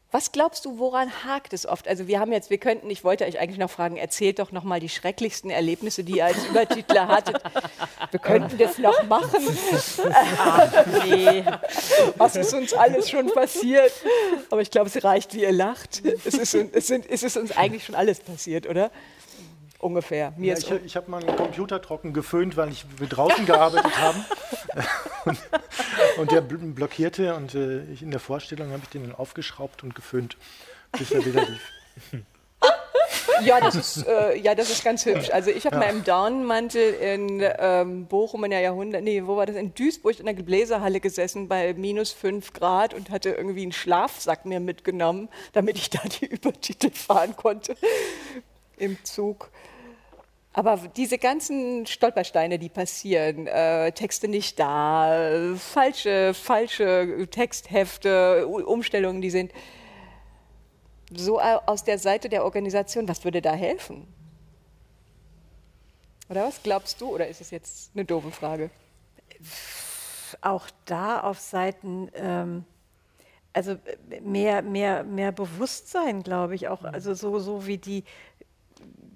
Was 0.10 0.32
glaubst 0.32 0.64
du, 0.64 0.80
woran 0.80 1.12
hakt 1.26 1.52
es 1.52 1.66
oft? 1.66 1.86
Also 1.86 2.08
wir 2.08 2.22
haben 2.22 2.32
jetzt, 2.32 2.50
wir 2.50 2.60
könnten, 2.60 2.90
ich 2.90 3.04
wollte 3.04 3.26
euch 3.26 3.40
eigentlich 3.40 3.58
noch 3.58 3.70
fragen, 3.70 3.98
erzählt 3.98 4.40
doch 4.40 4.54
noch 4.54 4.64
mal 4.64 4.80
die 4.80 4.88
schrecklichsten 4.88 5.50
Erlebnisse, 5.50 6.06
die 6.06 6.18
ihr 6.18 6.26
als 6.26 6.46
Übertitler 6.46 7.10
hattet. 7.10 7.42
Wir 8.12 8.20
könnten 8.20 8.58
das 8.58 8.78
noch 8.78 9.04
machen. 9.04 9.46
Ach, 10.14 10.86
nee. 11.06 11.44
Was 12.16 12.38
ist 12.38 12.54
uns 12.54 12.74
alles 12.74 13.10
schon 13.10 13.28
passiert? 13.34 13.92
Aber 14.50 14.62
ich 14.62 14.72
glaube, 14.72 14.88
es 14.88 15.04
reicht, 15.04 15.34
wie 15.34 15.42
ihr 15.42 15.52
lacht. 15.52 16.02
Es 16.24 16.36
ist, 16.36 16.54
es, 16.54 16.88
sind, 16.88 17.06
es 17.10 17.24
ist 17.24 17.36
uns 17.36 17.56
eigentlich 17.58 17.84
schon 17.84 17.96
alles 17.96 18.22
passiert, 18.22 18.66
oder? 18.66 18.92
Ungefähr. 19.80 20.34
Mir 20.38 20.54
ja, 20.54 20.58
ich, 20.58 20.72
ich 20.86 20.96
habe 20.96 21.10
meinen 21.12 21.36
Computer 21.36 21.82
trocken 21.82 22.14
geföhnt, 22.14 22.58
weil 22.58 22.70
ich, 22.70 22.86
wir 22.98 23.08
draußen 23.08 23.46
gearbeitet 23.46 23.98
haben. 23.98 24.26
und, 25.26 25.40
und, 26.18 26.32
der 26.32 26.42
blockierte 26.42 27.36
und 27.36 27.56
äh, 27.56 27.84
ich 27.86 28.02
in 28.02 28.12
der 28.12 28.20
Vorstellung 28.20 28.72
habe 28.72 28.82
ich 28.84 28.90
den 28.90 29.04
dann 29.04 29.16
aufgeschraubt 29.16 29.84
und 29.84 29.96
geföhnt, 29.96 30.38
bis 30.98 31.12
er 31.12 31.26
wieder 31.26 31.46
lief. 31.46 31.72
Ja, 33.44 33.60
das 33.60 33.76
ist, 33.76 34.08
äh, 34.08 34.36
ja, 34.38 34.56
das 34.56 34.72
ist 34.72 34.84
ganz 34.84 35.06
hübsch. 35.06 35.30
Also 35.30 35.52
ich 35.52 35.66
habe 35.66 35.76
ja. 35.76 35.82
mal 35.82 35.90
im 35.90 36.04
Daunenmantel 36.04 36.94
in 36.94 37.44
ähm, 37.60 38.08
Bochum 38.08 38.44
in 38.46 38.52
der 38.52 38.62
Jahrhundert, 38.62 39.04
nee, 39.04 39.22
wo 39.26 39.38
war 39.38 39.46
das? 39.46 39.56
In 39.56 39.76
Duisburg 39.76 40.20
in 40.20 40.26
der 40.26 40.34
Gebläsehalle 40.34 41.00
gesessen 41.00 41.48
bei 41.48 41.74
minus 41.76 42.12
fünf 42.12 42.54
Grad 42.54 42.96
und 42.96 43.12
hatte 43.12 43.30
irgendwie 43.30 43.62
einen 43.62 43.74
Schlafsack 43.74 44.46
mir 44.46 44.60
mitgenommen, 44.60 45.30
damit 45.54 45.78
ich 45.78 45.90
da 45.92 46.00
die 46.20 46.26
Übertitel 46.32 46.90
fahren 46.90 47.36
konnte 47.36 47.76
im 48.78 49.04
Zug. 49.04 49.52
Aber 50.54 50.78
diese 50.96 51.20
ganzen 51.20 51.86
Stolpersteine, 51.86 52.58
die 52.58 52.70
passieren, 52.70 53.46
äh, 53.46 53.92
Texte 53.92 54.28
nicht 54.28 54.58
da, 54.58 55.54
falsche, 55.56 56.34
falsche 56.34 57.28
Texthefte, 57.30 58.48
Umstellungen, 58.48 59.22
die 59.22 59.30
sind 59.30 59.52
so 61.16 61.40
aus 61.40 61.84
der 61.84 62.00
Seite 62.00 62.28
der 62.28 62.44
Organisation, 62.44 63.08
was 63.08 63.24
würde 63.24 63.42
da 63.42 63.54
helfen? 63.54 64.08
Oder 66.30 66.46
was 66.46 66.62
glaubst 66.64 67.00
du? 67.02 67.14
Oder 67.14 67.28
ist 67.28 67.40
es 67.40 67.52
jetzt 67.52 67.92
eine 67.94 68.04
doofe 68.04 68.32
Frage? 68.32 68.70
Auch 70.42 70.68
da 70.86 71.22
auf 71.22 71.40
Seiten, 71.40 72.10
ähm, 72.16 72.66
also 73.54 73.78
mehr, 74.22 74.62
mehr, 74.62 75.04
mehr 75.04 75.32
Bewusstsein, 75.32 76.24
glaube 76.24 76.56
ich, 76.56 76.68
auch, 76.68 76.84
also 76.84 77.14
so, 77.14 77.40
so 77.40 77.66
wie 77.66 77.78
die 77.78 78.04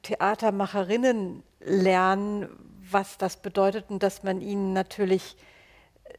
Theatermacherinnen 0.04 1.43
lernen, 1.60 2.49
was 2.89 3.18
das 3.18 3.38
bedeutet 3.38 3.86
und 3.89 4.04
dass 4.04 4.24
man 4.24 4.41
ihnen 4.41 4.74
natürlich 4.74 5.36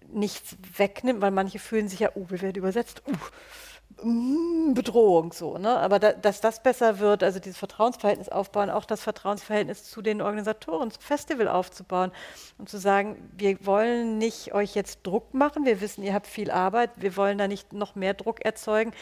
nichts 0.08 0.56
wegnimmt, 0.76 1.20
weil 1.20 1.30
manche 1.30 1.58
fühlen 1.58 1.88
sich 1.88 2.00
ja, 2.00 2.10
oh, 2.14 2.26
wir 2.28 2.42
werden 2.42 2.56
übersetzt, 2.56 3.02
uh, 3.06 4.06
mm, 4.06 4.74
Bedrohung 4.74 5.32
so. 5.32 5.58
Ne? 5.58 5.68
Aber 5.68 5.98
da, 5.98 6.12
dass 6.12 6.40
das 6.40 6.62
besser 6.62 6.98
wird, 6.98 7.22
also 7.22 7.38
dieses 7.38 7.58
Vertrauensverhältnis 7.58 8.28
aufbauen, 8.28 8.70
auch 8.70 8.84
das 8.84 9.02
Vertrauensverhältnis 9.02 9.84
zu 9.84 10.02
den 10.02 10.20
Organisatoren, 10.20 10.90
zum 10.90 11.02
Festival 11.02 11.48
aufzubauen 11.48 12.12
und 12.58 12.68
zu 12.68 12.78
sagen, 12.78 13.30
wir 13.36 13.64
wollen 13.64 14.18
nicht 14.18 14.54
euch 14.54 14.74
jetzt 14.74 15.00
Druck 15.02 15.34
machen, 15.34 15.64
wir 15.64 15.80
wissen, 15.80 16.02
ihr 16.02 16.14
habt 16.14 16.26
viel 16.26 16.50
Arbeit, 16.50 16.90
wir 16.96 17.16
wollen 17.16 17.38
da 17.38 17.48
nicht 17.48 17.72
noch 17.72 17.94
mehr 17.94 18.14
Druck 18.14 18.44
erzeugen 18.44 18.92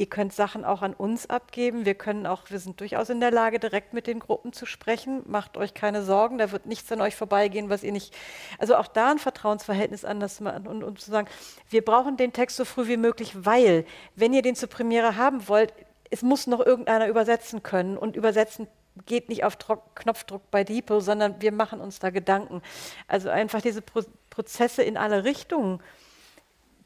Ihr 0.00 0.06
könnt 0.06 0.32
Sachen 0.32 0.64
auch 0.64 0.80
an 0.80 0.94
uns 0.94 1.28
abgeben. 1.28 1.84
Wir 1.84 1.92
können 1.92 2.26
auch, 2.26 2.44
wir 2.48 2.58
sind 2.58 2.80
durchaus 2.80 3.10
in 3.10 3.20
der 3.20 3.30
Lage, 3.30 3.58
direkt 3.58 3.92
mit 3.92 4.06
den 4.06 4.18
Gruppen 4.18 4.54
zu 4.54 4.64
sprechen. 4.64 5.22
Macht 5.26 5.58
euch 5.58 5.74
keine 5.74 6.02
Sorgen, 6.02 6.38
da 6.38 6.52
wird 6.52 6.64
nichts 6.64 6.90
an 6.90 7.02
euch 7.02 7.14
vorbeigehen, 7.14 7.68
was 7.68 7.82
ihr 7.82 7.92
nicht. 7.92 8.16
Also 8.58 8.76
auch 8.76 8.86
da 8.86 9.10
ein 9.10 9.18
Vertrauensverhältnis 9.18 10.06
anders 10.06 10.40
machen 10.40 10.66
und, 10.66 10.84
und 10.84 11.02
zu 11.02 11.10
sagen, 11.10 11.28
wir 11.68 11.84
brauchen 11.84 12.16
den 12.16 12.32
Text 12.32 12.56
so 12.56 12.64
früh 12.64 12.88
wie 12.88 12.96
möglich, 12.96 13.44
weil, 13.44 13.84
wenn 14.16 14.32
ihr 14.32 14.40
den 14.40 14.56
zur 14.56 14.70
Premiere 14.70 15.16
haben 15.16 15.46
wollt, 15.48 15.74
es 16.08 16.22
muss 16.22 16.46
noch 16.46 16.64
irgendeiner 16.64 17.06
übersetzen 17.06 17.62
können 17.62 17.98
und 17.98 18.16
übersetzen 18.16 18.68
geht 19.04 19.28
nicht 19.28 19.44
auf 19.44 19.56
Trock 19.56 19.96
Knopfdruck 19.96 20.50
bei 20.50 20.64
Depot, 20.64 21.02
sondern 21.02 21.42
wir 21.42 21.52
machen 21.52 21.78
uns 21.78 21.98
da 21.98 22.08
Gedanken. 22.08 22.62
Also 23.06 23.28
einfach 23.28 23.60
diese 23.60 23.82
Pro 23.82 24.00
Prozesse 24.30 24.82
in 24.82 24.96
alle 24.96 25.24
Richtungen 25.24 25.82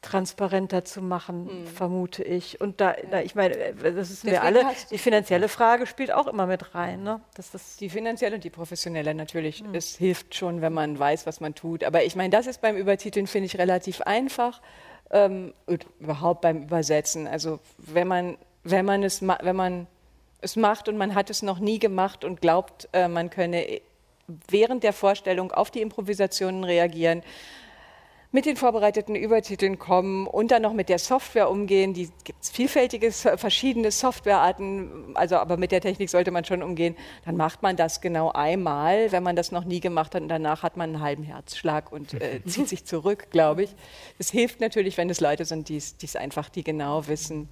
transparenter 0.05 0.85
zu 0.85 1.01
machen, 1.01 1.63
mhm. 1.63 1.67
vermute 1.67 2.23
ich. 2.23 2.61
Und 2.61 2.79
da, 2.79 2.95
da 3.09 3.21
ich 3.21 3.33
meine, 3.33 3.55
äh, 3.55 3.93
das 3.93 4.11
ist 4.11 4.23
wir 4.23 4.43
alle, 4.43 4.63
die 4.91 4.99
finanzielle 4.99 5.49
Frage 5.49 5.87
spielt 5.87 6.13
auch 6.13 6.27
immer 6.27 6.45
mit 6.45 6.75
rein. 6.75 7.03
Ne? 7.03 7.21
Das, 7.33 7.51
das 7.51 7.77
die 7.77 7.89
finanzielle 7.89 8.35
und 8.35 8.43
die 8.43 8.51
professionelle 8.51 9.15
natürlich. 9.15 9.63
Mhm. 9.63 9.73
Es 9.73 9.95
hilft 9.95 10.35
schon, 10.35 10.61
wenn 10.61 10.73
man 10.73 10.97
weiß, 10.97 11.25
was 11.25 11.39
man 11.39 11.55
tut. 11.55 11.83
Aber 11.83 12.03
ich 12.03 12.15
meine, 12.15 12.29
das 12.29 12.45
ist 12.45 12.61
beim 12.61 12.77
Übertiteln, 12.77 13.25
finde 13.25 13.47
ich, 13.47 13.57
relativ 13.57 14.01
einfach. 14.01 14.61
Ähm, 15.09 15.53
überhaupt 15.99 16.41
beim 16.41 16.63
Übersetzen. 16.63 17.27
Also 17.27 17.59
wenn 17.77 18.07
man, 18.07 18.37
wenn 18.63 18.85
man 18.85 19.03
es, 19.03 19.21
wenn 19.21 19.55
man 19.55 19.87
es 20.41 20.55
macht 20.55 20.87
und 20.87 20.97
man 20.97 21.15
hat 21.15 21.29
es 21.29 21.41
noch 21.41 21.59
nie 21.59 21.79
gemacht 21.79 22.23
und 22.23 22.41
glaubt, 22.41 22.89
äh, 22.93 23.07
man 23.07 23.29
könne 23.29 23.81
während 24.47 24.83
der 24.83 24.93
Vorstellung 24.93 25.51
auf 25.51 25.71
die 25.71 25.81
Improvisationen 25.81 26.63
reagieren, 26.63 27.23
mit 28.31 28.45
den 28.45 28.57
vorbereiteten 28.57 29.15
Übertiteln 29.15 29.79
kommen 29.79 30.27
und 30.27 30.51
dann 30.51 30.61
noch 30.61 30.73
mit 30.73 30.89
der 30.89 30.99
Software 30.99 31.49
umgehen. 31.49 31.93
Die 31.93 32.09
gibt 32.23 32.43
es 32.43 32.49
vielfältige, 32.49 33.11
verschiedene 33.11 33.91
Softwarearten, 33.91 35.15
also 35.15 35.37
aber 35.37 35.57
mit 35.57 35.71
der 35.71 35.81
Technik 35.81 36.09
sollte 36.09 36.31
man 36.31 36.43
schon 36.43 36.61
umgehen. 36.61 36.95
Dann 37.23 37.37
macht 37.37 37.63
man 37.63 37.75
das 37.75 38.01
genau 38.01 38.31
einmal, 38.31 39.11
wenn 39.11 39.23
man 39.23 39.35
das 39.35 39.51
noch 39.51 39.63
nie 39.63 39.79
gemacht 39.79 40.15
hat 40.15 40.21
und 40.21 40.29
danach 40.29 40.63
hat 40.63 40.77
man 40.77 40.95
einen 40.95 41.01
halben 41.01 41.23
Herzschlag 41.23 41.91
und 41.91 42.13
äh, 42.15 42.41
zieht 42.45 42.67
sich 42.67 42.85
zurück, 42.85 43.27
glaube 43.31 43.63
ich. 43.63 43.75
Es 44.19 44.31
hilft 44.31 44.59
natürlich, 44.59 44.97
wenn 44.97 45.09
es 45.09 45.21
Leute 45.21 45.45
sind, 45.45 45.69
die 45.69 45.77
es 45.77 46.15
einfach, 46.15 46.49
die 46.49 46.63
genau 46.63 47.07
wissen. 47.07 47.49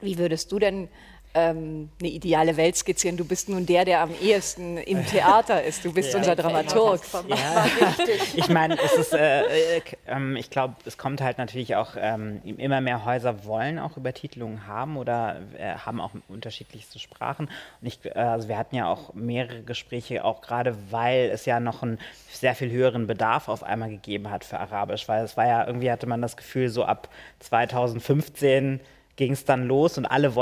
Wie 0.00 0.18
würdest 0.18 0.50
du 0.52 0.58
denn 0.58 0.88
ähm, 1.34 1.88
eine 2.00 2.08
ideale 2.10 2.56
Welt 2.56 2.76
skizzieren. 2.76 3.16
Du 3.16 3.24
bist 3.24 3.48
nun 3.48 3.66
der, 3.66 3.84
der 3.84 4.00
am 4.00 4.10
ehesten 4.22 4.76
im 4.78 5.04
Theater 5.06 5.62
ist. 5.64 5.84
Du 5.84 5.92
bist 5.92 6.12
ja, 6.12 6.18
unser 6.18 6.36
Dramaturg. 6.36 7.00
Ja. 7.28 7.66
ich 8.36 8.48
meine, 8.48 8.78
es 8.80 8.92
ist, 8.94 9.12
äh, 9.12 9.78
äh, 9.78 9.82
äh, 10.06 10.38
ich 10.38 10.50
glaube, 10.50 10.76
es 10.84 10.96
kommt 10.96 11.20
halt 11.20 11.38
natürlich 11.38 11.74
auch, 11.74 11.96
ähm, 11.98 12.40
immer 12.44 12.80
mehr 12.80 13.04
Häuser 13.04 13.44
wollen 13.44 13.80
auch 13.80 13.96
Übertitelungen 13.96 14.68
haben 14.68 14.96
oder 14.96 15.40
äh, 15.58 15.74
haben 15.74 16.00
auch 16.00 16.12
unterschiedlichste 16.28 17.00
Sprachen. 17.00 17.48
Und 17.80 17.86
ich, 17.86 17.98
äh, 18.04 18.10
also 18.12 18.48
wir 18.48 18.56
hatten 18.56 18.76
ja 18.76 18.86
auch 18.86 19.12
mehrere 19.14 19.62
Gespräche, 19.62 20.24
auch 20.24 20.40
gerade 20.40 20.76
weil 20.90 21.30
es 21.32 21.46
ja 21.46 21.58
noch 21.58 21.82
einen 21.82 21.98
sehr 22.30 22.54
viel 22.54 22.70
höheren 22.70 23.08
Bedarf 23.08 23.48
auf 23.48 23.64
einmal 23.64 23.90
gegeben 23.90 24.30
hat 24.30 24.44
für 24.44 24.60
Arabisch, 24.60 25.08
weil 25.08 25.24
es 25.24 25.36
war 25.36 25.46
ja 25.46 25.66
irgendwie 25.66 25.90
hatte 25.90 26.06
man 26.06 26.22
das 26.22 26.36
Gefühl, 26.36 26.68
so 26.68 26.84
ab 26.84 27.08
2015 27.40 28.80
ging 29.16 29.32
es 29.32 29.44
dann 29.44 29.66
los 29.66 29.96
und 29.98 30.06
alle, 30.06 30.32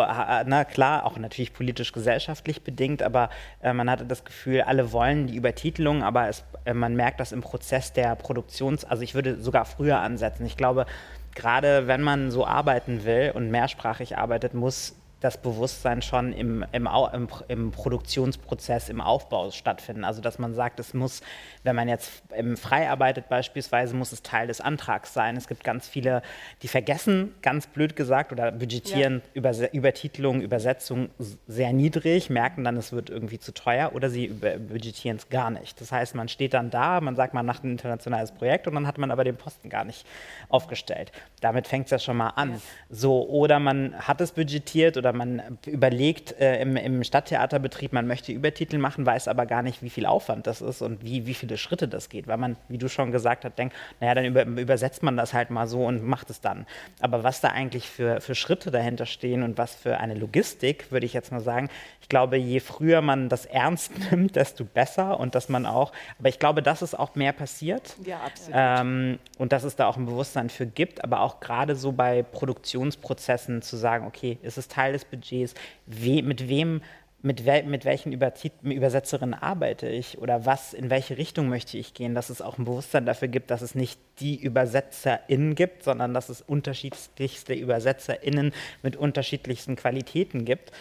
na 0.47 0.64
klar, 0.64 1.05
auch 1.05 1.18
natürlich 1.18 1.53
politisch-gesellschaftlich 1.53 2.62
bedingt, 2.62 3.03
aber 3.03 3.31
äh, 3.62 3.73
man 3.73 3.91
hatte 3.91 4.07
das 4.07 4.25
Gefühl, 4.25 4.62
alle 4.62 4.93
wollen 4.93 5.27
die 5.27 5.37
Übertitelung, 5.37 6.03
aber 6.03 6.29
es, 6.29 6.45
äh, 6.64 6.75
man 6.75 6.97
merkt 6.97 7.20
das 7.20 7.33
im 7.33 7.43
Prozess 7.43 7.93
der 7.93 8.14
Produktions-, 8.16 8.85
also 8.85 9.03
ich 9.03 9.14
würde 9.14 9.41
sogar 9.41 9.64
früher 9.64 10.01
ansetzen. 10.01 10.47
Ich 10.47 10.57
glaube, 10.57 10.87
gerade 11.35 11.87
wenn 11.87 12.03
man 12.03 12.31
so 12.31 12.47
arbeiten 12.47 13.05
will 13.05 13.33
und 13.35 13.51
mehrsprachig 13.51 14.16
arbeitet, 14.16 14.55
muss 14.55 14.97
das 15.23 15.39
Bewusstsein 15.39 16.03
schon 16.03 16.33
im, 16.33 16.64
im, 16.73 16.89
im, 17.12 17.29
im, 17.49 17.70
Produktionsprozess, 17.70 18.89
im 18.89 19.01
Aufbau 19.01 19.51
stattfinden. 19.51 20.05
Also 20.05 20.20
dass 20.20 20.39
man 20.39 20.55
sagt, 20.55 20.81
es 20.81 20.95
muss, 20.95 21.23
wenn 21.62 21.77
man 21.77 21.89
jetzt 21.89 22.23
frei 22.57 22.91
arbeitet 22.91 23.29
beispielsweise, 23.29 23.95
muss 23.95 24.12
es 24.12 24.23
Teil 24.23 24.49
des 24.49 24.61
Antrags 24.61 25.14
sein. 25.14 25.37
Es 25.37 25.47
gibt 25.47 25.62
ganz 25.62 25.89
viele, 25.89 26.23
die 26.62 26.68
vergessen, 26.68 27.35
ganz 27.41 27.68
blöd 27.68 27.95
gesagt, 27.95 28.33
oder 28.33 28.51
budgetieren 28.51 29.23
ja. 29.25 29.31
Über, 29.35 29.53
Übertitelung, 29.73 30.41
Übersetzung 30.41 31.11
sehr 31.47 31.73
niedrig, 31.73 32.29
merken 32.29 32.64
dann, 32.64 32.77
es 32.77 32.93
wird 32.93 33.09
irgendwie 33.09 33.39
zu 33.39 33.55
teuer 33.55 33.93
oder 33.95 34.11
sie 34.11 34.29
budgetieren 34.29 35.18
es 35.18 35.29
gar 35.29 35.51
nicht. 35.51 35.81
Das 35.81 35.93
heißt, 35.93 36.14
man 36.14 36.29
steht 36.29 36.55
dann 36.55 36.70
da, 36.70 37.01
man 37.01 37.14
sagt, 37.14 37.33
man 37.33 37.47
macht 37.47 37.64
ein 37.64 37.70
internationales 37.70 38.33
Projekt 38.33 38.66
und 38.66 38.75
dann 38.75 38.87
hat 38.87 38.99
man 38.99 39.11
aber 39.11 39.23
den 39.23 39.37
Posten 39.37 39.68
gar 39.68 39.85
nicht 39.85 40.07
aufgestellt. 40.49 41.12
Damit 41.41 41.68
fängt 41.68 41.87
es 41.87 41.91
ja 41.93 41.99
schon 41.99 42.16
mal 42.16 42.31
an. 42.31 42.53
Ja. 42.53 42.59
So, 42.91 43.29
oder 43.29 43.61
man 43.61 43.95
hat 43.97 44.20
es 44.20 44.33
budgetiert 44.33 44.97
oder 44.97 45.12
man 45.13 45.59
überlegt 45.67 46.39
äh, 46.41 46.61
im, 46.61 46.77
im, 46.77 47.05
Stadttheaterbetrieb, 47.05 47.93
man 47.93 48.07
möchte 48.07 48.33
Übertitel 48.33 48.79
machen, 48.79 49.07
weiß 49.07 49.29
aber 49.29 49.47
gar 49.47 49.63
nicht, 49.63 49.83
wie 49.83 49.91
viel 49.91 50.07
Aufwand 50.07 50.47
das 50.47 50.61
ist 50.61 50.83
und 50.83 51.05
wie, 51.05 51.27
wie 51.27 51.35
viele 51.35 51.57
Schritte 51.57 51.89
das 51.89 52.09
geht, 52.09 52.27
weil 52.27 52.39
man, 52.39 52.57
wie 52.69 52.79
du 52.79 52.89
schon 52.89 53.13
gesagt 53.13 53.45
hast, 53.45 53.59
denkt, 53.59 53.75
naja, 54.01 54.15
dann 54.15 54.25
über, 54.25 54.45
übersetzt 54.45 55.03
man 55.03 55.17
das 55.17 55.35
halt 55.35 55.51
mal 55.51 55.67
so 55.67 55.85
und 55.85 56.05
macht 56.05 56.31
es 56.31 56.41
dann. 56.41 56.67
Aber 57.01 57.23
was 57.23 57.41
da 57.41 57.49
eigentlich 57.49 57.89
für, 57.89 58.21
für 58.21 58.35
Schritte 58.35 58.71
dahinter 58.71 59.07
stehen 59.07 59.43
und 59.43 59.59
was 59.59 59.75
für 59.75 59.99
eine 59.99 60.15
Logistik, 60.15 60.91
würde 60.91 61.07
ich 61.07 61.13
jetzt 61.13 61.33
mal 61.33 61.41
sagen, 61.41 61.69
ich 62.01 62.09
glaube, 62.09 62.37
je 62.37 62.61
früher 62.61 63.01
man 63.01 63.29
das 63.29 63.47
ernst 63.47 63.93
nimmt, 64.11 64.37
desto 64.37 64.65
besser 64.65 65.19
und 65.21 65.35
dass 65.35 65.49
man 65.49 65.67
auch, 65.67 65.93
aber 66.19 66.29
ich 66.29 66.39
glaube, 66.39 66.63
dass 66.63 66.83
es 66.83 66.95
auch 66.95 67.15
mehr 67.15 67.33
passiert. 67.33 67.97
Ja, 68.05 68.21
absolut. 68.21 68.55
Ähm, 68.55 69.19
und 69.39 69.53
dass 69.53 69.65
es 69.65 69.77
da 69.77 69.87
auch 69.87 69.97
ein 69.97 70.07
Bewusstsein 70.07 70.51
für 70.51 70.67
gibt, 70.67 71.05
aber 71.05 71.21
auch 71.21 71.41
gerade 71.41 71.77
so 71.77 71.93
bei 71.93 72.23
Produktionsprozessen 72.23 73.63
zu 73.63 73.77
sagen, 73.77 74.07
okay, 74.07 74.39
ist 74.43 74.59
es 74.59 74.69
Teil 74.69 74.93
des 74.93 75.02
des 75.03 75.11
Budgets, 75.11 75.55
we, 75.87 76.23
mit 76.23 76.49
wem, 76.49 76.81
mit, 77.23 77.47
wel, 77.47 77.63
mit 77.63 77.85
welchen 77.85 78.13
Übersetzerinnen 78.13 79.35
arbeite 79.35 79.89
ich 79.89 80.19
oder 80.19 80.45
was, 80.45 80.75
in 80.75 80.91
welche 80.91 81.17
Richtung 81.19 81.49
möchte 81.49 81.79
ich 81.79 81.95
gehen, 81.95 82.15
dass 82.15 82.31
es 82.31 82.43
auch 82.43 82.59
ein 82.59 82.65
Bewusstsein 82.65 83.07
dafür 83.07 83.29
gibt, 83.29 83.51
dass 83.51 83.63
es 83.63 83.75
nicht 83.75 84.01
die 84.19 84.45
ÜbersetzerInnen 84.45 85.55
gibt, 85.55 85.85
sondern 85.85 86.15
dass 86.15 86.29
es 86.29 86.43
unterschiedlichste 86.43 87.55
ÜbersetzerInnen 87.55 88.53
mit 88.83 88.97
unterschiedlichsten 88.97 89.77
Qualitäten 89.77 90.45
gibt 90.45 90.73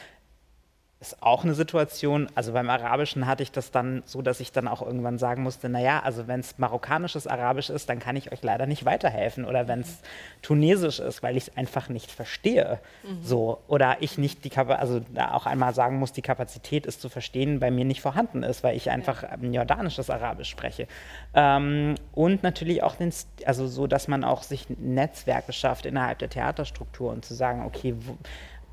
ist 1.02 1.24
auch 1.24 1.43
eine 1.43 1.56
Situation, 1.56 2.28
also 2.36 2.54
beim 2.54 2.70
Arabischen 2.70 3.26
hatte 3.26 3.41
ich 3.41 3.52
das 3.52 3.72
dann 3.72 4.04
so, 4.06 4.22
dass 4.22 4.39
ich 4.39 4.52
dann 4.52 4.68
auch 4.68 4.84
irgendwann 4.84 5.18
sagen 5.18 5.41
musste, 5.41 5.68
naja, 5.68 5.99
also 6.04 6.28
wenn 6.28 6.41
es 6.41 6.60
marokkanisches 6.60 7.26
Arabisch 7.26 7.72
ist, 7.72 7.89
dann 7.89 7.97
kann 7.97 8.16
ich 8.16 8.32
euch 8.32 8.43
leider 8.43 8.68
nicht 8.68 8.86
weiterhelfen. 8.86 9.45
Oder 9.45 9.68
wenn 9.68 9.80
es 9.80 9.97
tunesisch 10.43 10.99
ist, 10.99 11.24
weil 11.24 11.38
ich 11.38 11.47
es 11.47 11.58
einfach 11.58 11.89
nicht 11.89 12.12
verstehe. 12.12 12.80
Mhm. 13.02 13.24
So. 13.24 13.62
Oder 13.68 13.97
ich 14.02 14.20
nicht 14.20 14.45
die 14.45 14.52
Kapazität, 14.52 14.80
also 14.80 15.02
auch 15.34 15.47
einmal 15.47 15.74
sagen 15.74 15.97
muss, 15.97 16.14
die 16.14 16.22
Kapazität, 16.22 16.86
es 16.86 16.99
zu 16.99 17.10
verstehen, 17.10 17.60
bei 17.60 17.72
mir 17.72 17.84
nicht 17.84 18.02
vorhanden 18.02 18.43
ist, 18.43 18.64
weil 18.64 18.78
ich 18.78 18.91
einfach 18.91 19.24
ja. 19.24 19.38
jordanisches 19.41 20.12
Arabisch 20.12 20.52
spreche. 20.52 20.88
Ähm, 21.34 21.95
und 22.14 22.43
natürlich 22.43 22.84
auch 22.84 22.95
den, 22.95 23.12
also 23.45 23.66
so, 23.66 23.88
dass 23.88 24.08
man 24.08 24.24
auch 24.24 24.43
sich 24.43 24.68
Netzwerke 24.70 25.52
schafft 25.52 25.88
innerhalb 25.88 26.20
der 26.20 26.30
Theaterstruktur 26.30 27.12
und 27.12 27.26
zu 27.26 27.34
sagen, 27.34 27.66
okay, 27.66 27.95
wo, 27.97 28.18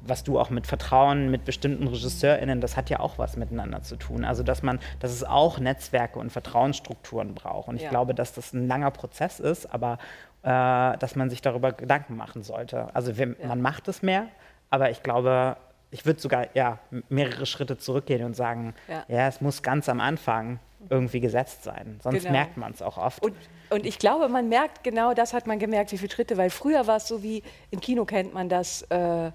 was 0.07 0.25
du 0.25 0.39
auch 0.39 0.51
mit 0.51 0.67
Vertrauen 0.67 1.31
mit 1.31 1.45
bestimmten 1.45 1.87
RegisseurInnen, 1.87 2.61
das 2.61 2.77
hat 2.77 2.91
ja 2.91 3.01
auch 3.01 3.19
was 3.19 3.37
miteinander 3.37 3.83
zu 3.83 3.97
tun. 3.97 4.25
Also, 4.25 4.43
dass 4.43 4.63
man, 4.63 4.79
dass 5.01 5.13
es 5.13 5.25
auch 5.25 5.59
Netzwerke 5.59 6.19
und 6.19 6.31
Vertrauensstrukturen 6.31 7.35
braucht. 7.35 7.69
Und 7.69 7.77
ich 7.77 7.83
ja. 7.83 7.91
glaube, 7.91 8.15
dass 8.15 8.33
das 8.33 8.53
ein 8.53 8.69
langer 8.69 8.91
Prozess 8.91 9.41
ist, 9.41 9.73
aber 9.73 9.99
äh, 10.43 10.97
dass 10.99 11.17
man 11.17 11.31
sich 11.31 11.43
darüber 11.43 11.73
Gedanken 11.73 12.17
machen 12.17 12.43
sollte. 12.43 12.95
Also, 12.95 13.17
wir, 13.17 13.37
ja. 13.41 13.47
man 13.47 13.61
macht 13.61 13.89
es 13.89 14.03
mehr, 14.03 14.27
aber 14.71 14.91
ich 14.91 15.03
glaube, 15.03 15.57
ich 15.91 16.05
würde 16.07 16.21
sogar 16.21 16.49
ja, 16.55 16.79
mehrere 17.09 17.47
Schritte 17.47 17.79
zurückgehen 17.79 18.25
und 18.25 18.35
sagen, 18.35 18.75
ja. 18.89 19.05
ja. 19.09 19.29
es 19.29 19.41
muss 19.41 19.63
ganz 19.63 19.89
am 19.89 20.01
Anfang 20.01 20.59
irgendwie 20.91 21.21
gesetzt 21.21 21.65
sein. 21.65 21.99
Sonst 22.03 22.23
genau. 22.23 22.33
merkt 22.33 22.57
man 22.57 22.73
es 22.73 22.83
auch 22.83 22.99
oft. 22.99 23.23
Und, 23.23 23.35
und, 23.71 23.85
ich 23.85 23.99
glaube, 23.99 24.29
man 24.29 24.49
merkt 24.49 24.85
genau, 24.85 25.13
das 25.13 25.35
hat 25.35 25.47
man 25.47 25.59
gemerkt, 25.59 25.93
wie 25.93 25.99
viele 25.99 26.13
Schritte, 26.13 26.37
weil 26.37 26.51
früher 26.51 26.87
war 26.87 26.97
es 26.97 27.09
so 27.09 27.23
wie 27.23 27.43
im 27.71 27.81
Kino 27.81 28.05
kennt 28.05 28.33
man 28.33 28.49
das. 28.49 28.83
Äh, 28.83 29.33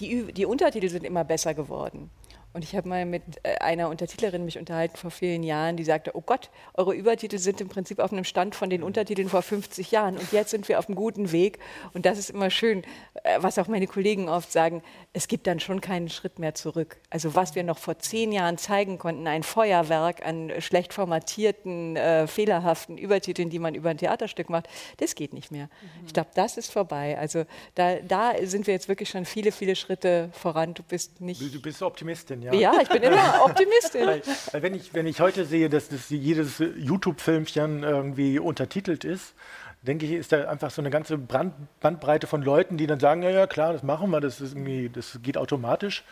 die, 0.00 0.32
die 0.32 0.46
Untertitel 0.46 0.88
sind 0.88 1.04
immer 1.04 1.24
besser 1.24 1.54
geworden. 1.54 2.10
Und 2.54 2.64
ich 2.64 2.74
habe 2.74 2.88
mal 2.88 3.04
mit 3.04 3.22
äh, 3.42 3.56
einer 3.58 3.88
Untertitlerin 3.88 4.44
mich 4.44 4.58
unterhalten 4.58 4.96
vor 4.96 5.10
vielen 5.10 5.42
Jahren, 5.42 5.76
die 5.76 5.84
sagte, 5.84 6.12
oh 6.14 6.22
Gott, 6.22 6.50
eure 6.74 6.94
Übertitel 6.94 7.38
sind 7.38 7.60
im 7.60 7.68
Prinzip 7.68 7.98
auf 7.98 8.10
einem 8.10 8.24
Stand 8.24 8.54
von 8.54 8.70
den 8.70 8.82
Untertiteln 8.82 9.28
vor 9.28 9.42
50 9.42 9.90
Jahren 9.90 10.16
und 10.16 10.32
jetzt 10.32 10.50
sind 10.50 10.66
wir 10.68 10.78
auf 10.78 10.88
einem 10.88 10.96
guten 10.96 11.30
Weg. 11.30 11.58
Und 11.92 12.06
das 12.06 12.18
ist 12.18 12.30
immer 12.30 12.50
schön, 12.50 12.82
äh, 13.22 13.38
was 13.40 13.58
auch 13.58 13.68
meine 13.68 13.86
Kollegen 13.86 14.30
oft 14.30 14.50
sagen, 14.50 14.82
es 15.12 15.28
gibt 15.28 15.46
dann 15.46 15.60
schon 15.60 15.82
keinen 15.82 16.08
Schritt 16.08 16.38
mehr 16.38 16.54
zurück. 16.54 16.96
Also 17.10 17.34
was 17.34 17.54
wir 17.54 17.64
noch 17.64 17.78
vor 17.78 17.98
zehn 17.98 18.32
Jahren 18.32 18.56
zeigen 18.56 18.98
konnten, 18.98 19.26
ein 19.26 19.42
Feuerwerk 19.42 20.24
an 20.24 20.50
schlecht 20.60 20.94
formatierten, 20.94 21.96
äh, 21.96 22.26
fehlerhaften 22.26 22.96
Übertiteln, 22.96 23.50
die 23.50 23.58
man 23.58 23.74
über 23.74 23.90
ein 23.90 23.98
Theaterstück 23.98 24.48
macht, 24.48 24.68
das 24.96 25.14
geht 25.14 25.34
nicht 25.34 25.52
mehr. 25.52 25.66
Mhm. 25.66 26.06
Ich 26.06 26.14
glaube, 26.14 26.30
das 26.34 26.56
ist 26.56 26.72
vorbei. 26.72 27.18
Also 27.18 27.44
da, 27.74 27.96
da 27.96 28.32
sind 28.44 28.66
wir 28.66 28.72
jetzt 28.72 28.88
wirklich 28.88 29.10
schon 29.10 29.26
viele, 29.26 29.52
viele 29.52 29.76
Schritte 29.76 30.30
voran. 30.32 30.72
Du 30.72 30.82
bist 30.82 31.20
nicht... 31.20 31.40
Du 31.40 31.60
bist 31.60 31.82
Optimistin. 31.82 32.37
Optimistin, 32.38 32.60
ja. 32.60 32.72
Ja, 32.72 32.80
ich 32.80 32.88
bin 32.88 33.02
immer 33.02 33.40
Optimistin. 33.44 34.06
weil, 34.06 34.22
weil 34.52 34.62
wenn, 34.62 34.74
ich, 34.74 34.94
wenn 34.94 35.06
ich 35.06 35.20
heute 35.20 35.44
sehe, 35.44 35.68
dass 35.68 35.88
das 35.88 36.10
jedes 36.10 36.58
YouTube-Filmchen 36.58 37.82
irgendwie 37.82 38.38
untertitelt 38.38 39.04
ist, 39.04 39.34
denke 39.82 40.06
ich, 40.06 40.12
ist 40.12 40.32
da 40.32 40.48
einfach 40.48 40.70
so 40.70 40.82
eine 40.82 40.90
ganze 40.90 41.18
Brand 41.18 41.54
Bandbreite 41.80 42.26
von 42.26 42.42
Leuten, 42.42 42.76
die 42.76 42.86
dann 42.86 43.00
sagen, 43.00 43.22
ja, 43.22 43.30
ja, 43.30 43.46
klar, 43.46 43.72
das 43.72 43.82
machen 43.82 44.10
wir, 44.10 44.20
das, 44.20 44.40
ist 44.40 44.54
irgendwie, 44.54 44.88
das 44.88 45.20
geht 45.22 45.36
automatisch. 45.36 46.04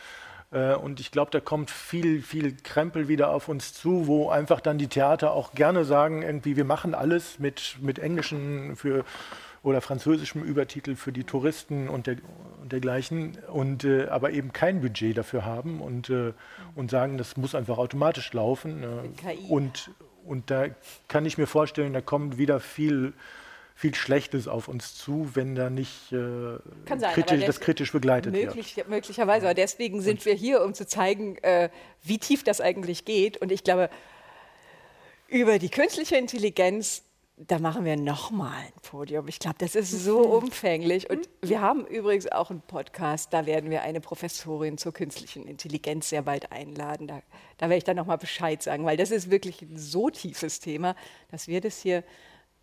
Äh, 0.51 0.75
und 0.75 0.99
ich 0.99 1.11
glaube, 1.11 1.31
da 1.31 1.39
kommt 1.39 1.69
viel, 1.69 2.21
viel 2.21 2.55
Krempel 2.63 3.07
wieder 3.07 3.31
auf 3.31 3.49
uns 3.49 3.73
zu, 3.73 4.07
wo 4.07 4.29
einfach 4.29 4.61
dann 4.61 4.77
die 4.77 4.87
Theater 4.87 5.31
auch 5.31 5.53
gerne 5.53 5.83
sagen, 5.85 6.21
irgendwie, 6.21 6.55
wir 6.55 6.65
machen 6.65 6.95
alles 6.95 7.39
mit, 7.39 7.77
mit 7.81 7.99
englischen 7.99 8.75
für, 8.75 9.03
oder 9.67 9.81
französischem 9.81 10.43
Übertitel 10.43 10.95
für 10.95 11.11
die 11.11 11.25
Touristen 11.25 11.89
und, 11.89 12.07
der, 12.07 12.15
und 12.61 12.71
dergleichen, 12.71 13.37
und, 13.51 13.83
äh, 13.83 14.05
aber 14.05 14.31
eben 14.31 14.53
kein 14.53 14.79
Budget 14.79 15.17
dafür 15.17 15.43
haben 15.43 15.81
und, 15.81 16.09
äh, 16.09 16.31
und 16.75 16.89
sagen, 16.89 17.17
das 17.17 17.35
muss 17.35 17.53
einfach 17.53 17.77
automatisch 17.77 18.31
laufen. 18.31 18.81
Äh, 18.81 19.35
und, 19.49 19.91
und 20.25 20.49
da 20.49 20.67
kann 21.09 21.25
ich 21.25 21.37
mir 21.37 21.47
vorstellen, 21.47 21.91
da 21.91 21.99
kommt 21.99 22.37
wieder 22.37 22.61
viel 22.61 23.13
viel 23.75 23.93
Schlechtes 23.93 24.47
auf 24.47 24.69
uns 24.69 24.95
zu, 24.95 25.35
wenn 25.35 25.53
da 25.53 25.69
nicht 25.69 26.11
äh, 26.11 26.15
sein, 26.15 27.13
kritisch, 27.13 27.45
das 27.45 27.59
kritisch 27.59 27.91
begleitet 27.91 28.33
möglich, 28.33 28.75
wird. 28.75 28.89
Möglicherweise, 28.89 29.45
aber 29.45 29.53
deswegen 29.53 30.01
sind 30.01 30.21
Und 30.21 30.25
wir 30.25 30.33
hier, 30.33 30.63
um 30.63 30.73
zu 30.73 30.87
zeigen, 30.87 31.37
äh, 31.43 31.69
wie 32.01 32.17
tief 32.17 32.43
das 32.43 32.59
eigentlich 32.59 33.05
geht. 33.05 33.37
Und 33.37 33.51
ich 33.51 33.63
glaube, 33.63 33.91
über 35.27 35.59
die 35.59 35.69
künstliche 35.69 36.15
Intelligenz, 36.15 37.03
da 37.37 37.59
machen 37.59 37.85
wir 37.85 37.97
nochmal 37.97 38.63
ein 38.65 38.81
Podium. 38.81 39.27
Ich 39.27 39.37
glaube, 39.37 39.57
das 39.59 39.75
ist 39.75 39.91
so 39.91 40.21
umfänglich. 40.21 41.07
Und 41.07 41.29
wir 41.41 41.61
haben 41.61 41.85
übrigens 41.85 42.31
auch 42.31 42.49
einen 42.49 42.61
Podcast, 42.61 43.31
da 43.31 43.45
werden 43.45 43.69
wir 43.69 43.83
eine 43.83 44.01
Professorin 44.01 44.79
zur 44.79 44.91
künstlichen 44.91 45.47
Intelligenz 45.47 46.09
sehr 46.09 46.23
bald 46.23 46.51
einladen. 46.51 47.07
Da, 47.07 47.21
da 47.59 47.65
werde 47.67 47.77
ich 47.77 47.83
dann 47.83 47.97
nochmal 47.97 48.17
Bescheid 48.17 48.63
sagen, 48.63 48.85
weil 48.85 48.97
das 48.97 49.11
ist 49.11 49.29
wirklich 49.29 49.61
ein 49.61 49.77
so 49.77 50.09
tiefes 50.09 50.59
Thema, 50.59 50.95
dass 51.29 51.47
wir 51.47 51.61
das 51.61 51.79
hier 51.79 52.03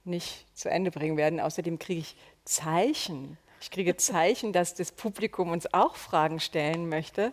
nicht 0.02 0.44
zu 0.54 0.68
Ende 0.68 0.90
bringen 0.90 1.16
werden. 1.16 1.38
Außerdem 1.38 1.78
kriege 1.78 2.00
ich 2.00 2.16
Zeichen. 2.44 3.38
Ich 3.60 3.70
kriege 3.70 3.96
Zeichen, 3.96 4.52
dass 4.52 4.74
das 4.74 4.90
Publikum 4.90 5.52
uns 5.52 5.72
auch 5.72 5.94
Fragen 5.94 6.40
stellen 6.40 6.88
möchte. 6.88 7.32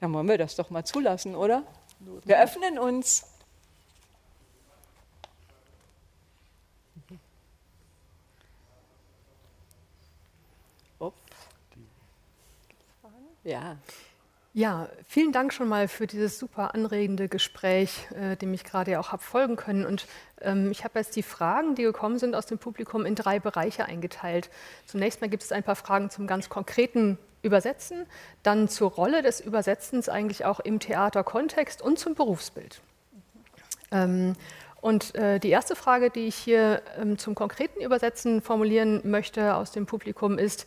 Dann 0.00 0.14
wollen 0.14 0.28
wir 0.28 0.38
das 0.38 0.56
doch 0.56 0.70
mal 0.70 0.84
zulassen, 0.84 1.34
oder? 1.34 1.64
Wir 2.24 2.42
öffnen 2.42 2.78
uns. 2.78 3.33
Ja. 13.44 13.76
Ja, 14.56 14.88
vielen 15.08 15.32
Dank 15.32 15.52
schon 15.52 15.68
mal 15.68 15.88
für 15.88 16.06
dieses 16.06 16.38
super 16.38 16.74
anregende 16.74 17.28
Gespräch, 17.28 18.06
äh, 18.12 18.36
dem 18.36 18.54
ich 18.54 18.62
gerade 18.62 18.92
ja 18.92 19.00
auch 19.00 19.10
habe 19.10 19.22
folgen 19.22 19.56
können. 19.56 19.84
Und 19.84 20.06
ähm, 20.40 20.70
ich 20.70 20.84
habe 20.84 21.00
jetzt 21.00 21.16
die 21.16 21.24
Fragen, 21.24 21.74
die 21.74 21.82
gekommen 21.82 22.20
sind 22.20 22.36
aus 22.36 22.46
dem 22.46 22.58
Publikum, 22.58 23.04
in 23.04 23.16
drei 23.16 23.40
Bereiche 23.40 23.86
eingeteilt. 23.86 24.50
Zunächst 24.86 25.20
mal 25.20 25.28
gibt 25.28 25.42
es 25.42 25.50
ein 25.50 25.64
paar 25.64 25.74
Fragen 25.74 26.08
zum 26.08 26.28
ganz 26.28 26.48
konkreten 26.48 27.18
Übersetzen, 27.42 28.06
dann 28.44 28.68
zur 28.68 28.92
Rolle 28.92 29.22
des 29.22 29.40
Übersetzens 29.40 30.08
eigentlich 30.08 30.44
auch 30.44 30.60
im 30.60 30.78
Theaterkontext 30.78 31.82
und 31.82 31.98
zum 31.98 32.14
Berufsbild. 32.14 32.80
Ähm, 33.90 34.34
und 34.80 35.14
äh, 35.14 35.40
die 35.40 35.48
erste 35.48 35.76
Frage, 35.76 36.10
die 36.10 36.26
ich 36.26 36.36
hier 36.36 36.82
ähm, 37.00 37.18
zum 37.18 37.34
konkreten 37.34 37.80
Übersetzen 37.80 38.40
formulieren 38.40 39.00
möchte 39.02 39.56
aus 39.56 39.72
dem 39.72 39.86
Publikum 39.86 40.38
ist, 40.38 40.66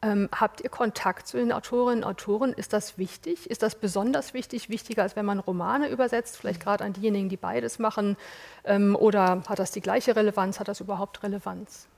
ähm, 0.00 0.28
habt 0.32 0.60
ihr 0.60 0.70
Kontakt 0.70 1.26
zu 1.26 1.38
den 1.38 1.50
Autorinnen 1.50 2.04
und 2.04 2.10
Autoren? 2.10 2.52
Ist 2.52 2.72
das 2.72 2.98
wichtig? 2.98 3.50
Ist 3.50 3.62
das 3.62 3.74
besonders 3.74 4.32
wichtig? 4.32 4.68
Wichtiger, 4.68 5.02
als 5.02 5.16
wenn 5.16 5.26
man 5.26 5.40
Romane 5.40 5.88
übersetzt? 5.88 6.36
Vielleicht 6.36 6.60
gerade 6.60 6.84
an 6.84 6.92
diejenigen, 6.92 7.28
die 7.28 7.36
beides 7.36 7.78
machen? 7.78 8.16
Ähm, 8.64 8.94
oder 8.94 9.42
hat 9.48 9.58
das 9.58 9.72
die 9.72 9.80
gleiche 9.80 10.14
Relevanz? 10.14 10.60
Hat 10.60 10.68
das 10.68 10.80
überhaupt 10.80 11.22
Relevanz? 11.22 11.88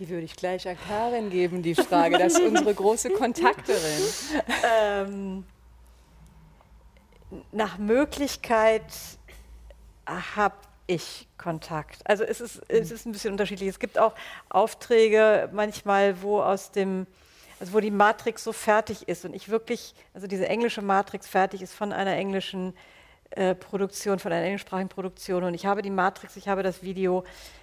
Die 0.00 0.08
würde 0.08 0.24
ich 0.24 0.34
gleich 0.34 0.66
an 0.66 0.76
Karin 0.88 1.30
geben, 1.30 1.62
die 1.62 1.74
Frage. 1.74 2.18
Das 2.18 2.32
ist 2.34 2.40
unsere 2.40 2.74
große 2.74 3.10
Kontakterin. 3.10 4.02
Ähm, 4.64 5.44
nach 7.52 7.78
Möglichkeit 7.78 8.84
habe 10.06 10.56
ich 10.90 11.28
Kontakt. 11.38 12.00
Also 12.04 12.24
es 12.24 12.40
ist, 12.40 12.60
es 12.68 12.90
ist 12.90 13.06
ein 13.06 13.12
bisschen 13.12 13.30
unterschiedlich. 13.30 13.68
Es 13.68 13.78
gibt 13.78 13.98
auch 13.98 14.12
Aufträge 14.48 15.48
manchmal, 15.52 16.20
wo 16.20 16.42
aus 16.42 16.72
dem, 16.72 17.06
also 17.60 17.72
wo 17.72 17.80
die 17.80 17.92
Matrix 17.92 18.42
so 18.42 18.52
fertig 18.52 19.08
ist 19.08 19.24
und 19.24 19.32
ich 19.32 19.48
wirklich, 19.48 19.94
also 20.14 20.26
diese 20.26 20.48
englische 20.48 20.82
Matrix 20.82 21.28
fertig 21.28 21.62
ist 21.62 21.74
von 21.74 21.92
einer 21.92 22.16
englischen 22.16 22.74
äh, 23.30 23.54
Produktion, 23.54 24.18
von 24.18 24.32
einer 24.32 24.44
englischsprachigen 24.44 24.88
Produktion 24.88 25.44
und 25.44 25.54
ich 25.54 25.64
habe 25.64 25.80
die 25.80 25.90
Matrix, 25.90 26.36
ich 26.36 26.48
habe 26.48 26.64
das 26.64 26.82
Video. 26.82 27.22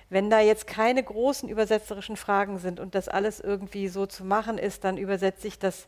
Wenn 0.10 0.30
da 0.30 0.40
jetzt 0.40 0.66
keine 0.66 1.04
großen 1.04 1.50
übersetzerischen 1.50 2.16
Fragen 2.16 2.60
sind 2.60 2.80
und 2.80 2.96
das 2.96 3.10
alles 3.10 3.42
irgendwie 3.42 3.90
so 3.90 4.06
zu 4.06 4.24
machen 4.24 4.58
ist, 4.58 4.86
dann 4.86 4.98
übersetze 4.98 5.50
ich 5.50 5.60
das 5.60 5.88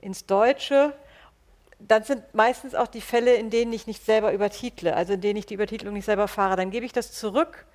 ins 0.00 0.24
Deutsche 0.24 0.94
dann 1.86 2.02
sind 2.02 2.34
meistens 2.34 2.74
auch 2.74 2.86
die 2.86 3.00
Fälle, 3.00 3.34
in 3.34 3.50
denen 3.50 3.72
ich 3.72 3.86
nicht 3.86 4.04
selber 4.04 4.32
übertitle, 4.32 4.96
also 4.96 5.12
in 5.14 5.20
denen 5.20 5.38
ich 5.38 5.46
die 5.46 5.54
Übertitlung 5.54 5.94
nicht 5.94 6.06
selber 6.06 6.28
fahre. 6.28 6.56
Dann 6.56 6.70
gebe 6.70 6.86
ich 6.86 6.92
das 6.92 7.12
zurück 7.12 7.66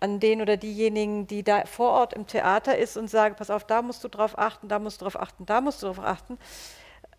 an 0.00 0.20
den 0.20 0.42
oder 0.42 0.56
diejenigen, 0.56 1.26
die 1.26 1.42
da 1.42 1.64
vor 1.64 1.90
Ort 1.90 2.12
im 2.12 2.26
Theater 2.26 2.76
ist 2.76 2.96
und 2.96 3.08
sage, 3.08 3.34
pass 3.34 3.50
auf, 3.50 3.64
da 3.64 3.82
musst 3.82 4.02
du 4.02 4.08
drauf 4.08 4.36
achten, 4.36 4.68
da 4.68 4.78
musst 4.78 5.00
du 5.00 5.04
drauf 5.04 5.18
achten, 5.18 5.46
da 5.46 5.60
musst 5.60 5.82
du 5.82 5.86
drauf 5.86 6.00
achten. 6.00 6.38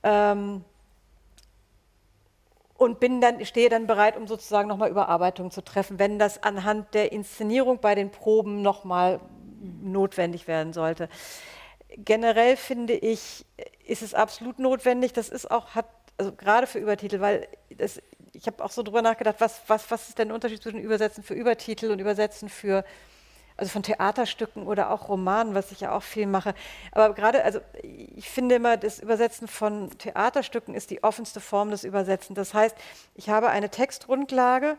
Ähm, 0.04 0.64
und 2.76 2.99
bin 2.99 3.22
dann, 3.22 3.44
stehe 3.45 3.70
dann 3.70 3.88
bereit, 3.88 4.18
um 4.18 4.28
sozusagen 4.28 4.68
nochmal 4.68 4.90
Überarbeitungen 4.90 5.52
zu 5.52 5.64
treffen, 5.64 5.98
wenn 5.98 6.20
das 6.20 6.44
anhand 6.44 6.94
der 6.94 7.12
Inszenierung 7.12 7.80
bei 7.80 7.95
den 7.95 8.12
Proben 8.12 8.62
nochmal 8.62 9.20
notwendig 9.82 10.48
werden 10.48 10.74
sollte. 10.74 11.10
Generell 11.95 12.58
finde 12.58 12.94
ich, 12.94 13.45
ist 13.86 14.04
es 14.04 14.14
absolut 14.14 14.60
notwendig. 14.60 15.14
Das 15.14 15.30
ist 15.30 15.49
auch, 15.49 15.70
hat 15.70 15.88
also 16.18 16.31
gerade 16.31 16.68
für 16.68 16.80
Übertitel, 16.80 17.22
weil 17.22 17.48
das, 17.77 18.02
ich 18.34 18.48
habe 18.48 18.64
auch 18.64 18.72
so 18.72 18.84
drüber 18.84 19.02
nachgedacht, 19.02 19.35
was, 19.39 19.61
was, 19.68 19.89
was 19.91 20.10
ist 20.10 20.18
denn 20.18 20.30
der 20.30 20.35
Unterschied 20.35 20.61
zwischen 20.61 20.80
Übersetzen 20.80 21.23
für 21.23 21.34
Übertitel 21.34 21.91
und 21.91 21.99
Übersetzen 21.99 22.49
für, 22.49 22.84
also 23.56 23.72
von 23.72 23.84
Theaterstücken 23.84 24.65
oder 24.68 24.91
auch 24.91 25.10
Romanen, 25.10 25.53
was 25.53 25.72
ich 25.72 25.81
ja 25.81 25.91
auch 25.91 26.03
viel 26.03 26.27
mache. 26.27 26.53
Aber 26.91 27.14
gerade, 27.14 27.44
also 27.44 27.60
ich 27.84 28.30
finde 28.30 28.56
immer, 28.56 28.77
das 28.77 28.99
Übersetzen 28.99 29.48
von 29.48 29.89
Theaterstücken 29.98 30.76
ist 30.76 30.89
die 30.89 31.03
offenste 31.03 31.39
Form 31.39 31.72
des 31.72 31.84
Übersetzens. 31.84 32.35
Das 32.35 32.53
heißt, 32.53 32.76
ich 33.15 33.30
habe 33.30 33.49
eine 33.49 33.69
Textgrundlage, 33.69 34.77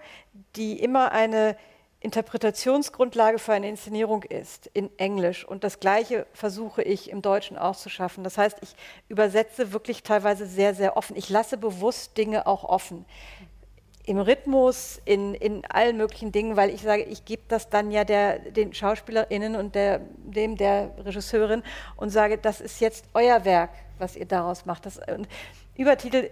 die 0.56 0.80
immer 0.80 1.12
eine 1.12 1.56
Interpretationsgrundlage 2.00 3.38
für 3.38 3.52
eine 3.52 3.68
Inszenierung 3.68 4.22
ist 4.22 4.70
in 4.72 4.88
Englisch. 4.98 5.44
Und 5.44 5.64
das 5.64 5.80
Gleiche 5.80 6.26
versuche 6.32 6.82
ich 6.82 7.10
im 7.10 7.22
Deutschen 7.22 7.58
auch 7.58 7.74
zu 7.74 7.88
schaffen. 7.88 8.22
Das 8.22 8.38
heißt, 8.38 8.58
ich 8.62 8.74
übersetze 9.08 9.72
wirklich 9.72 10.04
teilweise 10.04 10.46
sehr, 10.46 10.74
sehr 10.74 10.96
offen. 10.96 11.16
Ich 11.16 11.28
lasse 11.28 11.56
bewusst 11.56 12.16
Dinge 12.16 12.46
auch 12.46 12.62
offen. 12.62 13.04
Im 14.06 14.18
Rhythmus, 14.18 15.02
in, 15.04 15.34
in 15.34 15.66
allen 15.66 15.96
möglichen 15.96 16.30
Dingen, 16.32 16.56
weil 16.56 16.70
ich 16.70 16.82
sage, 16.82 17.02
ich 17.02 17.24
gebe 17.24 17.42
das 17.48 17.68
dann 17.68 17.90
ja 17.90 18.04
der, 18.04 18.38
den 18.38 18.72
SchauspielerInnen 18.72 19.56
und 19.56 19.74
der, 19.74 19.98
dem 19.98 20.56
der 20.56 20.92
Regisseurin 21.04 21.62
und 21.96 22.10
sage, 22.10 22.38
das 22.38 22.60
ist 22.60 22.80
jetzt 22.80 23.04
euer 23.12 23.44
Werk, 23.44 23.70
was 23.98 24.16
ihr 24.16 24.24
daraus 24.24 24.64
macht. 24.64 24.86
Das, 24.86 24.98
und 24.98 25.28
Übertitel 25.76 26.30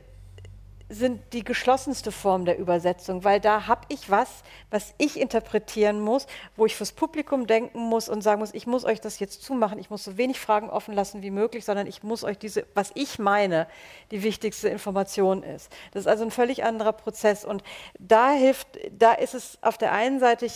sind 0.88 1.32
die 1.32 1.42
geschlossenste 1.42 2.12
Form 2.12 2.44
der 2.44 2.58
Übersetzung, 2.58 3.24
weil 3.24 3.40
da 3.40 3.66
habe 3.66 3.82
ich 3.88 4.08
was, 4.08 4.42
was 4.70 4.94
ich 4.98 5.18
interpretieren 5.18 6.00
muss, 6.00 6.26
wo 6.54 6.64
ich 6.64 6.76
fürs 6.76 6.92
Publikum 6.92 7.48
denken 7.48 7.80
muss 7.80 8.08
und 8.08 8.22
sagen 8.22 8.40
muss, 8.40 8.54
ich 8.54 8.66
muss 8.66 8.84
euch 8.84 9.00
das 9.00 9.18
jetzt 9.18 9.42
zumachen, 9.42 9.80
ich 9.80 9.90
muss 9.90 10.04
so 10.04 10.16
wenig 10.16 10.38
Fragen 10.38 10.70
offen 10.70 10.94
lassen 10.94 11.22
wie 11.22 11.32
möglich, 11.32 11.64
sondern 11.64 11.88
ich 11.88 12.04
muss 12.04 12.22
euch 12.22 12.38
diese, 12.38 12.66
was 12.74 12.92
ich 12.94 13.18
meine, 13.18 13.66
die 14.12 14.22
wichtigste 14.22 14.68
Information 14.68 15.42
ist. 15.42 15.72
Das 15.92 16.02
ist 16.02 16.06
also 16.06 16.22
ein 16.22 16.30
völlig 16.30 16.62
anderer 16.62 16.92
Prozess 16.92 17.44
und 17.44 17.64
da 17.98 18.30
hilft, 18.32 18.68
da 18.92 19.12
ist 19.12 19.34
es 19.34 19.58
auf 19.62 19.78
der 19.78 19.92
einen 19.92 20.20
Seite, 20.20 20.46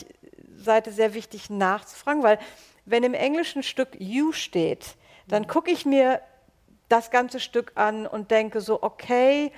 Seite 0.57 0.93
sehr 0.93 1.15
wichtig 1.15 1.51
nachzufragen, 1.51 2.23
weil 2.23 2.39
wenn 2.85 3.03
im 3.03 3.15
englischen 3.15 3.65
Stück 3.65 3.97
you 3.99 4.31
steht, 4.31 4.97
dann 5.27 5.49
gucke 5.49 5.71
ich 5.71 5.87
mir 5.87 6.21
das 6.89 7.11
ganze 7.11 7.41
Stück 7.41 7.73
an 7.77 8.07
und 8.07 8.31
denke 8.31 8.61
so, 8.61 8.83
okay, 8.83 9.53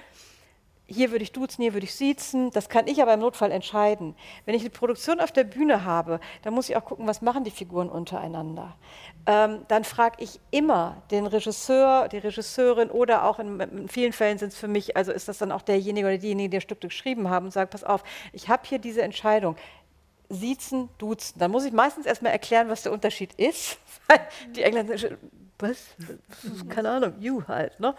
hier 0.87 1.11
würde 1.11 1.23
ich 1.23 1.33
duzen, 1.33 1.63
hier 1.63 1.73
würde 1.73 1.85
ich 1.85 1.95
siezen. 1.95 2.51
Das 2.51 2.69
kann 2.69 2.87
ich 2.87 3.01
aber 3.01 3.15
im 3.15 3.21
Notfall 3.21 3.51
entscheiden. 3.51 4.15
Wenn 4.45 4.55
ich 4.55 4.63
eine 4.63 4.71
Produktion 4.71 5.21
auf 5.21 5.33
der 5.33 5.45
Bühne 5.45 5.85
habe, 5.85 6.21
dann 6.43 6.55
muss 6.55 6.69
ich 6.69 6.77
auch 6.77 6.85
gucken, 6.85 7.07
was 7.07 7.23
machen 7.23 7.45
die 7.45 7.51
Figuren 7.51 7.89
untereinander. 7.89 8.77
Ähm, 9.27 9.61
dann 9.69 9.85
frage 9.85 10.17
ich 10.19 10.41
immer 10.51 11.03
den 11.11 11.27
Regisseur, 11.27 12.09
die 12.09 12.19
Regisseurin 12.19 12.91
oder 12.91 13.25
auch 13.25 13.39
in, 13.39 13.61
in 13.61 13.89
vielen 13.89 14.13
Fällen 14.13 14.39
sind 14.39 14.53
es 14.53 14.59
für 14.59 14.69
mich, 14.69 14.97
also 14.97 15.13
ist 15.13 15.29
das 15.29 15.39
dann 15.39 15.53
auch 15.53 15.63
derjenige 15.63 16.07
oder 16.07 16.19
diejenige, 16.19 16.51
die 16.51 16.57
das 16.57 16.65
Stück 16.65 16.81
geschrieben 16.81 17.31
haben 17.31 17.47
und 17.47 17.53
sagt, 17.53 17.73
pass 17.73 17.85
auf, 17.85 18.03
ich 18.33 18.49
habe 18.49 18.63
hier 18.67 18.79
diese 18.79 19.03
Entscheidung. 19.03 19.57
Siezen, 20.29 20.89
duzen. 20.97 21.39
Dann 21.39 21.51
muss 21.51 21.65
ich 21.65 21.73
meistens 21.73 22.07
erstmal 22.07 22.33
erklären, 22.33 22.69
was 22.69 22.83
der 22.83 22.93
Unterschied 22.93 23.35
ist. 23.35 23.79
die 24.57 24.63
Engländer 24.63 24.97
was? 25.63 25.95
Keine 26.69 26.91
Ahnung, 26.91 27.15
you 27.21 27.43
halt. 27.49 27.79
Ne? 27.81 27.95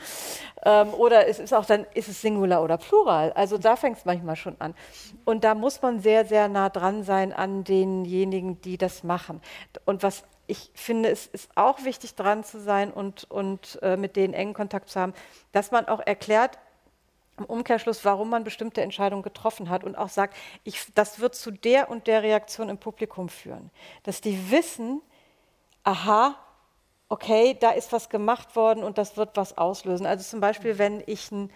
Ähm, 0.64 0.94
oder 0.94 1.27
es 1.27 1.40
ist 1.40 1.53
auch 1.53 1.65
dann, 1.65 1.85
ist 1.94 2.10
es 2.10 2.22
Singular 2.22 2.64
oder 2.64 2.77
Plural? 2.77 3.31
Also 3.34 3.57
da 3.57 3.76
fängt 3.76 3.98
es 3.98 4.06
manchmal 4.06 4.35
schon 4.35 4.56
an. 4.60 4.76
Und 5.26 5.44
da 5.44 5.56
muss 5.56 5.81
man 5.81 5.99
sehr, 5.99 6.26
sehr 6.26 6.48
nah 6.49 6.69
dran 6.69 7.03
sein 7.03 7.34
an 7.34 7.64
denjenigen, 7.64 8.61
die 8.61 8.77
das 8.77 9.03
machen. 9.03 9.41
Und 9.85 10.03
was 10.03 10.23
ich 10.45 10.72
finde, 10.76 11.10
es 11.10 11.27
ist 11.27 11.49
auch 11.56 11.84
wichtig 11.85 12.15
dran 12.15 12.44
zu 12.44 12.60
sein 12.60 12.91
und, 12.91 13.23
und 13.31 13.80
äh, 13.81 13.95
mit 13.95 14.15
denen 14.15 14.34
engen 14.34 14.53
Kontakt 14.53 14.90
zu 14.90 14.99
haben, 14.99 15.14
dass 15.53 15.72
man 15.72 15.88
auch 15.88 16.02
erklärt, 16.06 16.60
im 17.38 17.45
Umkehrschluss, 17.45 18.06
warum 18.06 18.30
man 18.30 18.44
bestimmte 18.44 18.81
Entscheidungen 18.81 19.23
getroffen 19.23 19.69
hat 19.69 19.84
und 19.84 19.95
auch 19.98 20.10
sagt, 20.10 20.35
ich, 20.64 20.94
das 20.94 21.19
wird 21.19 21.35
zu 21.35 21.52
der 21.52 21.90
und 21.90 22.06
der 22.07 22.22
Reaktion 22.22 22.69
im 22.69 22.77
Publikum 22.77 23.27
führen. 23.30 23.72
Dass 24.03 24.22
die 24.22 24.52
wissen, 24.52 25.02
aha, 25.84 26.35
okay, 27.14 27.56
da 27.60 27.69
ist 27.69 27.94
was 27.94 28.10
gemacht 28.10 28.56
worden 28.56 28.84
und 28.84 28.98
das 28.98 29.18
wird 29.18 29.38
was 29.38 29.56
auslösen. 29.56 30.07
Also 30.07 30.23
zum 30.23 30.40
Beispiel, 30.40 30.80
wenn 30.80 31.03
ich 31.06 31.31
ein, 31.31 31.52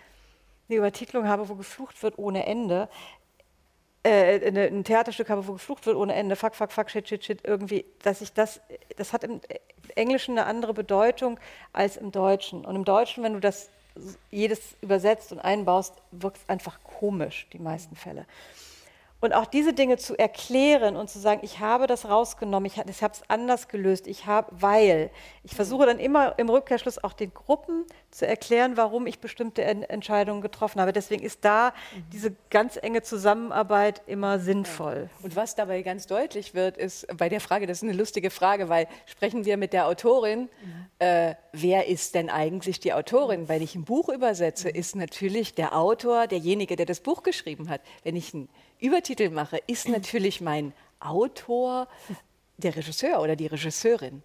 eine 0.69 0.77
Übertitlung 0.77 1.27
habe, 1.27 1.49
wo 1.49 1.55
geflucht 1.55 2.03
wird 2.03 2.19
ohne 2.19 2.45
Ende, 2.45 2.87
äh, 4.03 4.45
eine, 4.45 4.65
ein 4.65 4.83
Theaterstück 4.83 5.31
habe, 5.31 5.47
wo 5.47 5.53
geflucht 5.53 5.87
wird 5.87 5.97
ohne 5.97 6.13
Ende, 6.13 6.35
fuck, 6.35 6.53
fuck, 6.53 6.71
fuck, 6.71 6.91
shit, 6.91 7.09
shit, 7.09 7.25
shit, 7.25 7.39
irgendwie, 7.43 7.85
dass 8.03 8.21
ich 8.21 8.33
das, 8.33 8.61
das 8.97 9.13
hat 9.13 9.23
im 9.23 9.41
Englischen 9.95 10.37
eine 10.37 10.45
andere 10.45 10.75
Bedeutung 10.75 11.39
als 11.73 11.97
im 11.97 12.11
Deutschen. 12.11 12.63
Und 12.63 12.75
im 12.75 12.85
Deutschen, 12.85 13.23
wenn 13.23 13.33
du 13.33 13.39
das 13.39 13.71
jedes 14.29 14.75
übersetzt 14.81 15.31
und 15.31 15.39
einbaust, 15.39 15.95
wirkt 16.11 16.37
es 16.37 16.49
einfach 16.49 16.77
komisch, 16.83 17.47
die 17.51 17.57
meisten 17.57 17.95
Fälle. 17.95 18.27
Und 19.19 19.33
auch 19.33 19.47
diese 19.47 19.73
Dinge 19.73 19.97
zu 19.97 20.15
erklären 20.15 20.95
und 20.95 21.09
zu 21.09 21.17
sagen, 21.17 21.41
ich 21.43 21.59
habe 21.59 21.87
das 21.87 22.07
rausgenommen, 22.07 22.67
ich, 22.67 22.77
ich 22.77 23.01
habe 23.01 23.13
es 23.13 23.23
anders 23.27 23.67
gelöst, 23.67 24.05
ich 24.05 24.27
habe, 24.27 24.47
weil. 24.51 25.09
Ich 25.43 25.55
versuche 25.55 25.87
dann 25.87 25.97
immer 25.97 26.37
im 26.37 26.49
Rückkehrschluss 26.49 27.03
auch 27.03 27.13
den 27.13 27.33
Gruppen 27.33 27.85
zu 28.11 28.27
erklären, 28.27 28.77
warum 28.77 29.07
ich 29.07 29.19
bestimmte 29.19 29.63
en 29.63 29.81
Entscheidungen 29.81 30.41
getroffen 30.41 30.79
habe. 30.79 30.93
Deswegen 30.93 31.23
ist 31.23 31.43
da 31.43 31.69
mhm. 31.69 32.03
diese 32.13 32.35
ganz 32.51 32.77
enge 32.79 33.01
Zusammenarbeit 33.01 34.03
immer 34.05 34.39
sinnvoll. 34.39 35.09
Und 35.23 35.35
was 35.35 35.55
dabei 35.55 35.81
ganz 35.81 36.05
deutlich 36.05 36.53
wird, 36.53 36.77
ist 36.77 37.07
bei 37.17 37.27
der 37.27 37.41
Frage, 37.41 37.65
das 37.65 37.77
ist 37.77 37.83
eine 37.83 37.97
lustige 37.97 38.29
Frage, 38.29 38.69
weil 38.69 38.87
sprechen 39.07 39.45
wir 39.45 39.57
mit 39.57 39.73
der 39.73 39.87
Autorin, 39.87 40.41
mhm. 40.41 40.85
äh, 40.99 41.35
wer 41.53 41.87
ist 41.87 42.13
denn 42.13 42.29
eigentlich 42.29 42.79
die 42.79 42.93
Autorin? 42.93 43.49
Wenn 43.49 43.63
ich 43.63 43.73
ein 43.73 43.83
Buch 43.83 44.09
übersetze, 44.09 44.69
ist 44.69 44.95
natürlich 44.95 45.55
der 45.55 45.75
Autor 45.75 46.27
derjenige, 46.27 46.75
der 46.75 46.85
das 46.85 46.99
Buch 46.99 47.23
geschrieben 47.23 47.69
hat. 47.69 47.81
Wenn 48.03 48.15
ich 48.15 48.33
ein 48.35 48.47
Übertitel 48.79 49.06
mache, 49.31 49.59
ist 49.67 49.87
natürlich 49.87 50.41
mein 50.41 50.73
Autor 50.99 51.87
der 52.57 52.75
Regisseur 52.75 53.21
oder 53.21 53.35
die 53.35 53.47
Regisseurin. 53.47 54.23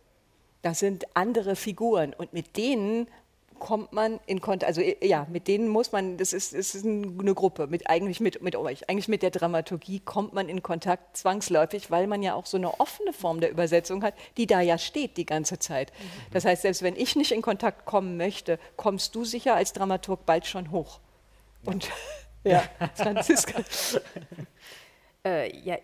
Das 0.63 0.79
sind 0.79 1.05
andere 1.15 1.57
Figuren 1.57 2.15
und 2.15 2.33
mit 2.33 2.57
denen 2.57 3.09
kommt 3.63 3.93
man 3.93 4.19
in 4.27 4.41
Kontakt, 4.41 4.65
also 4.65 4.81
ja, 5.01 5.25
mit 5.31 5.47
denen 5.47 5.69
muss 5.69 5.93
man, 5.93 6.17
das 6.17 6.33
ist, 6.33 6.53
das 6.53 6.75
ist 6.75 6.85
eine 6.85 7.33
Gruppe, 7.33 7.69
mit, 7.69 7.89
eigentlich 7.89 8.19
mit, 8.19 8.43
mit 8.43 8.57
euch, 8.57 8.89
eigentlich 8.89 9.07
mit 9.07 9.23
der 9.23 9.31
Dramaturgie 9.31 10.01
kommt 10.01 10.33
man 10.33 10.49
in 10.49 10.65
Kontakt 10.65 11.17
zwangsläufig, 11.17 11.89
weil 11.89 12.09
man 12.09 12.25
ja 12.25 12.35
auch 12.35 12.47
so 12.47 12.57
eine 12.57 12.81
offene 12.81 13.13
Form 13.13 13.41
der 13.41 13.53
Übersetzung 13.53 14.03
hat, 14.03 14.15
die 14.37 14.49
da 14.49 14.61
ja 14.61 14.79
steht 14.79 15.17
die 15.17 15.27
ganze 15.27 15.61
Zeit. 15.61 15.93
Das 16.33 16.45
heißt, 16.45 16.63
selbst 16.63 16.83
wenn 16.83 16.97
ich 16.97 17.15
nicht 17.15 17.31
in 17.31 17.41
Kontakt 17.41 17.85
kommen 17.85 18.17
möchte, 18.17 18.59
kommst 18.77 19.15
du 19.15 19.25
sicher 19.25 19.55
als 19.55 19.73
Dramaturg 19.73 20.27
bald 20.27 20.45
schon 20.45 20.73
hoch. 20.73 20.99
Und 21.65 21.89
ja, 22.45 22.63
Franziska. 22.95 23.63
äh, 25.25 25.57
ja, 25.59 25.79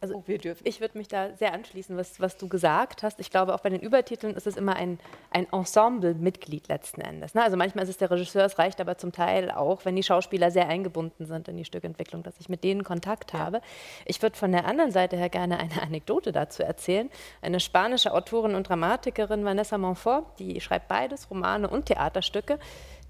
also 0.00 0.14
oh, 0.14 0.24
ich 0.62 0.80
würde 0.80 0.96
mich 0.96 1.08
da 1.08 1.34
sehr 1.34 1.52
anschließen, 1.52 1.96
was, 1.96 2.20
was 2.20 2.36
du 2.36 2.46
gesagt 2.46 3.02
hast. 3.02 3.18
Ich 3.18 3.30
glaube, 3.30 3.52
auch 3.52 3.60
bei 3.60 3.68
den 3.68 3.80
Übertiteln 3.80 4.36
ist 4.36 4.46
es 4.46 4.56
immer 4.56 4.76
ein, 4.76 5.00
ein 5.32 5.48
Ensemble-Mitglied 5.50 6.68
letzten 6.68 7.00
Endes. 7.00 7.34
Ne? 7.34 7.42
Also 7.42 7.56
manchmal 7.56 7.82
ist 7.82 7.90
es 7.90 7.96
der 7.96 8.08
Regisseur, 8.08 8.44
es 8.44 8.60
reicht 8.60 8.80
aber 8.80 8.96
zum 8.96 9.10
Teil 9.10 9.50
auch, 9.50 9.84
wenn 9.84 9.96
die 9.96 10.04
Schauspieler 10.04 10.52
sehr 10.52 10.68
eingebunden 10.68 11.26
sind 11.26 11.48
in 11.48 11.56
die 11.56 11.64
Stückentwicklung, 11.64 12.22
dass 12.22 12.38
ich 12.38 12.48
mit 12.48 12.62
denen 12.62 12.84
Kontakt 12.84 13.32
ja. 13.32 13.40
habe. 13.40 13.60
Ich 14.04 14.22
würde 14.22 14.36
von 14.36 14.52
der 14.52 14.66
anderen 14.66 14.92
Seite 14.92 15.16
her 15.16 15.30
gerne 15.30 15.58
eine 15.58 15.82
Anekdote 15.82 16.30
dazu 16.30 16.62
erzählen. 16.62 17.10
Eine 17.42 17.58
spanische 17.58 18.14
Autorin 18.14 18.54
und 18.54 18.68
Dramatikerin, 18.68 19.44
Vanessa 19.44 19.78
Monfort, 19.78 20.26
die 20.38 20.60
schreibt 20.60 20.86
beides, 20.86 21.28
Romane 21.28 21.68
und 21.68 21.86
Theaterstücke. 21.86 22.60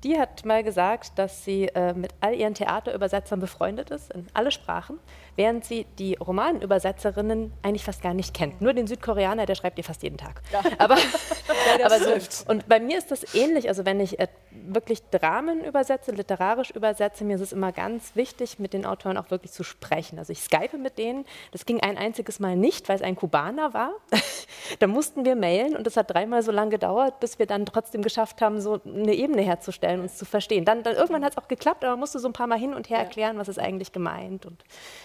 Die 0.04 0.16
hat 0.16 0.44
mal 0.44 0.62
gesagt, 0.62 1.18
dass 1.18 1.44
sie 1.44 1.64
äh, 1.74 1.92
mit 1.92 2.14
all 2.20 2.34
ihren 2.34 2.54
Theaterübersetzern 2.54 3.40
befreundet 3.40 3.90
ist, 3.90 4.12
in 4.12 4.28
alle 4.32 4.52
Sprachen, 4.52 5.00
während 5.34 5.64
sie 5.64 5.86
die 5.98 6.14
Romanübersetzerinnen 6.14 7.52
eigentlich 7.62 7.84
fast 7.84 8.00
gar 8.00 8.14
nicht 8.14 8.32
kennt. 8.32 8.60
Nur 8.60 8.74
den 8.74 8.86
Südkoreaner, 8.86 9.44
der 9.44 9.56
schreibt 9.56 9.76
ihr 9.76 9.82
fast 9.82 10.04
jeden 10.04 10.16
Tag. 10.16 10.40
Ja. 10.52 10.62
Aber, 10.78 10.96
ja, 11.80 11.86
aber 11.86 11.98
so, 11.98 12.44
und 12.48 12.68
bei 12.68 12.78
mir 12.78 12.96
ist 12.98 13.10
das 13.10 13.34
ähnlich. 13.34 13.68
Also 13.68 13.84
wenn 13.84 13.98
ich 13.98 14.20
äh, 14.20 14.28
wirklich 14.74 15.02
Dramen 15.10 15.64
übersetze, 15.64 16.12
literarisch 16.12 16.70
übersetze, 16.70 17.24
mir 17.24 17.36
ist 17.36 17.42
es 17.42 17.52
immer 17.52 17.72
ganz 17.72 18.14
wichtig, 18.14 18.58
mit 18.58 18.72
den 18.72 18.86
Autoren 18.86 19.16
auch 19.16 19.30
wirklich 19.30 19.52
zu 19.52 19.64
sprechen. 19.64 20.18
Also 20.18 20.32
ich 20.32 20.40
skype 20.40 20.78
mit 20.78 20.98
denen. 20.98 21.24
Das 21.52 21.66
ging 21.66 21.80
ein 21.80 21.98
einziges 21.98 22.40
Mal 22.40 22.56
nicht, 22.56 22.88
weil 22.88 22.96
es 22.96 23.02
ein 23.02 23.16
Kubaner 23.16 23.74
war. 23.74 23.92
da 24.78 24.86
mussten 24.86 25.24
wir 25.24 25.34
mailen 25.34 25.76
und 25.76 25.86
das 25.86 25.96
hat 25.96 26.10
dreimal 26.12 26.42
so 26.42 26.52
lange 26.52 26.70
gedauert, 26.70 27.20
bis 27.20 27.38
wir 27.38 27.46
dann 27.46 27.66
trotzdem 27.66 28.02
geschafft 28.02 28.40
haben, 28.40 28.60
so 28.60 28.80
eine 28.84 29.14
Ebene 29.14 29.42
herzustellen 29.42 29.88
stellen, 29.88 30.00
uns 30.00 30.16
zu 30.16 30.24
verstehen. 30.24 30.64
Dann, 30.64 30.82
dann 30.82 30.94
irgendwann 30.94 31.24
hat 31.24 31.32
es 31.32 31.38
auch 31.38 31.48
geklappt, 31.48 31.84
aber 31.84 31.92
man 31.92 32.00
musste 32.00 32.18
so 32.18 32.28
ein 32.28 32.32
paar 32.32 32.46
Mal 32.46 32.58
hin 32.58 32.74
und 32.74 32.90
her 32.90 32.98
erklären, 32.98 33.38
was 33.38 33.48
ist 33.48 33.58
eigentlich 33.58 33.92
gemeint. 33.92 34.44
Und 34.44 34.62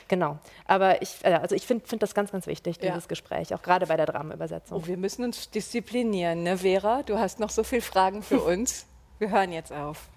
genau. 0.07 0.37
Aber 0.65 1.01
ich, 1.01 1.15
äh, 1.23 1.33
also 1.33 1.55
ich 1.55 1.65
finde 1.65 1.87
find 1.87 2.03
das 2.03 2.13
ganz, 2.13 2.31
ganz 2.31 2.47
wichtig, 2.47 2.79
dieses 2.79 3.03
ja. 3.03 3.07
Gespräch, 3.07 3.53
auch 3.53 3.61
gerade 3.61 3.87
bei 3.87 3.95
der 3.95 4.05
Dramenübersetzung. 4.05 4.77
Oh, 4.77 4.87
wir 4.87 4.97
müssen 4.97 5.23
uns 5.23 5.49
disziplinieren, 5.49 6.43
ne, 6.43 6.57
Vera? 6.57 7.03
Du 7.03 7.17
hast 7.17 7.39
noch 7.39 7.49
so 7.49 7.63
viele 7.63 7.81
Fragen 7.81 8.23
für 8.23 8.41
uns. 8.43 8.85
Wir 9.19 9.29
hören 9.29 9.51
jetzt 9.51 9.71
auf. 9.71 10.09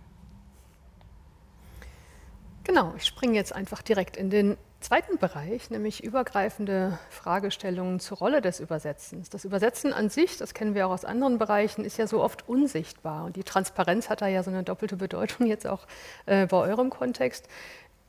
Genau, 2.65 2.93
ich 2.97 3.05
springe 3.05 3.35
jetzt 3.35 3.55
einfach 3.55 3.81
direkt 3.81 4.17
in 4.17 4.29
den 4.29 4.57
zweiten 4.81 5.19
Bereich, 5.19 5.71
nämlich 5.71 6.03
übergreifende 6.03 6.99
Fragestellungen 7.11 8.01
zur 8.01 8.19
Rolle 8.19 8.41
des 8.41 8.61
Übersetzens. 8.61 9.31
Das 9.31 9.45
Übersetzen 9.45 9.93
an 9.93 10.11
sich, 10.11 10.37
das 10.37 10.55
kennen 10.55 10.75
wir 10.75 10.87
auch 10.87 10.93
aus 10.93 11.05
anderen 11.05 11.39
Bereichen, 11.39 11.85
ist 11.85 11.97
ja 11.97 12.07
so 12.07 12.23
oft 12.23 12.49
unsichtbar. 12.49 13.25
Und 13.25 13.37
die 13.37 13.45
Transparenz 13.45 14.11
hat 14.11 14.21
da 14.21 14.27
ja 14.27 14.43
so 14.43 14.51
eine 14.51 14.65
doppelte 14.65 14.97
Bedeutung 14.97 15.47
jetzt 15.47 15.67
auch 15.67 15.87
äh, 16.27 16.47
bei 16.47 16.57
eurem 16.57 16.91
Kontext. 16.91 17.49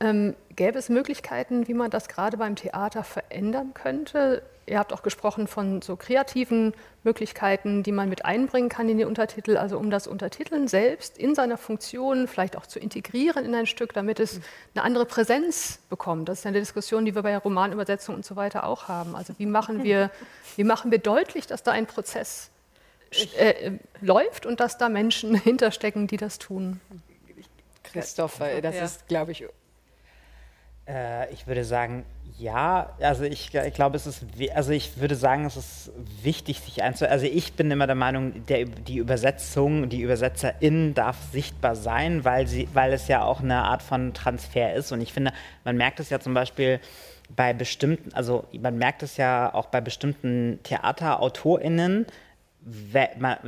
Ähm, 0.00 0.34
gäbe 0.54 0.78
es 0.78 0.88
Möglichkeiten, 0.88 1.66
wie 1.68 1.74
man 1.74 1.90
das 1.90 2.08
gerade 2.08 2.36
beim 2.36 2.54
Theater 2.54 3.02
verändern 3.02 3.74
könnte? 3.74 4.42
Ihr 4.68 4.78
habt 4.78 4.92
auch 4.92 5.02
gesprochen 5.02 5.46
von 5.46 5.82
so 5.82 5.96
kreativen 5.96 6.74
Möglichkeiten, 7.02 7.82
die 7.82 7.92
man 7.92 8.08
mit 8.08 8.24
einbringen 8.24 8.68
kann 8.68 8.88
in 8.88 8.98
die 8.98 9.04
Untertitel, 9.04 9.56
also 9.56 9.78
um 9.78 9.90
das 9.90 10.06
Untertiteln 10.06 10.68
selbst 10.68 11.16
in 11.16 11.34
seiner 11.34 11.56
Funktion 11.56 12.28
vielleicht 12.28 12.56
auch 12.56 12.66
zu 12.66 12.78
integrieren 12.78 13.44
in 13.44 13.54
ein 13.54 13.66
Stück, 13.66 13.92
damit 13.94 14.20
es 14.20 14.40
eine 14.74 14.84
andere 14.84 15.06
Präsenz 15.06 15.78
bekommt. 15.88 16.28
Das 16.28 16.40
ist 16.40 16.46
eine 16.46 16.60
Diskussion, 16.60 17.04
die 17.04 17.14
wir 17.14 17.22
bei 17.22 17.36
Romanübersetzung 17.36 18.14
und 18.14 18.24
so 18.24 18.36
weiter 18.36 18.64
auch 18.64 18.88
haben. 18.88 19.16
Also 19.16 19.34
wie 19.38 19.46
machen 19.46 19.82
wir, 19.82 20.10
wie 20.56 20.64
machen 20.64 20.90
wir 20.90 20.98
deutlich, 20.98 21.46
dass 21.46 21.62
da 21.62 21.72
ein 21.72 21.86
Prozess 21.86 22.50
äh, 23.36 23.72
läuft 24.00 24.44
und 24.44 24.60
dass 24.60 24.76
da 24.76 24.88
Menschen 24.88 25.34
hinterstecken, 25.40 26.06
die 26.06 26.18
das 26.18 26.38
tun? 26.38 26.80
Christopher, 27.84 28.60
das 28.60 28.74
ja. 28.74 28.84
ist, 28.84 29.08
glaube 29.08 29.32
ich, 29.32 29.46
äh, 30.88 31.30
ich 31.32 31.46
würde 31.46 31.64
sagen, 31.64 32.04
ja. 32.38 32.94
Also 33.00 33.24
ich, 33.24 33.54
ich 33.54 33.74
glaube, 33.74 33.96
es 33.96 34.06
ist, 34.06 34.24
also 34.54 34.72
ich 34.72 35.00
würde 35.00 35.16
sagen, 35.16 35.44
es 35.44 35.56
ist 35.56 35.92
wichtig, 36.22 36.60
sich 36.60 36.82
einzuhalten. 36.82 37.12
Also 37.12 37.26
ich 37.26 37.54
bin 37.54 37.70
immer 37.70 37.86
der 37.86 37.96
Meinung, 37.96 38.46
der, 38.46 38.64
die 38.64 38.98
Übersetzung, 38.98 39.88
die 39.88 40.00
Übersetzerin 40.00 40.94
darf 40.94 41.16
sichtbar 41.32 41.76
sein, 41.76 42.24
weil 42.24 42.46
sie, 42.46 42.68
weil 42.72 42.92
es 42.92 43.08
ja 43.08 43.22
auch 43.22 43.40
eine 43.40 43.64
Art 43.64 43.82
von 43.82 44.14
Transfer 44.14 44.74
ist. 44.74 44.92
Und 44.92 45.00
ich 45.00 45.12
finde, 45.12 45.32
man 45.64 45.76
merkt 45.76 46.00
es 46.00 46.10
ja 46.10 46.20
zum 46.20 46.34
Beispiel 46.34 46.80
bei 47.34 47.52
bestimmten, 47.52 48.14
also 48.14 48.44
man 48.58 48.78
merkt 48.78 49.02
es 49.02 49.16
ja 49.16 49.52
auch 49.52 49.66
bei 49.66 49.80
bestimmten 49.80 50.60
TheaterautorInnen, 50.62 52.06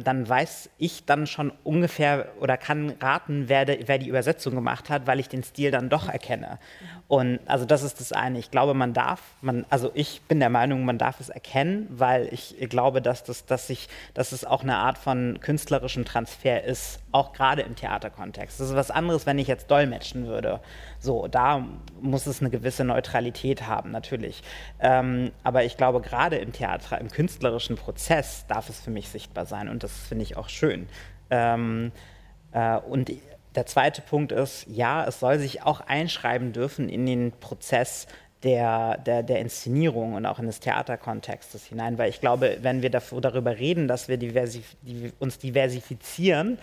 dann 0.03 0.29
weiß 0.29 0.71
ich 0.79 1.05
dann 1.05 1.27
schon 1.27 1.53
ungefähr 1.65 2.29
oder 2.41 2.57
kann 2.57 2.95
raten, 3.01 3.45
wer, 3.49 3.65
de, 3.65 3.85
wer, 3.87 3.99
die 3.99 4.09
Übersetzung 4.09 4.55
gemacht 4.55 4.89
hat, 4.91 5.07
weil 5.07 5.21
ich 5.21 5.29
den 5.29 5.43
Stil 5.43 5.71
dann 5.71 5.89
doch 5.89 6.09
erkenne. 6.09 6.59
Und 7.09 7.41
also 7.47 7.65
das 7.65 7.83
ist 7.83 8.01
das 8.01 8.13
eine. 8.13 8.39
Ich 8.39 8.51
glaube, 8.51 8.75
man 8.75 8.95
darf, 8.95 9.21
man, 9.41 9.67
also 9.69 9.91
ich 9.95 10.23
bin 10.23 10.41
der 10.41 10.51
Meinung, 10.51 10.85
man 10.85 10.99
darf 10.99 11.21
es 11.21 11.29
erkennen, 11.29 11.87
weil 11.91 12.29
ich 12.33 12.57
glaube, 12.69 13.03
dass, 13.03 13.25
das, 13.25 13.47
dass, 13.47 13.69
ich, 13.71 13.89
dass 14.15 14.33
es 14.33 14.45
auch 14.45 14.63
eine 14.63 14.77
Art 14.77 14.99
von 14.99 15.39
künstlerischem 15.41 16.05
Transfer 16.05 16.65
ist, 16.65 17.01
auch 17.13 17.33
gerade 17.33 17.63
im 17.63 17.77
Theaterkontext. 17.77 18.61
Das 18.61 18.69
ist 18.69 18.77
was 18.77 18.91
anderes, 18.91 19.27
wenn 19.27 19.39
ich 19.39 19.49
jetzt 19.49 19.71
dolmetschen 19.71 20.27
würde. 20.27 20.61
So, 21.01 21.27
da 21.29 21.67
muss 22.01 22.27
es 22.27 22.41
eine 22.41 22.51
gewisse 22.51 22.85
Neutralität 22.85 23.67
haben, 23.67 23.91
natürlich. 23.91 24.43
Ähm, 24.81 25.33
aber 25.43 25.65
ich 25.65 25.77
glaube, 25.77 26.01
gerade 26.01 26.37
im 26.37 26.53
Theater, 26.53 27.01
im 27.01 27.11
künstlerischen 27.11 27.77
Prozess 27.77 28.45
darf 28.47 28.69
es 28.69 28.81
für 28.81 28.91
mich 28.91 29.09
sichtbar 29.09 29.47
sein 29.47 29.69
und 29.69 29.83
das 29.83 29.93
finde 29.93 30.25
ich 30.25 30.37
auch 30.37 30.49
schön. 30.49 30.89
Ähm, 31.31 31.91
äh, 32.53 32.77
und 32.77 33.11
der 33.55 33.67
zweite 33.67 34.03
Punkt 34.03 34.31
ist, 34.31 34.67
ja, 34.69 35.05
es 35.07 35.21
soll 35.21 35.39
sich 35.39 35.63
auch 35.63 35.81
einschreiben 35.81 36.53
dürfen 36.53 36.89
in 36.89 37.07
den 37.07 37.33
Prozess, 37.33 38.07
der, 38.43 38.97
der, 38.99 39.23
der 39.23 39.41
Inszenierung 39.41 40.15
und 40.15 40.25
auch 40.25 40.39
in 40.39 40.47
des 40.47 40.61
Theaterkontextes 40.61 41.67
hinein, 41.67 41.99
weil 41.99 42.09
ich 42.09 42.21
glaube, 42.21 42.59
wenn 42.63 42.83
wir 42.83 42.91
dafür, 42.91 43.21
darüber 43.21 43.59
reden, 43.59 43.87
dass 43.87 44.09
wir 44.09 44.17
diversif 44.17 44.77
die, 44.83 45.13
uns 45.19 45.39
diversifizieren 45.39 46.59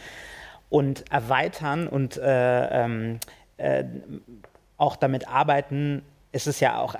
und 0.69 1.09
erweitern 1.11 1.87
und 1.87 2.17
äh, 2.17 2.83
ähm, 2.83 3.19
äh, 3.57 3.83
auch 4.77 4.95
damit 4.95 5.27
arbeiten, 5.27 6.03
ist 6.31 6.47
es 6.47 6.59
ja 6.59 6.79
auch, 6.79 6.95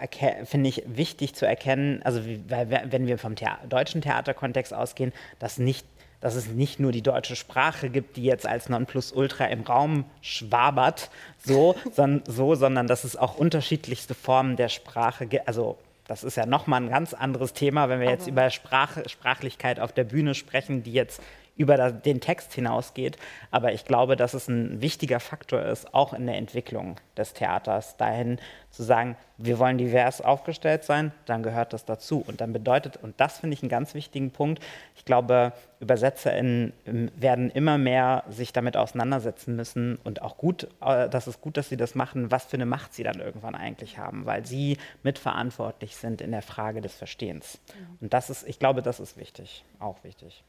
finde 0.45 0.69
ich, 0.69 0.83
wichtig 0.87 1.35
zu 1.35 1.45
erkennen, 1.45 2.01
also 2.03 2.25
wie, 2.25 2.43
weil, 2.49 2.69
wenn 2.89 3.07
wir 3.07 3.17
vom 3.17 3.35
Thea 3.35 3.59
deutschen 3.69 4.01
Theaterkontext 4.01 4.73
ausgehen, 4.73 5.13
dass 5.39 5.57
nicht 5.57 5.85
dass 6.19 6.33
es 6.33 6.47
nicht 6.47 6.79
nur 6.79 6.91
die 6.91 7.03
deutsche 7.03 7.35
Sprache 7.35 7.89
gibt, 7.89 8.17
die 8.17 8.23
jetzt 8.23 8.47
als 8.47 8.69
Nonplusultra 8.69 9.45
im 9.45 9.61
Raum 9.61 10.05
schwabert, 10.21 11.11
so, 11.37 11.75
son, 11.91 12.23
so, 12.25 12.55
sondern 12.55 12.87
dass 12.87 13.03
es 13.03 13.15
auch 13.15 13.37
unterschiedlichste 13.37 14.15
Formen 14.15 14.55
der 14.55 14.69
Sprache 14.69 15.27
gibt. 15.27 15.47
Also 15.47 15.77
das 16.07 16.23
ist 16.23 16.35
ja 16.35 16.45
nochmal 16.45 16.81
ein 16.81 16.89
ganz 16.89 17.13
anderes 17.13 17.53
Thema, 17.53 17.89
wenn 17.89 17.99
wir 17.99 18.09
jetzt 18.09 18.27
über 18.27 18.49
Sprache, 18.49 19.07
Sprachlichkeit 19.07 19.79
auf 19.79 19.91
der 19.91 20.05
Bühne 20.05 20.33
sprechen, 20.33 20.81
die 20.81 20.93
jetzt 20.93 21.21
über 21.57 21.91
den 21.91 22.21
Text 22.21 22.53
hinausgeht. 22.53 23.17
Aber 23.51 23.73
ich 23.73 23.85
glaube, 23.85 24.15
dass 24.15 24.33
es 24.33 24.47
ein 24.47 24.81
wichtiger 24.81 25.19
Faktor 25.19 25.61
ist, 25.63 25.93
auch 25.93 26.13
in 26.13 26.25
der 26.25 26.37
Entwicklung 26.37 26.95
des 27.17 27.33
Theaters, 27.33 27.97
dahin 27.97 28.39
zu 28.69 28.83
sagen, 28.83 29.17
wir 29.37 29.59
wollen 29.59 29.77
divers 29.77 30.21
aufgestellt 30.21 30.83
sein, 30.83 31.11
dann 31.25 31.43
gehört 31.43 31.73
das 31.73 31.85
dazu. 31.85 32.23
Und 32.25 32.41
dann 32.41 32.53
bedeutet, 32.53 32.97
und 32.97 33.19
das 33.19 33.39
finde 33.39 33.55
ich 33.55 33.63
einen 33.63 33.69
ganz 33.69 33.93
wichtigen 33.93 34.31
Punkt, 34.31 34.63
ich 34.95 35.05
glaube, 35.05 35.53
ÜbersetzerInnen 35.81 36.73
ähm, 36.85 37.11
werden 37.15 37.49
immer 37.51 37.77
mehr 37.77 38.23
sich 38.29 38.53
damit 38.53 38.77
auseinandersetzen 38.77 39.55
müssen 39.55 39.97
und 40.03 40.21
auch 40.21 40.37
gut, 40.37 40.67
äh, 40.81 41.09
das 41.09 41.27
ist 41.27 41.41
gut, 41.41 41.57
dass 41.57 41.69
sie 41.69 41.77
das 41.77 41.95
machen, 41.95 42.31
was 42.31 42.45
für 42.45 42.57
eine 42.57 42.65
Macht 42.65 42.93
sie 42.93 43.03
dann 43.03 43.19
irgendwann 43.19 43.55
eigentlich 43.55 43.97
haben, 43.97 44.25
weil 44.25 44.45
sie 44.45 44.77
mitverantwortlich 45.03 45.95
sind 45.95 46.21
in 46.21 46.31
der 46.31 46.41
Frage 46.41 46.81
des 46.81 46.95
Verstehens. 46.95 47.59
Und 48.01 48.13
das 48.13 48.29
ist, 48.29 48.47
ich 48.47 48.59
glaube, 48.59 48.81
das 48.81 48.99
ist 48.99 49.17
wichtig, 49.17 49.63
auch 49.79 50.03
wichtig. 50.03 50.43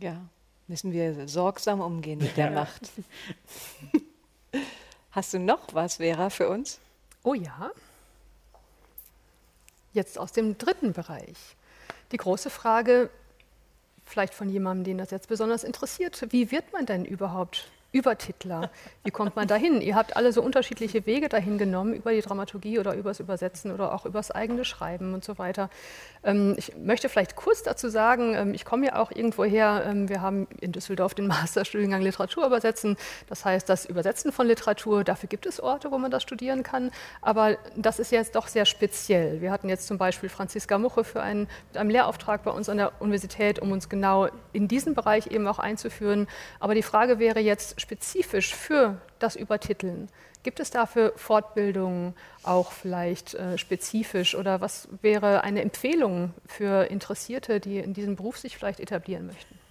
Ja, 0.00 0.20
müssen 0.68 0.92
wir 0.92 1.28
sorgsam 1.28 1.80
umgehen 1.80 2.18
mit 2.18 2.36
der 2.36 2.50
Macht. 2.52 2.90
Hast 5.10 5.34
du 5.34 5.38
noch 5.38 5.74
was, 5.74 5.96
Vera, 5.96 6.30
für 6.30 6.48
uns? 6.48 6.80
Oh 7.22 7.34
ja. 7.34 7.70
Jetzt 9.92 10.18
aus 10.18 10.32
dem 10.32 10.56
dritten 10.56 10.92
Bereich. 10.92 11.56
Die 12.12 12.16
große 12.16 12.50
Frage, 12.50 13.10
vielleicht 14.04 14.34
von 14.34 14.48
jemandem, 14.48 14.84
den 14.84 14.98
das 14.98 15.10
jetzt 15.10 15.28
besonders 15.28 15.64
interessiert, 15.64 16.26
wie 16.30 16.50
wird 16.50 16.72
man 16.72 16.86
denn 16.86 17.04
überhaupt 17.04 17.70
Übertitler. 17.92 18.70
Wie 19.04 19.10
kommt 19.10 19.36
man 19.36 19.46
dahin? 19.46 19.82
Ihr 19.82 19.94
habt 19.94 20.16
alle 20.16 20.32
so 20.32 20.42
unterschiedliche 20.42 21.04
Wege 21.04 21.28
dahin 21.28 21.58
genommen, 21.58 21.92
über 21.92 22.12
die 22.12 22.22
Dramaturgie 22.22 22.78
oder 22.78 22.94
übers 22.94 23.20
Übersetzen 23.20 23.70
oder 23.70 23.92
auch 23.92 24.06
übers 24.06 24.30
eigene 24.30 24.64
Schreiben 24.64 25.12
und 25.12 25.22
so 25.24 25.36
weiter. 25.36 25.68
Ähm, 26.24 26.54
ich 26.56 26.74
möchte 26.76 27.10
vielleicht 27.10 27.36
kurz 27.36 27.62
dazu 27.62 27.90
sagen, 27.90 28.34
ähm, 28.34 28.54
ich 28.54 28.64
komme 28.64 28.86
ja 28.86 28.96
auch 28.96 29.10
irgendwo 29.10 29.44
her, 29.44 29.84
ähm, 29.86 30.08
wir 30.08 30.22
haben 30.22 30.46
in 30.60 30.72
Düsseldorf 30.72 31.12
den 31.12 31.26
Masterstudiengang 31.28 32.00
Literatur 32.00 32.46
übersetzen. 32.46 32.96
Das 33.28 33.44
heißt, 33.44 33.68
das 33.68 33.84
Übersetzen 33.84 34.32
von 34.32 34.46
Literatur, 34.46 35.04
dafür 35.04 35.28
gibt 35.28 35.44
es 35.44 35.60
Orte, 35.60 35.92
wo 35.92 35.98
man 35.98 36.10
das 36.10 36.22
studieren 36.22 36.62
kann. 36.62 36.90
Aber 37.20 37.58
das 37.76 37.98
ist 37.98 38.10
jetzt 38.10 38.36
doch 38.36 38.48
sehr 38.48 38.64
speziell. 38.64 39.42
Wir 39.42 39.50
hatten 39.50 39.68
jetzt 39.68 39.86
zum 39.86 39.98
Beispiel 39.98 40.30
Franziska 40.30 40.78
Muche 40.78 41.04
für 41.04 41.22
einen, 41.22 41.46
mit 41.68 41.76
einem 41.76 41.90
Lehrauftrag 41.90 42.42
bei 42.42 42.52
uns 42.52 42.70
an 42.70 42.78
der 42.78 43.02
Universität, 43.02 43.58
um 43.58 43.70
uns 43.70 43.90
genau 43.90 44.28
in 44.54 44.66
diesen 44.66 44.94
Bereich 44.94 45.26
eben 45.26 45.46
auch 45.46 45.58
einzuführen. 45.58 46.26
Aber 46.58 46.74
die 46.74 46.82
Frage 46.82 47.18
wäre 47.18 47.40
jetzt, 47.40 47.81
spezifisch 47.82 48.54
für 48.54 49.00
das 49.18 49.36
Übertiteln? 49.36 50.08
Gibt 50.42 50.58
es 50.58 50.70
dafür 50.70 51.12
Fortbildungen 51.16 52.14
auch 52.42 52.72
vielleicht 52.72 53.34
äh, 53.34 53.58
spezifisch 53.58 54.34
oder 54.34 54.60
was 54.60 54.88
wäre 55.02 55.44
eine 55.44 55.62
Empfehlung 55.62 56.34
für 56.46 56.84
Interessierte, 56.84 57.60
die 57.60 57.78
in 57.78 57.92
diesem 57.92 58.16
Beruf 58.16 58.38
sich 58.38 58.56
vielleicht 58.56 58.80
etablieren 58.80 59.26
möchten? 59.26 59.61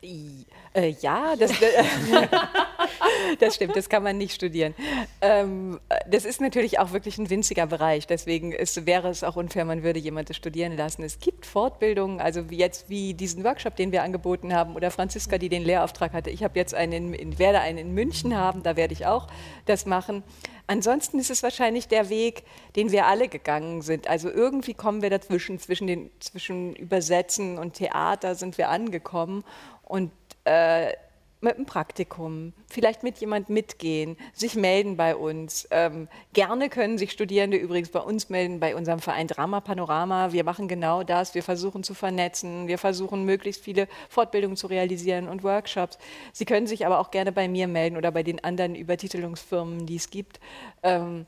Äh, 0.00 0.94
ja, 1.00 1.34
das, 1.36 1.50
das 3.40 3.54
stimmt, 3.56 3.74
das 3.74 3.88
kann 3.88 4.02
man 4.04 4.16
nicht 4.16 4.34
studieren. 4.34 4.74
Ähm, 5.20 5.80
das 6.08 6.24
ist 6.24 6.40
natürlich 6.40 6.78
auch 6.78 6.92
wirklich 6.92 7.18
ein 7.18 7.28
winziger 7.30 7.66
Bereich, 7.66 8.06
deswegen 8.06 8.52
ist, 8.52 8.86
wäre 8.86 9.08
es 9.08 9.24
auch 9.24 9.34
unfair, 9.34 9.64
man 9.64 9.82
würde 9.82 9.98
jemanden 9.98 10.34
studieren 10.34 10.76
lassen. 10.76 11.02
Es 11.02 11.18
gibt 11.18 11.46
Fortbildungen, 11.46 12.20
also 12.20 12.48
wie 12.48 12.58
jetzt 12.58 12.88
wie 12.88 13.14
diesen 13.14 13.42
Workshop, 13.42 13.74
den 13.74 13.90
wir 13.90 14.04
angeboten 14.04 14.54
haben, 14.54 14.76
oder 14.76 14.92
Franziska, 14.92 15.36
die 15.38 15.48
den 15.48 15.64
Lehrauftrag 15.64 16.12
hatte. 16.12 16.30
Ich 16.30 16.44
habe 16.44 16.56
jetzt 16.58 16.74
einen 16.74 17.12
in, 17.12 17.38
werde 17.38 17.60
einen 17.60 17.78
in 17.78 17.94
München 17.94 18.36
haben, 18.36 18.62
da 18.62 18.76
werde 18.76 18.92
ich 18.92 19.06
auch 19.06 19.26
das 19.66 19.84
machen. 19.84 20.22
Ansonsten 20.70 21.18
ist 21.18 21.30
es 21.30 21.42
wahrscheinlich 21.42 21.88
der 21.88 22.10
Weg, 22.10 22.44
den 22.76 22.92
wir 22.92 23.06
alle 23.06 23.28
gegangen 23.28 23.80
sind. 23.80 24.06
Also 24.06 24.30
irgendwie 24.30 24.74
kommen 24.74 25.00
wir 25.00 25.08
dazwischen, 25.08 25.58
zwischen, 25.58 25.86
den, 25.86 26.10
zwischen 26.20 26.76
Übersetzen 26.76 27.56
und 27.56 27.72
Theater 27.72 28.34
sind 28.34 28.58
wir 28.58 28.68
angekommen 28.68 29.44
und 29.88 30.12
äh, 30.44 30.92
mit 31.40 31.54
einem 31.54 31.66
Praktikum, 31.66 32.52
vielleicht 32.68 33.04
mit 33.04 33.18
jemand 33.18 33.48
mitgehen, 33.48 34.16
sich 34.32 34.56
melden 34.56 34.96
bei 34.96 35.14
uns. 35.14 35.68
Ähm, 35.70 36.08
gerne 36.32 36.68
können 36.68 36.98
sich 36.98 37.12
Studierende 37.12 37.56
übrigens 37.56 37.90
bei 37.90 38.00
uns 38.00 38.28
melden, 38.28 38.58
bei 38.58 38.74
unserem 38.74 38.98
Verein 38.98 39.28
Drama 39.28 39.60
Panorama. 39.60 40.32
Wir 40.32 40.42
machen 40.42 40.66
genau 40.66 41.04
das. 41.04 41.36
Wir 41.36 41.44
versuchen 41.44 41.84
zu 41.84 41.94
vernetzen. 41.94 42.66
Wir 42.66 42.76
versuchen 42.76 43.24
möglichst 43.24 43.62
viele 43.62 43.86
Fortbildungen 44.08 44.56
zu 44.56 44.66
realisieren 44.66 45.28
und 45.28 45.44
Workshops. 45.44 45.98
Sie 46.32 46.44
können 46.44 46.66
sich 46.66 46.84
aber 46.86 46.98
auch 46.98 47.12
gerne 47.12 47.30
bei 47.30 47.46
mir 47.46 47.68
melden 47.68 47.96
oder 47.96 48.10
bei 48.10 48.24
den 48.24 48.42
anderen 48.42 48.74
Übertitelungsfirmen, 48.74 49.86
die 49.86 49.96
es 49.96 50.10
gibt. 50.10 50.40
Ähm, 50.82 51.26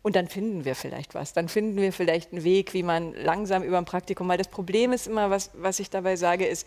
und 0.00 0.16
dann 0.16 0.28
finden 0.28 0.64
wir 0.64 0.74
vielleicht 0.74 1.14
was. 1.14 1.34
Dann 1.34 1.48
finden 1.48 1.76
wir 1.76 1.92
vielleicht 1.92 2.32
einen 2.32 2.44
Weg, 2.44 2.72
wie 2.72 2.82
man 2.82 3.14
langsam 3.14 3.62
über 3.62 3.76
ein 3.76 3.84
Praktikum, 3.84 4.26
weil 4.28 4.38
das 4.38 4.48
Problem 4.48 4.92
ist 4.92 5.06
immer, 5.06 5.28
was, 5.28 5.50
was 5.54 5.80
ich 5.80 5.90
dabei 5.90 6.16
sage, 6.16 6.46
ist, 6.46 6.66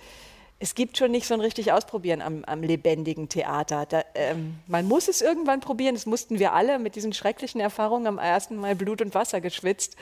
es 0.60 0.74
gibt 0.74 0.98
schon 0.98 1.12
nicht 1.12 1.28
so 1.28 1.36
ein 1.36 1.40
richtig 1.40 1.72
Ausprobieren 1.72 2.22
am, 2.22 2.44
am 2.46 2.64
lebendigen 2.64 3.30
Theater. 3.30 3.86
Da, 3.86 4.04
ähm, 4.16 4.56
man 4.66 4.88
muss 4.88 5.08
es 5.08 5.22
irgendwann 5.22 5.60
probieren. 5.60 5.94
Das 5.94 6.06
mussten 6.06 6.40
wir 6.40 6.54
alle 6.54 6.80
mit 6.80 6.96
diesen 6.96 7.14
schrecklichen 7.14 7.62
Erfahrungen 7.62 8.08
am 8.08 8.18
ersten 8.18 8.56
Mal 8.56 8.76
Blut 8.76 9.02
und 9.02 9.14
Wasser 9.14 9.40
geschwitzt. 9.40 9.96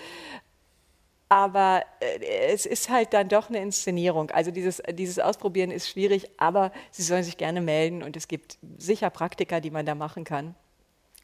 Aber 1.28 1.84
äh, 2.00 2.54
es 2.54 2.66
ist 2.66 2.90
halt 2.90 3.14
dann 3.14 3.28
doch 3.28 3.50
eine 3.50 3.62
Inszenierung. 3.62 4.32
Also 4.32 4.52
dieses, 4.52 4.82
dieses 4.94 5.20
Ausprobieren 5.20 5.72
ist 5.72 5.90
schwierig, 5.90 6.30
aber 6.38 6.72
Sie 6.92 7.04
sollen 7.04 7.24
sich 7.24 7.36
gerne 7.36 7.60
melden 7.60 8.02
und 8.02 8.16
es 8.16 8.30
gibt 8.30 8.58
sicher 8.78 9.10
Praktika, 9.10 9.60
die 9.60 9.72
man 9.72 9.86
da 9.86 9.94
machen 9.94 10.24
kann. 10.24 10.56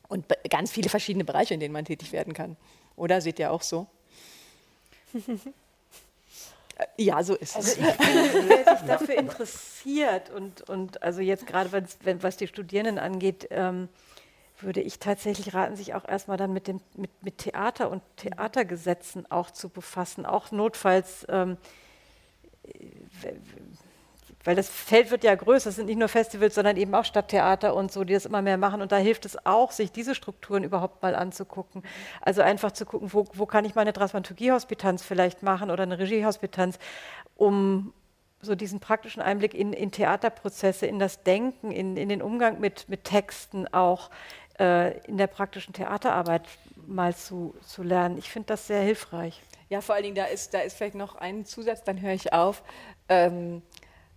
Und 0.10 0.26
ganz 0.50 0.72
viele 0.72 0.90
verschiedene 0.90 1.24
Bereiche, 1.24 1.54
in 1.54 1.62
denen 1.62 1.74
man 1.74 1.86
tätig 1.86 2.12
werden 2.12 2.34
kann. 2.34 2.58
Oder 2.98 3.22
seht 3.22 3.40
ihr 3.40 3.54
auch 3.54 3.62
so? 3.62 3.88
Ja, 6.98 7.24
so 7.24 7.36
ist 7.36 7.56
also 7.56 7.70
es. 7.70 7.78
Ich 7.78 7.86
finde, 7.86 8.50
wer 8.50 8.78
sich 8.78 8.88
dafür 8.88 9.16
interessiert 9.18 10.30
und, 10.30 10.70
und 10.70 11.02
also 11.04 11.22
jetzt 11.22 11.48
gerade, 11.48 11.72
wenn, 11.72 12.24
was 12.24 12.38
die 12.38 12.48
Studierenden 12.48 12.98
angeht, 12.98 13.48
ähm, 13.52 13.90
würde 14.60 14.82
ich 14.82 15.00
tatsächlich 15.00 15.54
raten, 15.54 15.76
sich 15.76 15.94
auch 15.94 16.08
erstmal 16.08 16.38
dann 16.38 16.54
mit, 16.54 16.68
dem, 16.68 16.82
mit, 16.96 17.12
mit 17.22 17.40
Theater 17.40 17.90
und 17.90 18.04
Theatergesetzen 18.18 19.30
auch 19.32 19.52
zu 19.52 19.70
befassen, 19.70 20.26
auch 20.26 20.52
notfalls 20.52 21.26
ähm, 21.30 21.58
weil 24.44 24.56
das 24.56 24.70
Feld 24.70 25.12
wird 25.12 25.24
ja 25.24 25.36
größer, 25.36 25.70
es 25.70 25.76
sind 25.76 25.86
nicht 25.86 26.00
nur 26.00 26.08
Festivals, 26.08 26.56
sondern 26.56 26.78
eben 26.78 26.94
auch 26.96 27.06
Stadttheater 27.06 27.76
und 27.76 27.92
so, 27.92 28.04
die 28.04 28.14
das 28.14 28.26
immer 28.26 28.42
mehr 28.42 28.58
machen. 28.58 28.82
Und 28.82 28.92
da 28.92 28.98
hilft 28.98 29.26
es 29.26 29.46
auch, 29.46 29.72
sich 29.72 29.92
diese 29.92 30.16
Strukturen 30.16 30.64
überhaupt 30.64 31.02
mal 31.02 31.16
anzugucken. 31.16 31.84
Also 32.22 32.42
einfach 32.42 32.72
zu 32.72 32.86
gucken, 32.86 33.14
wo, 33.14 33.26
wo 33.34 33.46
kann 33.46 33.66
ich 33.66 33.76
meine 33.76 33.94
Dramaturgie-Hospitanz 33.94 35.04
vielleicht 35.04 35.44
machen 35.44 35.70
oder 35.70 35.84
eine 35.84 36.00
Regie-Hospitanz, 36.00 36.80
um 37.36 37.94
so 38.42 38.56
diesen 38.56 38.80
praktischen 38.80 39.22
Einblick 39.22 39.54
in, 39.54 39.72
in 39.74 39.92
Theaterprozesse, 39.92 40.88
in 40.88 41.00
das 41.00 41.24
Denken, 41.24 41.72
in, 41.72 41.96
in 41.96 42.10
den 42.10 42.22
Umgang 42.22 42.60
mit, 42.60 42.90
mit 42.90 43.04
Texten 43.04 43.68
auch 43.72 44.10
äh, 44.60 44.98
in 45.08 45.18
der 45.18 45.28
praktischen 45.28 45.74
Theaterarbeit 45.74 46.44
mal 46.88 47.16
zu, 47.16 47.54
zu 47.62 47.84
lernen. 47.84 48.18
Ich 48.18 48.30
finde 48.30 48.48
das 48.48 48.68
sehr 48.68 48.82
hilfreich. 48.82 49.42
Ja, 49.70 49.82
vor 49.82 49.96
allen 49.96 50.04
Dingen, 50.04 50.16
da 50.16 50.26
ist, 50.26 50.54
da 50.54 50.60
ist 50.60 50.76
vielleicht 50.76 50.96
noch 50.96 51.16
ein 51.16 51.46
Zusatz, 51.46 51.84
dann 51.84 52.02
höre 52.02 52.14
ich 52.14 52.34
auf. 52.34 52.64
Ähm, 53.08 53.62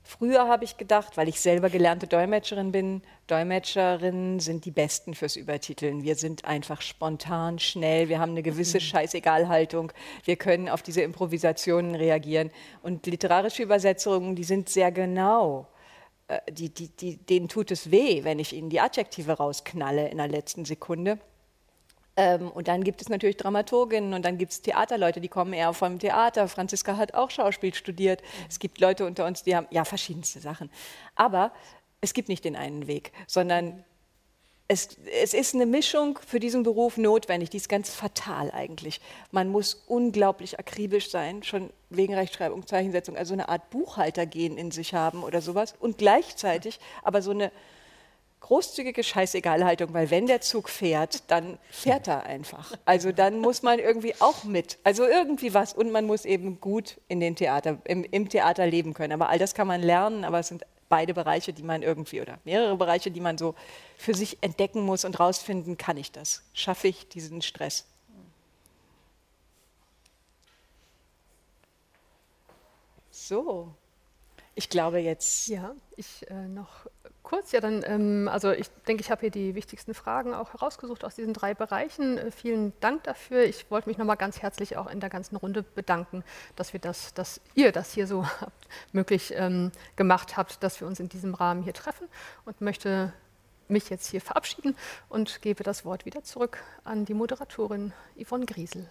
Früher 0.06 0.48
habe 0.48 0.64
ich 0.64 0.76
gedacht, 0.76 1.16
weil 1.16 1.28
ich 1.28 1.40
selber 1.40 1.70
gelernte 1.70 2.06
Dolmetscherin 2.06 2.72
bin, 2.72 3.00
Dolmetscherinnen 3.26 4.38
sind 4.38 4.66
die 4.66 4.70
Besten 4.70 5.14
fürs 5.14 5.34
Übertiteln. 5.34 6.02
Wir 6.02 6.14
sind 6.14 6.44
einfach 6.44 6.82
spontan, 6.82 7.58
schnell, 7.58 8.10
wir 8.10 8.20
haben 8.20 8.32
eine 8.32 8.42
gewisse 8.42 8.76
mhm. 8.76 8.82
Scheißegalhaltung, 8.82 9.92
wir 10.24 10.36
können 10.36 10.68
auf 10.68 10.82
diese 10.82 11.00
Improvisationen 11.00 11.94
reagieren. 11.94 12.50
Und 12.82 13.06
literarische 13.06 13.62
Übersetzungen, 13.62 14.36
die 14.36 14.44
sind 14.44 14.68
sehr 14.68 14.92
genau. 14.92 15.68
Äh, 16.28 16.40
die, 16.52 16.68
die, 16.68 16.88
die, 16.88 17.16
denen 17.16 17.48
tut 17.48 17.70
es 17.70 17.90
weh, 17.90 18.24
wenn 18.24 18.38
ich 18.38 18.52
ihnen 18.52 18.68
die 18.68 18.80
Adjektive 18.80 19.32
rausknalle 19.32 20.10
in 20.10 20.18
der 20.18 20.28
letzten 20.28 20.66
Sekunde. 20.66 21.18
Ähm, 22.16 22.50
und 22.50 22.68
dann 22.68 22.84
gibt 22.84 23.02
es 23.02 23.08
natürlich 23.08 23.36
Dramaturginnen 23.36 24.14
und 24.14 24.24
dann 24.24 24.38
gibt 24.38 24.52
es 24.52 24.62
Theaterleute, 24.62 25.20
die 25.20 25.28
kommen 25.28 25.52
eher 25.52 25.72
vom 25.72 25.98
Theater. 25.98 26.48
Franziska 26.48 26.96
hat 26.96 27.14
auch 27.14 27.30
Schauspiel 27.30 27.74
studiert. 27.74 28.22
Es 28.48 28.58
gibt 28.58 28.80
Leute 28.80 29.04
unter 29.06 29.26
uns, 29.26 29.42
die 29.42 29.56
haben 29.56 29.66
ja 29.70 29.84
verschiedenste 29.84 30.40
Sachen. 30.40 30.70
Aber 31.16 31.52
es 32.00 32.14
gibt 32.14 32.28
nicht 32.28 32.44
den 32.44 32.56
einen 32.56 32.86
Weg, 32.86 33.12
sondern 33.26 33.84
es, 34.66 34.96
es, 35.22 35.34
ist 35.34 35.54
eine 35.54 35.66
Mischung 35.66 36.18
für 36.26 36.40
diesen 36.40 36.62
Beruf 36.62 36.96
notwendig, 36.96 37.50
die 37.50 37.58
ist 37.58 37.68
ganz 37.68 37.90
fatal 37.90 38.50
eigentlich. 38.50 39.00
Man 39.30 39.48
muss 39.48 39.82
unglaublich 39.86 40.58
akribisch 40.58 41.10
sein, 41.10 41.42
schon 41.42 41.70
wegen 41.90 42.14
Rechtschreibung, 42.14 42.66
Zeichensetzung, 42.66 43.16
also 43.16 43.34
eine 43.34 43.50
Art 43.50 43.68
Buchhaltergehen 43.70 44.56
in 44.56 44.70
sich 44.70 44.94
haben 44.94 45.22
oder 45.22 45.42
sowas 45.42 45.74
und 45.78 45.98
gleichzeitig 45.98 46.80
aber 47.02 47.20
so 47.20 47.32
eine 47.32 47.52
großzügige 48.44 49.02
Scheißegalhaltung, 49.02 49.94
weil 49.94 50.10
wenn 50.10 50.26
der 50.26 50.42
Zug 50.42 50.68
fährt, 50.68 51.30
dann 51.30 51.58
fährt 51.70 52.08
er 52.08 52.24
einfach. 52.24 52.74
Also 52.84 53.10
dann 53.10 53.38
muss 53.38 53.62
man 53.62 53.78
irgendwie 53.78 54.14
auch 54.20 54.44
mit, 54.44 54.78
also 54.84 55.06
irgendwie 55.06 55.54
was 55.54 55.72
und 55.72 55.90
man 55.90 56.04
muss 56.04 56.26
eben 56.26 56.60
gut 56.60 57.00
in 57.08 57.20
den 57.20 57.36
Theater, 57.36 57.78
im, 57.84 58.04
im 58.04 58.28
Theater 58.28 58.66
leben 58.66 58.92
können. 58.92 59.14
Aber 59.14 59.30
all 59.30 59.38
das 59.38 59.54
kann 59.54 59.66
man 59.66 59.80
lernen, 59.80 60.24
aber 60.24 60.40
es 60.40 60.48
sind 60.48 60.62
beide 60.90 61.14
Bereiche, 61.14 61.54
die 61.54 61.62
man 61.62 61.82
irgendwie 61.82 62.20
oder 62.20 62.38
mehrere 62.44 62.76
Bereiche, 62.76 63.10
die 63.10 63.20
man 63.20 63.38
so 63.38 63.54
für 63.96 64.12
sich 64.12 64.36
entdecken 64.42 64.82
muss 64.82 65.06
und 65.06 65.18
rausfinden, 65.18 65.78
kann 65.78 65.96
ich 65.96 66.12
das? 66.12 66.42
Schaffe 66.52 66.88
ich 66.88 67.08
diesen 67.08 67.40
Stress? 67.40 67.86
So, 73.10 73.72
ich 74.54 74.68
glaube 74.68 74.98
jetzt. 74.98 75.48
Ja, 75.48 75.74
ich 75.96 76.28
äh, 76.28 76.46
noch 76.46 76.86
kurz. 77.34 77.52
Ja, 77.52 77.60
dann, 77.60 77.82
ähm, 77.86 78.28
also 78.30 78.52
ich 78.52 78.68
denke, 78.86 79.02
ich 79.02 79.10
habe 79.10 79.22
hier 79.22 79.30
die 79.30 79.54
wichtigsten 79.54 79.94
Fragen 79.94 80.34
auch 80.34 80.52
herausgesucht 80.52 81.04
aus 81.04 81.16
diesen 81.16 81.32
drei 81.32 81.54
Bereichen. 81.54 82.18
Äh, 82.18 82.30
vielen 82.30 82.72
Dank 82.80 83.02
dafür. 83.04 83.44
Ich 83.44 83.70
wollte 83.70 83.88
mich 83.88 83.98
nochmal 83.98 84.16
ganz 84.16 84.40
herzlich 84.40 84.76
auch 84.76 84.90
in 84.90 85.00
der 85.00 85.10
ganzen 85.10 85.36
Runde 85.36 85.62
bedanken, 85.62 86.22
dass 86.56 86.72
wir 86.72 86.80
das, 86.80 87.12
dass 87.14 87.40
ihr 87.54 87.72
das 87.72 87.92
hier 87.92 88.06
so 88.06 88.24
möglich 88.92 89.34
ähm, 89.36 89.72
gemacht 89.96 90.36
habt, 90.36 90.62
dass 90.62 90.80
wir 90.80 90.86
uns 90.86 91.00
in 91.00 91.08
diesem 91.08 91.34
Rahmen 91.34 91.62
hier 91.62 91.74
treffen 91.74 92.08
und 92.44 92.60
möchte 92.60 93.12
mich 93.66 93.90
jetzt 93.90 94.10
hier 94.10 94.20
verabschieden 94.20 94.76
und 95.08 95.42
gebe 95.42 95.64
das 95.64 95.84
Wort 95.84 96.04
wieder 96.04 96.22
zurück 96.22 96.58
an 96.84 97.04
die 97.04 97.14
Moderatorin 97.14 97.92
Yvonne 98.22 98.46
Griesel. 98.46 98.88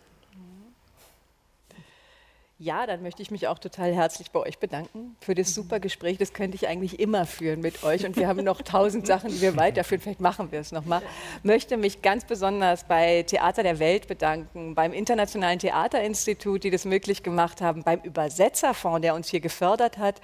Ja, 2.63 2.87
dann 2.87 3.03
möchte 3.03 3.21
ich 3.21 3.29
mich 3.29 3.49
auch 3.49 3.59
total 3.59 3.93
herzlich 3.93 4.31
bei 4.31 4.39
euch 4.39 4.57
bedanken 4.57 5.17
für 5.19 5.35
das 5.35 5.53
super 5.53 5.81
Gespräch. 5.81 6.17
Das 6.17 6.31
könnte 6.31 6.55
ich 6.55 6.69
eigentlich 6.69 6.97
immer 6.97 7.25
führen 7.25 7.59
mit 7.59 7.83
euch. 7.83 8.05
Und 8.05 8.15
wir 8.15 8.25
haben 8.25 8.41
noch 8.41 8.61
tausend 8.61 9.05
Sachen, 9.05 9.31
die 9.31 9.41
wir 9.41 9.57
weiterführen. 9.57 9.99
Vielleicht 9.99 10.21
machen 10.21 10.49
wir 10.53 10.61
es 10.61 10.71
nochmal. 10.71 11.01
Möchte 11.43 11.75
mich 11.75 12.01
ganz 12.01 12.23
besonders 12.23 12.85
bei 12.85 13.23
Theater 13.23 13.63
der 13.63 13.79
Welt 13.79 14.07
bedanken, 14.07 14.75
beim 14.75 14.93
Internationalen 14.93 15.59
Theaterinstitut, 15.59 16.63
die 16.63 16.69
das 16.69 16.85
möglich 16.85 17.21
gemacht 17.21 17.59
haben, 17.59 17.83
beim 17.83 17.99
Übersetzerfonds, 17.99 19.01
der 19.01 19.13
uns 19.13 19.27
hier 19.27 19.41
gefördert 19.41 19.97
hat, 19.97 20.21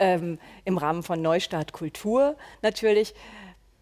ähm, 0.00 0.40
im 0.64 0.78
Rahmen 0.78 1.04
von 1.04 1.22
Neustart 1.22 1.72
Kultur 1.72 2.34
natürlich, 2.62 3.14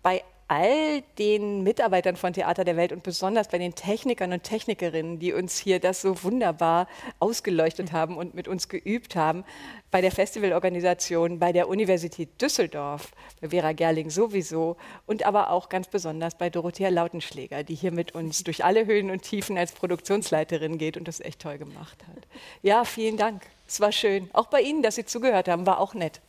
bei 0.03 0.23
all 0.49 1.03
den 1.19 1.63
Mitarbeitern 1.63 2.17
von 2.17 2.33
Theater 2.33 2.65
der 2.65 2.77
Welt 2.77 2.93
und 2.93 3.03
besonders 3.03 3.49
bei 3.49 3.59
den 3.59 3.75
Technikern 3.75 4.33
und 4.33 4.43
Technikerinnen, 4.43 5.19
die 5.19 5.33
uns 5.33 5.59
hier 5.59 5.81
das 5.81 6.03
so 6.03 6.23
wunderbar 6.23 6.87
ausgeleuchtet 7.19 7.93
haben 7.93 8.17
und 8.17 8.35
mit 8.35 8.49
uns 8.49 8.69
geübt 8.69 9.17
haben, 9.17 9.45
bei 9.91 10.01
der 10.01 10.11
Festivalorganisation, 10.11 11.39
bei 11.39 11.53
der 11.53 11.69
Universität 11.69 12.29
Düsseldorf, 12.41 13.13
bei 13.41 13.51
Vera 13.51 13.73
Gerling 13.73 14.11
sowieso 14.11 14.77
und 15.07 15.25
aber 15.25 15.51
auch 15.51 15.69
ganz 15.69 15.89
besonders 15.89 16.35
bei 16.35 16.51
Dorothea 16.51 16.89
Lautenschläger, 16.89 17.63
die 17.63 17.75
hier 17.75 17.93
mit 17.93 18.15
uns 18.15 18.45
durch 18.45 18.65
alle 18.65 18.87
Höhen 18.87 19.11
und 19.11 19.23
Tiefen 19.23 19.57
als 19.57 19.73
Produktionsleiterin 19.73 20.79
geht 20.79 20.97
und 20.97 21.09
das 21.09 21.21
echt 21.21 21.41
toll 21.41 21.59
gemacht 21.59 21.99
hat. 22.09 22.27
Ja, 22.63 22.85
vielen 22.85 23.17
Dank. 23.17 23.43
Es 23.67 23.81
war 23.81 23.93
schön. 23.93 24.29
Auch 24.33 24.47
bei 24.47 24.61
Ihnen, 24.61 24.83
dass 24.83 24.97
Sie 24.97 25.07
zugehört 25.07 25.49
haben, 25.49 25.65
war 25.65 25.81
auch 25.81 25.95
nett. 25.95 26.21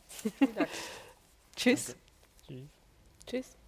Tschüss. 1.56 1.96
Tschüss. 2.48 2.62
Tschüss. 3.28 3.65